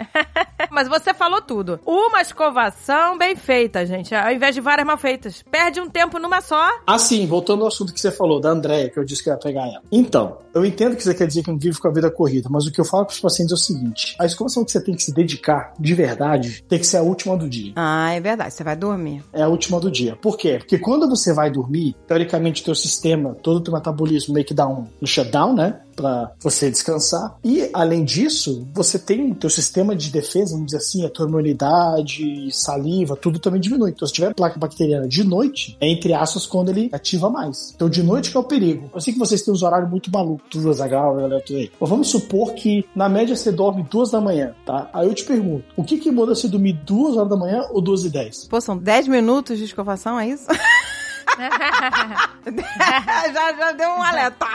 Mas 0.69 0.87
você 0.87 1.13
falou 1.13 1.41
tudo. 1.41 1.79
Uma 1.85 2.21
escovação 2.21 3.17
bem 3.17 3.35
feita, 3.35 3.85
gente, 3.85 4.13
ao 4.13 4.31
invés 4.31 4.55
de 4.55 4.61
várias 4.61 4.85
mal 4.85 4.97
feitas. 4.97 5.43
Perde 5.49 5.79
um 5.79 5.89
tempo 5.89 6.19
numa 6.19 6.41
só. 6.41 6.69
Assim, 6.85 7.25
voltando 7.25 7.61
ao 7.61 7.67
assunto 7.67 7.93
que 7.93 7.99
você 7.99 8.11
falou, 8.11 8.39
da 8.39 8.49
Andréia, 8.49 8.89
que 8.89 8.99
eu 8.99 9.03
disse 9.03 9.23
que 9.23 9.29
ia 9.29 9.37
pegar 9.37 9.67
ela. 9.67 9.81
Então, 9.91 10.37
eu 10.53 10.65
entendo 10.65 10.95
que 10.95 11.03
você 11.03 11.13
quer 11.13 11.27
dizer 11.27 11.43
que 11.43 11.51
não 11.51 11.57
vive 11.57 11.79
com 11.79 11.87
a 11.87 11.91
vida 11.91 12.09
corrida, 12.11 12.40
mas 12.49 12.65
o 12.65 12.71
que 12.71 12.79
eu 12.79 12.85
falo 12.85 13.05
para 13.05 13.13
os 13.13 13.19
pacientes 13.19 13.51
é 13.51 13.55
o 13.55 13.57
seguinte: 13.57 14.15
a 14.19 14.25
escovação 14.25 14.63
que 14.63 14.71
você 14.71 14.83
tem 14.83 14.95
que 14.95 15.03
se 15.03 15.13
dedicar, 15.13 15.73
de 15.79 15.93
verdade, 15.93 16.63
tem 16.67 16.79
que 16.79 16.87
ser 16.87 16.97
a 16.97 17.01
última 17.01 17.37
do 17.37 17.49
dia. 17.49 17.73
Ah, 17.75 18.13
é 18.13 18.19
verdade. 18.19 18.53
Você 18.53 18.63
vai 18.63 18.75
dormir. 18.75 19.23
É 19.33 19.43
a 19.43 19.47
última 19.47 19.79
do 19.79 19.91
dia. 19.91 20.15
Por 20.15 20.37
quê? 20.37 20.57
Porque 20.59 20.77
quando 20.77 21.09
você 21.09 21.33
vai 21.33 21.51
dormir, 21.51 21.95
teoricamente 22.07 22.63
teu 22.63 22.75
sistema, 22.75 23.35
todo 23.35 23.57
o 23.57 23.61
teu 23.61 23.73
metabolismo 23.73 24.33
meio 24.33 24.45
que 24.45 24.53
dá 24.53 24.67
um, 24.67 24.87
um 25.01 25.05
shutdown, 25.05 25.53
né? 25.53 25.81
Pra 25.95 26.31
você 26.39 26.69
descansar. 26.69 27.37
E, 27.43 27.69
além 27.73 28.03
disso, 28.03 28.67
você 28.73 28.97
tem 28.97 29.31
o 29.31 29.35
teu 29.35 29.49
sistema 29.49 29.95
de 29.95 30.09
defesa, 30.09 30.51
vamos 30.51 30.67
dizer 30.67 30.77
assim, 30.77 31.05
a 31.05 31.09
tua 31.09 31.27
imunidade, 31.27 32.49
saliva, 32.51 33.15
tudo 33.15 33.39
também 33.39 33.61
diminui. 33.61 33.91
Então, 33.91 34.07
se 34.07 34.13
tiver 34.13 34.33
placa 34.33 34.59
bacteriana 34.59 35.07
de 35.07 35.23
noite, 35.23 35.77
é 35.79 35.87
entre 35.87 36.13
aspas 36.13 36.45
quando 36.45 36.69
ele 36.69 36.89
ativa 36.91 37.29
mais. 37.29 37.71
Então, 37.75 37.89
de 37.89 38.03
noite 38.03 38.31
que 38.31 38.37
é 38.37 38.39
o 38.39 38.43
perigo. 38.43 38.89
Eu 38.93 39.01
sei 39.01 39.13
que 39.13 39.19
vocês 39.19 39.41
têm 39.41 39.53
uns 39.53 39.63
horários 39.63 39.89
muito 39.89 40.11
malucos, 40.11 40.47
tu, 40.49 40.69
Azaghal, 40.69 41.15
galera, 41.15 41.41
tu 41.45 41.55
aí. 41.55 41.71
Mas 41.79 41.89
vamos 41.89 42.07
supor 42.07 42.53
que, 42.53 42.85
na 42.95 43.09
média, 43.09 43.35
você 43.35 43.51
dorme 43.51 43.83
duas 43.83 44.11
da 44.11 44.21
manhã, 44.21 44.53
tá? 44.65 44.89
Aí 44.93 45.07
eu 45.07 45.13
te 45.13 45.23
pergunto, 45.23 45.65
o 45.75 45.83
que 45.83 45.97
que 45.97 46.11
muda 46.11 46.35
se 46.35 46.47
dormir 46.47 46.73
duas 46.85 47.17
horas 47.17 47.29
da 47.29 47.37
manhã 47.37 47.63
ou 47.71 47.81
duas 47.81 48.03
e 48.03 48.09
dez? 48.09 48.47
Pô, 48.49 48.59
são 48.61 48.77
10 48.77 49.07
minutos 49.07 49.57
de 49.57 49.65
escovação, 49.65 50.19
é 50.19 50.29
isso? 50.29 50.45
já, 53.33 53.53
já 53.53 53.71
deu 53.73 53.89
um 53.89 54.01
alerta. 54.01 54.45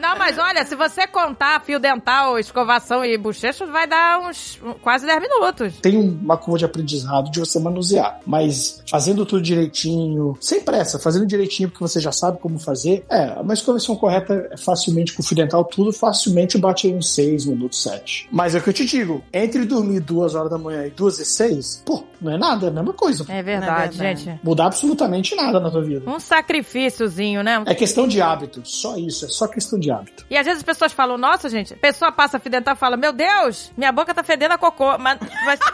Não, 0.00 0.16
mas 0.18 0.38
olha, 0.38 0.64
se 0.64 0.74
você 0.74 1.06
contar 1.06 1.60
fio 1.60 1.78
dental, 1.78 2.38
escovação 2.38 3.04
e 3.04 3.16
bochecha, 3.16 3.66
vai 3.66 3.86
dar 3.86 4.20
uns 4.20 4.60
quase 4.82 5.06
10 5.06 5.20
minutos. 5.20 5.74
tem 5.80 5.96
uma 5.98 6.36
curva 6.36 6.58
de 6.58 6.64
aprendizado 6.64 7.30
de 7.30 7.40
você 7.40 7.58
manusear. 7.58 8.20
Mas 8.26 8.82
fazendo 8.88 9.24
tudo 9.24 9.42
direitinho, 9.42 10.36
sem 10.40 10.60
pressa, 10.60 10.98
fazendo 10.98 11.26
direitinho 11.26 11.68
porque 11.68 11.82
você 11.82 12.00
já 12.00 12.12
sabe 12.12 12.38
como 12.38 12.58
fazer, 12.58 13.04
é, 13.08 13.32
uma 13.40 13.54
escovação 13.54 13.96
correta 13.96 14.48
é 14.52 14.56
facilmente 14.56 15.12
com 15.14 15.22
o 15.22 15.26
fio 15.26 15.36
dental, 15.36 15.64
tudo 15.64 15.92
facilmente 15.92 16.58
bate 16.58 16.86
aí 16.86 16.94
uns 16.94 17.14
6 17.14 17.46
minutos, 17.46 17.82
7. 17.82 18.28
Mas 18.30 18.54
é 18.54 18.58
o 18.58 18.62
que 18.62 18.70
eu 18.70 18.74
te 18.74 18.84
digo, 18.84 19.22
entre 19.32 19.64
dormir 19.64 20.00
2 20.00 20.34
horas 20.34 20.50
da 20.50 20.58
manhã 20.58 20.86
e 20.86 20.90
2 20.90 21.18
e 21.18 21.24
6, 21.24 21.82
pô, 21.84 22.04
não 22.20 22.32
é 22.32 22.38
nada, 22.38 22.66
é 22.66 22.68
a 22.68 22.72
mesma 22.72 22.92
coisa. 22.92 23.24
É 23.28 23.42
verdade, 23.42 23.70
Não 23.98 24.04
é 24.04 24.08
verdade. 24.08 24.24
gente. 24.24 24.40
Mudar 24.42 24.66
absolutamente 24.66 25.34
nada 25.34 25.60
na 25.60 25.70
tua 25.70 25.82
vida. 25.82 26.08
Um 26.10 26.18
sacrifíciozinho, 26.26 27.42
né? 27.42 27.62
É 27.66 27.74
questão 27.74 28.06
de 28.06 28.20
hábito, 28.20 28.62
só 28.64 28.96
isso, 28.96 29.24
é 29.24 29.28
só 29.28 29.46
questão 29.46 29.78
de 29.78 29.90
hábito. 29.90 30.26
E 30.28 30.36
às 30.36 30.44
vezes 30.44 30.58
as 30.58 30.64
pessoas 30.64 30.92
falam, 30.92 31.16
nossa, 31.16 31.48
gente, 31.48 31.74
a 31.74 31.76
pessoa 31.76 32.12
passa 32.12 32.38
fio 32.38 32.50
dental 32.50 32.74
e 32.74 32.78
fala, 32.78 32.96
meu 32.96 33.12
Deus, 33.12 33.72
minha 33.76 33.92
boca 33.92 34.12
tá 34.12 34.22
fedendo 34.22 34.52
a 34.52 34.58
cocô. 34.58 34.98
Mas. 34.98 35.18
mas... 35.44 35.60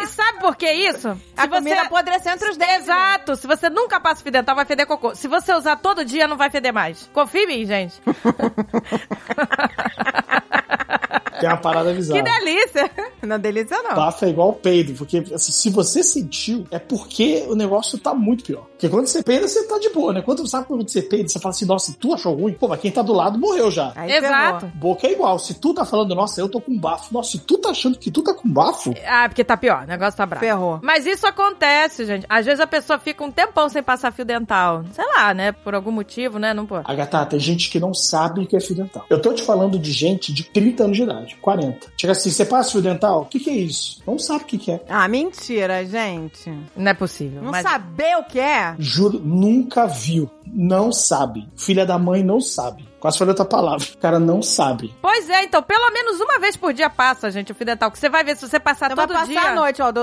E 0.00 0.06
Sabe 0.06 0.38
por 0.38 0.54
que 0.54 0.70
isso? 0.70 1.20
A 1.36 1.48
comida 1.48 1.82
apodreceu 1.82 2.32
entre 2.32 2.50
os 2.50 2.56
dentes. 2.56 2.82
Exato. 2.82 3.34
Se 3.34 3.48
você 3.48 3.68
nunca 3.68 3.98
passa 3.98 4.22
fio 4.22 4.30
dental, 4.30 4.54
vai 4.54 4.64
feder 4.64 4.86
cocô. 4.86 5.12
Se 5.14 5.26
você 5.26 5.52
usar 5.52 5.76
todo 5.76 6.04
dia, 6.04 6.28
não 6.28 6.36
vai 6.36 6.50
feder 6.50 6.72
mais. 6.72 7.10
Confia 7.12 7.42
em 7.42 7.46
mim, 7.48 7.66
gente. 7.66 8.00
Tem 11.42 11.50
uma 11.50 11.56
parada 11.58 11.90
Que 11.92 11.96
bizarra. 11.96 12.22
delícia. 12.22 12.90
Não 13.22 13.36
é 13.36 13.38
delícia, 13.38 13.82
não. 13.82 13.94
Bafo 13.94 14.24
é 14.24 14.28
igual 14.30 14.48
o 14.50 14.52
peido, 14.54 14.94
porque 14.94 15.18
assim, 15.34 15.52
se 15.52 15.70
você 15.70 16.02
sentiu, 16.02 16.66
é 16.70 16.78
porque 16.78 17.44
o 17.48 17.54
negócio 17.54 17.98
tá 17.98 18.14
muito 18.14 18.44
pior. 18.44 18.64
Porque 18.72 18.88
quando 18.88 19.06
você 19.06 19.22
peida, 19.22 19.46
você 19.46 19.66
tá 19.66 19.78
de 19.78 19.90
boa, 19.90 20.12
né? 20.12 20.22
Quando 20.22 20.46
sabe 20.46 20.66
quando 20.66 20.88
você 20.88 21.02
peida, 21.02 21.28
você 21.28 21.38
fala 21.38 21.50
assim, 21.54 21.64
nossa, 21.66 21.94
tu 21.98 22.12
achou 22.14 22.34
ruim? 22.34 22.52
Pô, 22.54 22.66
mas 22.68 22.80
quem 22.80 22.90
tá 22.90 23.00
do 23.02 23.12
lado 23.12 23.38
morreu 23.38 23.70
já. 23.70 23.92
Aí 23.94 24.10
Exato. 24.12 24.60
ferrou. 24.60 24.72
Boca 24.76 25.06
é 25.06 25.12
igual. 25.12 25.38
Se 25.38 25.54
tu 25.54 25.72
tá 25.74 25.84
falando, 25.84 26.14
nossa, 26.14 26.40
eu 26.40 26.48
tô 26.48 26.60
com 26.60 26.76
bafo. 26.76 27.12
Nossa, 27.14 27.32
se 27.32 27.38
tu 27.38 27.58
tá 27.58 27.70
achando 27.70 27.96
que 27.98 28.10
tu 28.10 28.22
tá 28.22 28.34
com 28.34 28.48
bafo, 28.48 28.92
Ah, 29.06 29.28
porque 29.28 29.44
tá 29.44 29.56
pior. 29.56 29.84
O 29.84 29.86
negócio 29.86 30.16
tá 30.16 30.26
bravo. 30.26 30.44
Ferrou. 30.44 30.80
Mas 30.82 31.06
isso 31.06 31.26
acontece, 31.26 32.04
gente. 32.04 32.26
Às 32.28 32.44
vezes 32.46 32.60
a 32.60 32.66
pessoa 32.66 32.98
fica 32.98 33.22
um 33.24 33.30
tempão 33.30 33.68
sem 33.68 33.82
passar 33.82 34.12
fio 34.12 34.24
dental. 34.24 34.84
Sei 34.92 35.04
lá, 35.14 35.32
né? 35.32 35.52
Por 35.52 35.74
algum 35.74 35.90
motivo, 35.92 36.38
né? 36.38 36.52
Não 36.52 36.66
pô. 36.66 36.76
Agatha, 36.84 37.24
tem 37.26 37.38
gente 37.38 37.70
que 37.70 37.78
não 37.78 37.94
sabe 37.94 38.40
o 38.40 38.46
que 38.46 38.56
é 38.56 38.60
fio 38.60 38.74
dental. 38.76 39.04
Eu 39.08 39.20
tô 39.20 39.32
te 39.32 39.42
falando 39.42 39.78
de 39.78 39.92
gente 39.92 40.32
de 40.32 40.44
30 40.44 40.84
anos 40.84 40.96
de 40.96 41.02
idade, 41.04 41.31
40. 41.36 41.92
Chega 41.96 42.12
assim, 42.12 42.30
você 42.30 42.44
passa 42.44 42.72
fio 42.72 42.82
dental? 42.82 43.22
O 43.22 43.26
que 43.26 43.40
que 43.40 43.50
é 43.50 43.54
isso? 43.54 44.02
Não 44.06 44.18
sabe 44.18 44.44
o 44.44 44.46
que 44.46 44.58
que 44.58 44.72
é. 44.72 44.82
Ah, 44.88 45.06
mentira, 45.08 45.84
gente. 45.84 46.52
Não 46.76 46.90
é 46.90 46.94
possível. 46.94 47.42
Não 47.42 47.50
mas... 47.50 47.62
saber 47.62 48.16
o 48.16 48.24
que 48.24 48.38
é? 48.38 48.74
Juro, 48.78 49.18
nunca 49.18 49.86
viu. 49.86 50.30
Não 50.46 50.92
sabe. 50.92 51.48
Filha 51.56 51.86
da 51.86 51.98
mãe 51.98 52.22
não 52.22 52.40
sabe. 52.40 52.91
Quase 53.02 53.18
falei 53.18 53.30
outra 53.32 53.44
palavra. 53.44 53.84
O 53.94 53.98
cara 53.98 54.20
não 54.20 54.40
sabe. 54.40 54.94
Pois 55.02 55.28
é, 55.28 55.42
então, 55.42 55.60
pelo 55.60 55.90
menos 55.90 56.20
uma 56.20 56.38
vez 56.38 56.56
por 56.56 56.72
dia 56.72 56.88
passa, 56.88 57.30
gente, 57.32 57.50
o 57.50 57.54
fio 57.54 57.66
dental. 57.66 57.90
Que 57.90 57.98
você 57.98 58.08
vai 58.08 58.22
ver 58.22 58.36
se 58.36 58.48
você 58.48 58.60
passar 58.60 58.86
Então 58.86 58.96
vai 58.96 59.06
todo 59.08 59.16
passar 59.16 59.26
dia. 59.28 59.50
a 59.50 59.54
noite, 59.56 59.82
ó. 59.82 59.90
do- 59.90 60.00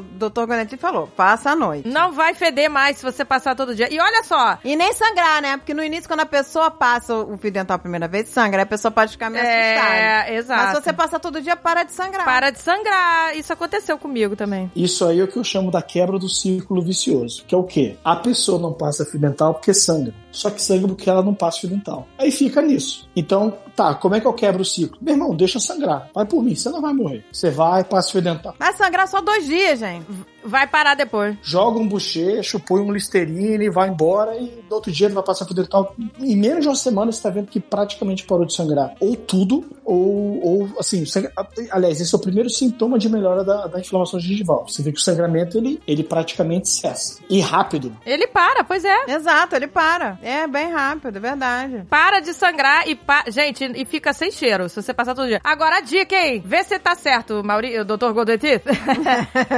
o 0.00 0.02
doutor 0.12 0.46
Gonetti 0.46 0.76
falou. 0.78 1.06
Passa 1.08 1.50
a 1.50 1.56
noite. 1.56 1.86
Não 1.86 2.12
vai 2.12 2.32
feder 2.32 2.70
mais 2.70 2.96
se 2.96 3.02
você 3.02 3.26
passar 3.26 3.54
todo 3.54 3.74
dia. 3.74 3.92
E 3.92 4.00
olha 4.00 4.24
só. 4.24 4.58
E 4.64 4.74
nem 4.74 4.90
sangrar, 4.94 5.42
né? 5.42 5.58
Porque 5.58 5.74
no 5.74 5.84
início, 5.84 6.08
quando 6.08 6.20
a 6.20 6.26
pessoa 6.26 6.70
passa 6.70 7.14
o 7.14 7.36
fio 7.36 7.52
dental 7.52 7.74
a 7.74 7.78
primeira 7.78 8.08
vez, 8.08 8.28
sangra. 8.30 8.62
A 8.62 8.66
pessoa 8.66 8.90
pode 8.90 9.12
ficar 9.12 9.28
meio 9.28 9.44
assustada. 9.44 9.94
É, 9.96 10.34
exato. 10.36 10.62
Mas 10.62 10.76
se 10.78 10.82
você 10.84 10.92
passar 10.94 11.20
todo 11.20 11.42
dia, 11.42 11.56
para 11.56 11.82
de 11.82 11.92
sangrar. 11.92 12.24
Para 12.24 12.50
de 12.50 12.58
sangrar. 12.58 13.36
Isso 13.36 13.52
aconteceu 13.52 13.98
comigo 13.98 14.34
também. 14.34 14.72
Isso 14.74 15.04
aí 15.06 15.20
é 15.20 15.22
o 15.24 15.28
que 15.28 15.36
eu 15.36 15.44
chamo 15.44 15.70
da 15.70 15.82
quebra 15.82 16.18
do 16.18 16.28
círculo 16.28 16.80
vicioso. 16.80 17.44
Que 17.46 17.54
é 17.54 17.58
o 17.58 17.64
quê? 17.64 17.96
A 18.02 18.16
pessoa 18.16 18.58
não 18.58 18.72
passa 18.72 19.04
fio 19.04 19.20
dental 19.20 19.52
porque 19.54 19.74
sangra. 19.74 20.14
Só 20.32 20.48
que 20.50 20.62
sangra 20.62 20.88
porque 20.88 21.10
ela 21.10 21.22
não 21.22 21.34
passa 21.34 21.60
fio 21.60 21.68
dental. 21.68 22.06
Aí 22.18 22.29
fica 22.30 22.60
nisso. 22.62 23.08
Então, 23.14 23.58
tá, 23.80 23.94
como 23.94 24.14
é 24.14 24.20
que 24.20 24.26
eu 24.26 24.32
quebro 24.34 24.60
o 24.60 24.64
ciclo? 24.64 24.98
Meu 25.00 25.14
irmão, 25.14 25.34
deixa 25.34 25.58
sangrar. 25.58 26.10
Vai 26.14 26.26
por 26.26 26.42
mim, 26.42 26.54
você 26.54 26.68
não 26.68 26.82
vai 26.82 26.92
morrer. 26.92 27.24
Você 27.32 27.50
vai, 27.50 27.82
passa 27.82 28.10
fio 28.12 28.20
dental. 28.20 28.54
Vai 28.58 28.74
sangrar 28.74 29.08
só 29.08 29.20
dois 29.22 29.46
dias, 29.46 29.78
gente. 29.78 30.06
Vai 30.44 30.66
parar 30.66 30.94
depois. 30.94 31.36
Joga 31.42 31.78
um 31.78 31.86
bochecho, 31.86 32.58
põe 32.60 32.80
um 32.80 32.92
listerine, 32.92 33.68
vai 33.70 33.88
embora 33.88 34.36
e 34.36 34.62
no 34.68 34.76
outro 34.76 34.90
dia 34.90 35.06
ele 35.06 35.14
vai 35.14 35.22
passar 35.22 35.44
fio 35.46 35.54
dental. 35.54 35.94
Em 36.18 36.36
menos 36.36 36.62
de 36.62 36.68
uma 36.68 36.74
semana 36.74 37.12
você 37.12 37.22
tá 37.22 37.30
vendo 37.30 37.46
que 37.46 37.60
praticamente 37.60 38.24
parou 38.24 38.44
de 38.46 38.54
sangrar. 38.54 38.94
Ou 39.00 39.14
tudo, 39.16 39.64
ou, 39.84 40.40
ou 40.42 40.68
assim, 40.78 41.04
sangra- 41.04 41.32
aliás, 41.70 42.00
esse 42.00 42.14
é 42.14 42.18
o 42.18 42.20
primeiro 42.20 42.48
sintoma 42.48 42.98
de 42.98 43.08
melhora 43.08 43.44
da, 43.44 43.66
da 43.66 43.80
inflamação 43.80 44.18
gengival. 44.18 44.66
Você 44.68 44.82
vê 44.82 44.92
que 44.92 44.98
o 44.98 45.02
sangramento 45.02 45.58
ele, 45.58 45.80
ele 45.86 46.02
praticamente 46.02 46.68
cessa. 46.68 47.20
E 47.28 47.40
rápido. 47.40 47.94
Ele 48.06 48.26
para, 48.26 48.64
pois 48.64 48.84
é. 48.84 49.10
Exato, 49.14 49.54
ele 49.56 49.66
para. 49.66 50.18
É 50.22 50.46
bem 50.46 50.70
rápido, 50.70 51.16
é 51.16 51.20
verdade. 51.20 51.84
Para 51.88 52.20
de 52.20 52.32
sangrar 52.32 52.88
e 52.88 52.94
pa... 52.94 53.24
gente, 53.28 53.69
e 53.76 53.84
fica 53.84 54.12
sem 54.12 54.30
cheiro 54.30 54.68
se 54.68 54.80
você 54.80 54.92
passar 54.94 55.14
todo 55.14 55.28
dia. 55.28 55.40
Agora 55.42 55.78
a 55.78 55.80
dica, 55.80 56.14
hein? 56.14 56.42
Vê 56.44 56.62
se 56.64 56.78
tá 56.78 56.94
certo, 56.94 57.42
Mauri... 57.44 57.84
Dr. 57.84 58.12
Golden 58.12 58.38
Teeth. 58.38 58.64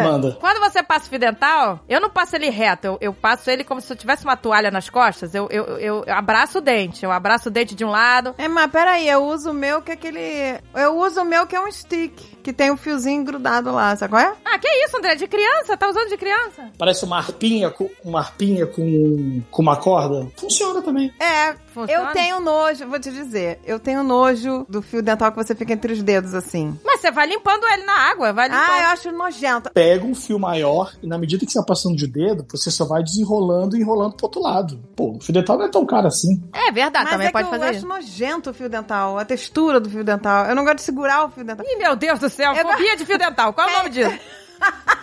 Manda. 0.02 0.36
Quando 0.40 0.60
você 0.60 0.82
passa 0.82 1.06
o 1.06 1.08
fio 1.08 1.18
dental, 1.18 1.80
eu 1.88 2.00
não 2.00 2.10
passo 2.10 2.36
ele 2.36 2.50
reto, 2.50 2.86
eu, 2.86 2.98
eu 3.00 3.14
passo 3.14 3.50
ele 3.50 3.64
como 3.64 3.80
se 3.80 3.92
eu 3.92 3.96
tivesse 3.96 4.24
uma 4.24 4.36
toalha 4.36 4.70
nas 4.70 4.88
costas. 4.88 5.34
Eu, 5.34 5.48
eu, 5.50 5.64
eu, 5.78 6.04
eu 6.06 6.14
abraço 6.14 6.58
o 6.58 6.60
dente, 6.60 7.04
eu 7.04 7.12
abraço 7.12 7.48
o 7.48 7.52
dente 7.52 7.74
de 7.74 7.84
um 7.84 7.90
lado. 7.90 8.34
É, 8.38 8.48
mas 8.48 8.70
peraí, 8.70 9.08
eu 9.08 9.24
uso 9.24 9.50
o 9.50 9.54
meu 9.54 9.82
que 9.82 9.90
é 9.90 9.94
aquele. 9.94 10.60
Eu 10.74 10.96
uso 10.98 11.22
o 11.22 11.24
meu 11.24 11.46
que 11.46 11.56
é 11.56 11.60
um 11.60 11.70
stick, 11.70 12.36
que 12.42 12.52
tem 12.52 12.70
um 12.70 12.76
fiozinho 12.76 13.24
grudado 13.24 13.72
lá, 13.72 13.94
sabe 13.96 14.12
qual 14.12 14.22
é? 14.22 14.34
Ah, 14.44 14.58
que 14.58 14.68
isso, 14.84 14.96
André? 14.96 15.14
De 15.14 15.26
criança? 15.26 15.76
Tá 15.76 15.88
usando 15.88 16.08
de 16.08 16.16
criança? 16.16 16.70
Parece 16.76 17.04
uma 17.04 17.18
arpinha, 17.18 17.70
com, 17.70 17.88
uma 18.04 18.18
arpinha 18.20 18.66
com, 18.66 19.42
com 19.50 19.62
uma 19.62 19.76
corda. 19.76 20.28
Funciona 20.36 20.82
também. 20.82 21.12
É, 21.20 21.54
Funciona? 21.72 22.08
eu 22.08 22.12
tenho 22.12 22.40
nojo, 22.40 22.86
vou 22.86 22.98
te 22.98 23.10
dizer, 23.10 23.60
eu 23.64 23.78
tenho 23.78 24.02
nojo 24.02 24.66
do 24.68 24.82
fio 24.82 25.02
dental 25.02 25.30
que 25.30 25.36
você 25.36 25.54
fica 25.54 25.72
entre 25.72 25.92
os 25.92 26.02
dedos 26.02 26.34
assim. 26.34 26.78
Mas 26.84 27.00
você 27.00 27.10
vai 27.10 27.26
limpando 27.26 27.66
ele 27.68 27.84
na 27.84 28.10
água, 28.10 28.32
vai 28.32 28.48
limpando. 28.48 28.70
Ah, 28.70 28.80
eu 28.82 28.88
acho 28.88 29.12
nojento. 29.12 29.70
Pega 29.72 30.04
um 30.04 30.14
fio 30.14 30.38
maior 30.38 30.92
e 31.02 31.06
na 31.06 31.18
medida 31.18 31.46
que 31.46 31.52
você 31.52 31.58
vai 31.58 31.66
passando 31.66 31.96
de 31.96 32.06
dedo, 32.06 32.44
você 32.50 32.70
só 32.70 32.84
vai 32.84 33.02
desenrolando 33.02 33.76
e 33.76 33.80
enrolando 33.80 34.14
pro 34.14 34.26
outro 34.26 34.42
lado. 34.42 34.80
Pô, 34.96 35.16
o 35.16 35.20
fio 35.20 35.32
dental 35.32 35.58
não 35.58 35.66
é 35.66 35.68
tão 35.68 35.86
caro 35.86 36.08
assim. 36.08 36.42
É 36.52 36.72
verdade, 36.72 37.04
Mas 37.04 37.12
também 37.12 37.28
é 37.28 37.30
pode 37.30 37.48
que 37.48 37.54
eu 37.54 37.60
fazer 37.60 37.76
acho 37.76 37.86
nojento 37.86 38.50
o 38.50 38.54
fio 38.54 38.68
dental, 38.68 39.18
a 39.18 39.24
textura 39.24 39.80
do 39.80 39.88
fio 39.88 40.04
dental. 40.04 40.46
Eu 40.46 40.54
não 40.54 40.64
gosto 40.64 40.76
de 40.76 40.82
segurar 40.82 41.24
o 41.24 41.30
fio 41.30 41.44
dental. 41.44 41.64
Ih, 41.68 41.76
meu 41.76 41.94
Deus 41.96 42.18
do 42.18 42.28
céu, 42.32 42.54
Eu- 42.54 42.62
fobia 42.66 42.96
de 42.96 43.04
fio 43.06 43.18
dental. 43.18 43.52
Qual 43.52 43.68
é 43.68 43.72
o 43.72 43.76
nome 43.78 43.90
disso? 43.90 44.18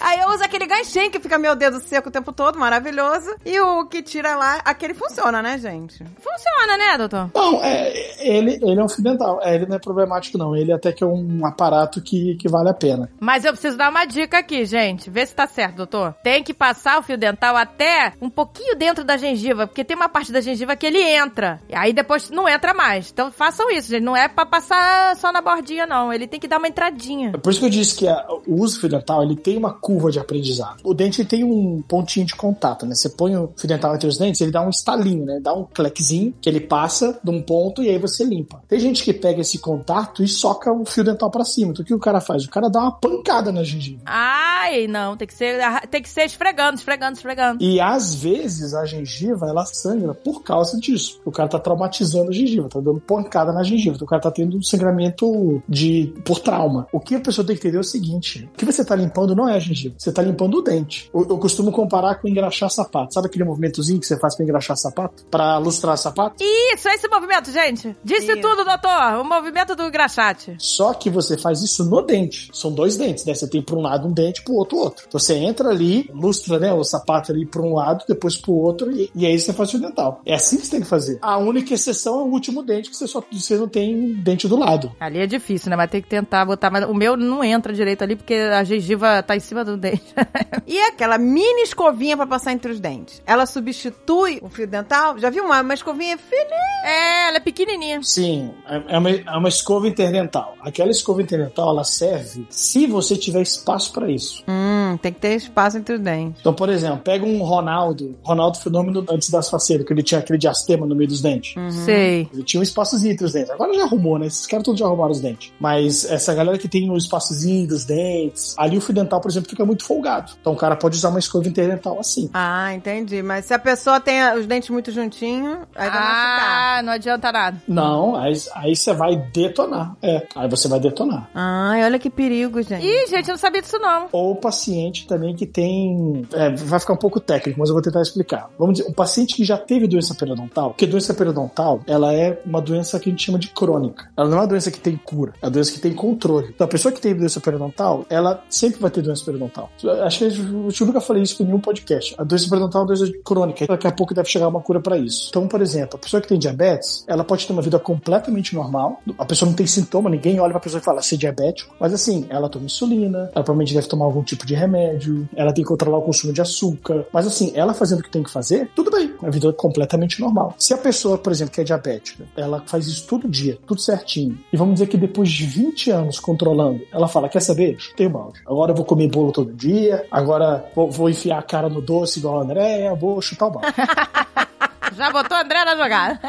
Aí 0.00 0.20
eu 0.20 0.28
uso 0.28 0.44
aquele 0.44 0.66
ganchinho 0.66 1.10
que 1.10 1.18
fica 1.18 1.38
meu 1.38 1.56
dedo 1.56 1.80
seco 1.80 2.08
o 2.08 2.12
tempo 2.12 2.32
todo, 2.32 2.58
maravilhoso. 2.58 3.34
E 3.44 3.58
o 3.60 3.86
que 3.86 4.02
tira 4.02 4.36
lá, 4.36 4.60
aquele 4.64 4.94
funciona, 4.94 5.42
né, 5.42 5.58
gente? 5.58 6.04
Funciona, 6.20 6.76
né, 6.78 6.98
doutor? 6.98 7.30
Não, 7.34 7.62
é, 7.64 7.92
ele, 8.20 8.58
ele 8.62 8.78
é 8.80 8.84
um 8.84 8.88
fio 8.88 9.02
dental. 9.02 9.40
É, 9.42 9.54
ele 9.54 9.66
não 9.66 9.76
é 9.76 9.78
problemático, 9.78 10.38
não. 10.38 10.54
Ele 10.54 10.72
até 10.72 10.92
que 10.92 11.02
é 11.02 11.06
um 11.06 11.44
aparato 11.44 12.00
que, 12.02 12.36
que 12.36 12.48
vale 12.48 12.68
a 12.68 12.74
pena. 12.74 13.10
Mas 13.18 13.44
eu 13.44 13.52
preciso 13.52 13.76
dar 13.76 13.90
uma 13.90 14.04
dica 14.04 14.38
aqui, 14.38 14.64
gente. 14.64 15.10
Vê 15.10 15.24
se 15.26 15.34
tá 15.34 15.46
certo, 15.46 15.76
doutor. 15.76 16.14
Tem 16.22 16.42
que 16.44 16.54
passar 16.54 16.98
o 16.98 17.02
fio 17.02 17.16
dental 17.18 17.56
até 17.56 18.12
um 18.20 18.30
pouquinho 18.30 18.76
dentro 18.76 19.02
da 19.04 19.16
gengiva, 19.16 19.66
porque 19.66 19.84
tem 19.84 19.96
uma 19.96 20.08
parte 20.08 20.30
da 20.30 20.40
gengiva 20.40 20.76
que 20.76 20.86
ele 20.86 21.00
entra. 21.02 21.60
E 21.68 21.74
aí 21.74 21.92
depois 21.92 22.30
não 22.30 22.48
entra 22.48 22.72
mais. 22.74 23.10
Então 23.10 23.32
façam 23.32 23.70
isso, 23.70 23.88
gente. 23.90 24.02
Não 24.04 24.16
é 24.16 24.28
pra 24.28 24.46
passar 24.46 25.16
só 25.16 25.32
na 25.32 25.40
bordinha, 25.40 25.86
não. 25.86 26.12
Ele 26.12 26.26
tem 26.28 26.38
que 26.38 26.46
dar 26.46 26.58
uma 26.58 26.68
entradinha. 26.68 27.32
É 27.34 27.38
por 27.38 27.50
isso 27.50 27.58
que 27.60 27.66
eu 27.66 27.70
disse 27.70 27.96
que 27.96 28.06
a- 28.06 28.24
o 28.46 28.60
uso 28.62 28.75
do 28.75 28.75
fio 28.80 28.88
dental 28.88 29.22
ele 29.22 29.36
tem 29.36 29.56
uma 29.56 29.72
curva 29.72 30.10
de 30.10 30.18
aprendizado. 30.18 30.80
O 30.84 30.94
dente 30.94 31.24
tem 31.24 31.44
um 31.44 31.82
pontinho 31.82 32.26
de 32.26 32.34
contato, 32.34 32.86
né? 32.86 32.94
Você 32.94 33.08
põe 33.08 33.36
o 33.36 33.52
fio 33.56 33.68
dental 33.68 33.94
entre 33.94 34.08
os 34.08 34.18
dentes, 34.18 34.40
ele 34.40 34.50
dá 34.50 34.62
um 34.62 34.70
estalinho, 34.70 35.24
né? 35.24 35.40
Dá 35.40 35.52
um 35.52 35.64
clequezinho 35.64 36.34
que 36.40 36.48
ele 36.48 36.60
passa 36.60 37.18
de 37.22 37.30
um 37.30 37.42
ponto 37.42 37.82
e 37.82 37.88
aí 37.88 37.98
você 37.98 38.24
limpa. 38.24 38.62
Tem 38.68 38.78
gente 38.78 39.02
que 39.02 39.12
pega 39.12 39.40
esse 39.40 39.58
contato 39.58 40.22
e 40.22 40.28
soca 40.28 40.72
o 40.72 40.84
fio 40.84 41.04
dental 41.04 41.30
pra 41.30 41.44
cima. 41.44 41.72
Então 41.72 41.82
o 41.82 41.86
que 41.86 41.94
o 41.94 41.98
cara 41.98 42.20
faz? 42.20 42.44
O 42.44 42.50
cara 42.50 42.68
dá 42.68 42.80
uma 42.80 42.92
pancada 42.92 43.52
na 43.52 43.62
gengiva. 43.62 44.02
Ai, 44.06 44.86
não. 44.86 45.16
Tem 45.16 45.26
que 45.26 45.34
ser, 45.34 45.60
tem 45.90 46.02
que 46.02 46.08
ser 46.08 46.24
esfregando, 46.24 46.76
esfregando, 46.76 47.16
esfregando. 47.16 47.62
E 47.62 47.80
às 47.80 48.14
vezes 48.14 48.74
a 48.74 48.84
gengiva 48.84 49.46
ela 49.46 49.64
sangra 49.66 50.14
por 50.14 50.42
causa 50.42 50.78
disso. 50.78 51.20
O 51.24 51.32
cara 51.32 51.48
tá 51.48 51.58
traumatizando 51.58 52.30
a 52.30 52.34
gengiva, 52.34 52.68
tá 52.68 52.80
dando 52.80 53.00
pancada 53.00 53.52
na 53.52 53.62
gengiva. 53.62 53.96
Então 53.96 54.06
o 54.06 54.08
cara 54.08 54.22
tá 54.22 54.30
tendo 54.30 54.56
um 54.56 54.62
sangramento 54.62 55.62
de 55.68 56.12
por 56.24 56.40
trauma. 56.40 56.86
O 56.92 57.00
que 57.00 57.14
a 57.14 57.20
pessoa 57.20 57.46
tem 57.46 57.56
que 57.56 57.60
entender 57.60 57.78
é 57.78 57.80
o 57.80 57.84
seguinte: 57.84 58.48
que 58.56 58.64
você 58.64 58.84
tá 58.84 58.94
limpando 58.94 59.34
não 59.34 59.48
é 59.48 59.56
a 59.56 59.58
gengiva. 59.58 59.94
Você 59.98 60.12
tá 60.12 60.22
limpando 60.22 60.58
o 60.58 60.62
dente. 60.62 61.10
Eu, 61.12 61.26
eu 61.28 61.38
costumo 61.38 61.70
comparar 61.72 62.16
com 62.16 62.28
engraxar 62.28 62.70
sapato. 62.70 63.14
Sabe 63.14 63.26
aquele 63.26 63.44
movimentozinho 63.44 64.00
que 64.00 64.06
você 64.06 64.18
faz 64.18 64.34
pra 64.34 64.44
engraxar 64.44 64.76
sapato? 64.76 65.24
Pra 65.30 65.58
lustrar 65.58 65.96
sapato? 65.96 66.36
Isso, 66.40 66.88
é 66.88 66.94
esse 66.94 67.08
movimento, 67.08 67.50
gente. 67.50 67.96
Disse 68.04 68.32
Isso. 68.32 68.40
tudo, 68.40 68.64
doutor. 68.64 69.20
O 69.20 69.24
movimento 69.24 69.74
do 69.74 69.90
graxate. 69.90 70.56
Só 70.58 70.94
que 70.94 71.10
você 71.10 71.36
faz 71.36 71.62
isso 71.62 71.84
no 71.84 72.02
dente. 72.02 72.50
São 72.52 72.72
dois 72.72 72.96
dentes, 72.96 73.24
né? 73.24 73.34
Você 73.34 73.48
tem 73.48 73.62
pra 73.62 73.76
um 73.76 73.82
lado 73.82 74.08
um 74.08 74.12
dente, 74.12 74.42
pro 74.42 74.54
outro 74.54 74.78
outro. 74.78 75.04
Então 75.06 75.18
você 75.18 75.34
entra 75.34 75.68
ali, 75.68 76.10
lustra, 76.12 76.58
né, 76.58 76.72
o 76.72 76.84
sapato 76.84 77.32
ali 77.32 77.44
pra 77.44 77.62
um 77.62 77.74
lado, 77.74 78.04
depois 78.08 78.36
pro 78.36 78.52
outro, 78.52 78.90
e, 78.90 79.10
e 79.14 79.26
aí 79.26 79.38
você 79.38 79.52
faz 79.52 79.72
o 79.74 79.78
dental. 79.78 80.20
É 80.24 80.34
assim 80.34 80.56
que 80.56 80.66
você 80.66 80.72
tem 80.72 80.80
que 80.80 80.86
fazer. 80.86 81.18
A 81.20 81.38
única 81.38 81.74
exceção 81.74 82.20
é 82.20 82.22
o 82.22 82.26
último 82.26 82.62
dente, 82.62 82.90
que 82.90 82.96
você 82.96 83.06
só 83.06 83.22
você 83.30 83.56
não 83.56 83.68
tem 83.68 84.14
dente 84.14 84.48
do 84.48 84.56
lado. 84.56 84.92
Ali 85.00 85.18
é 85.18 85.26
difícil, 85.26 85.70
né? 85.70 85.76
Vai 85.76 85.88
ter 85.88 86.00
que 86.00 86.08
tentar 86.08 86.44
botar. 86.44 86.70
Mas 86.70 86.84
o 86.84 86.94
meu 86.94 87.16
não 87.16 87.42
entra 87.42 87.72
direito 87.72 88.02
ali 88.02 88.16
porque 88.16 88.34
a 88.52 88.64
gengiva 88.64 89.22
tá 89.22 89.36
em 89.36 89.40
cima 89.40 89.64
do 89.64 89.76
dente. 89.76 90.02
E 90.68 90.80
aquela 90.80 91.16
mini 91.16 91.62
escovinha 91.62 92.16
pra 92.16 92.26
passar 92.26 92.52
entre 92.52 92.72
os 92.72 92.80
dentes? 92.80 93.22
Ela 93.24 93.46
substitui 93.46 94.40
o 94.42 94.48
fio 94.48 94.66
dental? 94.66 95.16
Já 95.16 95.30
viu 95.30 95.44
uma, 95.44 95.60
uma 95.60 95.74
escovinha 95.74 96.18
fininha? 96.18 96.66
é, 96.84 97.28
ela 97.28 97.36
é 97.36 97.40
pequenininha. 97.40 98.00
Sim, 98.02 98.50
é 98.68 98.96
é 98.96 98.98
uma, 98.98 99.10
é 99.10 99.36
uma 99.36 99.48
escova 99.48 99.88
interdental. 99.88 100.54
Aquela 100.60 100.90
escova 100.90 101.22
interdental, 101.22 101.70
ela 101.70 101.84
serve 101.84 102.46
se 102.50 102.86
você 102.86 103.16
tiver 103.16 103.42
espaço 103.42 103.92
pra 103.92 104.10
isso. 104.10 104.42
Hum, 104.48 104.96
tem 105.00 105.12
que 105.12 105.20
ter 105.20 105.34
espaço 105.34 105.76
entre 105.76 105.96
os 105.96 106.00
dentes. 106.00 106.40
Então, 106.40 106.54
por 106.54 106.68
exemplo, 106.68 106.98
pega 106.98 107.24
um 107.24 107.42
Ronaldo, 107.42 108.16
Ronaldo 108.22 108.58
Fenômeno 108.58 109.04
antes 109.10 109.30
das 109.30 109.48
faceiras, 109.50 109.86
que 109.86 109.92
ele 109.92 110.02
tinha 110.02 110.20
aquele 110.20 110.38
diastema 110.38 110.86
no 110.86 110.94
meio 110.94 111.08
dos 111.08 111.20
dentes. 111.20 111.54
Sei. 111.84 112.28
Ele 112.32 112.42
tinha 112.42 112.60
um 112.60 112.62
espaçozinho 112.62 113.12
entre 113.12 113.26
os 113.26 113.32
dentes. 113.32 113.50
Agora 113.50 113.74
já 113.74 113.82
arrumou, 113.82 114.18
né? 114.18 114.26
Esses 114.26 114.46
caras 114.46 114.64
todos 114.64 114.78
já 114.78 114.86
arrumaram 114.86 115.12
os 115.12 115.20
dentes. 115.20 115.52
Mas 115.60 116.04
essa 116.04 116.34
galera 116.34 116.58
que 116.58 116.68
tem 116.68 116.88
um 116.90 116.96
espaçozinho 116.96 117.66
dos 117.66 117.84
dentes, 117.84 118.35
ali 118.56 118.76
o 118.76 118.80
fio 118.80 118.94
dental, 118.94 119.20
por 119.20 119.30
exemplo, 119.30 119.48
fica 119.48 119.64
muito 119.64 119.84
folgado. 119.84 120.32
Então 120.40 120.52
o 120.52 120.56
cara 120.56 120.76
pode 120.76 120.96
usar 120.96 121.08
uma 121.08 121.18
escova 121.18 121.48
interdental 121.48 121.98
assim. 121.98 122.30
Ah, 122.32 122.72
entendi. 122.74 123.22
Mas 123.22 123.46
se 123.46 123.54
a 123.54 123.58
pessoa 123.58 124.00
tem 124.00 124.20
os 124.34 124.46
dentes 124.46 124.70
muito 124.70 124.90
juntinhos, 124.90 125.58
aí 125.74 125.90
vai 125.90 126.00
machucar. 126.00 126.78
Ah, 126.78 126.82
não 126.82 126.92
adianta 126.92 127.32
nada. 127.32 127.62
Não, 127.66 128.16
aí, 128.16 128.32
aí 128.54 128.76
você 128.76 128.92
vai 128.92 129.16
detonar. 129.16 129.96
É, 130.02 130.26
aí 130.34 130.48
você 130.48 130.68
vai 130.68 130.80
detonar. 130.80 131.28
Ai, 131.34 131.84
olha 131.84 131.98
que 131.98 132.10
perigo, 132.10 132.62
gente. 132.62 132.86
Ih, 132.86 133.06
gente, 133.08 133.28
eu 133.28 133.34
não 133.34 133.38
sabia 133.38 133.62
disso 133.62 133.78
não. 133.78 134.08
Ou 134.12 134.32
o 134.32 134.36
paciente 134.36 135.06
também 135.06 135.34
que 135.34 135.46
tem. 135.46 136.26
é, 136.32 136.50
vai 136.54 136.80
ficar 136.80 136.92
um 136.94 136.98
pouco 136.98 137.20
técnico, 137.20 137.58
mas 137.58 137.68
eu 137.68 137.74
vou 137.74 137.82
tentar 137.82 138.02
explicar. 138.02 138.48
Vamos 138.58 138.78
dizer, 138.78 138.90
um 138.90 138.92
paciente 138.92 139.34
que 139.34 139.44
já 139.44 139.56
teve 139.58 139.86
doença 139.86 140.14
periodontal, 140.14 140.70
porque 140.70 140.86
doença 140.86 141.14
periodontal, 141.14 141.80
ela 141.86 142.12
é 142.12 142.40
uma 142.44 142.60
doença 142.60 142.98
que 142.98 143.08
a 143.08 143.12
gente 143.12 143.24
chama 143.24 143.38
de 143.38 143.48
crônica. 143.48 144.08
Ela 144.16 144.28
não 144.28 144.38
é 144.38 144.40
uma 144.40 144.46
doença 144.46 144.70
que 144.70 144.80
tem 144.80 144.96
cura, 144.96 145.32
é 145.40 145.46
uma 145.46 145.50
doença 145.50 145.72
que 145.72 145.80
tem 145.80 145.92
controle. 145.92 146.48
Então 146.54 146.64
a 146.64 146.68
pessoa 146.68 146.92
que 146.92 147.00
tem 147.00 147.14
doença 147.14 147.40
periodontal, 147.40 148.04
ela 148.08 148.25
sempre 148.48 148.80
vai 148.80 148.90
ter 148.90 149.02
doença 149.02 149.24
periodontal. 149.24 149.70
Acho 150.04 150.18
que 150.18 150.24
eu 150.24 150.86
eu 150.86 150.86
nunca 150.86 151.00
falei 151.00 151.22
isso 151.22 151.42
em 151.42 151.46
nenhum 151.46 151.60
podcast. 151.60 152.14
A 152.16 152.24
doença 152.24 152.48
periodontal 152.48 152.82
é 152.82 152.84
uma 152.84 152.94
doença 152.94 153.12
crônica. 153.24 153.66
Daqui 153.66 153.86
a 153.86 153.92
pouco 153.92 154.14
deve 154.14 154.28
chegar 154.28 154.48
uma 154.48 154.60
cura 154.60 154.80
pra 154.80 154.96
isso. 154.96 155.26
Então, 155.30 155.46
por 155.48 155.60
exemplo, 155.60 155.96
a 155.96 155.98
pessoa 155.98 156.20
que 156.20 156.28
tem 156.28 156.38
diabetes, 156.38 157.04
ela 157.06 157.24
pode 157.24 157.46
ter 157.46 157.52
uma 157.52 157.62
vida 157.62 157.78
completamente 157.78 158.54
normal. 158.54 159.00
A 159.18 159.24
pessoa 159.24 159.48
não 159.48 159.56
tem 159.56 159.66
sintoma, 159.66 160.08
ninguém 160.08 160.38
olha 160.38 160.52
pra 160.52 160.60
pessoa 160.60 160.80
e 160.80 160.84
fala 160.84 161.02
ser 161.02 161.16
diabético. 161.16 161.74
Mas 161.80 161.92
assim, 161.92 162.26
ela 162.28 162.48
toma 162.48 162.66
insulina, 162.66 163.18
ela 163.18 163.44
provavelmente 163.44 163.74
deve 163.74 163.88
tomar 163.88 164.04
algum 164.04 164.22
tipo 164.22 164.46
de 164.46 164.54
remédio, 164.54 165.28
ela 165.34 165.52
tem 165.52 165.64
que 165.64 165.68
controlar 165.68 165.98
o 165.98 166.02
consumo 166.02 166.32
de 166.32 166.40
açúcar. 166.40 167.06
Mas 167.12 167.26
assim, 167.26 167.52
ela 167.54 167.74
fazendo 167.74 168.00
o 168.00 168.02
que 168.02 168.10
tem 168.10 168.22
que 168.22 168.30
fazer, 168.30 168.70
tudo 168.74 168.90
bem. 168.90 169.14
A 169.22 169.30
vida 169.30 169.48
é 169.48 169.52
completamente 169.52 170.20
normal. 170.20 170.54
Se 170.58 170.72
a 170.72 170.78
pessoa, 170.78 171.18
por 171.18 171.32
exemplo, 171.32 171.52
que 171.52 171.60
é 171.60 171.64
diabética, 171.64 172.24
ela 172.36 172.62
faz 172.66 172.86
isso 172.86 173.06
todo 173.06 173.28
dia, 173.28 173.58
tudo 173.66 173.80
certinho. 173.80 174.38
E 174.52 174.56
vamos 174.56 174.74
dizer 174.74 174.86
que 174.86 174.96
depois 174.96 175.30
de 175.30 175.46
20 175.46 175.90
anos 175.90 176.20
controlando, 176.20 176.82
ela 176.92 177.08
fala: 177.08 177.28
quer 177.28 177.40
saber? 177.40 177.76
Tem 177.96 178.08
Agora 178.46 178.72
eu 178.72 178.76
vou 178.76 178.84
comer 178.84 179.08
bolo 179.08 179.32
todo 179.32 179.52
dia, 179.52 180.06
agora 180.10 180.64
vou, 180.74 180.90
vou 180.90 181.10
enfiar 181.10 181.38
a 181.38 181.42
cara 181.42 181.68
no 181.68 181.80
doce 181.80 182.18
igual 182.18 182.38
a 182.38 182.42
Andréia, 182.42 182.94
vou 182.94 183.20
chutar 183.20 183.46
o 183.46 183.50
balde. 183.50 183.68
Já 184.94 185.10
botou 185.10 185.36
o 185.36 185.40
André 185.40 185.64
na 185.64 185.76
jogada. 185.76 186.20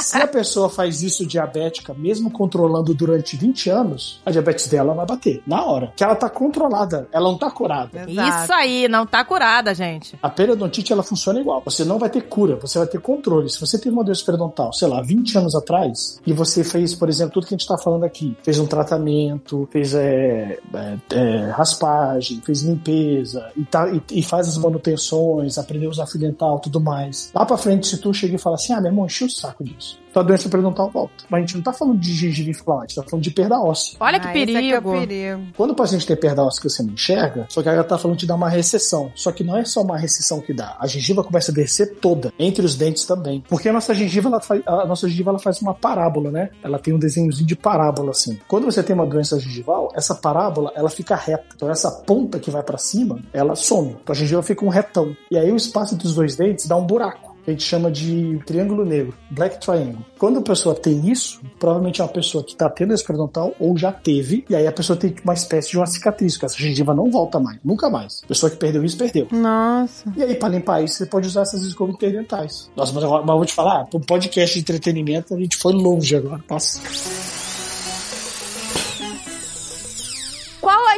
Se 0.00 0.16
a 0.16 0.26
pessoa 0.26 0.68
faz 0.68 1.02
isso 1.02 1.26
diabética, 1.26 1.94
mesmo 1.94 2.30
controlando 2.30 2.94
durante 2.94 3.36
20 3.36 3.70
anos, 3.70 4.20
a 4.24 4.30
diabetes 4.30 4.66
dela 4.68 4.94
vai 4.94 5.06
bater 5.06 5.42
na 5.46 5.64
hora. 5.64 5.92
Que 5.96 6.04
ela 6.04 6.14
tá 6.14 6.28
controlada, 6.28 7.08
ela 7.12 7.30
não 7.30 7.38
tá 7.38 7.50
curada. 7.50 8.06
Exato. 8.08 8.42
Isso 8.42 8.52
aí, 8.52 8.88
não 8.88 9.06
tá 9.06 9.24
curada, 9.24 9.74
gente. 9.74 10.18
A 10.22 10.28
periodontite 10.28 10.92
ela 10.92 11.02
funciona 11.02 11.40
igual. 11.40 11.62
Você 11.64 11.84
não 11.84 11.98
vai 11.98 12.10
ter 12.10 12.22
cura, 12.22 12.56
você 12.56 12.78
vai 12.78 12.86
ter 12.86 13.00
controle. 13.00 13.48
Se 13.50 13.60
você 13.60 13.78
teve 13.78 13.90
uma 13.90 14.04
doença 14.04 14.24
periodontal, 14.24 14.72
sei 14.72 14.88
lá, 14.88 15.02
20 15.02 15.38
anos 15.38 15.54
atrás, 15.54 16.20
e 16.26 16.32
você 16.32 16.64
fez, 16.64 16.94
por 16.94 17.08
exemplo, 17.08 17.34
tudo 17.34 17.46
que 17.46 17.54
a 17.54 17.58
gente 17.58 17.66
tá 17.66 17.78
falando 17.78 18.04
aqui, 18.04 18.36
fez 18.42 18.58
um 18.58 18.66
tratamento, 18.66 19.68
fez 19.70 19.94
é, 19.94 20.58
é, 20.74 20.98
é, 21.12 21.50
raspagem, 21.50 22.40
fez 22.44 22.62
limpeza, 22.62 23.50
e, 23.56 23.64
tá, 23.64 23.88
e, 23.90 24.02
e 24.12 24.22
faz 24.22 24.48
as 24.48 24.56
manutenções, 24.56 25.58
aprendeu 25.58 25.90
a 25.90 25.92
usar 25.92 26.06
fio 26.06 26.19
dental, 26.20 26.60
tudo 26.60 26.80
mais. 26.80 27.30
Lá 27.34 27.44
pra 27.44 27.56
frente, 27.56 27.86
se 27.86 27.98
tu 27.98 28.12
chega 28.12 28.36
e 28.36 28.38
fala 28.38 28.56
assim, 28.56 28.72
ah, 28.72 28.80
meu 28.80 28.90
irmão, 28.90 29.06
encheu 29.06 29.26
o 29.26 29.30
saco 29.30 29.64
disso. 29.64 29.98
Tua 30.12 30.22
doença 30.24 30.48
periodontal 30.48 30.90
volta. 30.90 31.24
Mas 31.28 31.38
a 31.38 31.40
gente 31.46 31.54
não 31.56 31.62
tá 31.62 31.72
falando 31.72 31.98
de 31.98 32.12
gengiva 32.14 32.50
inflamada, 32.50 32.84
a 32.84 32.88
gente 32.88 32.96
tá 32.96 33.02
falando 33.08 33.22
de 33.24 33.30
perda 33.30 33.60
óssea. 33.60 33.96
Olha 34.00 34.18
que 34.20 34.26
Ah, 34.28 34.36
esse 34.38 34.56
aqui 34.56 34.72
é 34.72 34.78
o 34.78 34.82
perigo. 34.82 35.00
perigo. 35.06 35.42
Quando 35.56 35.70
o 35.70 35.74
paciente 35.74 36.06
tem 36.06 36.16
perda 36.16 36.42
óssea 36.42 36.60
que 36.62 36.68
você 36.68 36.82
não 36.82 36.92
enxerga, 36.92 37.46
só 37.48 37.62
que 37.62 37.68
ela 37.68 37.84
tá 37.84 37.96
falando 37.98 38.18
de 38.18 38.26
dar 38.26 38.34
uma 38.34 38.48
recessão. 38.48 39.12
Só 39.14 39.30
que 39.32 39.44
não 39.44 39.56
é 39.56 39.64
só 39.64 39.82
uma 39.82 39.96
recessão 39.96 40.40
que 40.40 40.52
dá. 40.52 40.76
A 40.80 40.86
gengiva 40.86 41.22
começa 41.22 41.50
a 41.52 41.54
descer 41.54 41.96
toda, 42.00 42.32
entre 42.38 42.64
os 42.64 42.74
dentes 42.74 43.04
também. 43.04 43.42
Porque 43.48 43.68
a 43.68 43.72
nossa 43.72 43.94
gengiva, 43.94 44.28
ela 44.28 44.40
faz, 44.40 44.62
a 44.66 44.86
nossa 44.86 45.08
gengiva 45.08 45.30
ela 45.30 45.38
faz 45.38 45.60
uma 45.62 45.74
parábola, 45.74 46.30
né? 46.30 46.50
Ela 46.62 46.78
tem 46.78 46.92
um 46.94 46.98
desenhozinho 46.98 47.46
de 47.46 47.56
parábola 47.56 48.10
assim. 48.10 48.38
Quando 48.48 48.64
você 48.64 48.82
tem 48.82 48.94
uma 48.94 49.06
doença 49.06 49.38
gengival, 49.38 49.92
essa 49.94 50.14
parábola, 50.14 50.72
ela 50.74 50.90
fica 50.90 51.14
reta. 51.14 51.46
Então 51.54 51.70
essa 51.70 51.90
ponta 51.90 52.38
que 52.38 52.50
vai 52.50 52.62
pra 52.62 52.78
cima, 52.78 53.20
ela 53.32 53.54
some. 53.54 53.96
Então 54.02 54.12
a 54.12 54.16
gengiva 54.16 54.42
fica 54.42 54.64
um 54.64 54.68
retão. 54.68 55.14
E 55.30 55.38
aí 55.38 55.50
o 55.52 55.56
espaço 55.56 55.94
entre 55.94 56.06
os 56.06 56.14
dois 56.14 56.36
dentes 56.36 56.66
dá 56.66 56.76
um 56.76 56.84
buraco 56.84 57.29
a 57.50 57.52
gente 57.52 57.64
chama 57.64 57.90
de 57.90 58.40
triângulo 58.46 58.84
negro, 58.84 59.14
black 59.30 59.60
triangle. 59.60 60.04
Quando 60.18 60.38
a 60.38 60.42
pessoa 60.42 60.74
tem 60.74 61.10
isso, 61.10 61.40
provavelmente 61.58 62.00
é 62.00 62.04
uma 62.04 62.10
pessoa 62.10 62.44
que 62.44 62.52
está 62.52 62.68
tendo 62.68 62.94
esse 62.94 63.04
periodontal 63.04 63.54
ou 63.58 63.76
já 63.76 63.92
teve, 63.92 64.44
e 64.48 64.54
aí 64.54 64.66
a 64.66 64.72
pessoa 64.72 64.96
tem 64.96 65.14
uma 65.24 65.34
espécie 65.34 65.70
de 65.70 65.76
uma 65.76 65.86
cicatriz, 65.86 66.36
que 66.36 66.44
essa 66.44 66.56
gengiva 66.56 66.94
não 66.94 67.10
volta 67.10 67.38
mais, 67.40 67.58
nunca 67.64 67.90
mais. 67.90 68.22
A 68.24 68.28
pessoa 68.28 68.50
que 68.50 68.56
perdeu 68.56 68.84
isso, 68.84 68.96
perdeu. 68.96 69.26
Nossa. 69.30 70.12
E 70.16 70.22
aí, 70.22 70.34
para 70.34 70.50
limpar 70.50 70.82
isso, 70.82 70.94
você 70.94 71.06
pode 71.06 71.26
usar 71.26 71.42
essas 71.42 71.62
escovas 71.62 71.94
interdentais. 71.94 72.70
Nossa, 72.76 72.92
mas, 72.92 73.04
agora, 73.04 73.22
mas 73.22 73.30
eu 73.30 73.36
vou 73.36 73.46
te 73.46 73.54
falar, 73.54 73.84
para 73.86 73.98
um 73.98 74.02
podcast 74.02 74.54
de 74.54 74.60
entretenimento, 74.60 75.34
a 75.34 75.38
gente 75.38 75.56
foi 75.56 75.72
longe 75.72 76.16
agora. 76.16 76.42
Nossa. 76.48 77.39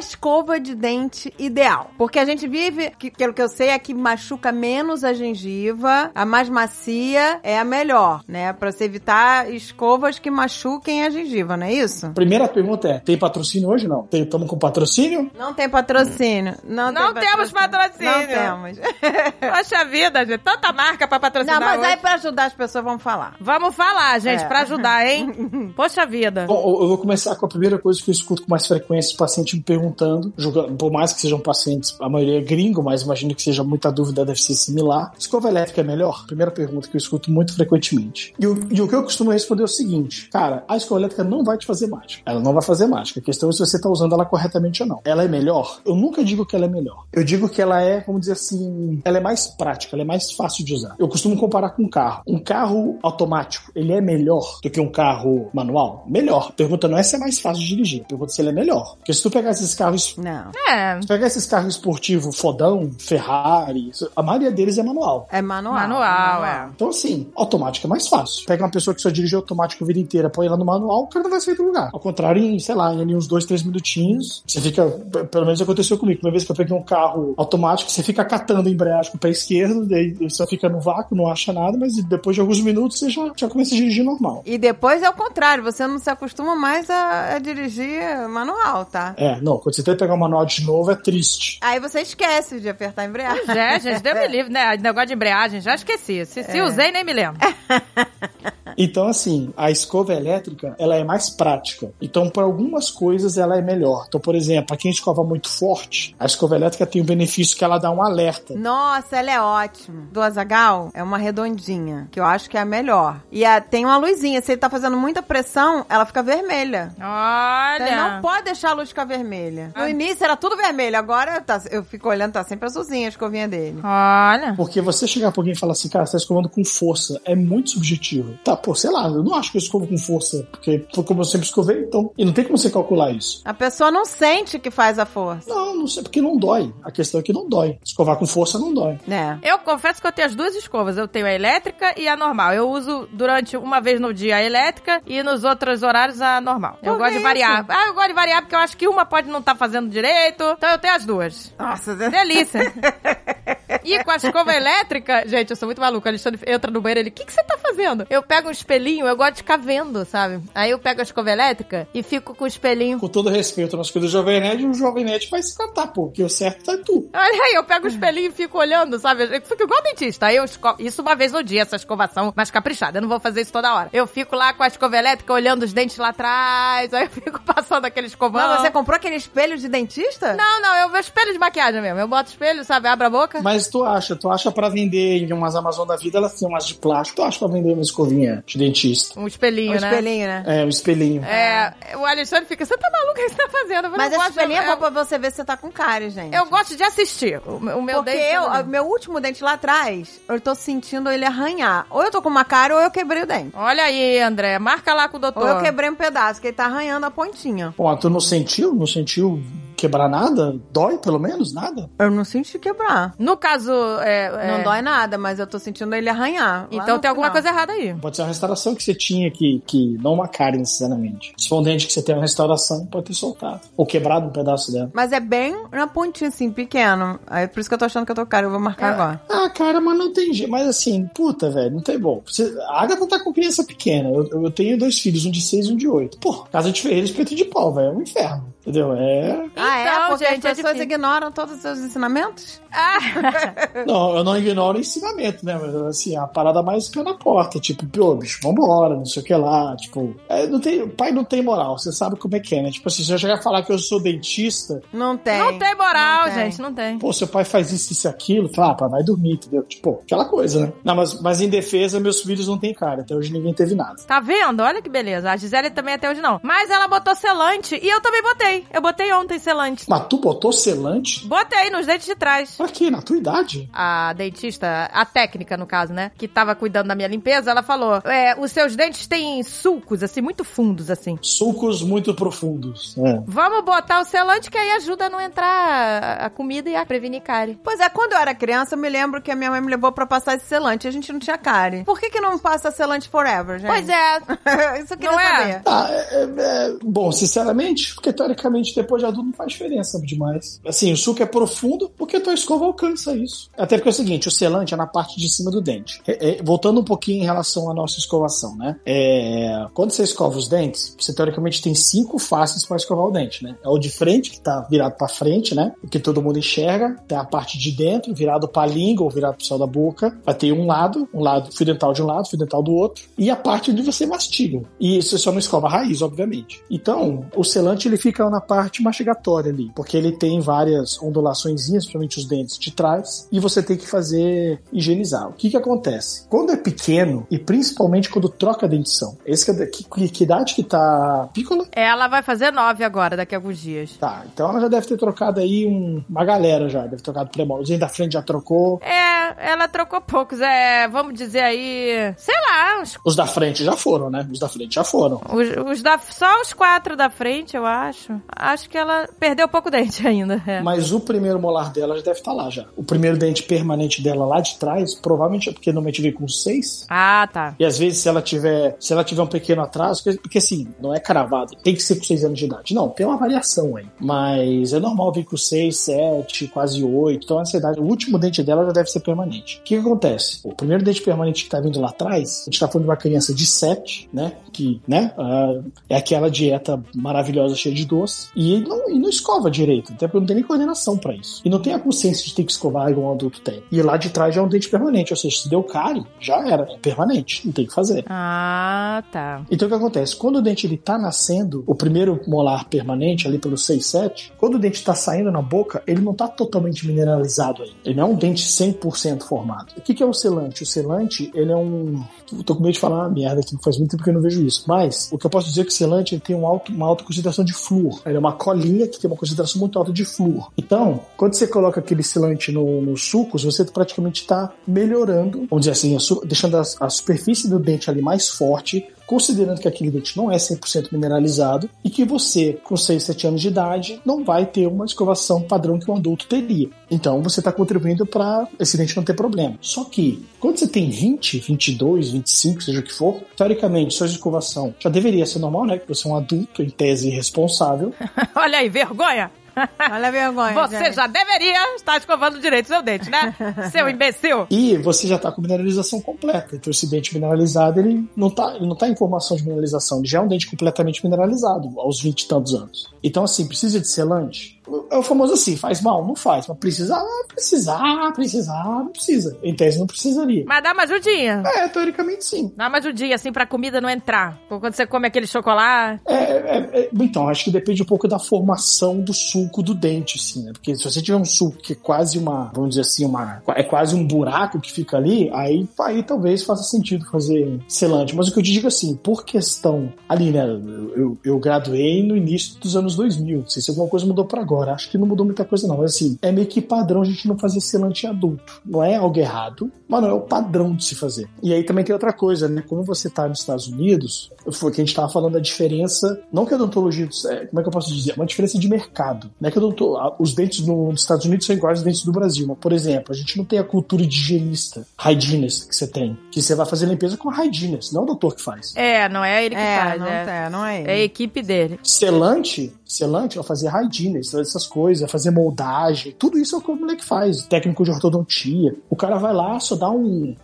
Escova 0.02 0.58
de 0.60 0.74
dente 0.74 1.32
ideal? 1.38 1.90
Porque 1.96 2.18
a 2.18 2.24
gente 2.24 2.46
vive, 2.48 2.90
que, 2.98 3.10
pelo 3.10 3.32
que 3.32 3.40
eu 3.42 3.48
sei, 3.48 3.68
é 3.68 3.78
que 3.78 3.94
machuca 3.94 4.52
menos 4.52 5.04
a 5.04 5.12
gengiva, 5.12 6.10
a 6.14 6.24
mais 6.26 6.48
macia 6.48 7.40
é 7.42 7.58
a 7.58 7.64
melhor, 7.64 8.22
né? 8.26 8.52
Pra 8.52 8.70
você 8.72 8.84
evitar 8.84 9.50
escovas 9.50 10.18
que 10.18 10.30
machuquem 10.30 11.04
a 11.04 11.10
gengiva, 11.10 11.56
não 11.56 11.66
é 11.66 11.72
isso? 11.72 12.10
Primeira 12.12 12.48
pergunta 12.48 12.88
é: 12.88 12.98
tem 12.98 13.16
patrocínio 13.18 13.68
hoje 13.68 13.86
não? 13.88 14.02
Tem, 14.06 14.24
tamo 14.24 14.46
com 14.46 14.58
patrocínio? 14.58 15.30
Não 15.38 15.54
tem 15.54 15.68
patrocínio. 15.68 16.54
Não, 16.64 16.90
Não 16.92 17.14
tem 17.14 17.22
temos 17.22 17.52
patrocínio. 17.52 18.12
Não 18.12 18.26
temos. 18.26 18.78
Poxa 19.40 19.84
vida, 19.84 20.24
gente. 20.24 20.38
Tanta 20.38 20.72
marca 20.72 21.06
pra 21.06 21.20
patrocinar 21.20 21.60
Não, 21.60 21.66
mas 21.66 21.80
hoje. 21.80 21.88
aí 21.90 21.96
pra 21.96 22.14
ajudar 22.14 22.44
as 22.46 22.52
pessoas, 22.54 22.84
vamos 22.84 23.02
falar. 23.02 23.34
Vamos 23.40 23.74
falar, 23.74 24.18
gente, 24.18 24.42
É. 24.42 24.46
pra 24.46 24.60
ajudar, 24.60 25.06
hein? 25.06 25.72
Poxa 25.76 26.04
vida. 26.06 26.46
Bom, 26.46 26.78
eu 26.82 26.88
vou 26.88 26.98
começar 26.98 27.36
com 27.36 27.46
a 27.46 27.48
primeira 27.48 27.78
coisa 27.78 28.02
que 28.02 28.10
eu 28.10 28.12
escuto 28.12 28.42
com 28.42 28.50
mais 28.50 28.66
frequência, 28.66 29.14
o 29.14 29.18
paciente 29.18 29.56
me 29.56 29.62
perguntando, 29.92 30.32
julga- 30.36 30.64
por 30.64 30.90
mais 30.90 31.12
que 31.12 31.20
sejam 31.20 31.38
pacientes, 31.38 31.94
a 32.00 32.08
maioria 32.08 32.38
é 32.38 32.42
gringo, 32.42 32.82
mas 32.82 33.02
imagino 33.02 33.34
que 33.34 33.42
seja 33.42 33.62
muita 33.62 33.90
dúvida, 33.92 34.24
deve 34.24 34.40
ser 34.40 34.54
similar. 34.54 35.12
Escova 35.18 35.48
elétrica 35.48 35.80
é 35.80 35.84
melhor? 35.84 36.24
Primeira 36.26 36.50
pergunta 36.50 36.88
que 36.88 36.96
eu 36.96 36.98
escuto 36.98 37.30
muito 37.30 37.54
frequentemente. 37.54 38.34
E 38.38 38.46
o, 38.46 38.58
e 38.70 38.80
o 38.80 38.88
que 38.88 38.94
eu 38.94 39.02
costumo 39.02 39.30
responder 39.30 39.62
é 39.62 39.64
o 39.64 39.68
seguinte, 39.68 40.28
cara, 40.30 40.64
a 40.68 40.76
escova 40.76 41.00
elétrica 41.00 41.22
não 41.24 41.44
vai 41.44 41.58
te 41.58 41.66
fazer 41.66 41.86
mágica. 41.86 42.22
Ela 42.26 42.40
não 42.40 42.52
vai 42.52 42.62
fazer 42.62 42.86
mágica. 42.86 43.20
A 43.20 43.22
questão 43.22 43.48
é 43.48 43.52
se 43.52 43.58
você 43.58 43.76
está 43.76 43.88
usando 43.88 44.12
ela 44.14 44.24
corretamente 44.24 44.82
ou 44.82 44.88
não. 44.88 45.00
Ela 45.04 45.24
é 45.24 45.28
melhor? 45.28 45.80
Eu 45.84 45.94
nunca 45.94 46.24
digo 46.24 46.46
que 46.46 46.56
ela 46.56 46.64
é 46.64 46.68
melhor. 46.68 47.04
Eu 47.12 47.24
digo 47.24 47.48
que 47.48 47.60
ela 47.60 47.80
é, 47.80 48.00
vamos 48.00 48.22
dizer 48.22 48.32
assim, 48.32 49.00
ela 49.04 49.18
é 49.18 49.20
mais 49.20 49.46
prática, 49.46 49.94
ela 49.94 50.02
é 50.02 50.06
mais 50.06 50.32
fácil 50.32 50.64
de 50.64 50.74
usar. 50.74 50.94
Eu 50.98 51.08
costumo 51.08 51.36
comparar 51.36 51.70
com 51.70 51.82
um 51.82 51.88
carro. 51.88 52.22
Um 52.26 52.38
carro 52.38 52.98
automático, 53.02 53.70
ele 53.74 53.92
é 53.92 54.00
melhor 54.00 54.58
do 54.62 54.70
que 54.70 54.80
um 54.80 54.90
carro 54.90 55.48
manual? 55.52 56.04
Melhor. 56.08 56.48
A 56.48 56.52
pergunta 56.52 56.88
não 56.88 56.98
é 56.98 57.02
se 57.02 57.16
é 57.16 57.18
mais 57.18 57.38
fácil 57.40 57.62
de 57.62 57.68
dirigir, 57.68 58.02
a 58.02 58.04
pergunta 58.04 58.32
é 58.32 58.34
se 58.34 58.40
ele 58.42 58.48
é 58.50 58.52
melhor. 58.52 58.96
Porque 58.96 59.12
se 59.12 59.22
tu 59.22 59.30
pegar 59.30 59.50
esses 59.50 59.74
carros. 59.82 60.14
Não. 60.16 60.50
É, 60.68 61.00
Se 61.00 61.06
pegar 61.06 61.26
esses 61.26 61.46
carros 61.46 61.74
esportivos 61.74 62.38
fodão, 62.38 62.90
Ferrari, 62.98 63.90
a 64.14 64.22
maioria 64.22 64.50
deles 64.50 64.78
é 64.78 64.82
manual. 64.82 65.28
É 65.30 65.42
manual. 65.42 65.74
manual, 65.74 66.44
é. 66.44 66.68
Então, 66.74 66.88
assim, 66.88 67.28
automático 67.34 67.86
é 67.86 67.90
mais 67.90 68.08
fácil. 68.08 68.46
Pega 68.46 68.64
uma 68.64 68.70
pessoa 68.70 68.94
que 68.94 69.00
só 69.00 69.10
dirige 69.10 69.34
automático 69.34 69.84
a 69.84 69.86
vida 69.86 69.98
inteira, 69.98 70.30
põe 70.30 70.46
ela 70.46 70.56
no 70.56 70.64
manual, 70.64 71.02
o 71.02 71.06
cara 71.06 71.22
não 71.24 71.30
vai 71.30 71.40
sair 71.40 71.56
do 71.56 71.64
lugar. 71.64 71.90
Ao 71.92 72.00
contrário, 72.00 72.42
em, 72.42 72.58
sei 72.58 72.74
lá, 72.74 72.94
em 72.94 73.00
ali 73.02 73.14
uns 73.14 73.26
dois, 73.26 73.44
três 73.44 73.62
minutinhos, 73.62 74.42
você 74.46 74.60
fica. 74.60 74.84
Pelo 75.30 75.44
menos 75.44 75.60
aconteceu 75.60 75.98
comigo. 75.98 76.20
Uma 76.22 76.30
vez 76.30 76.44
que 76.44 76.52
eu 76.52 76.56
peguei 76.56 76.76
um 76.76 76.82
carro 76.82 77.34
automático, 77.36 77.90
você 77.90 78.02
fica 78.02 78.24
catando 78.24 78.68
a 78.68 78.72
embreagem 78.72 79.10
com 79.10 79.16
o 79.16 79.20
pé 79.20 79.30
esquerdo, 79.30 79.86
daí 79.86 80.12
você 80.14 80.30
só 80.30 80.46
fica 80.46 80.68
no 80.68 80.80
vácuo, 80.80 81.16
não 81.16 81.26
acha 81.26 81.52
nada, 81.52 81.76
mas 81.76 81.96
depois 82.04 82.34
de 82.34 82.40
alguns 82.40 82.60
minutos 82.60 82.98
você 82.98 83.10
já, 83.10 83.30
já 83.36 83.48
começa 83.48 83.74
a 83.74 83.78
dirigir 83.78 84.04
normal. 84.04 84.42
E 84.46 84.56
depois 84.58 85.02
é 85.02 85.08
o 85.08 85.12
contrário, 85.12 85.62
você 85.62 85.86
não 85.86 85.98
se 85.98 86.10
acostuma 86.10 86.54
mais 86.54 86.88
a, 86.88 87.34
a 87.34 87.38
dirigir 87.38 88.28
manual, 88.28 88.84
tá? 88.84 89.14
É, 89.16 89.40
não, 89.40 89.58
quando 89.72 89.76
você 89.76 89.82
tenta 89.82 89.96
pegar 90.04 90.14
um 90.14 90.18
manual 90.18 90.44
de 90.44 90.64
novo 90.64 90.90
é 90.90 90.94
triste. 90.94 91.58
Aí 91.62 91.80
você 91.80 92.00
esquece 92.00 92.60
de 92.60 92.68
apertar 92.68 93.02
a 93.02 93.04
embreagem. 93.06 93.46
já, 93.46 93.78
gente, 93.78 94.02
deu 94.02 94.14
me 94.14 94.28
livre, 94.28 94.52
né? 94.52 94.76
Negócio 94.76 95.08
de 95.08 95.14
embreagem, 95.14 95.60
já 95.60 95.74
esqueci. 95.74 96.26
Se, 96.26 96.44
se 96.44 96.60
usei, 96.60 96.92
nem 96.92 97.02
me 97.02 97.12
lembro. 97.12 97.40
Então, 98.76 99.06
assim, 99.08 99.52
a 99.56 99.70
escova 99.70 100.12
elétrica, 100.14 100.74
ela 100.78 100.96
é 100.96 101.04
mais 101.04 101.30
prática. 101.30 101.90
Então, 102.00 102.28
para 102.30 102.42
algumas 102.44 102.90
coisas, 102.90 103.36
ela 103.36 103.56
é 103.58 103.62
melhor. 103.62 104.04
Então, 104.08 104.20
por 104.20 104.34
exemplo, 104.34 104.66
pra 104.68 104.76
quem 104.76 104.90
escova 104.90 105.22
muito 105.24 105.48
forte, 105.48 106.14
a 106.18 106.26
escova 106.26 106.56
elétrica 106.56 106.86
tem 106.86 107.00
o 107.00 107.04
benefício 107.04 107.56
que 107.56 107.64
ela 107.64 107.78
dá 107.78 107.90
um 107.90 108.02
alerta. 108.02 108.54
Nossa, 108.54 109.16
ela 109.16 109.30
é 109.30 109.40
ótima. 109.40 110.02
Do 110.12 110.20
Azagal 110.20 110.90
é 110.94 111.02
uma 111.02 111.18
redondinha, 111.18 112.08
que 112.10 112.18
eu 112.20 112.24
acho 112.24 112.48
que 112.48 112.56
é 112.56 112.60
a 112.60 112.64
melhor. 112.64 113.20
E 113.30 113.44
a- 113.44 113.60
tem 113.60 113.84
uma 113.84 113.96
luzinha. 113.96 114.40
Se 114.42 114.52
ele 114.52 114.60
tá 114.60 114.68
fazendo 114.70 114.96
muita 114.96 115.22
pressão, 115.22 115.84
ela 115.88 116.04
fica 116.06 116.22
vermelha. 116.22 116.90
Você 116.96 117.02
Olha. 117.02 117.96
não 118.14 118.20
pode 118.22 118.44
deixar 118.44 118.70
a 118.70 118.74
luz 118.74 118.88
ficar 118.88 119.04
vermelha. 119.04 119.72
No 119.76 119.82
Ah. 119.82 119.90
início 119.90 120.24
era 120.24 120.36
tudo 120.36 120.56
vermelho, 120.56 120.96
agora 120.96 121.40
tá- 121.40 121.62
eu 121.70 121.84
fico 121.84 122.08
olhando, 122.08 122.32
tá 122.32 122.44
sempre 122.44 122.66
azulzinha 122.66 123.06
a 123.06 123.10
escovinha 123.10 123.48
dele. 123.48 123.78
Olha. 123.82 124.54
Porque 124.56 124.80
você 124.80 125.06
chegar 125.06 125.32
pra 125.32 125.40
alguém 125.40 125.54
e 125.54 125.58
falar 125.58 125.72
assim, 125.72 125.88
cara, 125.88 126.04
você 126.06 126.12
tá 126.12 126.18
escovando 126.18 126.48
com 126.48 126.64
força, 126.64 127.20
é 127.24 127.34
muito 127.34 127.70
subjetivo. 127.70 128.34
Tá, 128.44 128.56
pô, 128.62 128.74
sei 128.74 128.90
lá, 128.90 129.06
eu 129.08 129.22
não 129.22 129.34
acho 129.34 129.50
que 129.52 129.58
eu 129.58 129.62
escovo 129.62 129.86
com 129.86 129.98
força, 129.98 130.46
porque 130.50 130.84
foi 130.94 131.04
como 131.04 131.20
eu 131.20 131.24
sempre 131.24 131.46
escovei, 131.46 131.80
então. 131.80 132.12
E 132.16 132.24
não 132.24 132.32
tem 132.32 132.44
como 132.44 132.56
você 132.56 132.70
calcular 132.70 133.10
isso. 133.12 133.42
A 133.44 133.54
pessoa 133.54 133.90
não 133.90 134.04
sente 134.04 134.58
que 134.58 134.70
faz 134.70 134.98
a 134.98 135.06
força. 135.06 135.48
Não, 135.48 135.74
não 135.74 135.86
sei, 135.86 136.02
porque 136.02 136.20
não 136.20 136.36
dói. 136.36 136.72
A 136.82 136.90
questão 136.90 137.20
é 137.20 137.22
que 137.22 137.32
não 137.32 137.48
dói. 137.48 137.78
Escovar 137.84 138.16
com 138.16 138.26
força 138.26 138.58
não 138.58 138.72
dói. 138.72 138.98
né? 139.06 139.38
Eu 139.42 139.58
confesso 139.58 140.00
que 140.00 140.06
eu 140.06 140.12
tenho 140.12 140.28
as 140.28 140.34
duas 140.34 140.54
escovas. 140.54 140.96
Eu 140.96 141.08
tenho 141.08 141.26
a 141.26 141.32
elétrica 141.32 141.94
e 141.98 142.06
a 142.08 142.16
normal. 142.16 142.52
Eu 142.54 142.68
uso 142.70 143.08
durante 143.12 143.56
uma 143.56 143.80
vez 143.80 144.00
no 144.00 144.12
dia 144.14 144.36
a 144.36 144.42
elétrica 144.42 145.02
e 145.06 145.22
nos 145.22 145.44
outros 145.44 145.82
horários 145.82 146.20
a 146.20 146.40
normal. 146.40 146.78
Eu 146.82 146.92
Por 146.92 146.98
gosto 146.98 147.12
que 147.12 147.18
de 147.18 147.24
variar. 147.24 147.62
isso? 147.62 147.72
Ah, 147.72 147.86
eu 147.88 147.94
gosto 147.94 148.08
de 148.08 148.14
variar 148.14 148.42
porque 148.42 148.54
eu 148.54 148.60
acho 148.60 148.76
que 148.76 148.88
uma 148.88 149.04
pode 149.04 149.28
não 149.28 149.40
estar 149.40 149.54
fazendo 149.54 149.88
direito. 149.88 150.44
Então 150.56 150.70
eu 150.70 150.78
tenho 150.78 150.94
as 150.94 151.04
duas. 151.04 151.54
Nossa, 151.58 151.94
Delícia. 151.94 152.72
E 153.84 154.02
com 154.04 154.10
a 154.10 154.16
escova 154.16 154.54
elétrica, 154.54 155.26
gente, 155.26 155.50
eu 155.50 155.56
sou 155.56 155.66
muito 155.66 155.80
maluca. 155.80 156.08
O 156.08 156.10
Alexandre 156.10 156.40
entra 156.46 156.70
no 156.70 156.80
banheiro 156.80 157.00
ele, 157.00 157.08
o 157.08 157.12
que, 157.12 157.24
que 157.24 157.32
você 157.32 157.42
tá 157.42 157.58
fazendo? 157.58 158.06
Eu 158.10 158.22
pego 158.22 158.51
um 158.52 158.54
espelhinho, 158.54 159.06
eu 159.06 159.16
gosto 159.16 159.32
de 159.32 159.38
ficar 159.38 159.56
vendo, 159.56 160.04
sabe? 160.04 160.40
Aí 160.54 160.70
eu 160.70 160.78
pego 160.78 161.00
a 161.00 161.02
escova 161.02 161.30
elétrica 161.30 161.88
e 161.92 162.02
fico 162.02 162.34
com 162.34 162.44
o 162.44 162.46
espelhinho. 162.46 163.00
Com 163.00 163.08
todo 163.08 163.30
respeito 163.30 163.76
nas 163.76 163.90
coisas 163.90 164.10
do 164.10 164.12
Jovem 164.12 164.40
Nerd, 164.40 164.66
o 164.66 164.74
Jovem 164.74 165.04
Nerd 165.04 165.28
vai 165.30 165.42
se 165.42 165.56
catar, 165.56 165.88
pô, 165.88 166.06
porque 166.06 166.22
o 166.22 166.28
certo 166.28 166.64
tá 166.64 166.76
tu. 166.84 167.08
Olha 167.12 167.42
aí, 167.44 167.54
eu 167.54 167.64
pego 167.64 167.86
o 167.86 167.88
espelhinho 167.88 168.28
e 168.28 168.32
fico 168.32 168.58
olhando, 168.58 168.98
sabe? 168.98 169.24
Eu 169.24 169.42
fico 169.42 169.62
igual 169.62 169.82
dentista. 169.82 170.26
Aí 170.26 170.36
eu 170.36 170.44
escovo. 170.44 170.76
Isso 170.78 171.00
uma 171.00 171.16
vez 171.16 171.32
no 171.32 171.42
dia, 171.42 171.62
essa 171.62 171.76
escovação 171.76 172.32
mais 172.36 172.50
caprichada. 172.50 172.98
Eu 172.98 173.02
não 173.02 173.08
vou 173.08 173.18
fazer 173.18 173.40
isso 173.40 173.52
toda 173.52 173.74
hora. 173.74 173.88
Eu 173.92 174.06
fico 174.06 174.36
lá 174.36 174.52
com 174.52 174.62
a 174.62 174.66
escova 174.66 174.96
elétrica 174.96 175.32
olhando 175.32 175.62
os 175.62 175.72
dentes 175.72 175.96
lá 175.96 176.08
atrás. 176.08 176.92
Aí 176.94 177.04
eu 177.04 177.10
fico 177.10 177.40
passando 177.42 177.86
aquele 177.86 178.06
escovão. 178.06 178.48
Mas 178.48 178.60
você 178.60 178.70
comprou 178.70 178.96
aquele 178.96 179.16
espelho 179.16 179.56
de 179.56 179.68
dentista? 179.68 180.34
Não, 180.34 180.60
não, 180.60 180.74
eu 180.76 180.90
vejo 180.90 181.08
espelho 181.08 181.32
de 181.32 181.38
maquiagem 181.38 181.80
mesmo. 181.80 181.98
Eu 181.98 182.08
boto 182.08 182.30
espelho, 182.30 182.64
sabe? 182.64 182.88
Abro 182.88 183.06
a 183.06 183.10
boca. 183.10 183.40
Mas 183.40 183.68
tu 183.68 183.82
acha, 183.84 184.14
tu 184.14 184.30
acha 184.30 184.50
pra 184.50 184.68
vender 184.68 185.22
em 185.22 185.32
umas 185.32 185.56
Amazon 185.56 185.86
da 185.86 185.96
vida, 185.96 186.18
elas 186.18 186.38
têm 186.38 186.48
umas 186.48 186.66
de 186.66 186.74
plástico, 186.74 187.16
tu 187.16 187.22
acha 187.22 187.38
pra 187.38 187.48
vender 187.48 187.72
uma 187.72 187.82
escovinha 187.82 188.41
de 188.46 188.58
dentista? 188.58 189.18
Um 189.18 189.26
espelhinho, 189.26 189.76
O 189.76 189.80
né? 189.80 189.88
espelhinho, 189.88 190.26
né? 190.26 190.42
É, 190.46 190.64
um 190.64 190.68
espelhinho. 190.68 191.24
É, 191.24 191.74
o 191.96 192.04
Alexandre 192.04 192.46
fica, 192.46 192.64
você 192.64 192.76
tá 192.76 192.90
maluco? 192.90 193.12
O 193.12 193.14
que 193.14 193.28
você 193.28 193.34
tá 193.36 193.48
fazendo? 193.48 193.84
Eu 193.86 193.90
Mas 193.96 194.12
"Eu 194.12 194.18
esse 194.20 194.28
espelhinho 194.30 194.58
é 194.60 194.66
eu- 194.66 194.70
bom 194.72 194.76
pra 194.78 194.90
você 195.04 195.18
ver 195.18 195.30
se 195.30 195.36
você 195.36 195.44
tá 195.44 195.56
com 195.56 195.70
cárie, 195.70 196.10
gente. 196.10 196.34
Eu 196.34 196.46
gosto 196.46 196.76
de 196.76 196.82
assistir. 196.82 197.40
O, 197.46 197.60
meu- 197.60 197.78
o 197.78 197.82
meu 197.82 198.02
Porque 198.02 198.10
dente. 198.18 198.34
eu, 198.34 198.42
é 198.54 198.62
o 198.62 198.66
meu 198.66 198.84
último 198.84 199.20
dente 199.20 199.42
lá 199.44 199.52
atrás, 199.52 200.20
eu 200.28 200.40
tô 200.40 200.54
sentindo 200.54 201.10
ele 201.10 201.24
arranhar. 201.24 201.86
Ou 201.90 202.02
eu 202.02 202.10
tô 202.10 202.20
com 202.22 202.28
uma 202.28 202.44
cárie 202.44 202.74
ou 202.74 202.80
eu 202.82 202.90
quebrei 202.90 203.22
o 203.22 203.26
dente. 203.26 203.50
Olha 203.54 203.84
aí, 203.84 204.20
André. 204.20 204.58
Marca 204.58 204.92
lá 204.94 205.08
com 205.08 205.16
o 205.16 205.20
doutor. 205.20 205.42
Ou 205.42 205.48
eu 205.56 205.60
quebrei 205.62 205.88
um 205.90 205.94
pedaço, 205.94 206.40
que 206.40 206.48
ele 206.48 206.56
tá 206.56 206.64
arranhando 206.64 207.06
a 207.06 207.10
pontinha. 207.10 207.72
Pô, 207.76 207.94
tu 207.96 208.08
não 208.10 208.20
sentiu? 208.20 208.74
Não 208.74 208.86
sentiu 208.86 209.42
quebrar 209.82 210.08
nada? 210.08 210.56
Dói, 210.72 210.98
pelo 210.98 211.18
menos? 211.18 211.52
Nada? 211.52 211.90
Eu 211.98 212.10
não 212.10 212.24
senti 212.24 212.58
quebrar. 212.58 213.14
No 213.18 213.36
caso. 213.36 213.72
É, 214.00 214.26
é- 214.26 214.56
Não 214.58 214.62
dói 214.64 214.80
nada, 214.82 215.18
mas 215.18 215.38
eu 215.38 215.46
tô 215.46 215.58
sentindo 215.58 215.94
ele 215.94 216.08
arranhar. 216.08 216.68
lá 216.70 216.82
Então 216.82 216.98
tem 216.98 217.08
alguma 217.08 217.26
final. 217.28 217.32
coisa 217.32 217.48
errada 217.48 217.72
aí. 217.72 217.94
Pode 217.94 218.16
ser 218.16 218.22
uma 218.22 218.28
restauração 218.28 218.74
que 218.74 218.82
você 218.82 218.94
tinha 218.94 219.30
que, 219.30 219.60
que 219.66 219.98
não 220.02 220.14
uma 220.14 220.28
cárie 220.28 220.58
necessariamente. 220.58 221.32
Se 221.36 221.48
for 221.48 221.58
um 221.60 221.62
dente 221.62 221.86
que 221.86 221.92
você 221.92 222.02
tem 222.02 222.14
uma 222.14 222.20
restauração, 222.22 222.86
pode 222.86 223.06
ter 223.06 223.14
soltado. 223.14 223.60
Ou 223.76 223.84
quebrado 223.84 224.26
um 224.26 224.30
pedaço 224.30 224.72
dela. 224.72 224.90
Mas 224.94 225.12
é 225.12 225.20
bem 225.20 225.56
na 225.72 225.86
pontinha, 225.86 226.28
assim, 226.28 226.50
pequeno. 226.50 227.18
Aí 227.26 227.48
por 227.48 227.60
isso 227.60 227.68
que 227.68 227.74
eu 227.74 227.78
tô 227.78 227.84
achando 227.84 228.06
que 228.06 228.12
eu 228.12 228.16
tô 228.16 228.24
cara, 228.26 228.46
eu 228.46 228.50
vou 228.50 228.60
marcar 228.60 228.92
agora. 228.92 229.20
Ah, 229.28 229.50
cara, 229.50 229.80
mas 229.80 229.98
não 229.98 230.12
tem 230.12 230.32
jeito. 230.32 230.50
Mas 230.50 230.66
assim, 230.68 231.06
puta, 231.14 231.50
velho, 231.50 231.74
não 231.74 231.82
tem 231.82 231.98
bom. 231.98 232.22
Você, 232.26 232.54
a 232.68 232.82
Agatha 232.82 233.06
tá 233.06 233.20
com 233.20 233.32
criança 233.32 233.64
pequena. 233.64 234.08
Eu, 234.10 234.28
eu 234.44 234.50
tenho 234.50 234.78
dois 234.78 234.98
filhos, 234.98 235.24
um 235.26 235.30
de 235.30 235.40
seis 235.40 235.66
e 235.66 235.72
um 235.72 235.76
de 235.76 235.88
oito. 235.88 236.18
Pô, 236.18 236.44
casa 236.52 236.70
de 236.70 236.80
ferreiro, 236.80 237.04
espeto 237.06 237.34
de 237.34 237.44
pau, 237.44 237.72
velho. 237.74 237.88
É 237.88 237.92
um 237.92 238.02
inferno. 238.02 238.52
Entendeu? 238.62 238.94
É. 238.94 239.44
ah, 239.56 239.78
é? 239.78 239.82
Então, 239.82 240.08
Porque 240.10 240.24
gente, 240.24 240.46
é 240.46 240.50
as 240.50 240.56
pessoas 240.56 240.74
difícil. 240.74 240.82
ignoram 240.84 241.32
todos 241.32 241.56
os 241.56 241.60
seus 241.60 241.78
ensinamentos? 241.80 242.60
Ah, 242.72 242.98
Não, 243.86 244.16
eu 244.16 244.24
não 244.24 244.38
ignoro 244.38 244.78
o 244.78 244.80
ensinamento, 244.80 245.44
né? 245.44 245.58
Mas 245.60 245.74
assim, 245.74 246.16
a 246.16 246.26
parada 246.26 246.62
mais 246.62 246.88
pé 246.88 247.02
na 247.02 247.14
porta. 247.14 247.58
Tipo, 247.58 247.84
pô, 247.86 248.14
bicho, 248.14 248.38
vambora, 248.42 248.94
não 248.94 249.04
sei 249.04 249.20
o 249.22 249.24
que 249.24 249.34
lá. 249.34 249.74
Tipo, 249.76 250.14
é, 250.28 250.46
não 250.46 250.60
tem, 250.60 250.80
o 250.82 250.88
pai 250.88 251.10
não 251.10 251.24
tem 251.24 251.42
moral. 251.42 251.76
Você 251.78 251.92
sabe 251.92 252.16
como 252.16 252.36
é 252.36 252.40
que 252.40 252.54
é, 252.54 252.62
né? 252.62 252.70
Tipo 252.70 252.88
assim, 252.88 253.02
se 253.02 253.10
eu 253.12 253.18
chegar 253.18 253.34
a 253.34 253.42
falar 253.42 253.62
que 253.62 253.72
eu 253.72 253.78
sou 253.78 254.00
dentista, 254.00 254.80
Não 254.92 255.16
tem. 255.16 255.38
não 255.38 255.58
tem 255.58 255.74
moral, 255.74 256.26
Não 256.26 256.34
tem. 256.34 256.44
gente. 256.50 256.62
Não 256.62 256.72
tem. 256.72 256.98
pô, 256.98 257.12
seu 257.12 257.26
pai 257.26 257.44
faz 257.44 257.72
isso, 257.72 257.92
isso 257.92 258.06
e 258.06 258.08
aquilo, 258.08 258.48
fala, 258.54 258.72
ah, 258.72 258.74
pai, 258.74 258.88
vai 258.88 259.02
dormir, 259.02 259.32
entendeu? 259.34 259.62
Tipo, 259.64 260.00
aquela 260.04 260.24
coisa, 260.24 260.66
né? 260.66 260.72
Não, 260.84 260.94
mas, 260.94 261.20
mas 261.20 261.40
em 261.40 261.48
defesa, 261.48 261.98
meus 262.00 262.20
filhos 262.22 262.46
não 262.48 262.56
têm 262.58 262.72
cara. 262.72 263.02
Até 263.02 263.14
hoje 263.14 263.32
ninguém 263.32 263.52
teve 263.52 263.74
nada. 263.74 263.96
Tá 264.06 264.20
vendo? 264.20 264.62
Olha 264.62 264.80
que 264.80 264.88
beleza. 264.88 265.30
A 265.30 265.36
Gisele 265.36 265.70
também 265.70 265.94
até 265.94 266.08
hoje 266.10 266.20
não. 266.20 266.40
Mas 266.42 266.70
ela 266.70 266.86
botou 266.88 267.14
selante 267.16 267.78
e 267.82 267.88
eu 267.88 268.00
também 268.00 268.22
botei. 268.22 268.51
Eu 268.72 268.80
botei 268.80 269.12
ontem 269.12 269.38
selante. 269.38 269.84
Mas 269.88 270.06
tu 270.08 270.18
botou 270.18 270.52
selante? 270.52 271.26
Botei 271.26 271.70
nos 271.70 271.86
dentes 271.86 272.06
de 272.06 272.14
trás. 272.14 272.56
Pra 272.56 272.68
quê? 272.68 272.90
Na 272.90 273.02
tua 273.02 273.16
idade? 273.16 273.68
A 273.72 274.12
dentista, 274.12 274.88
a 274.92 275.04
técnica 275.04 275.56
no 275.56 275.66
caso, 275.66 275.92
né? 275.92 276.10
Que 276.16 276.26
tava 276.28 276.54
cuidando 276.54 276.88
da 276.88 276.94
minha 276.94 277.08
limpeza, 277.08 277.50
ela 277.50 277.62
falou: 277.62 277.96
é, 278.04 278.34
os 278.38 278.50
seus 278.52 278.74
dentes 278.76 279.06
têm 279.06 279.42
sulcos, 279.42 280.02
assim, 280.02 280.20
muito 280.20 280.44
fundos, 280.44 280.90
assim. 280.90 281.18
Sulcos 281.22 281.82
muito 281.82 282.14
profundos. 282.14 282.96
É. 282.98 283.20
Vamos 283.26 283.64
botar 283.64 284.00
o 284.00 284.04
selante 284.04 284.50
que 284.50 284.58
aí 284.58 284.70
ajuda 284.72 285.06
a 285.06 285.10
não 285.10 285.20
entrar 285.20 286.22
a- 286.24 286.30
comida 286.30 286.68
e 286.70 286.76
a 286.76 286.84
prevenir 286.84 287.22
cárie. 287.22 287.58
Pois 287.62 287.78
é, 287.80 287.88
quando 287.88 288.12
eu 288.12 288.18
era 288.18 288.34
criança, 288.34 288.74
eu 288.74 288.78
me 288.78 288.88
lembro 288.88 289.20
que 289.20 289.30
a 289.30 289.36
minha 289.36 289.50
mãe 289.50 289.60
me 289.60 289.68
levou 289.70 289.92
pra 289.92 290.06
passar 290.06 290.34
esse 290.36 290.46
selante. 290.46 290.88
A 290.88 290.90
gente 290.90 291.12
não 291.12 291.18
tinha 291.20 291.36
cárie. 291.38 291.84
Por 291.84 291.98
que 292.00 292.10
que 292.10 292.20
não 292.20 292.38
passa 292.38 292.70
selante 292.70 293.08
forever, 293.08 293.58
gente? 293.60 293.70
Pois 293.70 293.88
é. 293.88 294.18
Isso 294.82 294.94
eu 294.94 294.98
queria 294.98 295.12
Não 295.12 295.20
é? 295.20 295.36
saber. 295.38 295.62
Ah, 295.66 295.86
é, 295.90 295.94
é, 295.94 296.22
é, 296.68 296.74
bom, 296.82 297.12
sinceramente, 297.12 297.94
porque 297.94 298.12
teoricamente 298.12 298.41
depois 298.74 299.02
de 299.02 299.06
adulto 299.06 299.26
não 299.26 299.32
faz 299.32 299.52
diferença 299.52 300.00
demais. 300.00 300.60
Assim, 300.64 300.92
o 300.92 300.96
suco 300.96 301.22
é 301.22 301.26
profundo 301.26 301.90
porque 301.96 302.20
tua 302.20 302.34
escova 302.34 302.64
alcança 302.64 303.14
isso. 303.14 303.50
Até 303.56 303.76
porque 303.76 303.88
é 303.88 303.92
o 303.92 303.94
seguinte, 303.94 304.28
o 304.28 304.30
selante 304.30 304.74
é 304.74 304.76
na 304.76 304.86
parte 304.86 305.18
de 305.18 305.28
cima 305.28 305.50
do 305.50 305.60
dente. 305.60 306.00
É, 306.06 306.30
é, 306.30 306.42
voltando 306.42 306.80
um 306.80 306.84
pouquinho 306.84 307.22
em 307.22 307.24
relação 307.24 307.70
à 307.70 307.74
nossa 307.74 307.98
escovação, 307.98 308.56
né? 308.56 308.76
É, 308.86 309.66
quando 309.74 309.90
você 309.90 310.02
escova 310.02 310.36
os 310.36 310.48
dentes, 310.48 310.96
você 310.98 311.14
teoricamente 311.14 311.62
tem 311.62 311.74
cinco 311.74 312.18
faces 312.18 312.64
para 312.64 312.76
escovar 312.76 313.06
o 313.06 313.10
dente, 313.10 313.44
né? 313.44 313.56
É 313.64 313.68
o 313.68 313.78
de 313.78 313.90
frente, 313.90 314.30
que 314.30 314.40
tá 314.40 314.66
virado 314.70 314.96
para 314.96 315.08
frente, 315.08 315.54
né? 315.54 315.72
O 315.82 315.88
que 315.88 315.98
todo 315.98 316.22
mundo 316.22 316.38
enxerga. 316.38 316.96
Tem 317.06 317.16
a 317.18 317.24
parte 317.24 317.58
de 317.58 317.70
dentro, 317.72 318.14
virado 318.14 318.48
para 318.48 318.62
a 318.62 318.66
língua 318.66 319.04
ou 319.04 319.10
virado 319.10 319.36
pro 319.36 319.46
céu 319.46 319.58
da 319.58 319.66
boca. 319.66 320.18
Vai 320.24 320.34
ter 320.34 320.52
um 320.52 320.66
lado, 320.66 321.08
um 321.12 321.20
lado 321.20 321.50
fio 321.52 321.66
dental 321.66 321.92
de 321.92 322.02
um 322.02 322.06
lado, 322.06 322.28
fio 322.28 322.38
dental 322.38 322.62
do 322.62 322.72
outro. 322.72 323.04
E 323.16 323.30
a 323.30 323.36
parte 323.36 323.70
onde 323.70 323.82
você 323.82 324.06
mastiga. 324.06 324.62
E 324.80 324.98
isso 324.98 325.18
só 325.18 325.30
não 325.30 325.38
escova 325.38 325.66
a 325.66 325.70
raiz, 325.70 326.02
obviamente. 326.02 326.62
Então, 326.70 327.26
o 327.36 327.44
selante 327.44 327.88
ele 327.88 327.96
fica 327.96 328.28
na 328.32 328.40
parte 328.40 328.82
mastigatória 328.82 329.52
ali, 329.52 329.70
porque 329.76 329.96
ele 329.96 330.12
tem 330.12 330.40
várias 330.40 331.00
ondulações, 331.00 331.68
principalmente 331.68 332.18
os 332.18 332.24
dentes 332.24 332.58
de 332.58 332.70
trás, 332.72 333.28
e 333.30 333.38
você 333.38 333.62
tem 333.62 333.76
que 333.76 333.86
fazer 333.86 334.60
higienizar. 334.72 335.28
O 335.28 335.32
que 335.34 335.50
que 335.50 335.56
acontece? 335.56 336.26
Quando 336.28 336.50
é 336.52 336.56
pequeno, 336.56 337.26
e 337.30 337.38
principalmente 337.38 338.08
quando 338.10 338.28
troca 338.28 338.66
a 338.66 338.68
dentição, 338.68 339.16
esse 339.26 339.44
que, 339.44 339.62
é 339.62 339.66
que, 339.66 339.84
que- 339.84 340.08
que 340.08 340.24
idade 340.24 340.54
que 340.54 340.62
tá 340.64 341.28
pícola? 341.32 341.66
Ela 341.72 342.08
vai 342.08 342.22
fazer 342.22 342.50
nove 342.50 342.82
agora, 342.84 343.16
daqui 343.16 343.34
a 343.34 343.38
alguns 343.38 343.58
dias. 343.58 343.96
Tá, 343.98 344.22
então 344.32 344.48
ela 344.50 344.60
já 344.60 344.68
deve 344.68 344.86
ter 344.86 344.96
trocado 344.96 345.40
aí 345.40 345.66
um- 345.66 346.02
uma 346.08 346.24
galera 346.24 346.68
já, 346.68 346.82
deve 346.82 346.96
ter 346.96 347.02
trocado 347.04 347.30
premolzinho 347.30 347.78
da 347.78 347.88
frente 347.88 348.12
já 348.14 348.22
trocou. 348.22 348.80
É, 348.82 349.50
ela 349.52 349.68
trocou 349.68 350.00
poucos. 350.00 350.40
É, 350.40 350.88
vamos 350.88 351.14
dizer 351.14 351.40
aí, 351.40 352.14
sei 352.16 352.34
lá, 352.34 352.80
uns, 352.80 352.96
Os 353.04 353.14
da 353.16 353.26
frente 353.26 353.64
já 353.64 353.76
foram, 353.76 354.10
né? 354.10 354.26
Os 354.32 354.38
da 354.38 354.48
frente 354.48 354.74
já 354.74 354.84
foram. 354.84 355.20
os, 355.32 355.70
os 355.72 355.82
da, 355.82 355.98
só 355.98 356.40
os 356.40 356.52
quatro 356.52 356.96
da 356.96 357.10
frente, 357.10 357.56
eu 357.56 357.66
acho. 357.66 358.20
Acho 358.28 358.68
que 358.68 358.76
ela 358.78 359.08
perdeu 359.18 359.48
pouco 359.48 359.70
dente 359.70 360.04
ainda. 360.06 360.42
é. 360.46 360.60
Mas 360.62 360.92
o 360.92 361.00
primeiro 361.00 361.40
molar 361.40 361.72
dela 361.72 361.96
já 361.96 362.02
deve 362.02 362.18
estar 362.18 362.32
lá 362.32 362.50
já. 362.50 362.66
O 362.76 362.82
primeiro 362.82 363.16
dente 363.16 363.42
permanente 363.42 364.02
dela 364.02 364.26
lá 364.26 364.40
de 364.40 364.56
trás, 364.56 364.94
provavelmente 364.94 365.48
é 365.48 365.52
porque 365.52 365.70
normalmente 365.70 366.02
vem 366.02 366.12
com 366.12 366.26
seis. 366.28 366.86
Ah, 366.88 367.28
tá. 367.32 367.54
E 367.58 367.64
às 367.64 367.78
vezes, 367.78 367.98
se 367.98 368.08
ela 368.08 368.22
tiver, 368.22 368.76
se 368.78 368.92
ela 368.92 369.04
tiver 369.04 369.22
um 369.22 369.26
pequeno 369.26 369.62
atraso, 369.62 370.02
porque, 370.22 370.38
assim, 370.38 370.68
não 370.80 370.94
é 370.94 371.00
cravado, 371.00 371.56
tem 371.62 371.74
que 371.74 371.82
ser 371.82 371.96
com 371.96 372.04
6 372.04 372.24
anos 372.24 372.38
de 372.38 372.44
idade. 372.46 372.74
Não, 372.74 372.88
tem 372.88 373.06
uma 373.06 373.16
variação 373.16 373.76
aí. 373.76 373.86
Mas 374.00 374.72
é 374.72 374.80
normal 374.80 375.12
vir 375.12 375.24
com 375.24 375.36
6, 375.36 375.76
7, 375.76 376.48
quase 376.48 376.82
8. 376.82 377.24
Então, 377.24 377.40
essa 377.40 377.56
idade, 377.56 377.80
o 377.80 377.84
último 377.84 378.18
dente 378.18 378.42
dela 378.42 378.66
já 378.66 378.72
deve 378.72 378.90
ser 378.90 379.00
permanente. 379.00 379.58
O 379.58 379.62
que, 379.62 379.74
que 379.74 379.80
acontece? 379.80 380.40
O 380.44 380.54
primeiro 380.54 380.84
dente 380.84 381.02
permanente 381.02 381.44
que 381.44 381.50
tá 381.50 381.60
vindo 381.60 381.80
lá 381.80 381.88
atrás, 381.88 382.42
a 382.42 382.50
gente 382.50 382.60
tá 382.60 382.68
falando 382.68 382.84
de 382.84 382.90
uma 382.90 382.96
criança 382.96 383.34
de 383.34 383.46
7, 383.46 384.08
né? 384.12 384.32
Que, 384.52 384.80
né? 384.86 385.12
ah, 385.18 385.60
é 385.88 385.96
aquela 385.96 386.30
dieta 386.30 386.82
maravilhosa 386.94 387.54
cheia 387.54 387.74
de 387.74 387.84
doce. 387.84 388.11
E 388.34 388.54
ele 388.54 388.68
não, 388.68 388.90
e 388.90 388.98
não 388.98 389.08
escova 389.08 389.50
direito, 389.50 389.92
até 389.92 390.06
porque 390.06 390.20
não 390.20 390.26
tem 390.26 390.36
nem 390.36 390.44
coordenação 390.44 390.96
pra 390.96 391.14
isso. 391.14 391.42
E 391.44 391.50
não 391.50 391.60
tem 391.60 391.74
a 391.74 391.78
consciência 391.78 392.24
de 392.24 392.34
ter 392.34 392.44
que 392.44 392.52
escovar 392.52 392.90
igual 392.90 393.10
um 393.10 393.12
adulto 393.12 393.40
tem. 393.40 393.62
E 393.70 393.82
lá 393.82 393.96
de 393.96 394.10
trás 394.10 394.34
já 394.34 394.40
é 394.40 394.44
um 394.44 394.48
dente 394.48 394.68
permanente, 394.68 395.12
ou 395.12 395.16
seja, 395.16 395.36
se 395.36 395.48
deu 395.48 395.62
cárie, 395.62 396.04
já 396.20 396.36
era, 396.46 396.64
é 396.70 396.78
permanente, 396.78 397.44
não 397.44 397.52
tem 397.52 397.64
o 397.64 397.68
que 397.68 397.74
fazer. 397.74 398.04
Ah, 398.08 399.02
tá. 399.10 399.42
Então 399.50 399.66
o 399.66 399.70
que 399.70 399.76
acontece? 399.76 400.16
Quando 400.16 400.36
o 400.36 400.42
dente 400.42 400.66
ele 400.66 400.76
tá 400.76 400.98
nascendo, 400.98 401.64
o 401.66 401.74
primeiro 401.74 402.20
molar 402.26 402.68
permanente, 402.68 403.26
ali 403.26 403.38
pelo 403.38 403.56
6, 403.56 403.86
7, 403.86 404.32
quando 404.38 404.54
o 404.54 404.58
dente 404.58 404.82
tá 404.84 404.94
saindo 404.94 405.30
na 405.30 405.42
boca, 405.42 405.82
ele 405.86 406.00
não 406.00 406.14
tá 406.14 406.28
totalmente 406.28 406.86
mineralizado 406.86 407.62
ainda. 407.62 407.76
Ele 407.84 407.94
não 407.94 408.08
é 408.08 408.10
um 408.10 408.16
dente 408.16 408.42
100% 408.42 409.22
formado. 409.22 409.72
O 409.76 409.80
que, 409.80 409.94
que 409.94 410.02
é 410.02 410.06
o 410.06 410.12
selante? 410.12 410.62
O 410.62 410.66
selante, 410.66 411.30
ele 411.34 411.52
é 411.52 411.56
um. 411.56 412.02
Eu 412.32 412.42
tô 412.42 412.54
com 412.54 412.62
medo 412.62 412.72
de 412.72 412.80
falar 412.80 413.00
uma 413.00 413.08
merda 413.08 413.40
aqui, 413.40 413.56
faz 413.62 413.78
muito 413.78 413.92
tempo 413.92 414.02
que 414.02 414.10
eu 414.10 414.14
não 414.14 414.22
vejo 414.22 414.44
isso. 414.44 414.64
Mas 414.66 415.10
o 415.12 415.18
que 415.18 415.26
eu 415.26 415.30
posso 415.30 415.48
dizer 415.48 415.62
é 415.62 415.64
que 415.64 415.70
o 415.70 415.74
selante 415.74 416.14
ele 416.14 416.22
tem 416.22 416.36
um 416.36 416.46
alto, 416.46 416.72
uma 416.72 416.86
alta 416.86 417.04
concentração 417.04 417.44
de 417.44 417.52
flúor. 417.52 418.00
Ele 418.04 418.16
é 418.16 418.18
uma 418.18 418.32
colinha 418.32 418.86
que 418.86 418.98
tem 418.98 419.10
uma 419.10 419.16
concentração 419.16 419.60
muito 419.60 419.78
alta 419.78 419.92
de 419.92 420.04
flúor. 420.04 420.50
Então, 420.56 421.00
quando 421.16 421.34
você 421.34 421.46
coloca 421.46 421.80
aquele 421.80 422.02
selante 422.02 422.52
no, 422.52 422.82
nos 422.82 423.04
sucos, 423.08 423.44
você 423.44 423.64
praticamente 423.64 424.22
está 424.22 424.52
melhorando, 424.66 425.46
vamos 425.50 425.66
dizer 425.66 425.72
assim, 425.72 425.96
a 425.96 426.26
deixando 426.26 426.56
a, 426.56 426.62
a 426.80 426.90
superfície 426.90 427.48
do 427.48 427.58
dente 427.58 427.90
ali 427.90 428.02
mais 428.02 428.28
forte, 428.28 428.86
considerando 429.12 429.60
que 429.60 429.68
aquele 429.68 429.90
dente 429.90 430.16
não 430.16 430.32
é 430.32 430.36
100% 430.36 430.90
mineralizado 430.90 431.68
e 431.84 431.90
que 431.90 432.02
você, 432.02 432.58
com 432.64 432.74
6, 432.74 433.02
7 433.02 433.26
anos 433.26 433.42
de 433.42 433.48
idade, 433.48 434.00
não 434.06 434.24
vai 434.24 434.46
ter 434.46 434.66
uma 434.66 434.86
escovação 434.86 435.42
padrão 435.42 435.78
que 435.78 435.90
um 435.90 435.96
adulto 435.96 436.26
teria. 436.26 436.70
Então 436.90 437.22
você 437.22 437.40
está 437.40 437.52
contribuindo 437.52 438.06
para 438.06 438.48
esse 438.58 438.78
dente 438.78 438.96
não 438.96 439.04
ter 439.04 439.12
problema. 439.12 439.58
Só 439.60 439.84
que, 439.84 440.24
quando 440.40 440.56
você 440.56 440.66
tem 440.66 440.88
20, 440.88 441.40
22, 441.40 442.08
25, 442.08 442.62
seja 442.62 442.80
o 442.80 442.82
que 442.82 442.94
for, 442.94 443.20
teoricamente, 443.36 443.92
sua 443.92 444.06
escovação 444.06 444.74
já 444.80 444.88
deveria 444.88 445.26
ser 445.26 445.40
normal, 445.40 445.66
né? 445.66 445.78
Que 445.78 445.86
você 445.86 446.08
é 446.08 446.10
um 446.10 446.16
adulto, 446.16 446.62
em 446.62 446.70
tese, 446.70 447.10
responsável. 447.10 447.92
Olha 448.34 448.60
aí, 448.60 448.70
vergonha. 448.70 449.30
Olha 449.90 450.08
a 450.08 450.10
vergonha. 450.10 450.54
Você 450.54 450.78
gente. 450.78 450.94
já 450.94 451.06
deveria 451.06 451.76
estar 451.76 451.98
escovando 451.98 452.40
direito 452.40 452.68
seu 452.68 452.82
dente, 452.82 453.10
né? 453.10 453.34
Seu 453.70 453.88
imbecil. 453.88 454.46
E 454.50 454.76
você 454.78 455.06
já 455.06 455.16
está 455.16 455.30
com 455.30 455.42
mineralização 455.42 456.00
completa. 456.00 456.56
Então 456.56 456.70
esse 456.70 456.88
dente 456.88 457.14
mineralizado, 457.14 457.80
ele 457.80 458.08
não 458.16 458.28
está 458.28 458.54
ele 458.54 458.66
não 458.66 458.76
tá 458.76 458.88
em 458.88 458.96
formação 458.96 459.36
de 459.36 459.42
mineralização. 459.42 459.98
Ele 459.98 460.08
já 460.08 460.18
é 460.18 460.20
um 460.20 460.28
dente 460.28 460.50
completamente 460.50 461.04
mineralizado, 461.04 461.68
aos 461.78 462.00
20 462.00 462.22
e 462.22 462.28
tantos 462.28 462.54
anos. 462.54 462.90
Então, 463.02 463.24
assim, 463.24 463.46
precisa 463.46 463.80
de 463.80 463.88
selante? 463.88 464.60
É 464.90 464.96
o 464.96 465.02
famoso 465.02 465.34
assim, 465.34 465.56
faz 465.56 465.80
mal? 465.80 466.06
Não 466.06 466.14
faz. 466.14 466.46
Mas 466.46 466.58
precisar, 466.58 467.02
precisar, 467.28 468.12
precisar, 468.12 468.64
não 468.64 468.88
precisa. 468.88 469.36
Em 469.42 469.54
tese, 469.54 469.78
não 469.78 469.86
precisaria. 469.86 470.44
Mas 470.46 470.62
dá 470.62 470.72
uma 470.72 470.84
ajudinha. 470.84 471.42
É, 471.44 471.68
teoricamente 471.68 472.24
sim. 472.24 472.52
Dá 472.56 472.68
uma 472.68 472.78
ajudinha, 472.78 473.14
assim, 473.14 473.32
pra 473.32 473.46
comida 473.46 473.80
não 473.80 473.90
entrar. 473.90 474.38
Quando 474.48 474.72
você 474.72 474.86
come 474.86 475.08
aquele 475.08 475.26
chocolate. 475.26 476.00
É, 476.06 476.14
é, 476.14 476.70
é, 476.72 476.90
então, 476.92 477.28
acho 477.28 477.44
que 477.44 477.50
depende 477.50 477.82
um 477.82 477.86
pouco 477.86 478.06
da 478.06 478.18
formação 478.18 479.00
do 479.00 479.12
sulco 479.12 479.62
do 479.62 479.74
dente, 479.74 480.18
assim, 480.18 480.44
né? 480.44 480.52
Porque 480.52 480.74
se 480.76 480.84
você 480.84 481.02
tiver 481.02 481.18
um 481.18 481.24
sulco 481.24 481.58
que 481.58 481.72
é 481.72 481.76
quase 481.76 482.18
uma, 482.18 482.50
vamos 482.54 482.70
dizer 482.70 482.82
assim, 482.82 483.04
uma, 483.04 483.42
é 483.48 483.62
quase 483.62 483.94
um 483.94 484.06
buraco 484.06 484.60
que 484.60 484.72
fica 484.72 484.96
ali, 484.96 485.30
aí, 485.32 485.68
aí 485.80 486.02
talvez 486.02 486.42
faça 486.44 486.62
sentido 486.62 487.04
fazer 487.10 487.60
selante. 487.66 488.14
Mas 488.14 488.28
o 488.28 488.32
que 488.32 488.38
eu 488.38 488.42
te 488.42 488.52
digo 488.52 488.68
assim, 488.68 488.94
por 488.96 489.24
questão 489.24 489.92
ali, 490.08 490.30
né? 490.30 490.44
Eu, 490.44 490.96
eu, 490.96 491.18
eu 491.24 491.38
graduei 491.38 492.02
no 492.02 492.16
início 492.16 492.58
dos 492.60 492.76
anos 492.76 492.94
2000. 492.96 493.40
Não 493.40 493.48
sei 493.48 493.62
se 493.62 493.70
alguma 493.70 493.88
coisa 493.88 494.06
mudou 494.06 494.24
pra 494.24 494.40
agora. 494.40 494.51
Acho 494.60 494.90
que 494.90 494.98
não 494.98 495.06
mudou 495.06 495.24
muita 495.26 495.44
coisa, 495.44 495.66
não. 495.66 495.78
Mas 495.78 495.94
assim, 495.94 496.18
é 496.22 496.30
meio 496.32 496.46
que 496.46 496.60
padrão 496.60 497.02
a 497.02 497.04
gente 497.04 497.26
não 497.28 497.38
fazer 497.38 497.60
selante 497.60 498.06
adulto. 498.06 498.60
Não 498.64 498.82
é 498.82 498.96
algo 498.96 499.18
errado, 499.18 499.70
mas 499.88 500.02
não 500.02 500.08
é 500.10 500.12
o 500.12 500.20
padrão 500.20 500.74
de 500.74 500.84
se 500.84 500.94
fazer. 500.94 501.28
E 501.42 501.52
aí 501.52 501.62
também 501.64 501.84
tem 501.84 501.92
outra 501.92 502.12
coisa, 502.12 502.48
né? 502.48 502.62
Como 502.68 502.82
você 502.82 503.08
tá 503.10 503.28
nos 503.28 503.40
Estados 503.40 503.66
Unidos, 503.68 504.30
foi 504.52 504.70
que 504.72 504.80
a 504.80 504.84
gente 504.84 504.94
tava 504.94 505.08
falando 505.08 505.34
da 505.34 505.40
diferença, 505.40 506.20
não 506.32 506.44
que 506.46 506.52
a 506.52 506.56
odontologia, 506.56 507.08
é, 507.30 507.46
como 507.46 507.60
é 507.60 507.62
que 507.62 507.68
eu 507.68 507.72
posso 507.72 507.92
dizer? 507.94 508.12
É 508.12 508.14
uma 508.14 508.26
diferença 508.26 508.58
de 508.58 508.68
mercado. 508.68 509.30
Não 509.40 509.48
é 509.48 509.52
que 509.52 509.58
odonto- 509.58 509.96
os 510.18 510.34
dentes 510.34 510.66
no- 510.66 510.90
nos 510.92 511.00
Estados 511.02 511.24
Unidos 511.24 511.46
são 511.46 511.54
iguais 511.56 511.78
aos 511.78 511.84
dentes 511.84 512.04
do 512.04 512.12
Brasil. 512.12 512.46
Mas, 512.46 512.58
por 512.58 512.72
exemplo, 512.72 513.12
a 513.12 513.16
gente 513.16 513.36
não 513.38 513.44
tem 513.44 513.58
a 513.58 513.64
cultura 513.64 514.06
de 514.06 514.16
higienista, 514.16 514.86
hygienist 514.98 515.68
que 515.68 515.76
você 515.76 515.86
tem. 515.86 516.16
Que 516.30 516.40
você 516.42 516.54
vai 516.54 516.66
fazer 516.66 516.86
limpeza 516.86 517.16
com 517.16 517.30
a 517.30 517.34
hygienist, 517.34 517.92
não 517.92 518.00
é 518.00 518.04
o 518.04 518.06
doutor 518.06 518.34
que 518.34 518.42
faz. 518.42 518.72
É, 518.76 519.08
não 519.08 519.24
é 519.24 519.44
ele 519.44 519.54
que 519.54 519.60
É, 519.60 519.76
faz, 519.78 520.00
não, 520.00 520.06
é. 520.06 520.44
é, 520.46 520.50
não 520.50 520.64
é 520.66 520.80
ele. 520.80 520.90
É 520.90 520.94
a 520.94 520.98
equipe 521.00 521.42
dele. 521.42 521.78
Selante, 521.82 522.72
selante 522.84 523.36
vai 523.36 523.44
fazer 523.44 523.68
hygienist, 523.68 524.32
essas 524.42 524.66
coisas, 524.66 525.10
fazer 525.10 525.30
moldagem, 525.30 526.12
tudo 526.18 526.38
isso 526.38 526.54
é 526.54 526.58
o 526.58 526.62
que 526.62 526.70
o 526.70 526.76
moleque 526.76 527.04
faz. 527.04 527.42
Técnico 527.46 527.84
de 527.84 527.90
ortodontia. 527.90 528.74
O 528.88 528.96
cara 528.96 529.16
vai 529.16 529.32
lá, 529.32 529.58
só 529.60 529.76
dá 529.76 529.90
um. 529.90 530.36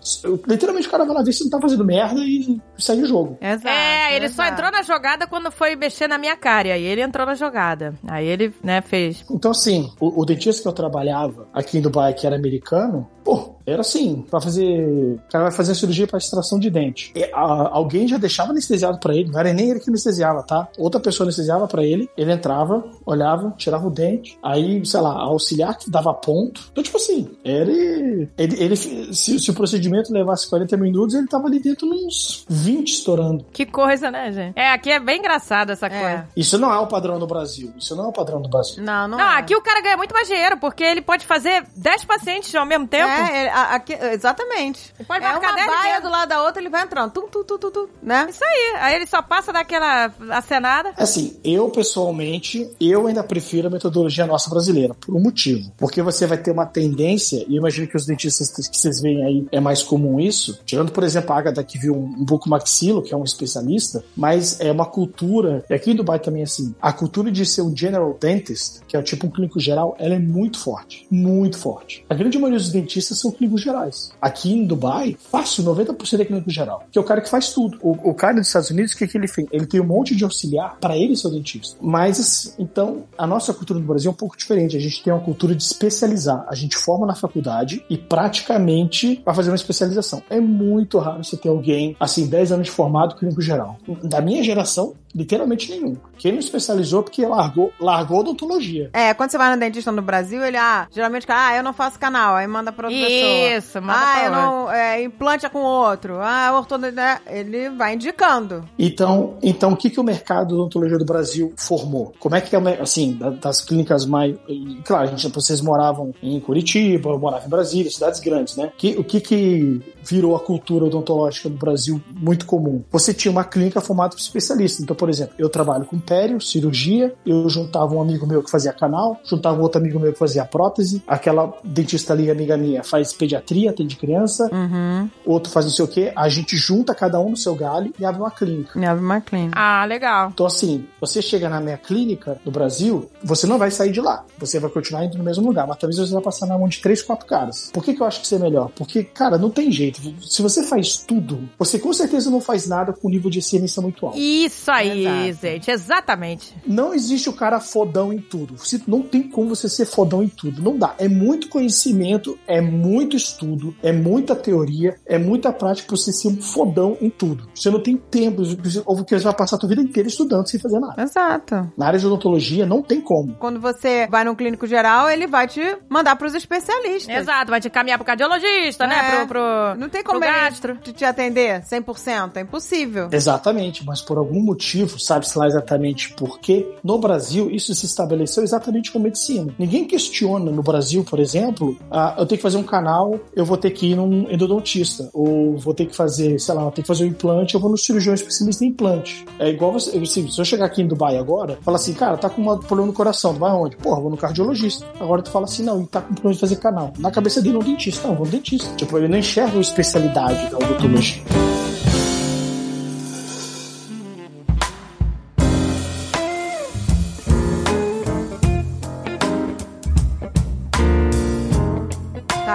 Literalmente 0.46 0.88
o 0.88 0.90
cara 0.90 1.04
vai 1.04 1.16
lá 1.16 1.22
ver 1.22 1.32
se 1.32 1.44
não 1.44 1.50
tá 1.50 1.60
fazendo 1.60 1.84
merda 1.84 2.20
e 2.20 2.60
segue 2.78 3.02
o 3.02 3.06
jogo. 3.06 3.38
Exato, 3.40 3.68
é, 3.68 4.16
ele 4.16 4.28
só 4.28 4.42
exato. 4.42 4.52
entrou 4.52 4.70
na 4.70 4.82
jogada 4.82 5.26
quando 5.26 5.50
foi 5.50 5.76
mexer 5.76 6.08
na 6.08 6.18
minha 6.18 6.36
cara. 6.36 6.68
E 6.68 6.72
aí 6.72 6.84
ele 6.84 7.02
entrou 7.02 7.26
na 7.26 7.34
jogada. 7.34 7.94
Aí 8.06 8.26
ele, 8.26 8.52
né, 8.62 8.80
fez. 8.80 9.24
Então, 9.30 9.50
assim, 9.50 9.90
o, 10.00 10.22
o 10.22 10.24
dentista 10.24 10.62
que 10.62 10.68
eu 10.68 10.72
trabalhava 10.72 11.48
aqui 11.52 11.78
em 11.78 11.80
Dubai, 11.80 12.14
que 12.14 12.26
era 12.26 12.36
americano, 12.36 13.08
pô, 13.24 13.57
era 13.72 13.80
assim, 13.80 14.24
pra 14.30 14.40
fazer. 14.40 14.80
O 14.80 15.20
cara 15.30 15.44
vai 15.44 15.52
fazer 15.52 15.72
a 15.72 15.74
cirurgia 15.74 16.06
pra 16.06 16.18
extração 16.18 16.58
de 16.58 16.70
dente. 16.70 17.12
E, 17.14 17.24
a- 17.24 17.68
alguém 17.72 18.06
já 18.08 18.16
deixava 18.18 18.50
anestesiado 18.50 18.98
pra 18.98 19.14
ele, 19.14 19.30
não 19.30 19.38
era 19.38 19.52
nem 19.52 19.70
ele 19.70 19.80
que 19.80 19.90
anestesiava, 19.90 20.42
tá? 20.42 20.68
Outra 20.78 21.00
pessoa 21.00 21.24
anestesiava 21.26 21.66
pra 21.66 21.84
ele, 21.84 22.08
ele 22.16 22.32
entrava, 22.32 22.84
olhava, 23.04 23.52
tirava 23.56 23.86
o 23.86 23.90
dente, 23.90 24.38
aí, 24.42 24.84
sei 24.86 25.00
lá, 25.00 25.12
auxiliar 25.20 25.76
que 25.76 25.90
dava 25.90 26.12
ponto. 26.14 26.68
Então, 26.72 26.82
tipo 26.84 26.96
assim, 26.96 27.30
ele. 27.44 28.28
ele, 28.36 28.62
ele 28.62 28.76
se, 28.76 29.38
se 29.38 29.50
o 29.50 29.54
procedimento 29.54 30.12
levasse 30.12 30.48
40 30.48 30.76
minutos, 30.76 31.14
ele 31.14 31.26
tava 31.26 31.46
ali 31.46 31.60
dentro 31.60 31.86
uns 31.88 32.44
20 32.48 32.88
estourando. 32.88 33.44
Que 33.52 33.66
coisa, 33.66 34.10
né, 34.10 34.30
gente? 34.32 34.58
É, 34.58 34.70
aqui 34.72 34.90
é 34.90 35.00
bem 35.00 35.18
engraçado 35.18 35.70
essa 35.70 35.86
É. 35.86 35.90
coisa. 35.90 36.28
Isso 36.36 36.58
não 36.58 36.72
é 36.72 36.78
o 36.78 36.86
padrão 36.86 37.18
do 37.18 37.26
Brasil. 37.26 37.72
Isso 37.78 37.94
não 37.96 38.06
é 38.06 38.08
o 38.08 38.12
padrão 38.12 38.40
do 38.40 38.48
Brasil. 38.48 38.82
Não, 38.82 39.08
não, 39.08 39.18
Não, 39.18 39.32
é. 39.32 39.38
aqui 39.38 39.54
o 39.54 39.62
cara 39.62 39.80
ganha 39.80 39.96
muito 39.96 40.12
mais 40.14 40.26
dinheiro, 40.28 40.56
porque 40.58 40.82
ele 40.84 41.00
pode 41.02 41.26
fazer 41.26 41.64
10 41.76 42.04
pacientes 42.04 42.54
ao 42.54 42.66
mesmo 42.66 42.86
tempo. 42.86 43.08
É, 43.08 43.40
ele- 43.40 43.48
a- 43.58 43.74
aqui- 43.74 43.92
exatamente. 44.12 44.92
Pode 45.06 45.24
é 45.24 45.28
uma 45.30 45.52
10 45.54 45.66
baia 45.66 46.00
do 46.00 46.08
lado 46.10 46.28
da 46.28 46.42
outra, 46.42 46.60
ele 46.60 46.68
vai 46.70 46.82
entrando. 46.84 47.10
Tum, 47.12 47.28
tum, 47.28 47.44
tum, 47.44 47.58
tum, 47.58 47.70
tum, 47.70 47.86
né? 48.02 48.26
Isso 48.28 48.44
aí. 48.44 48.74
Aí 48.78 48.94
ele 48.96 49.06
só 49.06 49.20
passa 49.22 49.52
daquela 49.52 50.12
acenada. 50.30 50.92
Assim, 50.96 51.38
eu 51.44 51.68
pessoalmente, 51.70 52.70
eu 52.80 53.06
ainda 53.06 53.22
prefiro 53.22 53.68
a 53.68 53.70
metodologia 53.70 54.26
nossa 54.26 54.48
brasileira, 54.50 54.94
por 54.94 55.14
um 55.14 55.20
motivo. 55.20 55.70
Porque 55.76 56.02
você 56.02 56.26
vai 56.26 56.38
ter 56.38 56.50
uma 56.50 56.66
tendência, 56.66 57.44
e 57.48 57.54
eu 57.54 57.58
imagino 57.60 57.86
que 57.86 57.96
os 57.96 58.06
dentistas 58.06 58.50
que 58.68 58.76
vocês 58.76 59.00
veem 59.00 59.24
aí 59.24 59.46
é 59.52 59.60
mais 59.60 59.82
comum 59.82 60.18
isso, 60.20 60.60
tirando, 60.64 60.92
por 60.92 61.02
exemplo, 61.04 61.32
a 61.32 61.38
Agatha 61.38 61.62
que 61.64 61.78
viu 61.78 61.94
um, 61.94 62.04
um 62.04 62.24
bucomaxilo, 62.24 63.02
que 63.02 63.12
é 63.12 63.16
um 63.16 63.24
especialista, 63.24 64.04
mas 64.16 64.60
é 64.60 64.70
uma 64.70 64.86
cultura, 64.86 65.64
e 65.68 65.74
aqui 65.74 65.90
em 65.90 65.94
Dubai 65.96 66.18
também 66.18 66.42
é 66.42 66.44
assim, 66.44 66.74
a 66.80 66.92
cultura 66.92 67.30
de 67.30 67.44
ser 67.44 67.62
um 67.62 67.76
general 67.76 68.16
dentist, 68.20 68.80
que 68.86 68.96
é 68.96 69.02
tipo 69.02 69.26
um 69.26 69.30
clínico 69.30 69.58
geral, 69.60 69.96
ela 69.98 70.14
é 70.14 70.18
muito 70.18 70.58
forte, 70.58 71.06
muito 71.10 71.58
forte. 71.58 72.04
A 72.08 72.14
grande 72.14 72.38
maioria 72.38 72.58
dos 72.58 72.70
dentistas 72.70 73.18
são 73.18 73.30
clínicos 73.30 73.47
gerais. 73.56 74.12
Aqui 74.20 74.52
em 74.52 74.66
Dubai, 74.66 75.16
fácil, 75.30 75.64
90% 75.64 76.20
é 76.20 76.24
clínico 76.24 76.50
geral, 76.50 76.84
que 76.90 76.98
é 76.98 77.00
o 77.00 77.04
cara 77.04 77.20
que 77.20 77.30
faz 77.30 77.52
tudo. 77.52 77.78
O, 77.80 78.10
o 78.10 78.14
cara 78.14 78.34
dos 78.34 78.48
Estados 78.48 78.70
Unidos, 78.70 78.92
o 78.92 78.98
que, 78.98 79.06
que 79.06 79.16
ele 79.16 79.28
fez? 79.28 79.46
Ele 79.50 79.66
tem 79.66 79.80
um 79.80 79.86
monte 79.86 80.14
de 80.14 80.24
auxiliar 80.24 80.76
para 80.80 80.96
ele 80.96 81.16
ser 81.16 81.28
o 81.28 81.30
dentista. 81.30 81.76
Mas, 81.80 82.54
então, 82.58 83.04
a 83.16 83.26
nossa 83.26 83.54
cultura 83.54 83.78
no 83.78 83.86
Brasil 83.86 84.10
é 84.10 84.12
um 84.12 84.16
pouco 84.16 84.36
diferente. 84.36 84.76
A 84.76 84.80
gente 84.80 85.02
tem 85.02 85.12
uma 85.12 85.22
cultura 85.22 85.54
de 85.54 85.62
especializar. 85.62 86.44
A 86.48 86.54
gente 86.54 86.76
forma 86.76 87.06
na 87.06 87.14
faculdade 87.14 87.84
e 87.88 87.96
praticamente 87.96 89.22
vai 89.24 89.34
fazer 89.34 89.50
uma 89.50 89.56
especialização. 89.56 90.22
É 90.28 90.40
muito 90.40 90.98
raro 90.98 91.22
você 91.22 91.36
ter 91.36 91.48
alguém, 91.48 91.96
assim, 91.98 92.26
10 92.26 92.52
anos 92.52 92.66
de 92.66 92.70
formado 92.70 93.14
clínico 93.16 93.40
geral. 93.40 93.76
Da 94.02 94.20
minha 94.20 94.42
geração, 94.42 94.94
Literalmente 95.14 95.70
nenhum. 95.70 95.96
Quem 96.16 96.32
não 96.32 96.38
especializou 96.38 97.02
porque 97.02 97.24
largou, 97.24 97.72
largou 97.80 98.18
a 98.18 98.20
odontologia. 98.20 98.90
É, 98.92 99.14
quando 99.14 99.30
você 99.30 99.38
vai 99.38 99.52
no 99.54 99.58
dentista 99.60 99.90
no 99.92 100.02
Brasil, 100.02 100.44
ele, 100.44 100.56
ah, 100.56 100.86
geralmente, 100.90 101.26
ah, 101.28 101.56
eu 101.56 101.62
não 101.62 101.72
faço 101.72 101.98
canal, 101.98 102.34
aí 102.34 102.46
manda 102.46 102.72
pra 102.72 102.88
outra 102.88 103.00
pessoa. 103.00 103.56
Isso, 103.58 103.80
manda 103.82 103.98
Ah, 103.98 104.12
pra 104.14 104.24
eu 104.24 104.30
não, 104.30 104.70
é, 104.72 105.02
implante 105.02 105.48
com 105.48 105.60
outro. 105.60 106.18
Ah, 106.20 106.52
ortodoncia, 106.56 106.92
né? 106.92 107.20
ele 107.26 107.70
vai 107.70 107.94
indicando. 107.94 108.64
Então, 108.78 109.36
então 109.42 109.72
o 109.72 109.76
que, 109.76 109.90
que 109.90 109.98
o 110.00 110.04
mercado 110.04 110.48
de 110.48 110.54
odontologia 110.54 110.98
do 110.98 111.04
Brasil 111.04 111.52
formou? 111.56 112.12
Como 112.18 112.34
é 112.36 112.40
que 112.40 112.54
é, 112.54 112.80
assim, 112.80 113.12
da- 113.14 113.30
das 113.30 113.60
clínicas 113.60 114.04
mais... 114.06 114.36
Claro, 114.84 115.04
a 115.04 115.06
gente, 115.06 115.28
vocês 115.28 115.60
moravam 115.60 116.12
em 116.22 116.38
Curitiba, 116.40 117.10
eu 117.10 117.18
morava 117.18 117.46
em 117.46 117.48
Brasília, 117.50 117.90
cidades 117.90 118.20
grandes, 118.20 118.56
né? 118.56 118.70
Que, 118.76 118.96
o 118.98 119.04
que 119.04 119.20
que 119.20 119.80
virou 120.02 120.34
a 120.36 120.40
cultura 120.40 120.84
odontológica 120.86 121.48
do 121.48 121.56
Brasil 121.56 122.00
muito 122.16 122.46
comum? 122.46 122.82
Você 122.90 123.12
tinha 123.12 123.30
uma 123.32 123.44
clínica 123.44 123.80
formada 123.80 124.10
por 124.14 124.20
especialistas. 124.20 124.82
Então, 124.82 124.96
por 124.98 125.08
exemplo, 125.08 125.34
eu 125.38 125.48
trabalho 125.48 125.84
com 125.84 125.98
pério, 125.98 126.40
cirurgia, 126.40 127.14
eu 127.24 127.48
juntava 127.48 127.94
um 127.94 128.02
amigo 128.02 128.26
meu 128.26 128.42
que 128.42 128.50
fazia 128.50 128.72
canal, 128.72 129.18
juntava 129.24 129.58
um 129.58 129.62
outro 129.62 129.80
amigo 129.80 129.98
meu 129.98 130.12
que 130.12 130.18
fazia 130.18 130.44
prótese, 130.44 131.02
aquela 131.06 131.52
dentista 131.64 132.12
ali, 132.12 132.30
amiga 132.30 132.56
minha, 132.56 132.82
faz 132.82 133.12
pediatria, 133.12 133.70
atende 133.70 133.96
criança, 133.96 134.48
Uhum. 134.52 135.08
outro 135.24 135.50
faz 135.52 135.66
não 135.66 135.72
sei 135.72 135.84
o 135.84 135.88
quê, 135.88 136.12
a 136.14 136.28
gente 136.28 136.56
junta 136.56 136.94
cada 136.94 137.20
um 137.20 137.30
no 137.30 137.36
seu 137.36 137.54
galho 137.54 137.92
e 137.98 138.04
abre 138.04 138.20
uma 138.20 138.30
clínica. 138.30 138.78
Me 138.78 138.86
abre 138.86 139.04
uma 139.04 139.20
clínica. 139.20 139.54
Ah, 139.58 139.84
legal. 139.84 140.30
Então, 140.32 140.46
assim, 140.46 140.84
você 141.00 141.22
chega 141.22 141.48
na 141.48 141.60
minha 141.60 141.78
clínica 141.78 142.40
no 142.44 142.50
Brasil, 142.50 143.08
você 143.22 143.46
não 143.46 143.58
vai 143.58 143.70
sair 143.70 143.92
de 143.92 144.00
lá. 144.00 144.24
Você 144.38 144.58
vai 144.58 144.70
continuar 144.70 145.04
indo 145.04 145.16
no 145.16 145.24
mesmo 145.24 145.46
lugar, 145.46 145.66
mas 145.66 145.78
talvez 145.78 145.98
você 145.98 146.12
vai 146.12 146.22
passar 146.22 146.46
na 146.46 146.58
mão 146.58 146.68
de 146.68 146.80
três, 146.80 147.02
quatro 147.02 147.26
caras. 147.26 147.70
Por 147.72 147.84
que, 147.84 147.94
que 147.94 148.02
eu 148.02 148.06
acho 148.06 148.20
que 148.20 148.26
isso 148.26 148.34
é 148.34 148.38
melhor? 148.38 148.70
Porque, 148.74 149.04
cara, 149.04 149.38
não 149.38 149.50
tem 149.50 149.70
jeito. 149.70 150.00
Se 150.26 150.42
você 150.42 150.62
faz 150.64 150.96
tudo, 150.96 151.48
você 151.58 151.78
com 151.78 151.92
certeza 151.92 152.30
não 152.30 152.40
faz 152.40 152.66
nada 152.66 152.92
com 152.92 153.08
nível 153.08 153.30
de 153.30 153.38
excelência 153.38 153.80
muito 153.80 154.04
alto. 154.06 154.18
Isso 154.18 154.70
aí, 154.70 154.87
Exato. 154.92 155.40
gente. 155.46 155.70
Exatamente. 155.70 156.54
Não 156.66 156.94
existe 156.94 157.28
o 157.28 157.32
cara 157.32 157.60
fodão 157.60 158.12
em 158.12 158.18
tudo. 158.18 158.56
Você- 158.56 158.80
não 158.86 159.02
tem 159.02 159.22
como 159.22 159.48
você 159.54 159.68
ser 159.68 159.84
fodão 159.86 160.22
em 160.22 160.28
tudo. 160.28 160.62
Não 160.62 160.76
dá. 160.78 160.94
É 160.98 161.08
muito 161.08 161.48
conhecimento, 161.48 162.38
é 162.46 162.60
muito 162.60 163.16
estudo, 163.16 163.74
é 163.82 163.92
muita 163.92 164.34
teoria, 164.34 164.96
é 165.06 165.18
muita 165.18 165.52
prática 165.52 165.88
pra 165.88 165.96
você 165.96 166.12
ser 166.12 166.28
um 166.28 166.40
fodão 166.40 166.96
em 167.00 167.10
tudo. 167.10 167.48
Você 167.54 167.70
não 167.70 167.80
tem 167.82 167.96
tempo, 167.96 168.42
ou 168.86 168.96
porque 168.96 169.18
você 169.18 169.24
vai 169.24 169.34
passar 169.34 169.56
a 169.56 169.58
tua 169.58 169.68
vida 169.68 169.82
inteira 169.82 170.08
estudando 170.08 170.46
sem 170.48 170.58
fazer 170.60 170.78
nada. 170.78 171.02
Exato. 171.02 171.72
Na 171.76 171.86
área 171.86 171.98
de 171.98 172.06
odontologia 172.06 172.66
não 172.66 172.82
tem 172.82 173.00
como. 173.00 173.34
Quando 173.36 173.60
você 173.60 174.06
vai 174.10 174.24
num 174.24 174.34
clínico 174.34 174.66
geral, 174.66 175.08
ele 175.10 175.26
vai 175.26 175.46
te 175.46 175.60
mandar 175.88 176.16
pros 176.16 176.34
especialistas. 176.34 177.14
Exato, 177.14 177.50
vai 177.50 177.60
te 177.60 177.68
caminhar 177.70 177.98
pro 177.98 178.06
cardiologista, 178.06 178.86
né? 178.86 178.96
É. 178.98 179.16
Pro, 179.18 179.28
pro, 179.28 179.40
Não 179.78 179.88
tem 179.88 180.02
pro 180.02 180.12
como 180.12 180.24
ele 180.24 180.32
gastro. 180.32 180.76
te, 180.76 180.92
te 180.92 181.04
atender 181.04 181.62
100%, 181.64 182.36
é 182.36 182.40
impossível. 182.40 183.08
Exatamente, 183.12 183.84
mas 183.84 184.00
por 184.02 184.18
algum 184.18 184.40
motivo, 184.42 184.77
sabe-se 184.86 185.38
lá 185.38 185.46
exatamente 185.46 186.12
por 186.12 186.38
quê, 186.38 186.66
no 186.84 186.98
Brasil 186.98 187.50
isso 187.50 187.74
se 187.74 187.86
estabeleceu 187.86 188.42
exatamente 188.42 188.92
com 188.92 188.98
medicina. 188.98 189.54
Ninguém 189.58 189.86
questiona 189.86 190.50
no 190.50 190.62
Brasil, 190.62 191.04
por 191.04 191.18
exemplo, 191.18 191.76
ah, 191.90 192.14
eu 192.18 192.26
tenho 192.26 192.38
que 192.38 192.42
fazer 192.42 192.58
um 192.58 192.62
canal, 192.62 193.18
eu 193.34 193.44
vou 193.44 193.56
ter 193.56 193.70
que 193.70 193.86
ir 193.92 193.96
num 193.96 194.30
endodontista, 194.30 195.08
ou 195.12 195.56
vou 195.56 195.74
ter 195.74 195.86
que 195.86 195.96
fazer, 195.96 196.38
sei 196.38 196.54
lá, 196.54 196.62
eu 196.62 196.70
tenho 196.70 196.84
que 196.84 196.88
fazer 196.88 197.04
um 197.04 197.08
implante, 197.08 197.54
eu 197.54 197.60
vou 197.60 197.70
no 197.70 197.78
cirurgião 197.78 198.14
especialista 198.14 198.64
em 198.64 198.68
implante. 198.68 199.24
É 199.38 199.48
igual 199.48 199.72
você, 199.72 200.04
se 200.06 200.38
eu 200.38 200.44
chegar 200.44 200.66
aqui 200.66 200.82
em 200.82 200.86
Dubai 200.86 201.16
agora, 201.16 201.58
fala 201.62 201.76
assim, 201.76 201.94
cara, 201.94 202.16
tá 202.16 202.28
com 202.28 202.42
um 202.42 202.58
problema 202.58 202.86
no 202.86 202.92
coração, 202.92 203.32
tu 203.32 203.40
vai 203.40 203.50
aonde? 203.50 203.76
Porra, 203.76 204.00
vou 204.00 204.10
no 204.10 204.16
cardiologista. 204.16 204.86
Agora 205.00 205.22
tu 205.22 205.30
fala 205.30 205.46
assim, 205.46 205.62
não, 205.62 205.84
tá 205.84 206.00
com 206.00 206.14
problema 206.14 206.34
de 206.34 206.40
fazer 206.40 206.56
canal. 206.56 206.92
Na 206.98 207.10
cabeça 207.10 207.40
dele 207.40 207.56
é 207.56 207.58
um 207.58 207.62
dentista, 207.62 208.06
não, 208.06 208.14
vou 208.14 208.26
no 208.26 208.32
dentista. 208.32 208.74
Tipo, 208.76 208.98
ele 208.98 209.08
não 209.08 209.18
enxerga 209.18 209.56
a 209.56 209.60
especialidade 209.60 210.50
da 210.50 210.56
odontologia. 210.56 211.22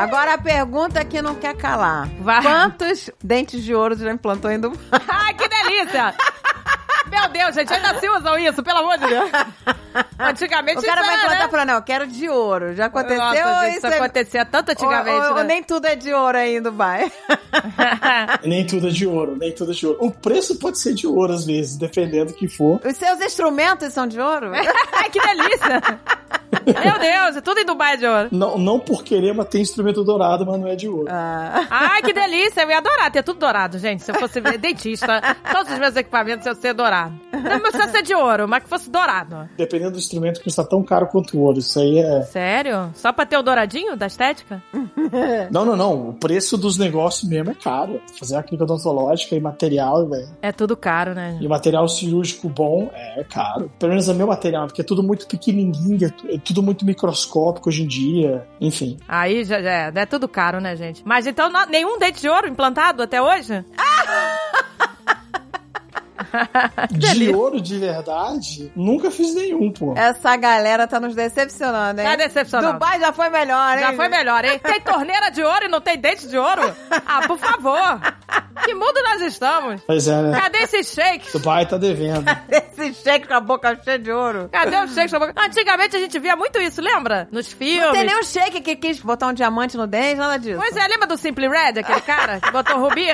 Agora 0.03 0.33
a 0.33 0.37
pergunta 0.37 1.03
que 1.05 1.21
não 1.21 1.35
quer 1.35 1.55
calar. 1.55 2.07
Vai. 2.19 2.41
Quantos 2.41 3.09
dentes 3.23 3.63
de 3.63 3.73
ouro 3.73 3.95
já 3.95 4.11
implantou 4.11 4.51
em 4.51 4.59
Dubai? 4.59 4.79
Ai, 5.07 5.33
que 5.33 5.47
delícia! 5.47 6.13
Meu 7.09 7.29
Deus, 7.29 7.53
gente, 7.53 7.71
ainda 7.71 7.99
se 7.99 8.09
usam 8.09 8.39
isso, 8.39 8.63
pelo 8.63 8.79
amor 8.79 8.97
de 8.97 9.05
Deus. 9.07 9.29
Antigamente 10.17 10.79
O 10.79 10.81
cara 10.83 11.01
vai 11.01 11.13
era, 11.13 11.21
implantar 11.23 11.41
né? 11.43 11.47
pra 11.49 11.65
não, 11.65 11.73
eu 11.75 11.81
quero 11.83 12.07
de 12.07 12.27
ouro. 12.27 12.73
Já 12.73 12.85
aconteceu 12.85 13.17
Nossa, 13.19 13.65
gente, 13.65 13.77
isso 13.77 13.85
é- 13.87 13.97
acontecia 13.99 14.45
tanto 14.45 14.71
antigamente, 14.71 15.25
ou, 15.25 15.29
ou 15.29 15.35
né? 15.35 15.43
nem 15.43 15.63
tudo 15.63 15.85
é 15.85 15.95
de 15.95 16.11
ouro 16.11 16.37
aí 16.37 16.55
em 16.57 16.61
Dubai. 16.61 17.11
Nem 18.43 18.65
tudo 18.65 18.87
é 18.87 18.89
de 18.89 19.05
ouro, 19.05 19.35
nem 19.37 19.51
tudo 19.53 19.71
é 19.71 19.75
de 19.75 19.85
ouro. 19.85 19.97
O 20.01 20.11
preço 20.11 20.57
pode 20.57 20.79
ser 20.79 20.93
de 20.93 21.05
ouro 21.05 21.33
às 21.33 21.45
vezes, 21.45 21.77
dependendo 21.77 22.31
do 22.31 22.33
que 22.33 22.47
for. 22.47 22.81
Os 22.83 22.97
seus 22.97 23.21
instrumentos 23.21 23.93
são 23.93 24.07
de 24.07 24.19
ouro? 24.19 24.51
Ai, 24.93 25.09
que 25.09 25.19
delícia! 25.19 25.81
Meu 26.83 26.99
Deus, 26.99 27.37
é 27.37 27.41
tudo 27.41 27.59
em 27.59 27.65
Dubai 27.65 27.97
de 27.97 28.05
ouro. 28.05 28.29
Não, 28.31 28.57
não 28.57 28.79
por 28.79 29.03
querer, 29.03 29.33
mas 29.33 29.47
tem 29.47 29.61
instrumento 29.61 30.03
dourado, 30.03 30.45
mas 30.45 30.59
não 30.59 30.67
é 30.67 30.75
de 30.75 30.87
ouro. 30.87 31.07
Ah. 31.09 31.65
Ai, 31.69 32.01
que 32.01 32.13
delícia! 32.13 32.61
Eu 32.61 32.69
ia 32.69 32.77
adorar 32.77 33.11
ter 33.11 33.23
tudo 33.23 33.39
dourado, 33.39 33.77
gente. 33.79 34.03
Se 34.03 34.11
eu 34.11 34.15
fosse 34.15 34.39
dentista, 34.41 35.21
todos 35.51 35.71
os 35.71 35.79
meus 35.79 35.95
equipamentos 35.95 36.45
iam 36.45 36.55
ser 36.55 36.73
dourado. 36.73 37.13
Não 37.31 37.59
precisa 37.59 37.87
ser 37.89 38.01
de 38.03 38.13
ouro, 38.15 38.47
mas 38.47 38.63
que 38.63 38.69
fosse 38.69 38.89
dourado. 38.89 39.49
Dependendo 39.57 39.91
do 39.91 39.97
instrumento, 39.97 40.41
custa 40.43 40.63
tão 40.63 40.83
caro 40.83 41.07
quanto 41.07 41.37
o 41.37 41.41
ouro. 41.41 41.59
Isso 41.59 41.79
aí 41.79 41.99
é. 41.99 42.21
Sério? 42.23 42.91
Só 42.95 43.11
pra 43.11 43.25
ter 43.25 43.37
o 43.37 43.41
douradinho 43.43 43.95
da 43.95 44.07
estética? 44.07 44.61
Não, 45.51 45.63
não, 45.65 45.75
não. 45.75 46.09
O 46.09 46.13
preço 46.13 46.57
dos 46.57 46.77
negócios 46.77 47.29
mesmo 47.29 47.51
é 47.51 47.53
caro. 47.53 48.01
Fazer 48.19 48.35
a 48.35 48.41
clínica 48.43 48.63
odontológica 48.63 49.35
e 49.35 49.39
material, 49.39 50.07
velho. 50.07 50.27
É 50.41 50.51
tudo 50.51 50.75
caro, 50.75 51.13
né? 51.13 51.37
E 51.39 51.47
material 51.47 51.87
cirúrgico 51.87 52.49
bom 52.49 52.89
é 52.93 53.23
caro. 53.23 53.71
Pelo 53.77 53.91
menos 53.91 54.09
é 54.09 54.13
meu 54.13 54.25
material, 54.27 54.65
porque 54.65 54.81
é 54.81 54.83
tudo 54.83 55.03
muito 55.03 55.27
pequenininho, 55.27 56.05
é 56.07 56.09
tu- 56.09 56.27
é 56.29 56.37
tudo 56.53 56.61
muito 56.63 56.85
microscópico 56.85 57.69
hoje 57.69 57.81
em 57.83 57.87
dia. 57.87 58.47
Enfim. 58.61 58.97
Aí 59.07 59.43
já, 59.43 59.61
já 59.61 59.71
é, 59.71 59.91
é 59.95 60.05
tudo 60.05 60.27
caro, 60.27 60.61
né, 60.61 60.75
gente? 60.75 61.01
Mas 61.03 61.25
então 61.25 61.49
não- 61.49 61.65
nenhum 61.65 61.97
dente 61.97 62.21
de 62.21 62.29
ouro 62.29 62.47
implantado 62.47 63.01
até 63.01 63.19
hoje? 63.21 63.65
De 66.91 67.29
ouro 67.29 67.61
de 67.61 67.77
verdade, 67.77 68.71
nunca 68.75 69.11
fiz 69.11 69.33
nenhum, 69.35 69.71
pô. 69.71 69.93
Essa 69.95 70.35
galera 70.35 70.87
tá 70.87 70.99
nos 70.99 71.15
decepcionando, 71.15 72.01
hein? 72.01 72.07
Tá 72.07 72.15
decepcionando. 72.15 72.73
Dubai 72.73 72.99
já 72.99 73.11
foi 73.11 73.29
melhor, 73.29 73.77
hein? 73.77 73.83
Já 73.83 73.93
foi 73.93 74.09
melhor, 74.09 74.45
hein? 74.45 74.59
Tem 74.63 74.81
torneira 74.81 75.29
de 75.29 75.43
ouro 75.43 75.65
e 75.65 75.67
não 75.67 75.81
tem 75.81 75.97
dente 75.97 76.27
de 76.27 76.37
ouro? 76.37 76.75
Ah, 77.05 77.27
por 77.27 77.37
favor. 77.37 77.99
Que 78.65 78.73
mundo 78.73 79.01
nós 79.03 79.21
estamos? 79.21 79.81
Pois 79.85 80.07
é, 80.07 80.21
né? 80.21 80.39
Cadê 80.39 80.59
esses 80.59 80.93
shakes? 80.93 81.33
Dubai 81.33 81.65
tá 81.65 81.77
devendo. 81.77 82.25
Esse 82.49 82.93
cheque 82.93 83.27
com 83.27 83.33
a 83.33 83.39
boca 83.39 83.77
cheia 83.83 83.99
de 83.99 84.11
ouro. 84.11 84.49
Cadê 84.51 84.77
os 84.77 84.93
shakes? 84.93 85.11
na 85.11 85.19
boca? 85.19 85.33
Antigamente 85.37 85.95
a 85.95 85.99
gente 85.99 86.17
via 86.19 86.35
muito 86.35 86.59
isso, 86.59 86.81
lembra? 86.81 87.27
Nos 87.31 87.51
filmes. 87.51 87.85
Não 87.85 87.91
tem 87.91 88.05
nenhum 88.05 88.23
shake 88.23 88.61
que 88.61 88.75
quis 88.75 88.99
botar 88.99 89.27
um 89.27 89.33
diamante 89.33 89.75
no 89.77 89.85
dente, 89.85 90.15
nada 90.15 90.37
disso. 90.37 90.59
Pois 90.59 90.75
é, 90.75 90.87
lembra 90.87 91.07
do 91.07 91.17
Simply 91.17 91.47
Red, 91.47 91.79
aquele 91.79 92.01
cara 92.01 92.39
que 92.39 92.51
botou 92.51 92.79
rubi? 92.79 93.07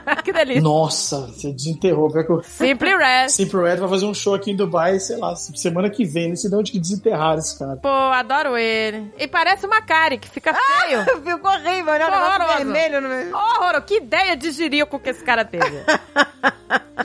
que 0.24 0.32
delícia. 0.32 0.62
Nossa, 0.62 1.26
você 1.26 1.52
desenterrou. 1.52 2.10
Eu- 2.14 2.42
Simply 2.42 2.96
Red. 2.96 3.28
Simple 3.28 3.60
Red 3.62 3.76
vai 3.76 3.88
fazer 3.88 4.06
um 4.06 4.14
show 4.14 4.34
aqui 4.34 4.50
em 4.50 4.56
Dubai, 4.56 4.98
sei 4.98 5.16
lá, 5.16 5.34
semana 5.36 5.90
que 5.90 6.04
vem. 6.04 6.28
Não 6.30 6.36
sei 6.36 6.50
de 6.50 6.56
onde 6.56 6.72
que 6.72 6.78
desenterraram 6.78 7.38
esse 7.38 7.58
cara. 7.58 7.76
Pô, 7.76 7.88
adoro 7.88 8.56
ele. 8.56 9.12
E 9.18 9.26
parece 9.28 9.66
uma 9.66 9.80
Kari, 9.82 10.18
que 10.18 10.28
fica 10.28 10.54
feio. 10.54 11.04
Ficou 11.24 11.50
horrível, 11.50 11.92
né? 11.94 12.06
O 12.06 12.12
Horroroso. 12.12 12.56
vermelho 12.56 13.00
no. 13.00 13.36
Horror, 13.36 13.82
que 13.82 13.96
ideia 13.98 14.36
de 14.36 14.50
jirico 14.50 14.98
que 14.98 15.10
esse 15.10 15.22
cara 15.24 15.44
teve. 15.44 15.64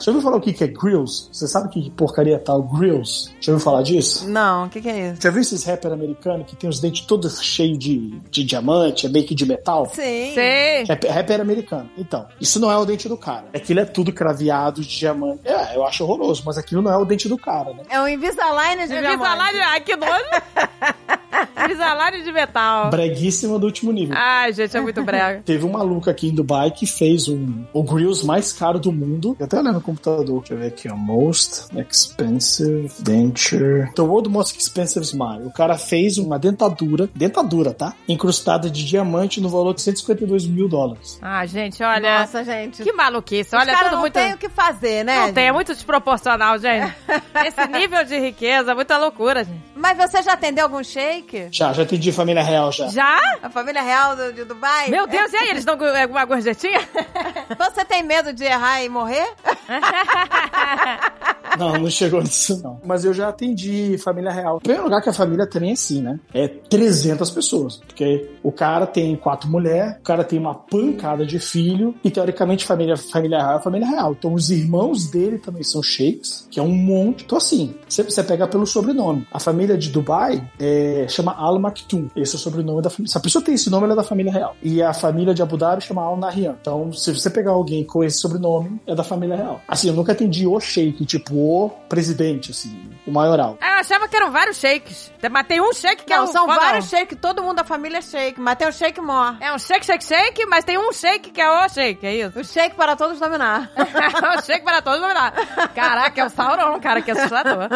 Já 0.00 0.12
ouviu 0.12 0.22
falar 0.22 0.36
o 0.36 0.40
que 0.40 0.52
que 0.52 0.64
é 0.64 0.66
grills? 0.68 1.28
Você 1.32 1.46
sabe 1.48 1.68
que 1.68 1.90
porcaria 1.90 2.36
é 2.36 2.38
tal 2.38 2.62
grills? 2.62 3.30
Já 3.40 3.52
ouviu 3.52 3.64
falar 3.64 3.82
disso? 3.82 4.28
Não, 4.28 4.66
o 4.66 4.68
que, 4.68 4.80
que 4.80 4.88
é 4.88 5.10
isso? 5.10 5.22
Já 5.22 5.30
viu 5.30 5.40
esses 5.40 5.64
rapper 5.64 5.92
americanos 5.92 6.46
que 6.46 6.56
tem 6.56 6.70
os 6.70 6.80
dentes 6.80 7.04
todos 7.04 7.42
cheios 7.42 7.78
de, 7.78 8.20
de 8.30 8.44
diamante, 8.44 9.06
é 9.06 9.08
meio 9.08 9.26
que 9.26 9.34
de 9.34 9.44
metal? 9.44 9.86
Sim. 9.86 10.32
Sei. 10.34 10.84
Rapper, 10.88 11.12
rapper 11.12 11.40
americano. 11.40 11.90
Então, 11.98 12.26
isso 12.40 12.60
não 12.60 12.70
é 12.70 12.76
o 12.76 12.84
dente 12.84 13.08
do 13.08 13.16
cara. 13.16 13.46
Aquilo 13.54 13.80
é 13.80 13.84
tudo 13.84 14.12
craveado 14.12 14.80
de 14.80 14.88
diamante. 14.88 15.40
É, 15.44 15.76
eu 15.76 15.84
acho 15.84 16.04
horroroso, 16.04 16.42
mas 16.46 16.56
aquilo 16.56 16.82
não 16.82 16.92
é 16.92 16.96
o 16.96 17.04
dente 17.04 17.28
do 17.28 17.36
cara, 17.36 17.72
né? 17.74 17.82
É 17.90 18.00
um 18.00 18.08
Invisalign 18.08 18.82
de 18.82 18.88
diamante. 18.88 19.14
Invisalign, 19.14 19.58
ai 19.60 19.80
que 19.80 19.96
nojo. 19.96 20.12
Invisalign 21.64 22.22
de 22.22 22.32
metal. 22.32 22.90
Breguíssima 22.90 23.58
do 23.58 23.66
último 23.66 23.92
nível. 23.92 24.16
Ai, 24.18 24.52
gente, 24.52 24.76
é 24.76 24.80
muito 24.80 25.02
brega. 25.02 25.42
Teve 25.44 25.64
um 25.64 25.70
maluco 25.70 26.08
aqui 26.08 26.28
em 26.28 26.34
Dubai 26.34 26.70
que 26.70 26.86
fez 26.86 27.28
um, 27.28 27.64
o 27.72 27.82
grills 27.82 28.24
mais 28.24 28.52
caro 28.52 28.78
do 28.78 28.92
mundo. 28.92 29.36
Eu 29.38 29.46
até 29.46 29.59
olhando 29.60 29.74
no 29.76 29.80
computador. 29.80 30.40
Deixa 30.40 30.54
eu 30.54 30.58
ver 30.58 30.66
aqui, 30.68 30.88
ó. 30.88 30.96
Most 30.96 31.66
expensive 31.76 32.90
denture. 33.00 33.90
The 33.94 34.02
world 34.02 34.28
most 34.28 34.58
expensive 34.58 35.04
smile. 35.04 35.46
O 35.46 35.50
cara 35.52 35.76
fez 35.78 36.18
uma 36.18 36.38
dentadura, 36.38 37.08
dentadura, 37.14 37.72
tá? 37.72 37.94
Incrustada 38.08 38.70
de 38.70 38.84
diamante 38.84 39.40
no 39.40 39.48
valor 39.48 39.74
de 39.74 39.82
152 39.82 40.46
mil 40.46 40.68
dólares. 40.68 41.18
Ah, 41.22 41.44
gente, 41.46 41.82
olha. 41.82 42.20
Nossa, 42.20 42.44
gente. 42.44 42.82
Que 42.82 42.92
maluquice. 42.92 43.54
Olha, 43.54 43.76
tudo 43.76 43.90
não 43.92 44.00
muito. 44.00 44.14
tem 44.14 44.34
o 44.34 44.38
que 44.38 44.48
fazer, 44.48 45.04
né? 45.04 45.16
Não 45.26 45.32
tem, 45.32 45.46
é 45.48 45.52
muito 45.52 45.72
desproporcional, 45.74 46.58
gente. 46.58 46.94
Esse 47.46 47.66
nível 47.68 48.04
de 48.04 48.18
riqueza, 48.18 48.74
muita 48.74 48.98
loucura, 48.98 49.44
gente. 49.44 49.60
Mas 49.74 49.96
você 49.96 50.22
já 50.22 50.32
atendeu 50.34 50.64
algum 50.64 50.82
shake? 50.82 51.48
Já, 51.50 51.72
já 51.72 51.82
atendi 51.82 52.12
família 52.12 52.42
real 52.42 52.70
já. 52.72 52.88
Já? 52.88 53.18
A 53.42 53.48
família 53.50 53.82
real 53.82 54.14
do- 54.16 54.32
de 54.32 54.44
Dubai? 54.44 54.88
Meu 54.88 55.06
Deus, 55.06 55.32
e 55.32 55.36
aí, 55.36 55.48
eles 55.50 55.64
dão 55.64 55.74
alguma 55.74 56.24
gorjetinha? 56.24 56.80
Você 57.58 57.84
tem 57.84 58.02
medo 58.02 58.32
de 58.32 58.44
errar 58.44 58.82
e 58.82 58.88
morrer? 58.88 59.28
Não, 61.58 61.78
não 61.78 61.90
chegou 61.90 62.22
nisso, 62.22 62.60
não. 62.62 62.80
Mas 62.84 63.04
eu 63.04 63.12
já 63.12 63.28
atendi 63.28 63.96
família 63.98 64.30
real. 64.30 64.56
Em 64.58 64.60
primeiro 64.60 64.84
lugar, 64.84 65.02
que 65.02 65.08
a 65.08 65.12
família 65.12 65.46
também 65.46 65.70
é 65.70 65.72
assim, 65.72 66.00
né? 66.00 66.18
É 66.32 66.48
300 66.48 67.30
pessoas. 67.30 67.76
Porque 67.86 68.30
o 68.42 68.52
cara 68.52 68.86
tem 68.86 69.16
quatro 69.16 69.48
mulheres, 69.48 69.96
o 69.98 70.02
cara 70.02 70.24
tem 70.24 70.38
uma 70.38 70.54
pancada 70.54 71.24
de 71.24 71.38
filho, 71.38 71.94
e 72.04 72.10
teoricamente, 72.10 72.64
família, 72.64 72.96
família 72.96 73.38
real 73.38 73.58
é 73.58 73.62
família 73.62 73.88
real. 73.88 74.12
Então, 74.12 74.34
os 74.34 74.50
irmãos 74.50 75.08
dele 75.08 75.38
também 75.38 75.62
são 75.62 75.82
sheiks, 75.82 76.46
que 76.50 76.60
é 76.60 76.62
um 76.62 76.72
monte. 76.72 77.24
Então, 77.24 77.38
assim, 77.38 77.74
você, 77.88 78.02
você 78.02 78.22
pega 78.22 78.46
pelo 78.46 78.66
sobrenome. 78.66 79.26
A 79.32 79.40
família 79.40 79.76
de 79.76 79.90
Dubai 79.90 80.48
é, 80.58 81.06
chama 81.08 81.32
Al 81.32 81.58
Maktoum. 81.58 82.08
Esse 82.16 82.36
é 82.36 82.38
o 82.38 82.40
sobrenome 82.40 82.82
da 82.82 82.90
família. 82.90 83.10
Se 83.10 83.18
a 83.18 83.20
pessoa 83.20 83.44
tem 83.44 83.54
esse 83.54 83.70
nome, 83.70 83.84
ela 83.84 83.94
é 83.94 83.96
da 83.96 84.04
família 84.04 84.32
real. 84.32 84.56
E 84.62 84.82
a 84.82 84.92
família 84.92 85.34
de 85.34 85.42
Abu 85.42 85.56
Dhabi 85.56 85.82
chama 85.82 86.02
Al 86.02 86.16
Nahyan. 86.16 86.56
Então, 86.60 86.92
se 86.92 87.12
você 87.12 87.30
pegar 87.30 87.52
alguém 87.52 87.84
com 87.84 88.04
esse 88.04 88.18
sobrenome, 88.18 88.80
é 88.86 88.94
da 88.94 89.04
família 89.04 89.36
real. 89.36 89.60
Assim, 89.66 89.88
eu 89.88 89.94
nunca 89.94 90.12
atendi 90.12 90.46
o 90.46 90.60
sheik, 90.60 91.04
tipo, 91.04 91.39
o 91.40 91.70
presidente, 91.88 92.50
assim, 92.50 92.90
o 93.10 93.14
maioral. 93.14 93.58
Eu 93.60 93.66
achava 93.80 94.08
que 94.08 94.16
eram 94.16 94.30
vários 94.30 94.56
shakes. 94.58 95.10
Mas 95.30 95.46
tem 95.46 95.60
um 95.60 95.72
shake 95.72 96.04
que 96.04 96.12
é 96.12 96.16
Não, 96.16 96.24
um 96.24 96.26
são 96.28 96.46
fodão. 96.46 96.60
vários 96.60 96.88
shake, 96.88 97.14
todo 97.16 97.42
mundo 97.42 97.56
da 97.56 97.64
família 97.64 97.98
é 97.98 98.02
shake, 98.02 98.40
mas 98.40 98.56
tem 98.56 98.68
o 98.68 98.72
shake 98.72 99.00
mor. 99.00 99.36
É 99.40 99.52
um 99.54 99.58
shake, 99.58 99.84
shake, 99.84 100.04
shake, 100.04 100.46
mas 100.46 100.64
tem 100.64 100.78
um 100.78 100.92
shake 100.92 101.30
que 101.30 101.40
é 101.40 101.50
o 101.50 101.68
shake, 101.68 102.06
é 102.06 102.16
isso? 102.26 102.38
O 102.38 102.44
shake 102.44 102.74
para 102.76 102.96
todos 102.96 103.18
dominar. 103.20 103.70
o 104.38 104.42
shake 104.42 104.64
para 104.64 104.80
todos 104.80 105.00
dominar. 105.00 105.32
Caraca, 105.74 106.20
é 106.20 106.24
o 106.24 106.30
Sauron, 106.30 106.80
cara, 106.80 107.02
que 107.02 107.10
assustador. 107.10 107.68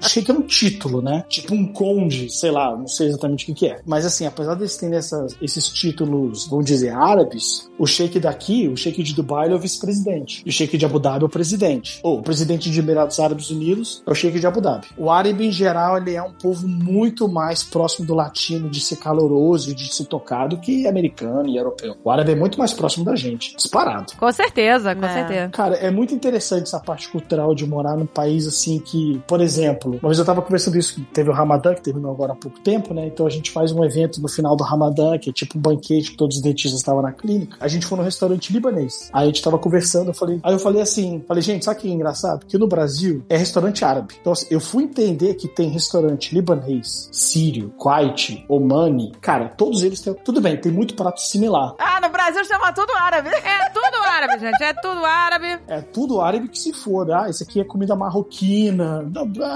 Sheik 0.00 0.30
é 0.30 0.34
um 0.34 0.42
título, 0.42 1.00
né? 1.00 1.24
Tipo 1.28 1.54
um 1.54 1.66
conde, 1.72 2.30
sei 2.30 2.50
lá, 2.50 2.76
não 2.76 2.86
sei 2.86 3.08
exatamente 3.08 3.44
o 3.44 3.46
que, 3.46 3.54
que 3.54 3.66
é. 3.68 3.80
Mas 3.86 4.04
assim, 4.04 4.26
apesar 4.26 4.54
deles 4.54 4.76
terem 4.76 4.96
essas- 4.96 5.36
esses 5.40 5.68
títulos, 5.68 6.46
vamos 6.46 6.64
dizer, 6.66 6.90
árabes, 6.94 7.70
o 7.78 7.86
sheik 7.86 8.20
daqui, 8.20 8.68
o 8.68 8.76
sheik 8.76 9.02
de 9.02 9.14
Dubai, 9.14 9.46
ele 9.46 9.54
é 9.54 9.56
o 9.56 9.60
vice-presidente. 9.60 10.42
E 10.44 10.48
o 10.48 10.52
sheik 10.52 10.76
de 10.76 10.84
Abu 10.84 10.98
Dhabi 10.98 11.22
é 11.24 11.26
o 11.26 11.28
presidente. 11.28 12.00
Ou 12.02 12.18
o 12.18 12.22
presidente 12.22 12.70
de 12.70 12.78
Emirados 12.78 13.18
Árabes 13.20 13.50
Unidos 13.50 14.02
é 14.06 14.10
o 14.10 14.14
sheik 14.24 14.40
de 14.40 14.46
Abu 14.46 14.60
Dhabi. 14.60 14.86
O 14.96 15.10
árabe, 15.10 15.46
em 15.46 15.50
geral, 15.52 15.96
ele 15.98 16.14
é 16.14 16.22
um 16.22 16.32
povo 16.32 16.66
muito 16.66 17.28
mais 17.28 17.62
próximo 17.62 18.06
do 18.06 18.14
latino, 18.14 18.68
de 18.70 18.80
ser 18.80 18.96
caloroso 18.96 19.70
e 19.70 19.74
de 19.74 19.92
se 19.92 20.04
tocar 20.06 20.48
do 20.48 20.56
que 20.58 20.86
americano 20.86 21.48
e 21.48 21.56
europeu. 21.56 21.96
O 22.02 22.10
árabe 22.10 22.32
é 22.32 22.34
muito 22.34 22.58
mais 22.58 22.72
próximo 22.72 23.04
da 23.04 23.14
gente, 23.14 23.54
disparado. 23.56 24.12
Com 24.18 24.30
certeza, 24.32 24.94
com 24.94 25.04
É. 25.04 25.12
certeza. 25.12 25.48
Cara, 25.50 25.74
é 25.76 25.90
muito 25.90 26.14
interessante 26.14 26.62
essa 26.64 26.80
parte 26.80 27.08
cultural 27.08 27.54
de 27.54 27.66
morar 27.66 27.96
num 27.96 28.06
país 28.06 28.46
assim 28.46 28.78
que, 28.78 29.20
por 29.26 29.40
exemplo, 29.40 29.98
uma 30.00 30.08
vez 30.08 30.18
eu 30.18 30.24
tava 30.24 30.40
conversando 30.42 30.78
isso, 30.78 31.00
teve 31.12 31.30
o 31.30 31.32
Ramadã, 31.32 31.74
que 31.74 31.82
terminou 31.82 32.10
agora 32.12 32.32
há 32.32 32.36
pouco 32.36 32.58
tempo, 32.60 32.94
né? 32.94 33.06
Então 33.06 33.26
a 33.26 33.30
gente 33.30 33.50
faz 33.50 33.72
um 33.72 33.84
evento 33.84 34.20
no 34.20 34.28
final 34.28 34.56
do 34.56 34.64
Ramadã, 34.64 35.18
que 35.18 35.30
é 35.30 35.32
tipo 35.32 35.58
um 35.58 35.60
banquete 35.60 36.12
que 36.12 36.16
todos 36.16 36.36
os 36.36 36.42
dentistas 36.42 36.80
estavam 36.80 37.02
na 37.02 37.12
clínica. 37.12 37.56
A 37.60 37.68
gente 37.68 37.86
foi 37.86 37.98
num 37.98 38.04
restaurante 38.04 38.52
libanês. 38.52 39.10
Aí 39.12 39.24
a 39.24 39.26
gente 39.26 39.42
tava 39.42 39.58
conversando, 39.58 40.08
eu 40.10 40.14
falei, 40.14 40.40
aí 40.42 40.52
eu 40.52 40.58
falei 40.58 40.80
assim, 40.82 41.22
falei, 41.26 41.42
gente, 41.42 41.64
sabe 41.64 41.78
o 41.78 41.82
que 41.82 41.88
é 41.88 41.92
engraçado? 41.92 42.46
Que 42.46 42.58
no 42.58 42.66
Brasil 42.66 43.22
é 43.28 43.36
restaurante 43.36 43.84
árabe. 43.84 44.03
Então 44.20 44.32
assim, 44.32 44.46
eu 44.50 44.60
fui 44.60 44.84
entender 44.84 45.34
que 45.34 45.48
tem 45.48 45.68
restaurante 45.68 46.34
libanês, 46.34 47.08
sírio, 47.12 47.70
Kuwait, 47.78 48.44
Omani. 48.48 49.12
Cara, 49.20 49.48
todos 49.48 49.82
eles 49.82 50.00
têm. 50.00 50.14
Tudo 50.14 50.40
bem, 50.40 50.56
tem 50.56 50.72
muito 50.72 50.94
prato 50.94 51.20
similar. 51.20 51.74
Ah, 51.78 52.00
no 52.00 52.08
Brasil 52.08 52.44
chama 52.44 52.72
tudo 52.72 52.92
árabe. 52.96 53.30
É 53.44 53.68
tudo 53.70 53.96
árabe, 54.06 54.40
gente. 54.40 54.62
É 54.62 54.72
tudo 54.72 55.04
árabe. 55.04 55.58
É 55.68 55.80
tudo 55.80 56.20
árabe 56.20 56.48
que 56.48 56.58
se 56.58 56.72
for. 56.72 57.10
Ah, 57.12 57.28
esse 57.28 57.42
aqui 57.42 57.60
é 57.60 57.64
comida 57.64 57.94
marroquina. 57.94 59.04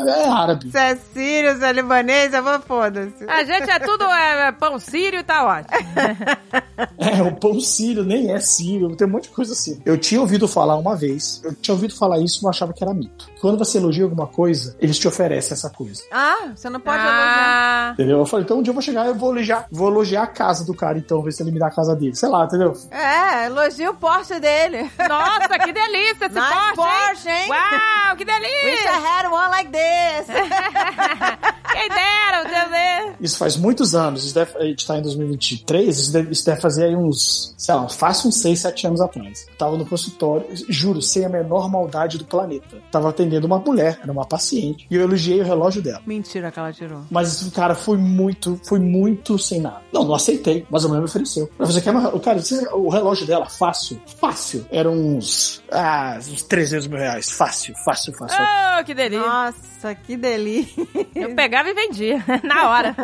É 0.07 0.29
árabe. 0.29 0.71
Se 0.71 0.79
é 0.79 0.97
sírio, 0.97 1.57
se 1.57 1.65
é 1.65 1.73
libanês, 1.73 2.33
eu 2.33 2.43
vou 2.43 2.61
foda-se. 2.61 3.25
A 3.29 3.45
gente 3.45 3.71
é 3.71 3.79
tudo 3.79 4.05
é, 4.05 4.53
pão 4.53 4.79
sírio 4.79 5.21
e 5.21 5.23
tá 5.23 5.45
ótimo. 5.47 5.79
É, 6.97 7.23
o 7.23 7.35
pão 7.35 7.59
sírio 7.61 8.05
nem 8.05 8.31
é 8.31 8.39
sírio. 8.39 8.95
Tem 8.95 9.07
um 9.07 9.11
monte 9.11 9.25
de 9.25 9.31
coisa 9.31 9.53
assim. 9.53 9.81
Eu 9.85 9.99
tinha 9.99 10.21
ouvido 10.21 10.47
falar 10.47 10.77
uma 10.77 10.95
vez. 10.95 11.41
Eu 11.45 11.55
tinha 11.55 11.75
ouvido 11.75 11.95
falar 11.95 12.19
isso, 12.21 12.41
mas 12.43 12.57
achava 12.57 12.73
que 12.73 12.83
era 12.85 12.95
mito. 12.95 13.29
Quando 13.41 13.59
você 13.59 13.79
elogia 13.79 14.05
alguma 14.05 14.27
coisa, 14.27 14.77
eles 14.81 14.99
te 14.99 15.07
oferecem 15.09 15.53
essa 15.55 15.71
coisa. 15.71 16.03
Ah, 16.13 16.51
você 16.55 16.69
não 16.69 16.81
pode 16.81 16.99
elogiar. 16.99 17.91
ah, 17.91 17.93
Entendeu? 17.95 18.19
Eu 18.19 18.27
falei, 18.27 18.45
então 18.45 18.59
um 18.59 18.63
dia 18.63 18.71
eu 18.71 18.75
vou 18.75 18.83
chegar 18.83 19.05
e 19.07 19.09
eu 19.09 19.15
vou 19.15 19.31
elogiar. 19.33 19.67
Vou 19.71 19.89
elogiar 19.89 20.23
a 20.23 20.27
casa 20.27 20.65
do 20.65 20.75
cara, 20.75 20.99
então, 20.99 21.23
ver 21.23 21.33
se 21.33 21.43
ele 21.43 21.51
me 21.53 21.59
dá 21.59 21.69
a 21.69 21.71
casa 21.71 21.95
dele. 21.95 22.15
Sei 22.15 22.29
lá, 22.29 22.45
entendeu? 22.45 22.73
É, 22.91 23.47
elogia 23.47 23.91
o 23.91 23.95
Porsche 23.95 24.39
dele. 24.41 24.91
nossa, 25.09 25.59
que 25.59 25.73
delícia 25.73 26.27
esse 26.27 26.35
Nice 26.35 26.75
Porsche, 26.75 26.75
Porsche, 26.77 27.29
hein? 27.31 27.49
Uau, 27.51 28.17
que 28.17 28.25
Wish 28.25 28.37
I 28.37 28.41
delícia! 28.41 28.93
had 28.93 29.27
one 29.31 29.51
like 29.51 29.71
this. 29.71 30.27
Quem 31.73 31.89
dera, 31.89 32.45
Deus. 32.45 33.15
Isso 33.21 33.39
faz 33.39 33.57
muitos 33.57 33.95
anos. 33.95 34.25
Isso 34.25 34.35
deve, 34.35 34.57
a 34.59 34.65
gente 34.65 34.87
tá 34.87 34.97
em 34.99 35.03
2023. 35.03 35.99
Isso 35.99 36.13
deve, 36.13 36.33
isso 36.33 36.45
deve 36.45 36.61
fazer 36.61 36.85
aí 36.85 36.97
uns, 36.97 37.55
sei 37.57 37.75
lá, 37.75 37.89
fácil 37.89 38.29
uns 38.29 38.37
6, 38.41 38.59
7 38.61 38.87
anos 38.87 39.01
atrás. 39.01 39.47
Eu 39.49 39.57
tava 39.57 39.77
no 39.77 39.87
consultório, 39.87 40.47
juro, 40.69 41.01
sem 41.03 41.25
a 41.25 41.29
menor 41.29 41.71
maldade 41.71 42.19
do 42.19 42.25
planeta. 42.25 42.79
Tava 42.91 43.11
atendendo 43.11 43.28
uma 43.37 43.59
mulher, 43.59 43.99
era 44.03 44.11
uma 44.13 44.25
paciente. 44.27 44.87
E 44.91 44.95
eu 44.95 45.03
elogiei 45.03 45.41
o 45.41 45.45
relógio 45.45 45.83
dela. 45.83 46.01
Mentira 46.07 46.51
que 46.51 46.59
ela 46.59 46.73
tirou. 46.73 47.03
Mas 47.11 47.43
o 47.43 47.51
cara 47.51 47.75
foi 47.75 47.97
muito, 47.99 48.61
foi 48.65 48.79
muito 48.79 49.39
sem 49.39 49.61
nada. 49.61 49.83
Não, 49.93 50.05
não 50.05 50.15
aceitei, 50.15 50.67
mas 50.71 50.85
a 50.85 50.89
mulher 50.89 51.01
me 51.01 51.07
ofereceu. 51.07 51.51
Mas 51.59 51.73
você 51.73 51.81
quer 51.81 51.91
uma, 51.91 52.09
o 52.15 52.21
cara, 52.21 52.41
você- 52.41 52.67
o 52.73 52.89
relógio 52.89 53.27
dela, 53.27 53.47
fácil, 53.47 54.01
fácil, 54.21 54.65
era 54.71 54.89
uns, 54.91 55.63
ah, 55.71 56.19
uns 56.19 56.43
300 56.43 56.87
mil 56.87 56.99
reais. 56.99 57.31
Fácil, 57.31 57.75
fácil, 57.85 58.13
fácil. 58.15 58.39
Oh, 58.41 58.85
que 58.85 58.95
delícia. 58.95 59.27
Nossa, 59.27 59.95
que 59.95 60.17
delícia. 60.17 60.87
Eu 61.15 61.35
pegava 61.35 61.69
e 61.69 61.75
vendia, 61.75 62.23
na 62.45 62.69
hora. 62.71 62.97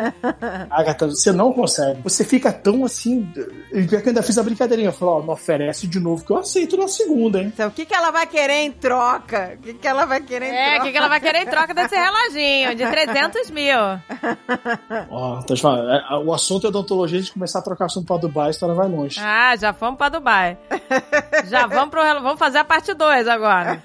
Agatha, 0.69 1.07
você 1.07 1.31
não 1.31 1.51
consegue. 1.53 2.01
Você 2.03 2.23
fica 2.23 2.51
tão 2.51 2.85
assim. 2.85 3.27
E 3.71 3.83
pior 3.83 4.01
que 4.01 4.07
eu 4.07 4.11
ainda 4.11 4.23
fiz 4.23 4.37
a 4.37 4.43
brincadeirinha. 4.43 4.89
Eu 4.89 4.93
falei, 4.93 5.15
ó, 5.15 5.21
não 5.23 5.33
oferece 5.33 5.87
de 5.87 5.99
novo 5.99 6.23
que 6.25 6.31
eu 6.31 6.37
aceito 6.37 6.77
na 6.77 6.87
segunda, 6.87 7.41
hein? 7.41 7.51
Então, 7.53 7.67
o 7.67 7.71
que, 7.71 7.85
que 7.85 7.93
ela 7.93 8.11
vai 8.11 8.25
querer 8.27 8.61
em 8.63 8.71
troca? 8.71 9.53
O 9.55 9.61
que, 9.61 9.73
que 9.73 9.87
ela 9.87 10.05
vai 10.05 10.14
querer 10.21 10.45
em 10.47 10.55
É, 10.55 10.63
o 10.63 10.69
troca? 10.75 10.85
que, 10.85 10.91
que 10.91 10.97
ela 10.97 11.07
vai 11.07 11.19
querer 11.19 11.41
em 11.43 11.45
troca 11.47 11.73
desse 11.73 11.95
reloginho 11.95 12.75
de 12.75 12.85
300 12.85 13.51
mil? 13.51 13.77
Ó, 15.09 15.41
tô 15.41 15.53
te 15.53 15.61
falando, 15.61 15.89
é, 15.91 16.17
o 16.23 16.33
assunto 16.33 16.65
é 16.65 16.69
odontologia, 16.69 17.17
a 17.19 17.21
gente 17.21 17.33
começar 17.33 17.59
a 17.59 17.61
trocar 17.61 17.85
assunto 17.85 18.05
pra 18.07 18.17
Dubai, 18.17 18.47
a 18.47 18.51
história 18.51 18.75
vai 18.75 18.87
longe. 18.87 19.19
Ah, 19.21 19.55
já 19.55 19.73
fomos 19.73 19.97
pra 19.97 20.09
Dubai. 20.09 20.57
Já 21.47 21.67
vamos 21.67 21.89
pro 21.89 22.01
vamos 22.21 22.39
fazer 22.39 22.59
a 22.59 22.63
parte 22.63 22.93
2 22.93 23.27
agora. 23.27 23.81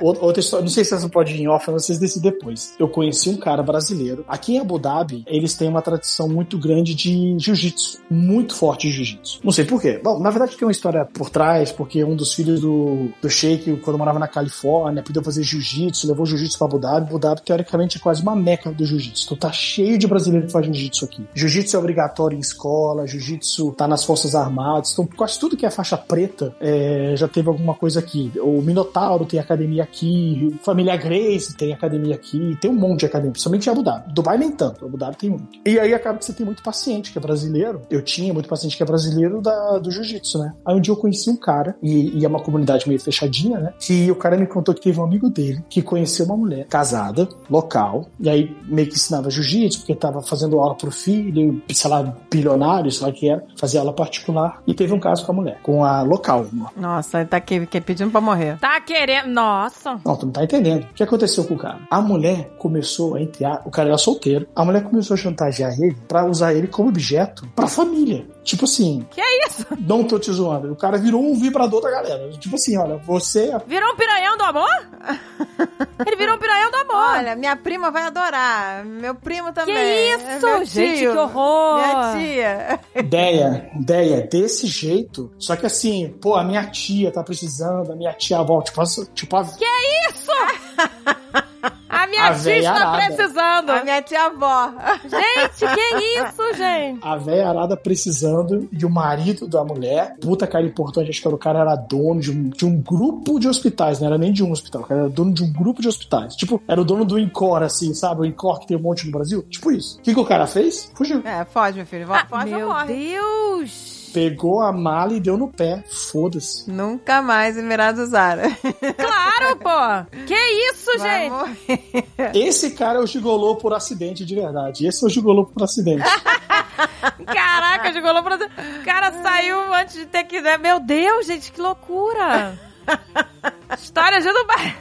Ou- 0.00 0.18
Outra 0.20 0.40
história, 0.40 0.62
não 0.64 0.70
sei 0.70 0.84
se 0.84 0.94
essa 0.94 1.08
pode 1.08 1.34
ir 1.34 1.40
em 1.42 1.48
off, 1.48 1.70
mas 1.70 1.84
vocês 1.86 1.98
decidem 1.98 2.30
depois. 2.32 2.74
Eu 2.78 2.88
conheci 2.88 3.28
um 3.30 3.36
cara 3.36 3.62
brasileiro. 3.62 4.24
Aqui 4.28 4.56
em 4.56 4.60
Abu 4.60 4.78
Dhabi, 4.78 5.24
eles 5.26 5.54
têm 5.54 5.68
uma 5.68 5.82
tradição 5.82 6.28
muito 6.28 6.58
grande 6.58 6.94
de 6.94 7.36
jiu-jitsu. 7.38 8.00
Muito 8.10 8.54
forte 8.54 8.88
de 8.88 8.92
jiu-jitsu. 8.94 9.40
Não 9.42 9.52
sei 9.52 9.64
por 9.64 9.80
quê. 9.80 10.00
Bom, 10.02 10.18
na 10.18 10.30
verdade 10.30 10.56
tem 10.56 10.66
uma 10.66 10.72
história 10.72 11.04
por 11.04 11.30
trás, 11.30 11.72
porque 11.72 12.04
um 12.04 12.14
dos 12.16 12.34
filhos 12.34 12.60
do, 12.60 13.08
do 13.20 13.30
Sheik, 13.30 13.76
quando 13.78 13.98
morava 13.98 14.18
na 14.18 14.28
Califórnia, 14.28 15.02
fazer 15.22 15.42
jiu-jitsu, 15.42 16.08
levou 16.08 16.26
jiu-jitsu 16.26 16.58
pra 16.58 16.66
Abu 16.66 16.78
Dhabi. 16.78 17.06
Abu 17.08 17.18
Dhabi, 17.18 17.42
teoricamente, 17.42 17.98
é 17.98 18.00
quase 18.00 18.22
uma 18.22 18.36
meca 18.36 18.70
do 18.70 18.84
jiu-jitsu. 18.84 19.24
Então 19.24 19.36
tá 19.36 19.52
cheio 19.52 19.98
de 19.98 20.06
brasileiro 20.06 20.46
que 20.46 20.52
faz 20.52 20.64
jiu-jitsu 20.66 21.04
aqui. 21.04 21.26
Jiu-jitsu 21.34 21.76
é 21.76 21.78
obrigatório 21.78 22.36
em 22.36 22.40
escola, 22.40 23.06
jiu-jitsu 23.06 23.72
tá 23.72 23.86
nas 23.86 24.04
Forças 24.04 24.34
Armadas. 24.34 24.92
Então 24.92 25.06
quase 25.06 25.38
tudo 25.38 25.56
que 25.56 25.66
é 25.66 25.70
faixa 25.70 25.96
preta 25.96 26.54
é, 26.60 27.14
já 27.16 27.28
teve 27.28 27.48
alguma 27.48 27.74
coisa 27.74 28.00
aqui. 28.00 28.32
O 28.40 28.60
Minotauro 28.62 29.24
tem 29.24 29.40
academia 29.40 29.82
aqui, 29.82 30.56
Família 30.62 30.96
Grace 30.96 31.56
tem 31.56 31.72
academia 31.72 32.14
aqui, 32.14 32.56
tem 32.60 32.70
um 32.70 32.74
monte 32.74 33.00
de 33.00 33.06
academia, 33.06 33.32
principalmente 33.32 33.66
em 33.66 33.70
Abu 33.70 33.82
Dhabi. 33.82 34.12
Dubai 34.12 34.38
nem 34.38 34.50
tanto, 34.52 34.84
Abu 34.84 34.96
Dhabi 34.96 35.16
tem 35.16 35.30
muito. 35.30 35.48
E 35.66 35.78
aí 35.78 35.94
acaba 35.94 36.18
que 36.18 36.24
você 36.24 36.32
tem 36.32 36.46
muito 36.46 36.62
paciente 36.62 37.12
que 37.12 37.18
é 37.18 37.20
brasileiro. 37.20 37.82
Eu 37.90 38.02
tinha 38.02 38.32
muito 38.32 38.48
paciente 38.48 38.76
que 38.76 38.82
é 38.82 38.86
brasileiro 38.86 39.40
da, 39.40 39.78
do 39.78 39.90
jiu-jitsu, 39.90 40.38
né? 40.38 40.54
Aí 40.64 40.74
um 40.74 40.80
dia 40.80 40.92
eu 40.92 40.96
conheci 40.96 41.30
um 41.30 41.36
cara, 41.36 41.76
e, 41.82 42.18
e 42.18 42.24
é 42.24 42.28
uma 42.28 42.40
comunidade 42.40 42.88
meio 42.88 43.00
fechadinha, 43.00 43.58
né? 43.58 43.74
Que 43.78 44.10
o 44.10 44.14
cara 44.14 44.36
me 44.36 44.46
contou 44.46 44.74
que 44.74 44.80
teve 44.80 44.98
um 45.00 45.04
amigo 45.10 45.28
dele 45.28 45.64
que 45.68 45.82
conheceu 45.82 46.26
uma 46.26 46.36
mulher 46.36 46.66
casada, 46.66 47.28
local, 47.50 48.06
e 48.18 48.28
aí 48.28 48.56
meio 48.64 48.88
que 48.88 48.94
ensinava 48.94 49.30
jiu-jitsu, 49.30 49.80
porque 49.80 49.94
tava 49.94 50.22
fazendo 50.22 50.58
aula 50.58 50.74
pro 50.74 50.90
filho, 50.90 51.60
sei 51.72 51.90
lá, 51.90 52.14
bilionário, 52.30 52.90
sei 52.90 53.06
lá 53.06 53.12
que 53.12 53.28
era, 53.28 53.44
fazia 53.56 53.80
aula 53.80 53.92
particular, 53.92 54.62
e 54.66 54.72
teve 54.72 54.92
um 54.92 55.00
caso 55.00 55.24
com 55.26 55.32
a 55.32 55.34
mulher, 55.34 55.58
com 55.62 55.84
a 55.84 56.02
local. 56.02 56.46
uma. 56.52 56.70
Nossa, 56.76 57.20
ele 57.20 57.28
tá 57.28 57.36
aqui, 57.36 57.56
aqui 57.56 57.80
pedindo 57.80 58.10
pra 58.10 58.20
morrer. 58.20 58.58
Tá 58.58 58.80
querendo. 58.80 59.28
Nossa. 59.28 60.00
Não, 60.04 60.16
tu 60.16 60.26
não 60.26 60.32
tá 60.32 60.44
entendendo. 60.44 60.84
O 60.84 60.94
que 60.94 61.02
aconteceu 61.02 61.44
com 61.44 61.54
o 61.54 61.58
cara? 61.58 61.80
A 61.90 62.00
mulher 62.00 62.50
começou 62.58 63.16
a 63.16 63.20
entrar, 63.20 63.62
o 63.64 63.70
cara 63.70 63.88
era 63.88 63.98
solteiro, 63.98 64.46
a 64.54 64.64
mulher 64.64 64.84
começou 64.84 65.14
a 65.14 65.18
chantagear 65.18 65.72
ele 65.80 65.96
pra 66.06 66.24
usar 66.24 66.54
ele 66.54 66.68
como 66.68 66.88
objeto 66.88 67.46
pra 67.54 67.66
família. 67.66 68.26
Tipo 68.42 68.64
assim, 68.64 69.06
Que 69.10 69.20
é 69.20 69.46
isso? 69.46 69.66
não 69.78 70.02
tô 70.04 70.18
te 70.18 70.32
zoando. 70.32 70.72
O 70.72 70.76
cara 70.76 70.96
virou 70.98 71.22
um 71.22 71.38
vibrador 71.38 71.80
da 71.82 71.90
galera. 71.90 72.30
Tipo 72.38 72.56
assim, 72.56 72.76
olha, 72.76 72.96
você 72.96 73.52
Virou 73.66 73.92
um 73.92 73.96
piranhão 73.96 74.36
do 74.36 74.44
amor? 74.44 74.68
Ele 76.06 76.16
virou 76.16 76.36
um 76.36 76.38
piranhão 76.38 76.70
do 76.70 76.76
amor. 76.78 77.16
Olha, 77.16 77.36
minha 77.36 77.54
prima 77.56 77.90
vai 77.90 78.04
adorar. 78.04 78.84
Meu 78.84 79.14
primo 79.14 79.52
também. 79.52 80.14
isso? 80.14 80.46
Meu 80.46 80.64
Gente, 80.64 80.98
tio. 80.98 81.12
que 81.12 81.18
horror. 81.18 81.76
Minha 81.76 82.16
tia. 82.16 82.80
ideia, 82.96 83.70
ideia 83.76 84.22
desse 84.22 84.66
jeito. 84.66 85.30
Só 85.38 85.54
que 85.56 85.66
assim, 85.66 86.08
pô, 86.20 86.34
a 86.36 86.42
minha 86.44 86.64
tia 86.70 87.10
tá 87.12 87.22
precisando, 87.22 87.92
a 87.92 87.96
minha 87.96 88.12
tia 88.14 88.38
avó, 88.38 88.62
tipo, 88.62 88.82
tipo 89.14 89.36
a, 89.36 89.44
Que 89.44 89.64
é 89.64 90.10
isso? 90.10 90.30
A 91.90 92.06
minha 92.06 92.28
A 92.28 92.34
tia 92.38 92.58
está 92.58 92.72
arada. 92.72 93.14
precisando. 93.14 93.70
A 93.70 93.82
minha 93.82 94.00
tia-avó. 94.02 94.72
Gente, 95.02 95.74
que 95.74 95.96
isso, 96.20 96.54
gente? 96.56 97.00
A 97.02 97.16
véia 97.16 97.48
arada 97.48 97.76
precisando 97.76 98.68
e 98.72 98.84
o 98.84 98.90
marido 98.90 99.48
da 99.48 99.64
mulher, 99.64 100.14
puta 100.20 100.46
cara 100.46 100.64
importante, 100.64 101.10
acho 101.10 101.20
que 101.20 101.26
era 101.26 101.34
o 101.34 101.38
cara 101.38 101.58
era 101.60 101.74
dono 101.74 102.20
de 102.20 102.30
um, 102.30 102.48
de 102.50 102.64
um 102.64 102.80
grupo 102.80 103.38
de 103.40 103.48
hospitais, 103.48 103.98
não 104.00 104.06
era 104.06 104.16
nem 104.18 104.32
de 104.32 104.44
um 104.44 104.52
hospital, 104.52 104.82
o 104.82 104.86
cara 104.86 105.00
era 105.00 105.08
dono 105.10 105.32
de 105.32 105.42
um 105.42 105.52
grupo 105.52 105.82
de 105.82 105.88
hospitais. 105.88 106.36
Tipo, 106.36 106.62
era 106.68 106.80
o 106.80 106.84
dono 106.84 107.04
do 107.04 107.18
Incor, 107.18 107.62
assim, 107.62 107.92
sabe? 107.92 108.20
O 108.20 108.24
Incor 108.24 108.60
que 108.60 108.66
tem 108.68 108.76
um 108.76 108.80
monte 108.80 109.04
no 109.06 109.12
Brasil. 109.12 109.42
Tipo 109.50 109.72
isso. 109.72 109.98
O 109.98 110.02
que, 110.02 110.14
que 110.14 110.20
o 110.20 110.24
cara 110.24 110.46
fez? 110.46 110.90
Fugiu. 110.94 111.20
É, 111.24 111.44
foge, 111.44 111.78
meu 111.78 111.86
filho. 111.86 112.06
Ah, 112.12 112.24
Foge 112.28 112.52
ou 112.52 112.58
meu 112.58 112.68
morre. 112.68 112.94
Deus. 112.94 113.99
Pegou 114.12 114.60
a 114.60 114.72
mala 114.72 115.12
e 115.14 115.20
deu 115.20 115.36
no 115.36 115.48
pé. 115.48 115.84
Foda-se. 116.10 116.70
Nunca 116.70 117.22
mais 117.22 117.56
Emirados 117.56 118.10
Zara. 118.10 118.44
Claro, 118.96 119.56
pô. 119.56 120.16
Que 120.26 120.34
isso, 120.34 120.98
Vai 120.98 121.20
gente? 121.22 121.30
morrer. 121.30 122.06
Esse 122.34 122.72
cara 122.72 122.98
é 122.98 123.02
o 123.02 123.06
gigolô 123.06 123.56
por 123.56 123.72
acidente 123.72 124.24
de 124.24 124.34
verdade. 124.34 124.86
Esse 124.86 125.04
é 125.04 125.06
o 125.06 125.10
gigolô 125.10 125.46
por 125.46 125.62
acidente. 125.62 126.02
Caraca, 127.26 127.92
jogou 127.92 128.22
pra... 128.22 128.36
O 128.36 128.84
cara 128.84 129.12
saiu 129.22 129.72
antes 129.74 129.94
de 129.94 130.06
ter 130.06 130.24
que... 130.24 130.40
né? 130.40 130.58
Meu 130.58 130.80
Deus, 130.80 131.26
gente, 131.26 131.52
que 131.52 131.60
loucura. 131.60 132.58
História 133.78 134.20
de 134.20 134.28
Dubai. 134.32 134.76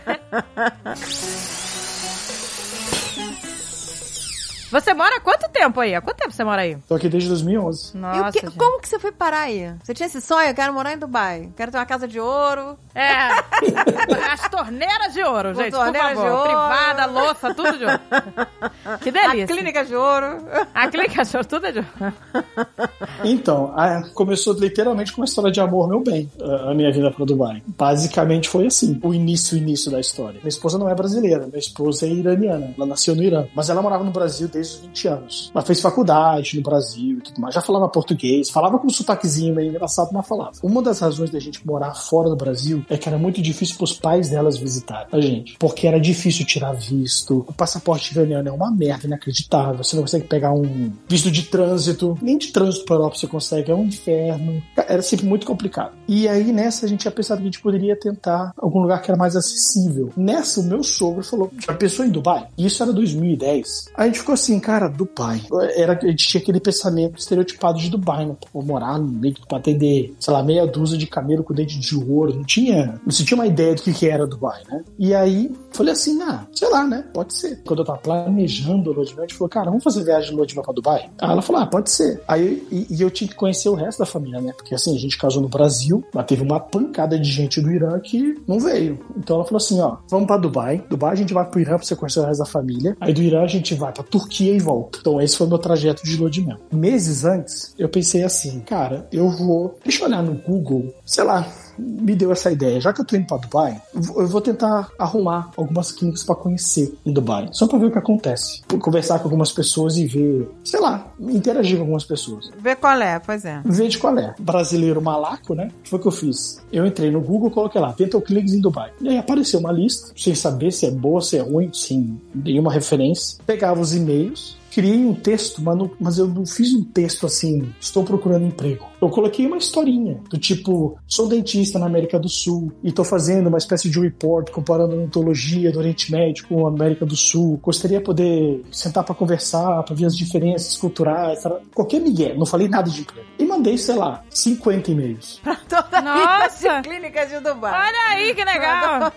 Você 4.71 4.93
mora 4.93 5.17
há 5.17 5.19
quanto 5.19 5.49
tempo 5.49 5.79
aí? 5.79 5.95
Há 5.95 6.01
quanto 6.01 6.17
tempo 6.17 6.31
você 6.31 6.43
mora 6.43 6.61
aí? 6.61 6.77
Tô 6.87 6.95
aqui 6.95 7.09
desde 7.09 7.29
2011. 7.29 7.91
E 7.93 7.97
o 7.97 8.01
Nossa, 8.01 8.31
que- 8.39 8.51
como 8.51 8.79
que 8.79 8.87
você 8.87 8.99
foi 8.99 9.11
parar 9.11 9.41
aí? 9.41 9.73
Você 9.83 9.93
tinha 9.93 10.05
esse 10.07 10.21
sonho? 10.21 10.47
Eu 10.49 10.53
quero 10.53 10.73
morar 10.73 10.93
em 10.93 10.97
Dubai. 10.97 11.49
Quero 11.57 11.71
ter 11.71 11.77
uma 11.77 11.85
casa 11.85 12.07
de 12.07 12.19
ouro. 12.19 12.77
É. 12.93 13.29
As 14.31 14.47
torneiras 14.49 15.13
de 15.13 15.23
ouro, 15.23 15.53
gente, 15.55 15.71
por 15.71 15.79
torneiras 15.83 16.13
favor. 16.13 16.23
de 16.23 16.29
ouro. 16.31 16.43
Privada, 16.43 17.05
louça, 17.07 17.53
tudo 17.53 17.77
de 17.77 17.85
ouro. 17.85 17.99
Que 19.01 19.11
delícia. 19.11 19.43
A 19.43 19.47
clínica 19.47 19.85
de 19.85 19.95
ouro. 19.95 20.25
A 20.73 20.87
clínica 20.87 21.23
de 21.23 21.35
ouro, 21.37 21.47
tudo 21.47 21.67
é 21.67 21.71
de 21.71 21.79
ouro. 21.79 21.89
Então, 23.23 23.73
a- 23.75 24.03
começou 24.13 24.53
literalmente 24.53 25.11
com 25.11 25.21
uma 25.21 25.25
história 25.25 25.51
de 25.51 25.59
amor, 25.59 25.87
meu 25.89 26.01
bem, 26.01 26.31
a 26.41 26.69
a 26.69 26.73
minha 26.73 26.91
vida 26.91 27.09
pra 27.11 27.25
Dubai. 27.25 27.61
Basicamente 27.67 28.47
foi 28.49 28.67
assim, 28.67 28.99
o 29.03 29.13
início, 29.13 29.55
o 29.55 29.57
início 29.57 29.89
da 29.91 29.99
história. 29.99 30.39
Minha 30.39 30.49
esposa 30.49 30.77
não 30.77 30.87
é 30.89 30.93
brasileira, 30.95 31.45
minha 31.47 31.57
esposa 31.59 32.05
é 32.05 32.09
iraniana. 32.09 32.73
Ela 32.77 32.85
nasceu 32.85 33.15
no 33.15 33.23
Irã, 33.23 33.45
mas 33.55 33.69
ela 33.69 33.81
morava 33.81 34.03
no 34.03 34.11
Brasil 34.11 34.47
desde 34.47 34.58
os 34.59 34.75
20 34.75 35.07
anos. 35.07 35.51
Ela 35.53 35.63
fez 35.63 35.81
faculdade 35.81 36.55
no 36.55 36.63
Brasil 36.63 37.17
e 37.17 37.21
tudo 37.21 37.41
mais. 37.41 37.55
Já 37.55 37.61
falava 37.61 37.87
português, 37.87 38.49
falava 38.49 38.77
com 38.79 38.87
um 38.87 38.89
sotaquezinho 38.89 39.55
meio 39.55 39.69
engraçado, 39.69 40.09
mas 40.11 40.27
falava. 40.27 40.51
Uma 40.63 40.81
das 40.81 40.99
razões 40.99 41.29
da 41.29 41.39
gente 41.39 41.65
morar 41.65 41.93
fora 41.93 42.29
do 42.29 42.35
Brasil 42.35 42.85
é 42.89 42.97
que 42.97 43.07
era 43.07 43.17
muito 43.17 43.41
difícil 43.41 43.75
pros 43.77 43.93
pais 43.93 44.29
delas 44.29 44.57
visitarem 44.57 45.07
a 45.11 45.19
gente. 45.19 45.57
Porque 45.57 45.87
era 45.87 45.99
difícil 45.99 46.45
tirar 46.45 46.73
visto. 46.73 47.45
O 47.47 47.53
passaporte 47.53 48.11
iraniano 48.13 48.49
é 48.49 48.51
uma 48.51 48.71
merda 48.71 49.07
inacreditável. 49.07 49.83
Você 49.83 49.95
não 49.95 50.03
consegue 50.03 50.27
pegar 50.27 50.51
um 50.51 50.91
visto 51.07 51.31
de 51.31 51.43
trânsito. 51.43 52.17
Nem 52.21 52.37
de 52.37 52.47
trânsito 52.47 52.85
pra 52.85 52.95
Europa 52.95 53.17
você 53.17 53.27
consegue. 53.27 53.71
É 53.71 53.75
um 53.75 53.85
inferno. 53.85 54.61
Era 54.75 55.01
sempre 55.01 55.25
muito 55.25 55.45
complicado. 55.45 55.93
E 56.07 56.27
aí, 56.27 56.51
nessa, 56.51 56.85
a 56.85 56.89
gente 56.89 57.01
tinha 57.01 57.11
pensado 57.11 57.37
que 57.37 57.43
a 57.43 57.51
gente 57.51 57.61
poderia 57.61 57.95
tentar 57.95 58.53
algum 58.57 58.79
lugar 58.79 59.01
que 59.01 59.11
era 59.11 59.17
mais 59.17 59.35
acessível. 59.35 60.11
Nessa, 60.15 60.61
o 60.61 60.63
meu 60.63 60.83
sogro 60.83 61.23
falou: 61.23 61.51
já 61.59 61.73
pensou 61.73 62.05
em 62.05 62.09
Dubai? 62.09 62.47
Isso 62.57 62.81
era 62.81 62.91
2010. 62.91 63.91
Aí 63.95 64.03
a 64.03 64.05
gente 64.07 64.19
ficou 64.19 64.33
assim, 64.33 64.48
cara, 64.57 64.87
Dubai. 64.87 65.41
Era, 65.75 65.99
a 66.01 66.07
gente 66.07 66.25
tinha 66.25 66.41
aquele 66.41 66.61
pensamento 66.61 67.19
estereotipado 67.19 67.77
de 67.77 67.89
Dubai, 67.89 68.25
né? 68.25 68.37
Vou 68.53 68.63
morar 68.63 68.97
no 68.97 69.07
meio 69.07 69.35
pra 69.47 69.57
atender, 69.57 70.15
sei 70.17 70.33
lá, 70.33 70.41
meia 70.41 70.65
dúzia 70.65 70.97
de 70.97 71.05
camelo 71.05 71.43
com 71.43 71.53
dente 71.53 71.77
de 71.77 71.95
ouro. 71.95 72.33
Não 72.33 72.43
tinha, 72.43 72.99
não 73.03 73.11
se 73.11 73.25
tinha 73.25 73.37
uma 73.37 73.47
ideia 73.47 73.75
do 73.75 73.81
que, 73.81 73.91
que 73.93 74.07
era 74.07 74.25
Dubai, 74.25 74.61
né? 74.69 74.83
E 74.97 75.13
aí, 75.13 75.51
falei 75.71 75.91
assim, 75.91 76.21
ah, 76.21 76.45
sei 76.53 76.69
lá, 76.69 76.85
né? 76.85 77.03
Pode 77.13 77.33
ser. 77.33 77.61
Quando 77.65 77.79
eu 77.79 77.85
tava 77.85 77.99
planejando 77.99 78.91
o 78.91 78.93
lua 78.93 79.05
de 79.05 79.13
mel, 79.13 79.25
a 79.25 79.27
gente 79.27 79.37
falou, 79.37 79.49
cara, 79.49 79.65
vamos 79.65 79.83
fazer 79.83 80.03
viagem 80.03 80.29
de 80.29 80.35
lua 80.35 80.45
de 80.45 80.55
mel 80.55 80.63
pra 80.63 80.73
Dubai? 80.73 81.09
Aí 81.19 81.31
ela 81.31 81.41
falou, 81.41 81.61
ah, 81.61 81.65
pode 81.65 81.91
ser. 81.91 82.21
Aí, 82.27 82.65
e, 82.71 82.87
e 82.89 83.01
eu 83.01 83.11
tinha 83.11 83.27
que 83.27 83.35
conhecer 83.35 83.67
o 83.67 83.75
resto 83.75 83.99
da 83.99 84.05
família, 84.05 84.39
né? 84.39 84.53
Porque 84.53 84.73
assim, 84.73 84.95
a 84.95 84.99
gente 84.99 85.17
casou 85.17 85.41
no 85.41 85.49
Brasil, 85.49 86.03
mas 86.13 86.25
teve 86.25 86.41
uma 86.41 86.59
pancada 86.59 87.19
de 87.19 87.29
gente 87.29 87.59
do 87.59 87.71
Irã 87.71 87.99
que 87.99 88.41
não 88.47 88.59
veio. 88.59 88.99
Então 89.17 89.35
ela 89.35 89.45
falou 89.45 89.57
assim, 89.57 89.79
ó, 89.81 89.97
vamos 90.09 90.27
pra 90.27 90.37
Dubai. 90.37 90.83
Dubai 90.89 91.13
a 91.13 91.15
gente 91.15 91.33
vai 91.33 91.45
pro 91.45 91.59
Irã 91.59 91.75
pra 91.75 91.85
você 91.85 91.95
conhecer 91.95 92.19
o 92.19 92.23
resto 92.23 92.39
da 92.39 92.45
família. 92.45 92.95
Aí 92.99 93.13
do 93.13 93.21
Irã 93.21 93.43
a 93.43 93.47
gente 93.47 93.73
vai 93.73 93.91
pra 93.91 94.03
Turquia 94.03 94.38
e 94.45 94.59
volta. 94.59 94.99
Então 94.99 95.21
esse 95.21 95.37
foi 95.37 95.47
o 95.47 95.49
meu 95.49 95.59
trajeto 95.59 96.03
de 96.03 96.15
lua 96.17 96.29
de 96.29 96.41
mel. 96.41 96.57
Meses 96.71 97.25
antes, 97.25 97.73
eu 97.77 97.89
pensei 97.89 98.23
assim, 98.23 98.59
cara, 98.61 99.07
eu 99.11 99.29
vou... 99.29 99.77
Deixa 99.83 100.03
eu 100.03 100.07
olhar 100.07 100.23
no 100.23 100.35
Google, 100.35 100.93
sei 101.05 101.23
lá, 101.23 101.47
me 101.79 102.15
deu 102.15 102.31
essa 102.31 102.51
ideia. 102.51 102.79
Já 102.81 102.91
que 102.93 103.01
eu 103.01 103.05
tô 103.05 103.15
indo 103.15 103.25
pra 103.27 103.37
Dubai, 103.37 103.81
eu 103.93 104.27
vou- 104.27 104.39
tentar 104.41 104.89
arrumar 104.97 105.51
algumas 105.57 105.91
clínicas 105.91 106.23
pra 106.23 106.33
conhecer 106.35 106.93
em 107.05 107.11
Dubai. 107.13 107.49
Só 107.51 107.67
pra 107.67 107.77
ver 107.77 107.87
o 107.87 107.91
que 107.91 107.97
acontece. 107.97 108.61
Conversar 108.81 109.19
com 109.19 109.25
algumas 109.25 109.51
pessoas 109.51 109.97
e 109.97 110.05
ver, 110.07 110.49
sei 110.63 110.79
lá, 110.79 111.05
interagir 111.19 111.75
com 111.77 111.83
algumas 111.83 112.03
pessoas. 112.05 112.49
Vê 112.59 112.75
qual 112.75 112.99
é, 113.01 113.19
pois 113.19 113.43
é. 113.45 113.61
Ver 113.65 113.87
de 113.89 113.97
qual 113.97 114.17
é. 114.17 114.33
Brasileiro 114.39 115.01
malaco, 115.01 115.53
né? 115.53 115.69
O 115.79 115.83
que 115.83 115.89
foi 115.89 115.99
que 115.99 116.07
eu 116.07 116.11
fiz? 116.11 116.61
Eu 116.71 116.85
entrei 116.85 117.11
no 117.11 117.21
Google, 117.21 117.51
coloquei 117.51 117.79
lá, 117.81 117.91
dental 117.97 118.21
clinics 118.21 118.53
em 118.53 118.61
Dubai. 118.61 118.91
E 119.01 119.09
aí 119.09 119.17
apareceu 119.17 119.59
uma 119.59 119.71
lista, 119.71 120.11
sem 120.17 120.33
saber 120.35 120.71
se 120.71 120.85
é 120.85 120.91
boa, 120.91 121.21
se 121.21 121.37
é 121.37 121.41
ruim, 121.41 121.69
sem 121.73 122.19
nenhuma 122.33 122.71
referência. 122.71 123.37
Pegava 123.45 123.79
os 123.81 123.93
e-mails, 123.93 124.57
criei 124.71 125.05
um 125.05 125.13
texto, 125.13 125.61
mas, 125.61 125.77
não- 125.77 125.91
mas 125.99 126.17
eu 126.17 126.27
não 126.27 126.45
fiz 126.45 126.73
um 126.73 126.83
texto 126.83 127.25
assim, 127.25 127.73
estou 127.79 128.03
procurando 128.03 128.45
emprego. 128.45 128.85
Eu 129.01 129.09
coloquei 129.09 129.45
uma 129.45 129.57
historinha, 129.57 130.19
do 130.29 130.37
tipo, 130.37 130.97
sou 131.07 131.27
dentista 131.27 131.79
na 131.79 131.85
América 131.85 132.19
do 132.19 132.27
Sul 132.29 132.71
e 132.83 132.89
estou 132.89 133.05
fazendo 133.05 133.47
uma 133.47 133.57
espécie 133.57 133.89
de 133.89 133.99
report 133.99 134.49
comparando 134.51 134.93
a 134.93 134.97
odontologia 134.97 135.71
do 135.71 135.79
Oriente 135.79 136.11
Médio 136.11 136.45
com 136.47 136.65
a 136.65 136.69
América 136.69 137.05
do 137.05 137.15
Sul. 137.15 137.59
Gostaria 137.63 137.99
de 137.99 138.03
poder 138.03 138.63
sentar 138.71 139.03
para 139.03 139.15
conversar, 139.15 139.83
para 139.83 139.95
ver 139.95 140.05
as 140.05 140.15
diferenças 140.17 140.75
culturais, 140.77 141.41
qualquer 141.73 141.99
migué, 142.01 142.33
não 142.35 142.45
falei 142.45 142.67
nada 142.67 142.89
de 142.89 143.01
emprego. 143.01 143.27
E 143.39 143.45
mandei, 143.45 143.77
sei 143.77 143.95
lá, 143.95 144.23
50 144.29 144.91
e-mails. 144.91 145.41
Toda 145.69 146.01
Nossa! 146.01 146.71
a 146.73 146.81
clínica 146.81 147.25
de 147.25 147.39
Dubai. 147.39 147.87
Olha 147.87 148.09
aí, 148.09 148.35
que 148.35 148.43
legal. 148.43 149.13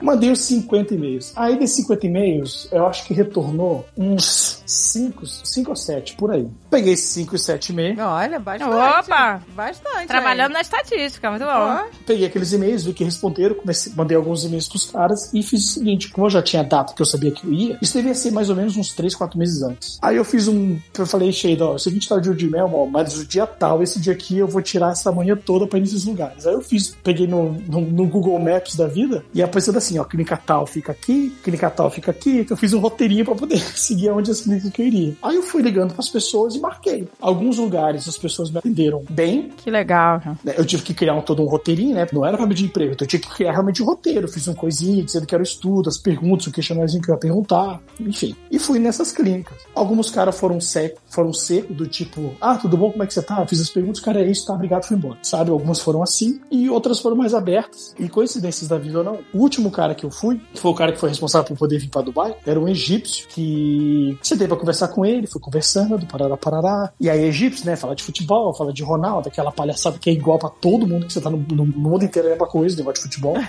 Mandei 0.00 0.30
os 0.30 0.40
50 0.40 0.94
e-mails. 0.94 1.32
Aí 1.36 1.58
desses 1.58 1.76
50 1.76 2.06
e-mails, 2.06 2.68
eu 2.72 2.86
acho 2.86 3.04
que 3.06 3.12
retornou 3.14 3.84
uns 3.96 4.62
5, 4.72 5.26
5 5.26 5.70
ou 5.70 5.76
7, 5.76 6.16
por 6.16 6.30
aí. 6.30 6.48
Peguei 6.72 6.94
esses 6.94 7.10
5 7.10 7.36
e 7.36 7.38
7 7.38 7.72
e-mails, 7.72 7.98
Olha, 7.98 8.38
bastante. 8.38 8.70
Opa! 8.74 9.42
Bastante. 9.54 10.06
Trabalhando 10.06 10.48
aí. 10.48 10.54
na 10.54 10.60
estatística, 10.62 11.28
muito 11.28 11.44
bom. 11.44 11.50
Ó, 11.50 11.84
peguei 12.06 12.26
aqueles 12.26 12.50
e-mails, 12.54 12.82
vi 12.84 12.94
que 12.94 13.04
responderam, 13.04 13.54
comecei, 13.56 13.92
mandei 13.94 14.16
alguns 14.16 14.42
e-mails 14.44 14.70
pros 14.70 14.90
caras 14.90 15.30
e 15.34 15.42
fiz 15.42 15.66
o 15.66 15.68
seguinte, 15.74 16.08
como 16.08 16.26
eu 16.26 16.30
já 16.30 16.40
tinha 16.40 16.64
data 16.64 16.94
que 16.94 17.02
eu 17.02 17.04
sabia 17.04 17.30
que 17.30 17.46
eu 17.46 17.52
ia, 17.52 17.78
isso 17.82 17.92
devia 17.98 18.14
ser 18.14 18.30
mais 18.30 18.48
ou 18.48 18.56
menos 18.56 18.74
uns 18.74 18.94
3, 18.94 19.14
4 19.14 19.38
meses 19.38 19.62
antes. 19.62 19.98
Aí 20.00 20.16
eu 20.16 20.24
fiz 20.24 20.48
um, 20.48 20.78
eu 20.98 21.06
falei, 21.06 21.30
Sheida, 21.30 21.66
ó, 21.66 21.74
o 21.74 21.78
seguinte 21.78 22.08
tá 22.08 22.18
de 22.18 22.32
de 22.34 22.48
mel, 22.48 22.70
ó, 22.72 22.86
mas 22.86 23.18
o 23.18 23.26
dia 23.26 23.46
tal, 23.46 23.82
esse 23.82 24.00
dia 24.00 24.14
aqui 24.14 24.38
eu 24.38 24.48
vou 24.48 24.62
tirar 24.62 24.92
essa 24.92 25.12
manhã 25.12 25.36
toda 25.36 25.66
pra 25.66 25.78
ir 25.78 25.82
nesses 25.82 26.06
lugares. 26.06 26.46
Aí 26.46 26.54
eu 26.54 26.62
fiz, 26.62 26.96
peguei 27.04 27.26
no, 27.26 27.52
no, 27.52 27.82
no 27.82 28.06
Google 28.06 28.38
Maps 28.38 28.76
da 28.76 28.86
vida 28.86 29.22
e 29.34 29.42
apareceu 29.42 29.76
assim, 29.76 29.98
ó, 29.98 30.04
clínica 30.04 30.38
tal 30.38 30.66
fica 30.66 30.92
aqui, 30.92 31.36
clínica 31.42 31.68
tal 31.68 31.90
fica 31.90 32.10
aqui, 32.10 32.38
então 32.38 32.54
eu 32.54 32.58
fiz 32.58 32.72
um 32.72 32.78
roteirinho 32.78 33.26
pra 33.26 33.34
poder 33.34 33.58
seguir 33.76 34.08
aonde 34.08 34.30
as 34.30 34.40
clínicas 34.40 34.70
que 34.70 34.80
eu 34.80 34.86
iria. 34.86 35.14
Aí 35.22 35.36
eu 35.36 35.42
fui 35.42 35.60
ligando 35.60 35.92
pras 35.92 36.08
pessoas 36.08 36.54
e 36.54 36.61
marquei. 36.62 37.08
Alguns 37.20 37.58
lugares 37.58 38.08
as 38.08 38.16
pessoas 38.16 38.50
me 38.50 38.58
atenderam 38.58 39.04
bem, 39.10 39.50
Que 39.56 39.70
legal. 39.70 40.20
cara. 40.20 40.38
né, 40.44 40.54
Eu 40.56 40.64
tive 40.64 40.82
que 40.82 40.94
criar 40.94 41.14
um, 41.14 41.20
todo 41.20 41.42
um 41.42 41.46
roteirinho, 41.46 41.94
né? 41.94 42.06
Não 42.12 42.24
era 42.24 42.36
pra 42.36 42.46
pedir 42.46 42.64
emprego, 42.64 42.92
então 42.92 43.04
eu 43.04 43.08
tinha 43.08 43.20
que 43.20 43.28
criar 43.30 43.52
realmente 43.52 43.82
um 43.82 43.86
roteiro. 43.86 44.28
Fiz 44.28 44.46
um 44.48 44.54
coisinho 44.54 45.04
dizendo 45.04 45.26
que 45.26 45.34
era 45.34 45.42
o 45.42 45.44
estudo, 45.44 45.88
as 45.88 45.98
perguntas, 45.98 46.46
o 46.46 46.52
questionáriozinho 46.52 47.02
que 47.02 47.10
eu 47.10 47.14
ia 47.14 47.20
perguntar, 47.20 47.80
enfim. 48.00 48.34
E 48.50 48.58
fui 48.58 48.78
nessas 48.78 49.12
clínicas. 49.12 49.58
Alguns 49.74 50.10
caras 50.10 50.38
foram 50.38 50.60
secos, 50.60 51.00
foram 51.10 51.32
secos, 51.32 51.76
do 51.76 51.86
tipo, 51.86 52.34
ah, 52.40 52.56
tudo 52.56 52.76
bom, 52.76 52.90
como 52.90 53.02
é 53.02 53.06
que 53.06 53.14
você 53.14 53.22
tá? 53.22 53.40
Eu 53.40 53.46
fiz 53.46 53.60
as 53.60 53.68
perguntas, 53.70 54.00
cara 54.00 54.20
é 54.22 54.30
isso, 54.30 54.46
tá, 54.46 54.54
obrigado, 54.54 54.84
fui 54.84 54.96
embora. 54.96 55.18
Sabe? 55.22 55.50
Algumas 55.50 55.80
foram 55.80 56.02
assim, 56.02 56.40
e 56.50 56.68
outras 56.70 57.00
foram 57.00 57.16
mais 57.16 57.34
abertas. 57.34 57.94
E 57.98 58.08
coincidências 58.08 58.68
da 58.68 58.78
vida 58.78 58.98
ou 58.98 59.04
não, 59.04 59.18
o 59.32 59.38
último 59.38 59.70
cara 59.70 59.94
que 59.94 60.04
eu 60.04 60.10
fui, 60.10 60.40
que 60.52 60.60
foi 60.60 60.70
o 60.70 60.74
cara 60.74 60.92
que 60.92 60.98
foi 60.98 61.08
responsável 61.08 61.48
por 61.48 61.56
poder 61.58 61.78
vir 61.78 61.88
pra 61.88 62.02
Dubai, 62.02 62.34
era 62.46 62.58
um 62.60 62.68
egípcio 62.68 63.26
que 63.28 64.16
sentei 64.22 64.46
pra 64.46 64.56
conversar 64.56 64.88
com 64.88 65.04
ele, 65.04 65.26
fui 65.26 65.40
conversando, 65.40 65.98
parará, 66.06 66.36
parará. 66.36 66.51
E 67.00 67.08
aí, 67.08 67.24
egípcio, 67.24 67.64
né? 67.66 67.76
Fala 67.76 67.94
de 67.94 68.02
futebol, 68.02 68.54
fala 68.54 68.72
de 68.72 68.82
Ronaldo, 68.82 69.28
aquela 69.28 69.52
palhaçada 69.52 69.98
que 69.98 70.10
é 70.10 70.12
igual 70.12 70.38
pra 70.38 70.48
todo 70.48 70.86
mundo, 70.86 71.06
que 71.06 71.12
você 71.12 71.20
tá 71.20 71.30
no, 71.30 71.38
no 71.38 71.66
mundo 71.66 72.04
inteiro 72.04 72.28
é 72.28 72.34
uma 72.34 72.46
coisa, 72.46 72.76
negócio 72.76 73.08
de 73.08 73.14
futebol. 73.14 73.36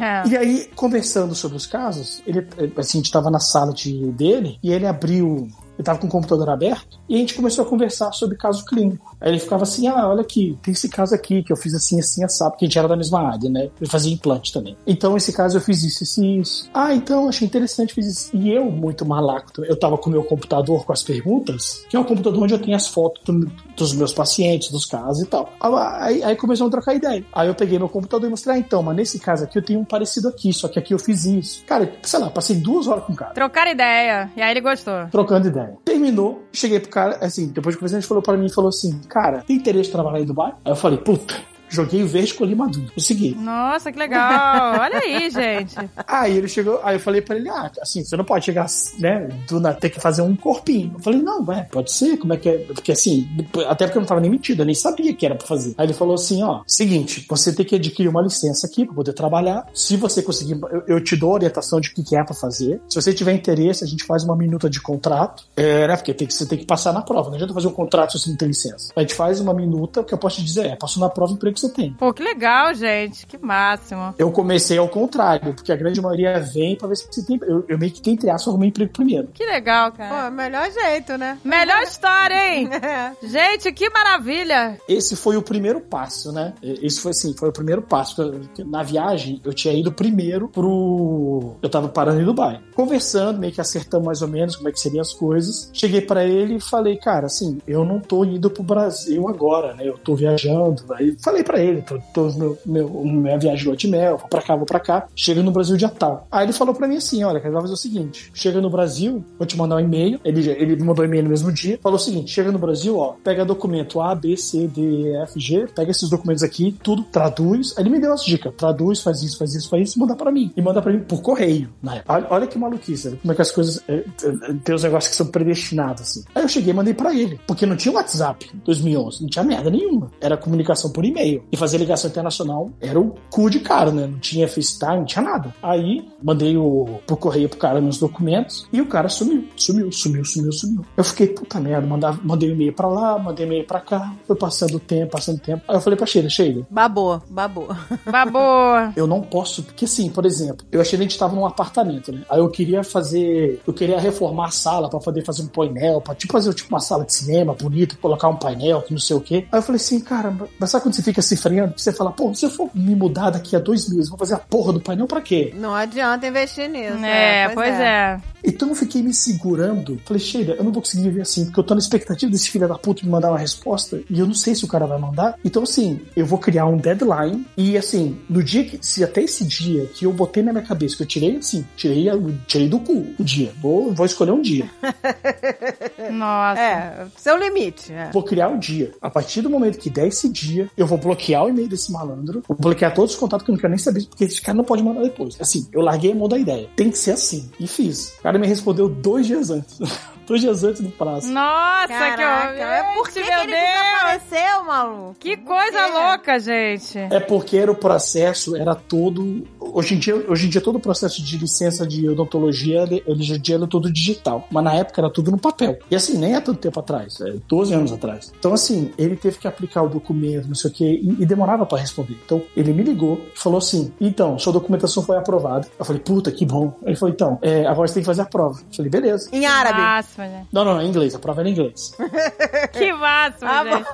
É. 0.00 0.26
E 0.28 0.36
aí, 0.36 0.70
conversando 0.74 1.34
sobre 1.34 1.56
os 1.56 1.66
casos, 1.66 2.22
ele, 2.26 2.46
assim, 2.76 2.98
a 2.98 3.02
gente 3.02 3.10
tava 3.10 3.30
na 3.30 3.38
sala 3.38 3.72
de, 3.72 4.10
dele 4.12 4.58
e 4.62 4.72
ele 4.72 4.86
abriu 4.86 5.48
eu 5.78 5.84
tava 5.84 5.98
com 5.98 6.06
o 6.06 6.10
computador 6.10 6.48
aberto, 6.50 6.98
e 7.08 7.14
a 7.14 7.18
gente 7.18 7.34
começou 7.34 7.64
a 7.64 7.68
conversar 7.68 8.12
sobre 8.12 8.36
caso 8.36 8.64
clínico. 8.64 9.16
Aí 9.20 9.30
ele 9.32 9.38
ficava 9.40 9.62
assim, 9.64 9.86
ah, 9.88 10.08
olha 10.08 10.20
aqui, 10.20 10.58
tem 10.62 10.72
esse 10.72 10.88
caso 10.88 11.14
aqui 11.14 11.42
que 11.42 11.52
eu 11.52 11.56
fiz 11.56 11.74
assim, 11.74 11.98
assim, 11.98 12.22
assado, 12.24 12.52
porque 12.52 12.64
a 12.64 12.68
gente 12.68 12.78
era 12.78 12.88
da 12.88 12.96
mesma 12.96 13.20
área, 13.20 13.48
né? 13.50 13.70
Eu 13.80 13.88
fazia 13.88 14.12
implante 14.12 14.52
também. 14.52 14.76
Então, 14.86 15.16
esse 15.16 15.32
caso 15.32 15.56
eu 15.56 15.60
fiz 15.60 15.82
isso, 15.82 16.04
isso 16.04 16.22
e 16.24 16.40
isso. 16.40 16.70
Ah, 16.72 16.94
então, 16.94 17.28
achei 17.28 17.46
interessante, 17.46 17.94
fiz 17.94 18.06
isso. 18.06 18.36
E 18.36 18.50
eu, 18.50 18.70
muito 18.70 19.04
malaco, 19.04 19.64
eu 19.64 19.76
tava 19.78 19.96
com 19.98 20.08
o 20.08 20.12
meu 20.12 20.24
computador 20.24 20.84
com 20.84 20.92
as 20.92 21.02
perguntas, 21.02 21.84
que 21.88 21.96
é 21.96 22.00
o 22.00 22.04
computador 22.04 22.42
onde 22.42 22.54
eu 22.54 22.58
tenho 22.58 22.76
as 22.76 22.86
fotos 22.86 23.22
do- 23.24 23.50
dos 23.76 23.92
meus 23.92 24.12
pacientes, 24.12 24.70
dos 24.70 24.86
casos 24.86 25.22
e 25.22 25.26
tal. 25.26 25.52
Aí, 25.60 26.22
aí 26.22 26.36
começamos 26.36 26.72
a 26.72 26.76
trocar 26.76 26.94
ideia. 26.94 27.24
Aí 27.32 27.48
eu 27.48 27.54
peguei 27.54 27.78
meu 27.78 27.88
computador 27.88 28.26
e 28.26 28.30
mostrei, 28.30 28.56
ah, 28.56 28.58
então, 28.58 28.82
mas 28.82 28.96
nesse 28.96 29.18
caso 29.18 29.44
aqui 29.44 29.58
eu 29.58 29.62
tenho 29.62 29.80
um 29.80 29.84
parecido 29.84 30.28
aqui, 30.28 30.52
só 30.52 30.68
que 30.68 30.78
aqui 30.78 30.94
eu 30.94 30.98
fiz 30.98 31.24
isso. 31.24 31.64
Cara, 31.64 31.92
sei 32.02 32.20
lá, 32.20 32.30
passei 32.30 32.56
duas 32.56 32.86
horas 32.86 33.04
com 33.04 33.12
o 33.12 33.16
cara. 33.16 33.34
Trocar 33.34 33.70
ideia. 33.70 34.30
E 34.36 34.42
aí 34.42 34.50
ele 34.50 34.60
gostou. 34.60 35.06
Trocando 35.10 35.48
ideia. 35.48 35.76
Terminou, 35.84 36.42
cheguei 36.52 36.80
pro 36.80 36.90
cara, 36.90 37.18
assim, 37.20 37.48
depois 37.48 37.74
de 37.74 37.78
conversar, 37.78 37.98
ele 37.98 38.06
falou 38.06 38.22
pra 38.22 38.36
mim, 38.36 38.48
falou 38.48 38.68
assim, 38.68 39.00
cara, 39.08 39.42
tem 39.46 39.56
interesse 39.56 39.88
em 39.88 39.92
trabalhar 39.92 40.20
em 40.20 40.26
Dubai? 40.26 40.54
Aí 40.64 40.72
eu 40.72 40.76
falei, 40.76 40.98
puta, 40.98 41.34
joguei 41.74 42.02
o 42.02 42.06
verde, 42.06 42.28
escolhi 42.28 42.54
maduro, 42.54 42.90
consegui. 42.92 43.34
Nossa, 43.34 43.92
que 43.92 43.98
legal. 43.98 44.78
Olha 44.80 44.98
aí, 44.98 45.30
gente. 45.30 45.76
Aí 46.06 46.38
ele 46.38 46.48
chegou, 46.48 46.80
aí 46.82 46.96
eu 46.96 47.00
falei 47.00 47.20
pra 47.20 47.36
ele, 47.36 47.48
ah, 47.48 47.70
assim, 47.80 48.04
você 48.04 48.16
não 48.16 48.24
pode 48.24 48.44
chegar, 48.44 48.66
né, 48.98 49.28
do 49.48 49.60
ter 49.74 49.90
que 49.90 50.00
fazer 50.00 50.22
um 50.22 50.36
corpinho. 50.36 50.92
Eu 50.94 51.00
falei, 51.00 51.20
não, 51.20 51.44
vai, 51.44 51.64
pode 51.64 51.92
ser, 51.92 52.16
como 52.18 52.32
é 52.34 52.36
que 52.36 52.48
é? 52.48 52.58
Porque 52.58 52.92
assim, 52.92 53.28
até 53.66 53.86
porque 53.86 53.98
eu 53.98 54.02
não 54.02 54.08
tava 54.08 54.20
nem 54.20 54.30
metido, 54.30 54.62
eu 54.62 54.66
nem 54.66 54.74
sabia 54.74 55.12
que 55.14 55.26
era 55.26 55.34
pra 55.34 55.46
fazer. 55.46 55.74
Aí 55.76 55.86
ele 55.86 55.94
falou 55.94 56.14
assim, 56.14 56.42
ó, 56.42 56.62
seguinte, 56.66 57.26
você 57.28 57.52
tem 57.52 57.64
que 57.64 57.74
adquirir 57.74 58.08
uma 58.08 58.22
licença 58.22 58.66
aqui 58.66 58.84
pra 58.84 58.94
poder 58.94 59.12
trabalhar. 59.12 59.66
Se 59.74 59.96
você 59.96 60.22
conseguir, 60.22 60.58
eu, 60.70 60.82
eu 60.86 61.00
te 61.02 61.16
dou 61.16 61.30
a 61.30 61.34
orientação 61.34 61.80
de 61.80 61.88
o 61.88 61.94
que 61.94 62.02
que 62.02 62.16
é 62.16 62.22
pra 62.22 62.34
fazer. 62.34 62.80
Se 62.88 63.00
você 63.00 63.12
tiver 63.12 63.32
interesse, 63.32 63.84
a 63.84 63.86
gente 63.86 64.04
faz 64.04 64.22
uma 64.24 64.36
minuta 64.36 64.68
de 64.68 64.80
contrato. 64.80 65.44
É, 65.56 65.86
né, 65.86 65.96
porque 65.96 66.12
tem 66.14 66.26
que, 66.26 66.34
você 66.34 66.46
tem 66.46 66.58
que 66.58 66.66
passar 66.66 66.92
na 66.92 67.02
prova, 67.02 67.28
não 67.28 67.36
adianta 67.36 67.54
fazer 67.54 67.68
um 67.68 67.72
contrato 67.72 68.12
se 68.12 68.18
você 68.18 68.30
não 68.30 68.36
tem 68.36 68.48
licença. 68.48 68.92
A 68.94 69.00
gente 69.00 69.14
faz 69.14 69.40
uma 69.40 69.54
minuta, 69.54 70.00
o 70.00 70.04
que 70.04 70.12
eu 70.12 70.18
posso 70.18 70.36
te 70.36 70.44
dizer 70.44 70.66
é, 70.66 70.76
passou 70.76 71.00
na 71.00 71.08
prova, 71.08 71.32
emprego 71.32 71.58
você 71.68 71.72
tem. 71.72 71.92
Pô, 71.92 72.12
que 72.12 72.22
legal, 72.22 72.74
gente. 72.74 73.26
Que 73.26 73.38
máximo. 73.38 74.14
Eu 74.18 74.30
comecei 74.30 74.78
ao 74.78 74.88
contrário, 74.88 75.54
porque 75.54 75.72
a 75.72 75.76
grande 75.76 76.00
maioria 76.00 76.40
vem 76.40 76.76
pra 76.76 76.88
ver 76.88 76.96
se 76.96 77.06
você 77.10 77.24
tem. 77.24 77.38
Eu, 77.42 77.64
eu 77.68 77.78
meio 77.78 77.92
que 77.92 78.00
tentei 78.00 78.30
aço, 78.30 78.50
arrumei 78.50 78.68
emprego 78.68 78.92
primeiro. 78.92 79.28
Que 79.32 79.44
legal, 79.44 79.90
Pô, 79.92 79.98
cara. 79.98 80.28
o 80.28 80.32
melhor 80.32 80.70
jeito, 80.70 81.16
né? 81.18 81.38
Melhor 81.44 81.82
história, 81.84 82.54
hein? 82.54 82.68
É. 82.84 83.12
Gente, 83.26 83.72
que 83.72 83.88
maravilha. 83.88 84.78
Esse 84.88 85.16
foi 85.16 85.36
o 85.36 85.42
primeiro 85.42 85.80
passo, 85.80 86.32
né? 86.32 86.52
Esse 86.62 87.00
foi 87.00 87.12
assim, 87.12 87.34
foi 87.36 87.48
o 87.48 87.52
primeiro 87.52 87.80
passo. 87.82 88.40
Na 88.66 88.82
viagem, 88.82 89.40
eu 89.44 89.54
tinha 89.54 89.72
ido 89.72 89.90
primeiro 89.90 90.48
pro. 90.48 91.56
Eu 91.62 91.68
tava 91.68 91.88
parando 91.88 92.20
em 92.20 92.24
Dubai. 92.24 92.60
Conversando, 92.74 93.38
meio 93.38 93.52
que 93.52 93.60
acertando 93.60 94.04
mais 94.04 94.20
ou 94.22 94.28
menos 94.28 94.56
como 94.56 94.68
é 94.68 94.72
que 94.72 94.78
seriam 94.80 95.00
as 95.00 95.14
coisas. 95.14 95.70
Cheguei 95.72 96.00
pra 96.02 96.24
ele 96.24 96.56
e 96.56 96.60
falei, 96.60 96.96
cara, 96.96 97.26
assim, 97.26 97.58
eu 97.66 97.84
não 97.84 98.00
tô 98.00 98.24
indo 98.24 98.50
pro 98.50 98.62
Brasil 98.62 99.26
agora, 99.28 99.74
né? 99.74 99.88
Eu 99.88 99.96
tô 99.96 100.14
viajando. 100.14 100.84
Aí 100.92 101.16
falei 101.22 101.42
pra 101.42 101.53
ele, 101.58 101.82
tô, 101.82 101.98
tô 102.12 102.32
meu, 102.32 102.58
meu, 102.64 102.88
minha 103.04 103.38
viagem 103.38 103.72
de 103.72 103.84
de 103.84 103.88
mel, 103.88 104.18
vou 104.18 104.28
pra 104.28 104.42
cá, 104.42 104.56
vou 104.56 104.66
pra 104.66 104.80
cá. 104.80 105.06
Chega 105.14 105.42
no 105.42 105.50
Brasil 105.50 105.76
dia 105.76 105.88
tal. 105.88 106.26
Aí 106.30 106.46
ele 106.46 106.52
falou 106.52 106.74
pra 106.74 106.88
mim 106.88 106.96
assim: 106.96 107.22
olha, 107.22 107.40
cara, 107.40 107.52
vai 107.52 107.62
fazer 107.62 107.74
o 107.74 107.76
seguinte: 107.76 108.30
chega 108.34 108.60
no 108.60 108.70
Brasil, 108.70 109.24
vou 109.38 109.46
te 109.46 109.56
mandar 109.56 109.76
um 109.76 109.80
e-mail. 109.80 110.18
Ele, 110.24 110.48
ele 110.50 110.76
me 110.76 110.82
mandou 110.82 111.04
e-mail 111.04 111.24
no 111.24 111.30
mesmo 111.30 111.52
dia. 111.52 111.78
Falou 111.82 111.96
o 111.96 112.00
seguinte: 112.00 112.30
chega 112.30 112.50
no 112.50 112.58
Brasil, 112.58 112.98
ó, 112.98 113.14
pega 113.22 113.44
documento 113.44 114.00
A, 114.00 114.14
B, 114.14 114.36
C, 114.36 114.66
D, 114.66 114.80
E, 114.80 115.16
F, 115.22 115.38
G, 115.38 115.66
pega 115.74 115.90
esses 115.90 116.08
documentos 116.08 116.42
aqui, 116.42 116.76
tudo, 116.82 117.02
traduz. 117.04 117.74
Aí 117.76 117.82
ele 117.82 117.90
me 117.90 118.00
deu 118.00 118.12
as 118.12 118.24
dicas: 118.24 118.52
traduz, 118.56 119.00
faz 119.00 119.22
isso, 119.22 119.38
faz 119.38 119.54
isso, 119.54 119.68
faz 119.68 119.88
isso, 119.88 119.98
manda 119.98 120.16
pra 120.16 120.30
mim. 120.30 120.52
E 120.56 120.62
manda 120.62 120.80
pra 120.80 120.92
mim 120.92 121.00
por 121.00 121.20
correio, 121.22 121.68
época. 121.84 122.12
Olha, 122.12 122.26
olha 122.30 122.46
que 122.46 122.58
maluquice, 122.58 123.10
né? 123.10 123.18
como 123.20 123.32
é 123.32 123.34
que 123.34 123.42
as 123.42 123.50
coisas. 123.50 123.82
é, 123.88 123.96
é, 123.96 124.54
tem 124.64 124.74
os 124.74 124.82
negócios 124.82 125.10
que 125.10 125.16
são 125.16 125.26
predestinados, 125.26 126.02
assim. 126.02 126.24
Aí 126.34 126.42
eu 126.42 126.48
cheguei 126.48 126.72
e 126.72 126.76
mandei 126.76 126.94
pra 126.94 127.14
ele, 127.14 127.38
porque 127.46 127.66
não 127.66 127.76
tinha 127.76 127.94
WhatsApp 127.94 128.50
em 128.54 128.58
2011, 128.58 129.22
não 129.22 129.28
tinha 129.28 129.44
merda 129.44 129.70
nenhuma. 129.70 130.10
Era 130.20 130.36
comunicação 130.36 130.90
por 130.90 131.04
e-mail. 131.04 131.33
E 131.50 131.56
fazer 131.56 131.78
ligação 131.78 132.10
internacional 132.10 132.70
era 132.80 132.98
o 132.98 133.14
cu 133.30 133.48
de 133.50 133.60
cara, 133.60 133.90
né? 133.90 134.06
Não 134.06 134.18
tinha 134.18 134.48
FaceTime, 134.48 134.98
não 134.98 135.04
tinha 135.04 135.24
nada. 135.24 135.54
Aí 135.62 136.06
mandei 136.22 136.56
o, 136.56 137.00
pro 137.06 137.16
correio 137.16 137.48
pro 137.48 137.58
cara 137.58 137.80
meus 137.80 137.98
documentos 137.98 138.66
e 138.72 138.80
o 138.80 138.86
cara 138.86 139.08
sumiu, 139.08 139.46
sumiu, 139.56 139.90
sumiu, 139.92 140.24
sumiu, 140.24 140.52
sumiu. 140.52 140.84
Eu 140.96 141.04
fiquei, 141.04 141.28
puta 141.28 141.60
merda, 141.60 141.86
mandava, 141.86 142.20
mandei 142.22 142.50
um 142.50 142.54
e-mail 142.54 142.72
pra 142.72 142.88
lá, 142.88 143.18
mandei 143.18 143.46
um 143.46 143.48
e-mail 143.48 143.64
pra 143.64 143.80
cá, 143.80 144.14
foi 144.26 144.36
passando 144.36 144.76
o 144.76 144.80
tempo, 144.80 145.12
passando 145.12 145.36
o 145.36 145.40
tempo. 145.40 145.62
Aí 145.68 145.76
eu 145.76 145.80
falei 145.80 145.96
pra 145.96 146.06
Sheila, 146.06 146.28
Sheila, 146.28 146.66
Babou, 146.70 147.22
babou. 147.28 147.68
Babô. 148.10 148.92
eu 148.96 149.06
não 149.06 149.20
posso, 149.20 149.62
porque 149.62 149.84
assim, 149.84 150.08
por 150.10 150.24
exemplo, 150.24 150.66
eu 150.70 150.80
achei 150.80 150.98
que 150.98 151.04
a 151.04 151.08
gente 151.08 151.18
tava 151.18 151.34
num 151.34 151.46
apartamento, 151.46 152.12
né? 152.12 152.22
Aí 152.28 152.38
eu 152.38 152.48
queria 152.48 152.82
fazer, 152.82 153.60
eu 153.66 153.72
queria 153.72 153.98
reformar 153.98 154.46
a 154.46 154.50
sala 154.50 154.88
pra 154.88 154.98
poder 154.98 155.24
fazer 155.24 155.42
um 155.42 155.48
painel, 155.48 156.00
pra 156.00 156.14
tipo 156.14 156.32
fazer 156.32 156.52
tipo 156.54 156.68
uma 156.70 156.80
sala 156.80 157.04
de 157.04 157.14
cinema 157.14 157.54
bonita, 157.54 157.96
colocar 158.00 158.28
um 158.28 158.36
painel, 158.36 158.82
que 158.82 158.92
não 158.92 159.00
sei 159.00 159.16
o 159.16 159.20
quê. 159.20 159.46
Aí 159.50 159.58
eu 159.58 159.62
falei 159.62 159.80
assim, 159.80 160.00
cara, 160.00 160.34
mas 160.58 160.70
sabe 160.70 160.84
quando 160.84 160.94
você 160.94 161.02
fica 161.02 161.22
se 161.24 161.36
freando? 161.36 161.74
Você 161.76 161.92
fala, 161.92 162.12
pô, 162.12 162.34
se 162.34 162.44
eu 162.44 162.50
for 162.50 162.70
me 162.74 162.94
mudar 162.94 163.30
daqui 163.30 163.56
a 163.56 163.58
dois 163.58 163.88
meses, 163.88 164.08
vou 164.08 164.18
fazer 164.18 164.34
a 164.34 164.38
porra 164.38 164.72
do 164.72 164.80
painel 164.80 165.06
pra 165.06 165.20
quê? 165.20 165.52
Não 165.56 165.74
adianta 165.74 166.26
investir 166.26 166.68
nisso. 166.68 167.04
É, 167.04 167.48
pois 167.48 167.74
é. 167.74 168.20
Então 168.44 168.68
eu 168.68 168.74
fiquei 168.74 169.02
me 169.02 169.14
segurando. 169.14 170.00
Falei, 170.04 170.20
Sheila, 170.20 170.54
eu 170.54 170.64
não 170.64 170.72
vou 170.72 170.82
conseguir 170.82 171.04
viver 171.04 171.22
assim, 171.22 171.46
porque 171.46 171.60
eu 171.60 171.64
tô 171.64 171.74
na 171.74 171.80
expectativa 171.80 172.30
desse 172.30 172.50
filho 172.50 172.68
da 172.68 172.78
puta 172.78 173.04
me 173.04 173.10
mandar 173.10 173.30
uma 173.30 173.38
resposta 173.38 174.02
e 174.10 174.18
eu 174.18 174.26
não 174.26 174.34
sei 174.34 174.54
se 174.54 174.64
o 174.64 174.68
cara 174.68 174.86
vai 174.86 174.98
mandar. 174.98 175.38
Então, 175.44 175.62
assim, 175.62 176.00
eu 176.16 176.26
vou 176.26 176.38
criar 176.38 176.66
um 176.66 176.76
deadline 176.76 177.46
e, 177.56 177.76
assim, 177.76 178.18
no 178.28 178.42
dia 178.42 178.64
que, 178.64 178.78
se 178.80 179.02
até 179.02 179.22
esse 179.22 179.44
dia 179.44 179.86
que 179.86 180.04
eu 180.04 180.12
botei 180.12 180.42
na 180.42 180.52
minha 180.52 180.64
cabeça, 180.64 180.96
que 180.96 181.02
eu 181.02 181.06
tirei, 181.06 181.36
assim, 181.36 181.64
tirei, 181.76 182.06
tirei 182.46 182.68
do 182.68 182.78
cu 182.80 183.06
o 183.18 183.24
dia. 183.24 183.52
Vou, 183.60 183.92
vou 183.92 184.06
escolher 184.06 184.32
um 184.32 184.42
dia. 184.42 184.70
Nossa. 186.12 186.60
É, 186.60 187.06
seu 187.16 187.38
limite. 187.38 187.92
É. 187.92 188.10
Vou 188.12 188.22
criar 188.22 188.48
um 188.48 188.58
dia. 188.58 188.92
A 189.00 189.10
partir 189.10 189.40
do 189.40 189.50
momento 189.50 189.78
que 189.78 189.88
der 189.88 190.08
esse 190.08 190.28
dia, 190.28 190.68
eu 190.76 190.86
vou 190.86 190.98
bloquear 190.98 191.44
o 191.44 191.48
e-mail 191.48 191.68
desse 191.68 191.90
malandro, 191.90 192.42
vou 192.46 192.56
bloquear 192.56 192.92
todos 192.94 193.12
os 193.12 193.18
contatos 193.18 193.44
que 193.44 193.50
eu 193.50 193.54
não 193.54 193.60
quero 193.60 193.70
nem 193.70 193.78
saber, 193.78 194.04
porque 194.06 194.24
esse 194.24 194.40
cara 194.40 194.56
não 194.56 194.64
pode 194.64 194.82
mandar 194.82 195.02
depois. 195.02 195.36
Assim, 195.40 195.66
eu 195.72 195.80
larguei 195.80 196.12
a 196.12 196.14
mão 196.14 196.28
da 196.28 196.38
ideia. 196.38 196.68
Tem 196.76 196.90
que 196.90 196.98
ser 196.98 197.12
assim. 197.12 197.50
E 197.58 197.66
fiz. 197.66 198.14
O 198.18 198.22
cara 198.34 198.38
me 198.38 198.46
respondeu 198.46 198.88
dois 198.88 199.26
dias 199.26 199.50
antes. 199.50 199.78
dois 200.26 200.40
dias 200.40 200.64
antes 200.64 200.80
do 200.82 200.90
prazo. 200.90 201.30
Nossa, 201.30 201.88
Caraca, 201.88 202.54
que 202.54 202.60
é 202.60 202.82
por 202.94 203.08
que, 203.08 203.14
Gente, 203.14 203.24
que 203.24 203.30
meu 203.30 203.42
ele 203.42 203.52
Deus. 203.52 203.64
desapareceu, 203.64 204.64
maluco? 204.64 205.16
Que 205.18 205.36
coisa 205.36 205.86
louca, 205.86 206.38
gente. 206.38 206.98
É 206.98 207.20
porque 207.20 207.56
era 207.56 207.70
o 207.70 207.74
processo, 207.74 208.56
era 208.56 208.74
todo. 208.74 209.46
Hoje 209.60 209.94
em 209.94 209.98
dia, 209.98 210.14
hoje 210.28 210.46
em 210.46 210.50
dia 210.50 210.60
todo 210.60 210.76
o 210.76 210.80
processo 210.80 211.22
de 211.22 211.36
licença 211.38 211.86
de 211.86 212.08
odontologia, 212.08 212.82
ele, 212.82 213.02
ele 213.06 213.22
já 213.22 213.36
dia 213.36 213.56
era 213.56 213.66
todo 213.66 213.92
digital. 213.92 214.46
Mas 214.50 214.64
na 214.64 214.74
época 214.74 215.00
era 215.00 215.10
tudo 215.10 215.30
no 215.30 215.38
papel. 215.38 215.78
E 215.90 215.96
assim, 215.96 216.16
nem 216.18 216.34
é 216.34 216.40
tanto 216.40 216.58
tempo 216.60 216.78
atrás, 216.80 217.20
é 217.20 217.34
12 217.48 217.74
anos 217.74 217.92
atrás. 217.92 218.32
Então, 218.38 218.52
assim, 218.52 218.92
ele 218.98 219.16
teve 219.16 219.38
que 219.38 219.46
aplicar 219.48 219.82
o 219.82 219.88
documento, 219.88 220.46
não 220.48 220.54
sei 220.54 220.70
o 220.70 220.74
quê, 220.74 221.00
e, 221.02 221.22
e 221.22 221.26
demorava 221.26 221.64
pra 221.66 221.78
responder. 221.78 222.16
Então, 222.24 222.42
ele 222.56 222.72
me 222.72 222.82
ligou 222.82 223.20
e 223.34 223.38
falou 223.38 223.58
assim: 223.58 223.92
então, 224.00 224.38
sua 224.38 224.52
documentação 224.52 225.02
foi 225.02 225.16
aprovada. 225.16 225.66
Eu 225.78 225.84
falei, 225.84 226.00
puta, 226.00 226.30
que 226.30 226.44
bom. 226.44 226.76
Ele 226.84 226.96
falou, 226.96 227.12
então, 227.14 227.38
é, 227.42 227.66
agora 227.66 227.88
você 227.88 227.94
tem 227.94 228.02
que 228.02 228.06
fazer 228.06 228.22
a 228.22 228.26
prova. 228.26 228.60
Eu 228.60 228.76
falei, 228.76 228.90
beleza. 228.90 229.28
Em 229.32 229.46
árabe. 229.46 229.80
Máximo, 230.16 230.38
gente. 230.38 230.48
Não, 230.52 230.64
não, 230.64 230.80
é 230.80 230.84
em 230.84 230.88
inglês, 230.88 231.14
a 231.14 231.18
prova 231.18 231.40
era 231.42 231.48
em 231.48 231.52
inglês. 231.52 231.92
Que 232.72 232.92
máximo, 232.92 233.50
Ah, 233.50 233.64
gente. 233.64 233.86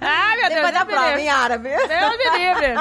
Ai, 0.00 0.36
meu 0.36 0.48
Deus, 0.48 0.54
Depois 0.56 0.74
da 0.74 0.84
prova, 0.84 1.20
em 1.20 1.28
árabe. 1.28 1.68
Deus 1.70 2.16
me 2.18 2.38
livre. 2.38 2.74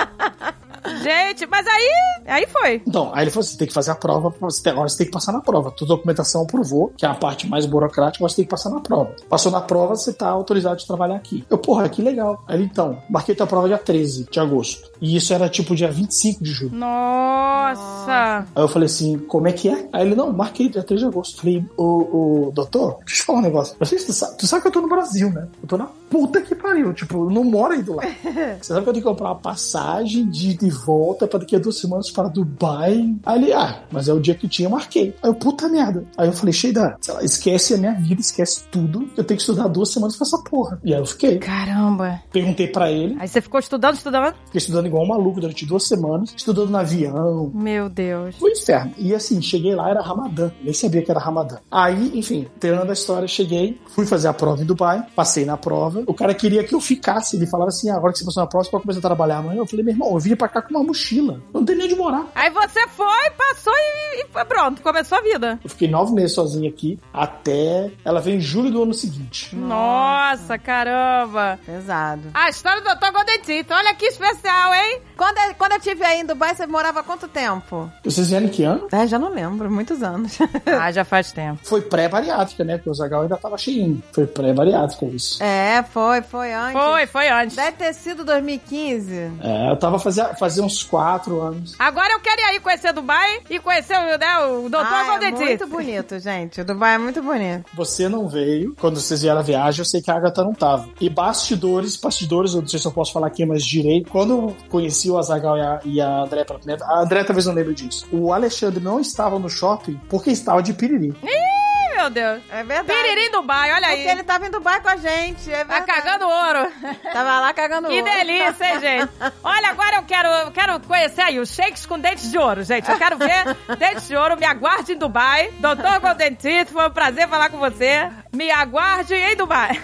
Gente, 1.01 1.45
mas 1.47 1.65
aí, 1.67 1.89
aí 2.27 2.47
foi. 2.47 2.81
Então, 2.87 3.11
aí 3.13 3.23
ele 3.23 3.31
falou 3.31 3.45
assim: 3.45 3.57
tem 3.57 3.67
que 3.67 3.73
fazer 3.73 3.91
a 3.91 3.95
prova, 3.95 4.33
você 4.39 4.61
tem- 4.63 4.73
agora 4.73 4.89
você 4.89 4.97
tem 4.97 5.07
que 5.07 5.13
passar 5.13 5.31
na 5.31 5.41
prova. 5.41 5.71
Tua 5.71 5.87
documentação 5.87 6.43
aprovou, 6.43 6.93
que 6.97 7.05
é 7.05 7.09
a 7.09 7.13
parte 7.15 7.47
mais 7.47 7.65
burocrática, 7.65 8.17
agora 8.21 8.29
você 8.29 8.35
tem 8.37 8.45
que 8.45 8.51
passar 8.51 8.69
na 8.69 8.79
prova. 8.79 9.15
Passou 9.29 9.51
na 9.51 9.61
prova, 9.61 9.95
você 9.95 10.11
tá 10.13 10.27
autorizado 10.29 10.77
de 10.77 10.85
trabalhar 10.87 11.15
aqui. 11.15 11.45
Eu, 11.49 11.57
porra, 11.57 11.87
que 11.89 12.01
legal. 12.01 12.43
Aí 12.47 12.57
ele, 12.57 12.65
então, 12.65 12.97
marquei 13.09 13.33
tua 13.35 13.47
prova 13.47 13.67
dia 13.67 13.77
13 13.77 14.27
de 14.29 14.39
agosto. 14.39 14.91
E 15.01 15.15
isso 15.15 15.33
era 15.33 15.49
tipo 15.49 15.75
dia 15.75 15.91
25 15.91 16.43
de 16.43 16.51
julho. 16.51 16.75
Nossa. 16.75 18.45
Aí 18.55 18.63
eu 18.63 18.67
falei 18.67 18.85
assim, 18.87 19.17
como 19.19 19.47
é 19.47 19.51
que 19.51 19.69
é? 19.69 19.87
Aí 19.91 20.05
ele, 20.05 20.15
não, 20.15 20.31
marquei 20.31 20.69
dia 20.69 20.83
3 20.83 21.01
de 21.01 21.07
agosto. 21.07 21.37
Falei, 21.41 21.63
ô, 21.77 22.47
ô 22.47 22.51
doutor, 22.51 22.97
deixa 22.99 23.13
eu 23.13 23.17
te 23.17 23.23
falar 23.23 23.39
um 23.39 23.41
negócio. 23.41 23.75
Eu 23.79 23.85
sei 23.85 23.97
que 23.97 24.05
tu 24.05 24.13
sabe, 24.13 24.37
tu 24.37 24.47
sabe 24.47 24.61
que 24.61 24.67
eu 24.67 24.71
tô 24.71 24.81
no 24.81 24.89
Brasil, 24.89 25.29
né? 25.31 25.47
Eu 25.61 25.67
tô 25.67 25.77
na 25.77 25.87
puta 26.09 26.41
que 26.41 26.55
pariu. 26.55 26.93
Tipo, 26.93 27.25
eu 27.25 27.29
não 27.29 27.43
moro 27.43 27.73
aí 27.73 27.81
do 27.83 27.95
lado. 27.95 28.07
Você 28.61 28.73
sabe 28.73 28.83
que 28.83 28.89
eu 28.89 28.93
tenho 28.93 29.03
que 29.05 29.09
comprar 29.09 29.29
uma 29.29 29.35
passagem 29.39 30.29
de 30.29 30.51
ida 30.51 30.65
e 30.65 30.69
volta 30.85 31.27
pra 31.27 31.39
daqui 31.39 31.55
a 31.55 31.59
duas 31.59 31.77
semanas 31.79 32.09
para 32.11 32.27
Dubai. 32.29 33.15
Aí 33.25 33.43
ele, 33.43 33.53
ah, 33.53 33.83
mas 33.91 34.07
é 34.07 34.13
o 34.13 34.19
dia 34.19 34.35
que 34.35 34.45
eu 34.45 34.49
tinha, 34.49 34.67
eu 34.67 34.71
marquei. 34.71 35.15
Aí 35.21 35.29
eu, 35.29 35.35
puta 35.35 35.67
merda. 35.67 36.03
Aí 36.17 36.27
eu 36.27 36.33
falei, 36.33 36.53
Sheida, 36.53 36.97
sei 37.01 37.13
lá, 37.13 37.23
esquece 37.23 37.73
a 37.73 37.77
minha 37.77 37.93
vida, 37.93 38.21
esquece 38.21 38.63
tudo. 38.71 39.07
Eu 39.17 39.23
tenho 39.23 39.37
que 39.37 39.43
estudar 39.43 39.67
duas 39.67 39.89
semanas 39.91 40.15
pra 40.17 40.25
essa 40.25 40.37
porra. 40.43 40.79
E 40.83 40.93
aí 40.93 40.99
eu 40.99 41.05
fiquei. 41.05 41.37
Caramba. 41.39 42.19
Perguntei 42.31 42.67
pra 42.67 42.91
ele, 42.91 43.15
Aí 43.19 43.27
você 43.27 43.41
ficou 43.41 43.59
estudando, 43.59 43.95
estudando? 43.95 44.33
fiquei 44.45 44.59
estudando 44.59 44.85
igual 44.87 45.03
um 45.03 45.07
maluco 45.07 45.39
durante 45.39 45.65
duas 45.65 45.87
semanas, 45.87 46.33
estudando 46.35 46.69
no 46.69 46.77
avião, 46.77 47.51
Meu 47.53 47.89
Deus. 47.89 48.35
foi 48.37 48.51
um 48.51 48.53
inferno. 48.53 48.91
E 48.97 49.13
assim, 49.13 49.41
cheguei 49.41 49.75
lá, 49.75 49.89
era 49.89 50.01
Ramadã. 50.01 50.51
Nem 50.63 50.73
sabia 50.73 51.01
que 51.03 51.11
era 51.11 51.19
Ramadã. 51.19 51.57
Aí, 51.71 52.11
enfim, 52.17 52.47
terminando 52.59 52.89
a 52.89 52.93
história, 52.93 53.27
cheguei, 53.27 53.79
fui 53.93 54.05
fazer 54.05 54.27
a 54.27 54.33
prova 54.33 54.61
em 54.61 54.65
Dubai, 54.65 55.05
passei 55.15 55.45
na 55.45 55.57
prova. 55.57 56.03
O 56.07 56.13
cara 56.13 56.33
queria 56.33 56.63
que 56.63 56.73
eu 56.73 56.81
ficasse. 56.81 57.35
Ele 57.35 57.45
falava 57.47 57.69
assim: 57.69 57.89
ah, 57.89 57.95
agora 57.95 58.11
que 58.13 58.19
você 58.19 58.25
passou 58.25 58.41
na 58.43 58.47
prova, 58.47 58.63
você 58.63 58.71
pode 58.71 58.83
começar 58.83 58.99
a 58.99 59.01
trabalhar 59.01 59.37
amanhã. 59.37 59.59
Eu 59.59 59.65
falei, 59.67 59.83
meu 59.85 59.93
irmão, 59.93 60.11
eu 60.13 60.19
vim 60.19 60.35
pra 60.35 60.47
cá 60.47 60.61
com 60.63 60.73
uma 60.75 60.83
mochila. 60.83 61.39
Não 61.53 61.63
tem 61.65 61.75
nem 61.75 61.85
onde 61.85 61.95
morar. 61.95 62.25
Aí 62.35 62.49
você 62.49 62.87
foi, 62.87 63.29
passou 63.37 63.73
e, 63.75 64.21
e 64.21 64.25
foi 64.31 64.45
pronto, 64.45 64.81
começou 64.81 65.17
a 65.17 65.21
vida. 65.21 65.59
Eu 65.63 65.69
fiquei 65.69 65.87
nove 65.87 66.13
meses 66.13 66.33
sozinho 66.33 66.69
aqui, 66.69 66.99
até 67.13 67.91
ela 68.05 68.19
veio 68.21 68.37
em 68.37 68.41
julho 68.41 68.71
do 68.71 68.83
ano 68.83 68.93
seguinte. 68.93 69.55
Nossa, 69.55 70.57
caramba. 70.57 71.59
Pesado. 71.65 72.23
A 72.33 72.49
história 72.49 72.81
do 72.81 72.89
Dr. 72.89 73.11
Goldentito, 73.13 73.73
olha 73.73 73.93
que 73.93 74.05
especial, 74.05 74.73
hein? 74.73 75.01
Quando, 75.17 75.37
eu- 75.37 75.55
quando 75.55 75.71
eu 75.73 75.79
tive 75.79 76.03
aí 76.03 76.21
em 76.21 76.25
Dubai, 76.25 76.55
você 76.55 76.65
morava 76.65 76.99
há 77.01 77.03
quanto 77.03 77.27
tempo? 77.27 77.89
Vocês 78.03 78.29
vieram 78.29 78.47
em 78.47 78.49
que 78.49 78.63
ano? 78.63 78.87
É, 78.91 79.05
já 79.07 79.17
não 79.19 79.29
lembro, 79.29 79.69
muitos 79.71 80.01
anos. 80.03 80.37
Ah, 80.65 80.91
já 80.91 81.03
faz 81.05 81.31
tempo. 81.31 81.59
Foi 81.63 81.81
pré-bariátrica, 81.81 82.63
né? 82.63 82.77
Porque 82.77 82.89
o 82.89 82.93
Zagal 82.93 83.21
ainda 83.23 83.37
tava 83.37 83.57
cheinho. 83.57 84.01
Foi 84.11 84.25
pré-bariátrica 84.25 85.05
isso. 85.05 85.41
é, 85.43 85.83
foi, 85.83 86.21
foi 86.21 86.51
antes. 86.53 86.73
Foi, 86.81 87.05
foi 87.07 87.29
antes. 87.29 87.55
Deve 87.55 87.71
ter 87.73 87.93
sido 87.93 88.23
2015. 88.25 89.13
É, 89.41 89.69
eu 89.71 89.75
tava 89.77 89.99
fazia, 89.99 90.33
fazia 90.53 90.63
uns 90.63 90.83
quatro 90.83 91.41
anos. 91.41 91.75
Agora 91.79 92.13
eu 92.13 92.19
quero 92.19 92.41
ir 92.41 92.43
aí 92.45 92.59
conhecer 92.59 92.93
Dubai 92.93 93.41
e 93.49 93.59
conhecer 93.59 93.97
o, 93.97 94.17
né, 94.17 94.37
o 94.39 94.69
Dr. 94.69 94.77
Ah, 94.77 95.03
é 95.03 95.09
Goldentito. 95.09 95.45
muito 95.45 95.67
bonito, 95.67 96.19
gente. 96.19 96.61
O 96.61 96.65
Dubai 96.65 96.95
é 96.95 96.97
muito 96.97 97.21
bonito. 97.21 97.65
Você 97.73 98.07
não 98.07 98.27
veio. 98.27 98.75
Quando 98.79 98.99
vocês 98.99 99.21
vieram 99.21 99.39
a 99.39 99.43
viagem, 99.43 99.79
eu 99.81 99.85
sei 99.85 100.01
que 100.01 100.11
a 100.11 100.15
Agatha 100.15 100.43
não 100.43 100.53
tava. 100.53 100.87
E 101.01 101.09
bastidores, 101.09 101.95
bastidores, 101.97 102.53
eu 102.53 102.61
não 102.61 102.67
sei 102.67 102.79
se 102.79 102.85
eu 102.85 102.91
posso 102.91 103.11
falar 103.11 103.27
aqui, 103.27 103.45
mas 103.45 103.65
direito. 103.65 104.11
Quando 104.11 104.33
eu 104.33 104.55
conheci 104.69 105.09
o 105.09 105.17
Azagal 105.17 105.57
e 105.57 105.61
a, 105.61 105.79
e 105.85 106.01
a 106.01 106.21
André 106.21 106.43
pela 106.43 106.59
primeira 106.59 106.85
a 106.85 107.01
André 107.01 107.23
talvez 107.23 107.45
não 107.45 107.53
lembre 107.53 107.73
disso. 107.73 108.05
O 108.11 108.31
Alexandre 108.31 108.83
não 108.83 108.99
estava 108.99 109.39
no 109.39 109.49
shopping 109.49 109.99
porque 110.09 110.29
estava 110.29 110.61
de 110.61 110.73
piriri. 110.73 111.13
Ih, 111.23 111.72
meu 112.03 112.09
Deus. 112.09 112.41
É 112.51 112.63
verdade. 112.63 112.87
Piriri 113.01 113.27
em 113.27 113.31
Dubai, 113.31 113.71
olha 113.71 113.87
Porque 113.87 114.01
aí. 114.01 114.07
ele 114.09 114.23
tava 114.23 114.45
em 114.47 114.51
Dubai 114.51 114.81
com 114.81 114.89
a 114.89 114.95
gente. 114.97 115.51
É 115.51 115.63
Tá 115.63 115.81
cagando 115.81 116.25
ouro. 116.27 116.71
Tava 117.13 117.39
lá 117.39 117.53
cagando 117.53 117.87
Que 117.87 118.01
ouro. 118.01 118.11
delícia, 118.11 118.65
hein, 118.73 118.79
gente? 118.81 119.09
Olha, 119.43 119.69
agora 119.69 119.95
eu 119.97 120.03
quero, 120.03 120.27
eu 120.27 120.51
quero 120.51 120.79
conhecer 120.81 121.21
aí 121.21 121.39
os 121.39 121.49
shakes 121.53 121.85
com 121.85 121.97
dentes 121.97 122.29
de 122.29 122.37
ouro, 122.37 122.63
gente. 122.63 122.89
Eu 122.89 122.97
quero 122.97 123.17
ver 123.17 123.45
dentes 123.77 124.07
de 124.07 124.15
ouro. 124.15 124.37
Me 124.37 124.45
aguarde 124.45 124.93
em 124.93 124.97
Dubai. 124.97 125.51
Doutor 125.59 125.99
Goldentito, 125.99 126.73
foi 126.73 126.87
um 126.87 126.91
prazer 126.91 127.27
falar 127.29 127.49
com 127.49 127.57
você. 127.57 128.09
Me 128.33 128.51
aguarde 128.51 129.13
em 129.13 129.35
Dubai. 129.35 129.79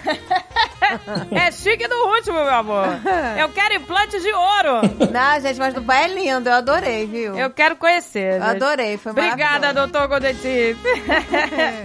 É 1.30 1.52
chique 1.52 1.86
do 1.86 1.94
último, 2.08 2.38
meu 2.42 2.52
amor. 2.52 2.86
Eu 3.38 3.48
quero 3.50 3.74
implantes 3.74 4.20
de 4.22 4.32
ouro. 4.32 4.80
Não, 5.12 5.40
gente, 5.40 5.56
mas 5.58 5.72
Dubai 5.72 6.04
é 6.04 6.08
lindo. 6.08 6.48
Eu 6.48 6.54
adorei, 6.56 7.06
viu? 7.06 7.38
Eu 7.38 7.48
quero 7.50 7.76
conhecer. 7.76 8.38
Eu 8.40 8.42
adorei, 8.44 8.96
foi 8.98 9.12
Obrigada, 9.12 9.72
doutor 9.72 10.08
Goldentito. 10.08 10.80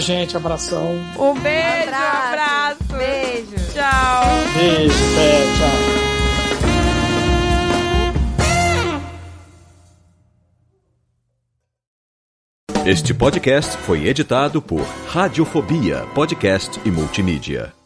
gente. 0.00 0.36
Abração. 0.36 0.96
Um 1.18 1.34
beijo, 1.34 1.90
um 1.90 2.28
abraço. 2.28 2.82
Beijo. 2.96 3.54
Tchau. 3.72 4.24
Beijo, 4.56 5.04
pé, 5.14 5.44
tchau. 5.58 6.04
Este 12.86 13.14
podcast 13.14 13.78
foi 13.78 14.06
editado 14.06 14.60
por 14.60 14.82
Radiofobia, 15.08 16.06
podcast 16.14 16.78
e 16.84 16.90
multimídia. 16.90 17.83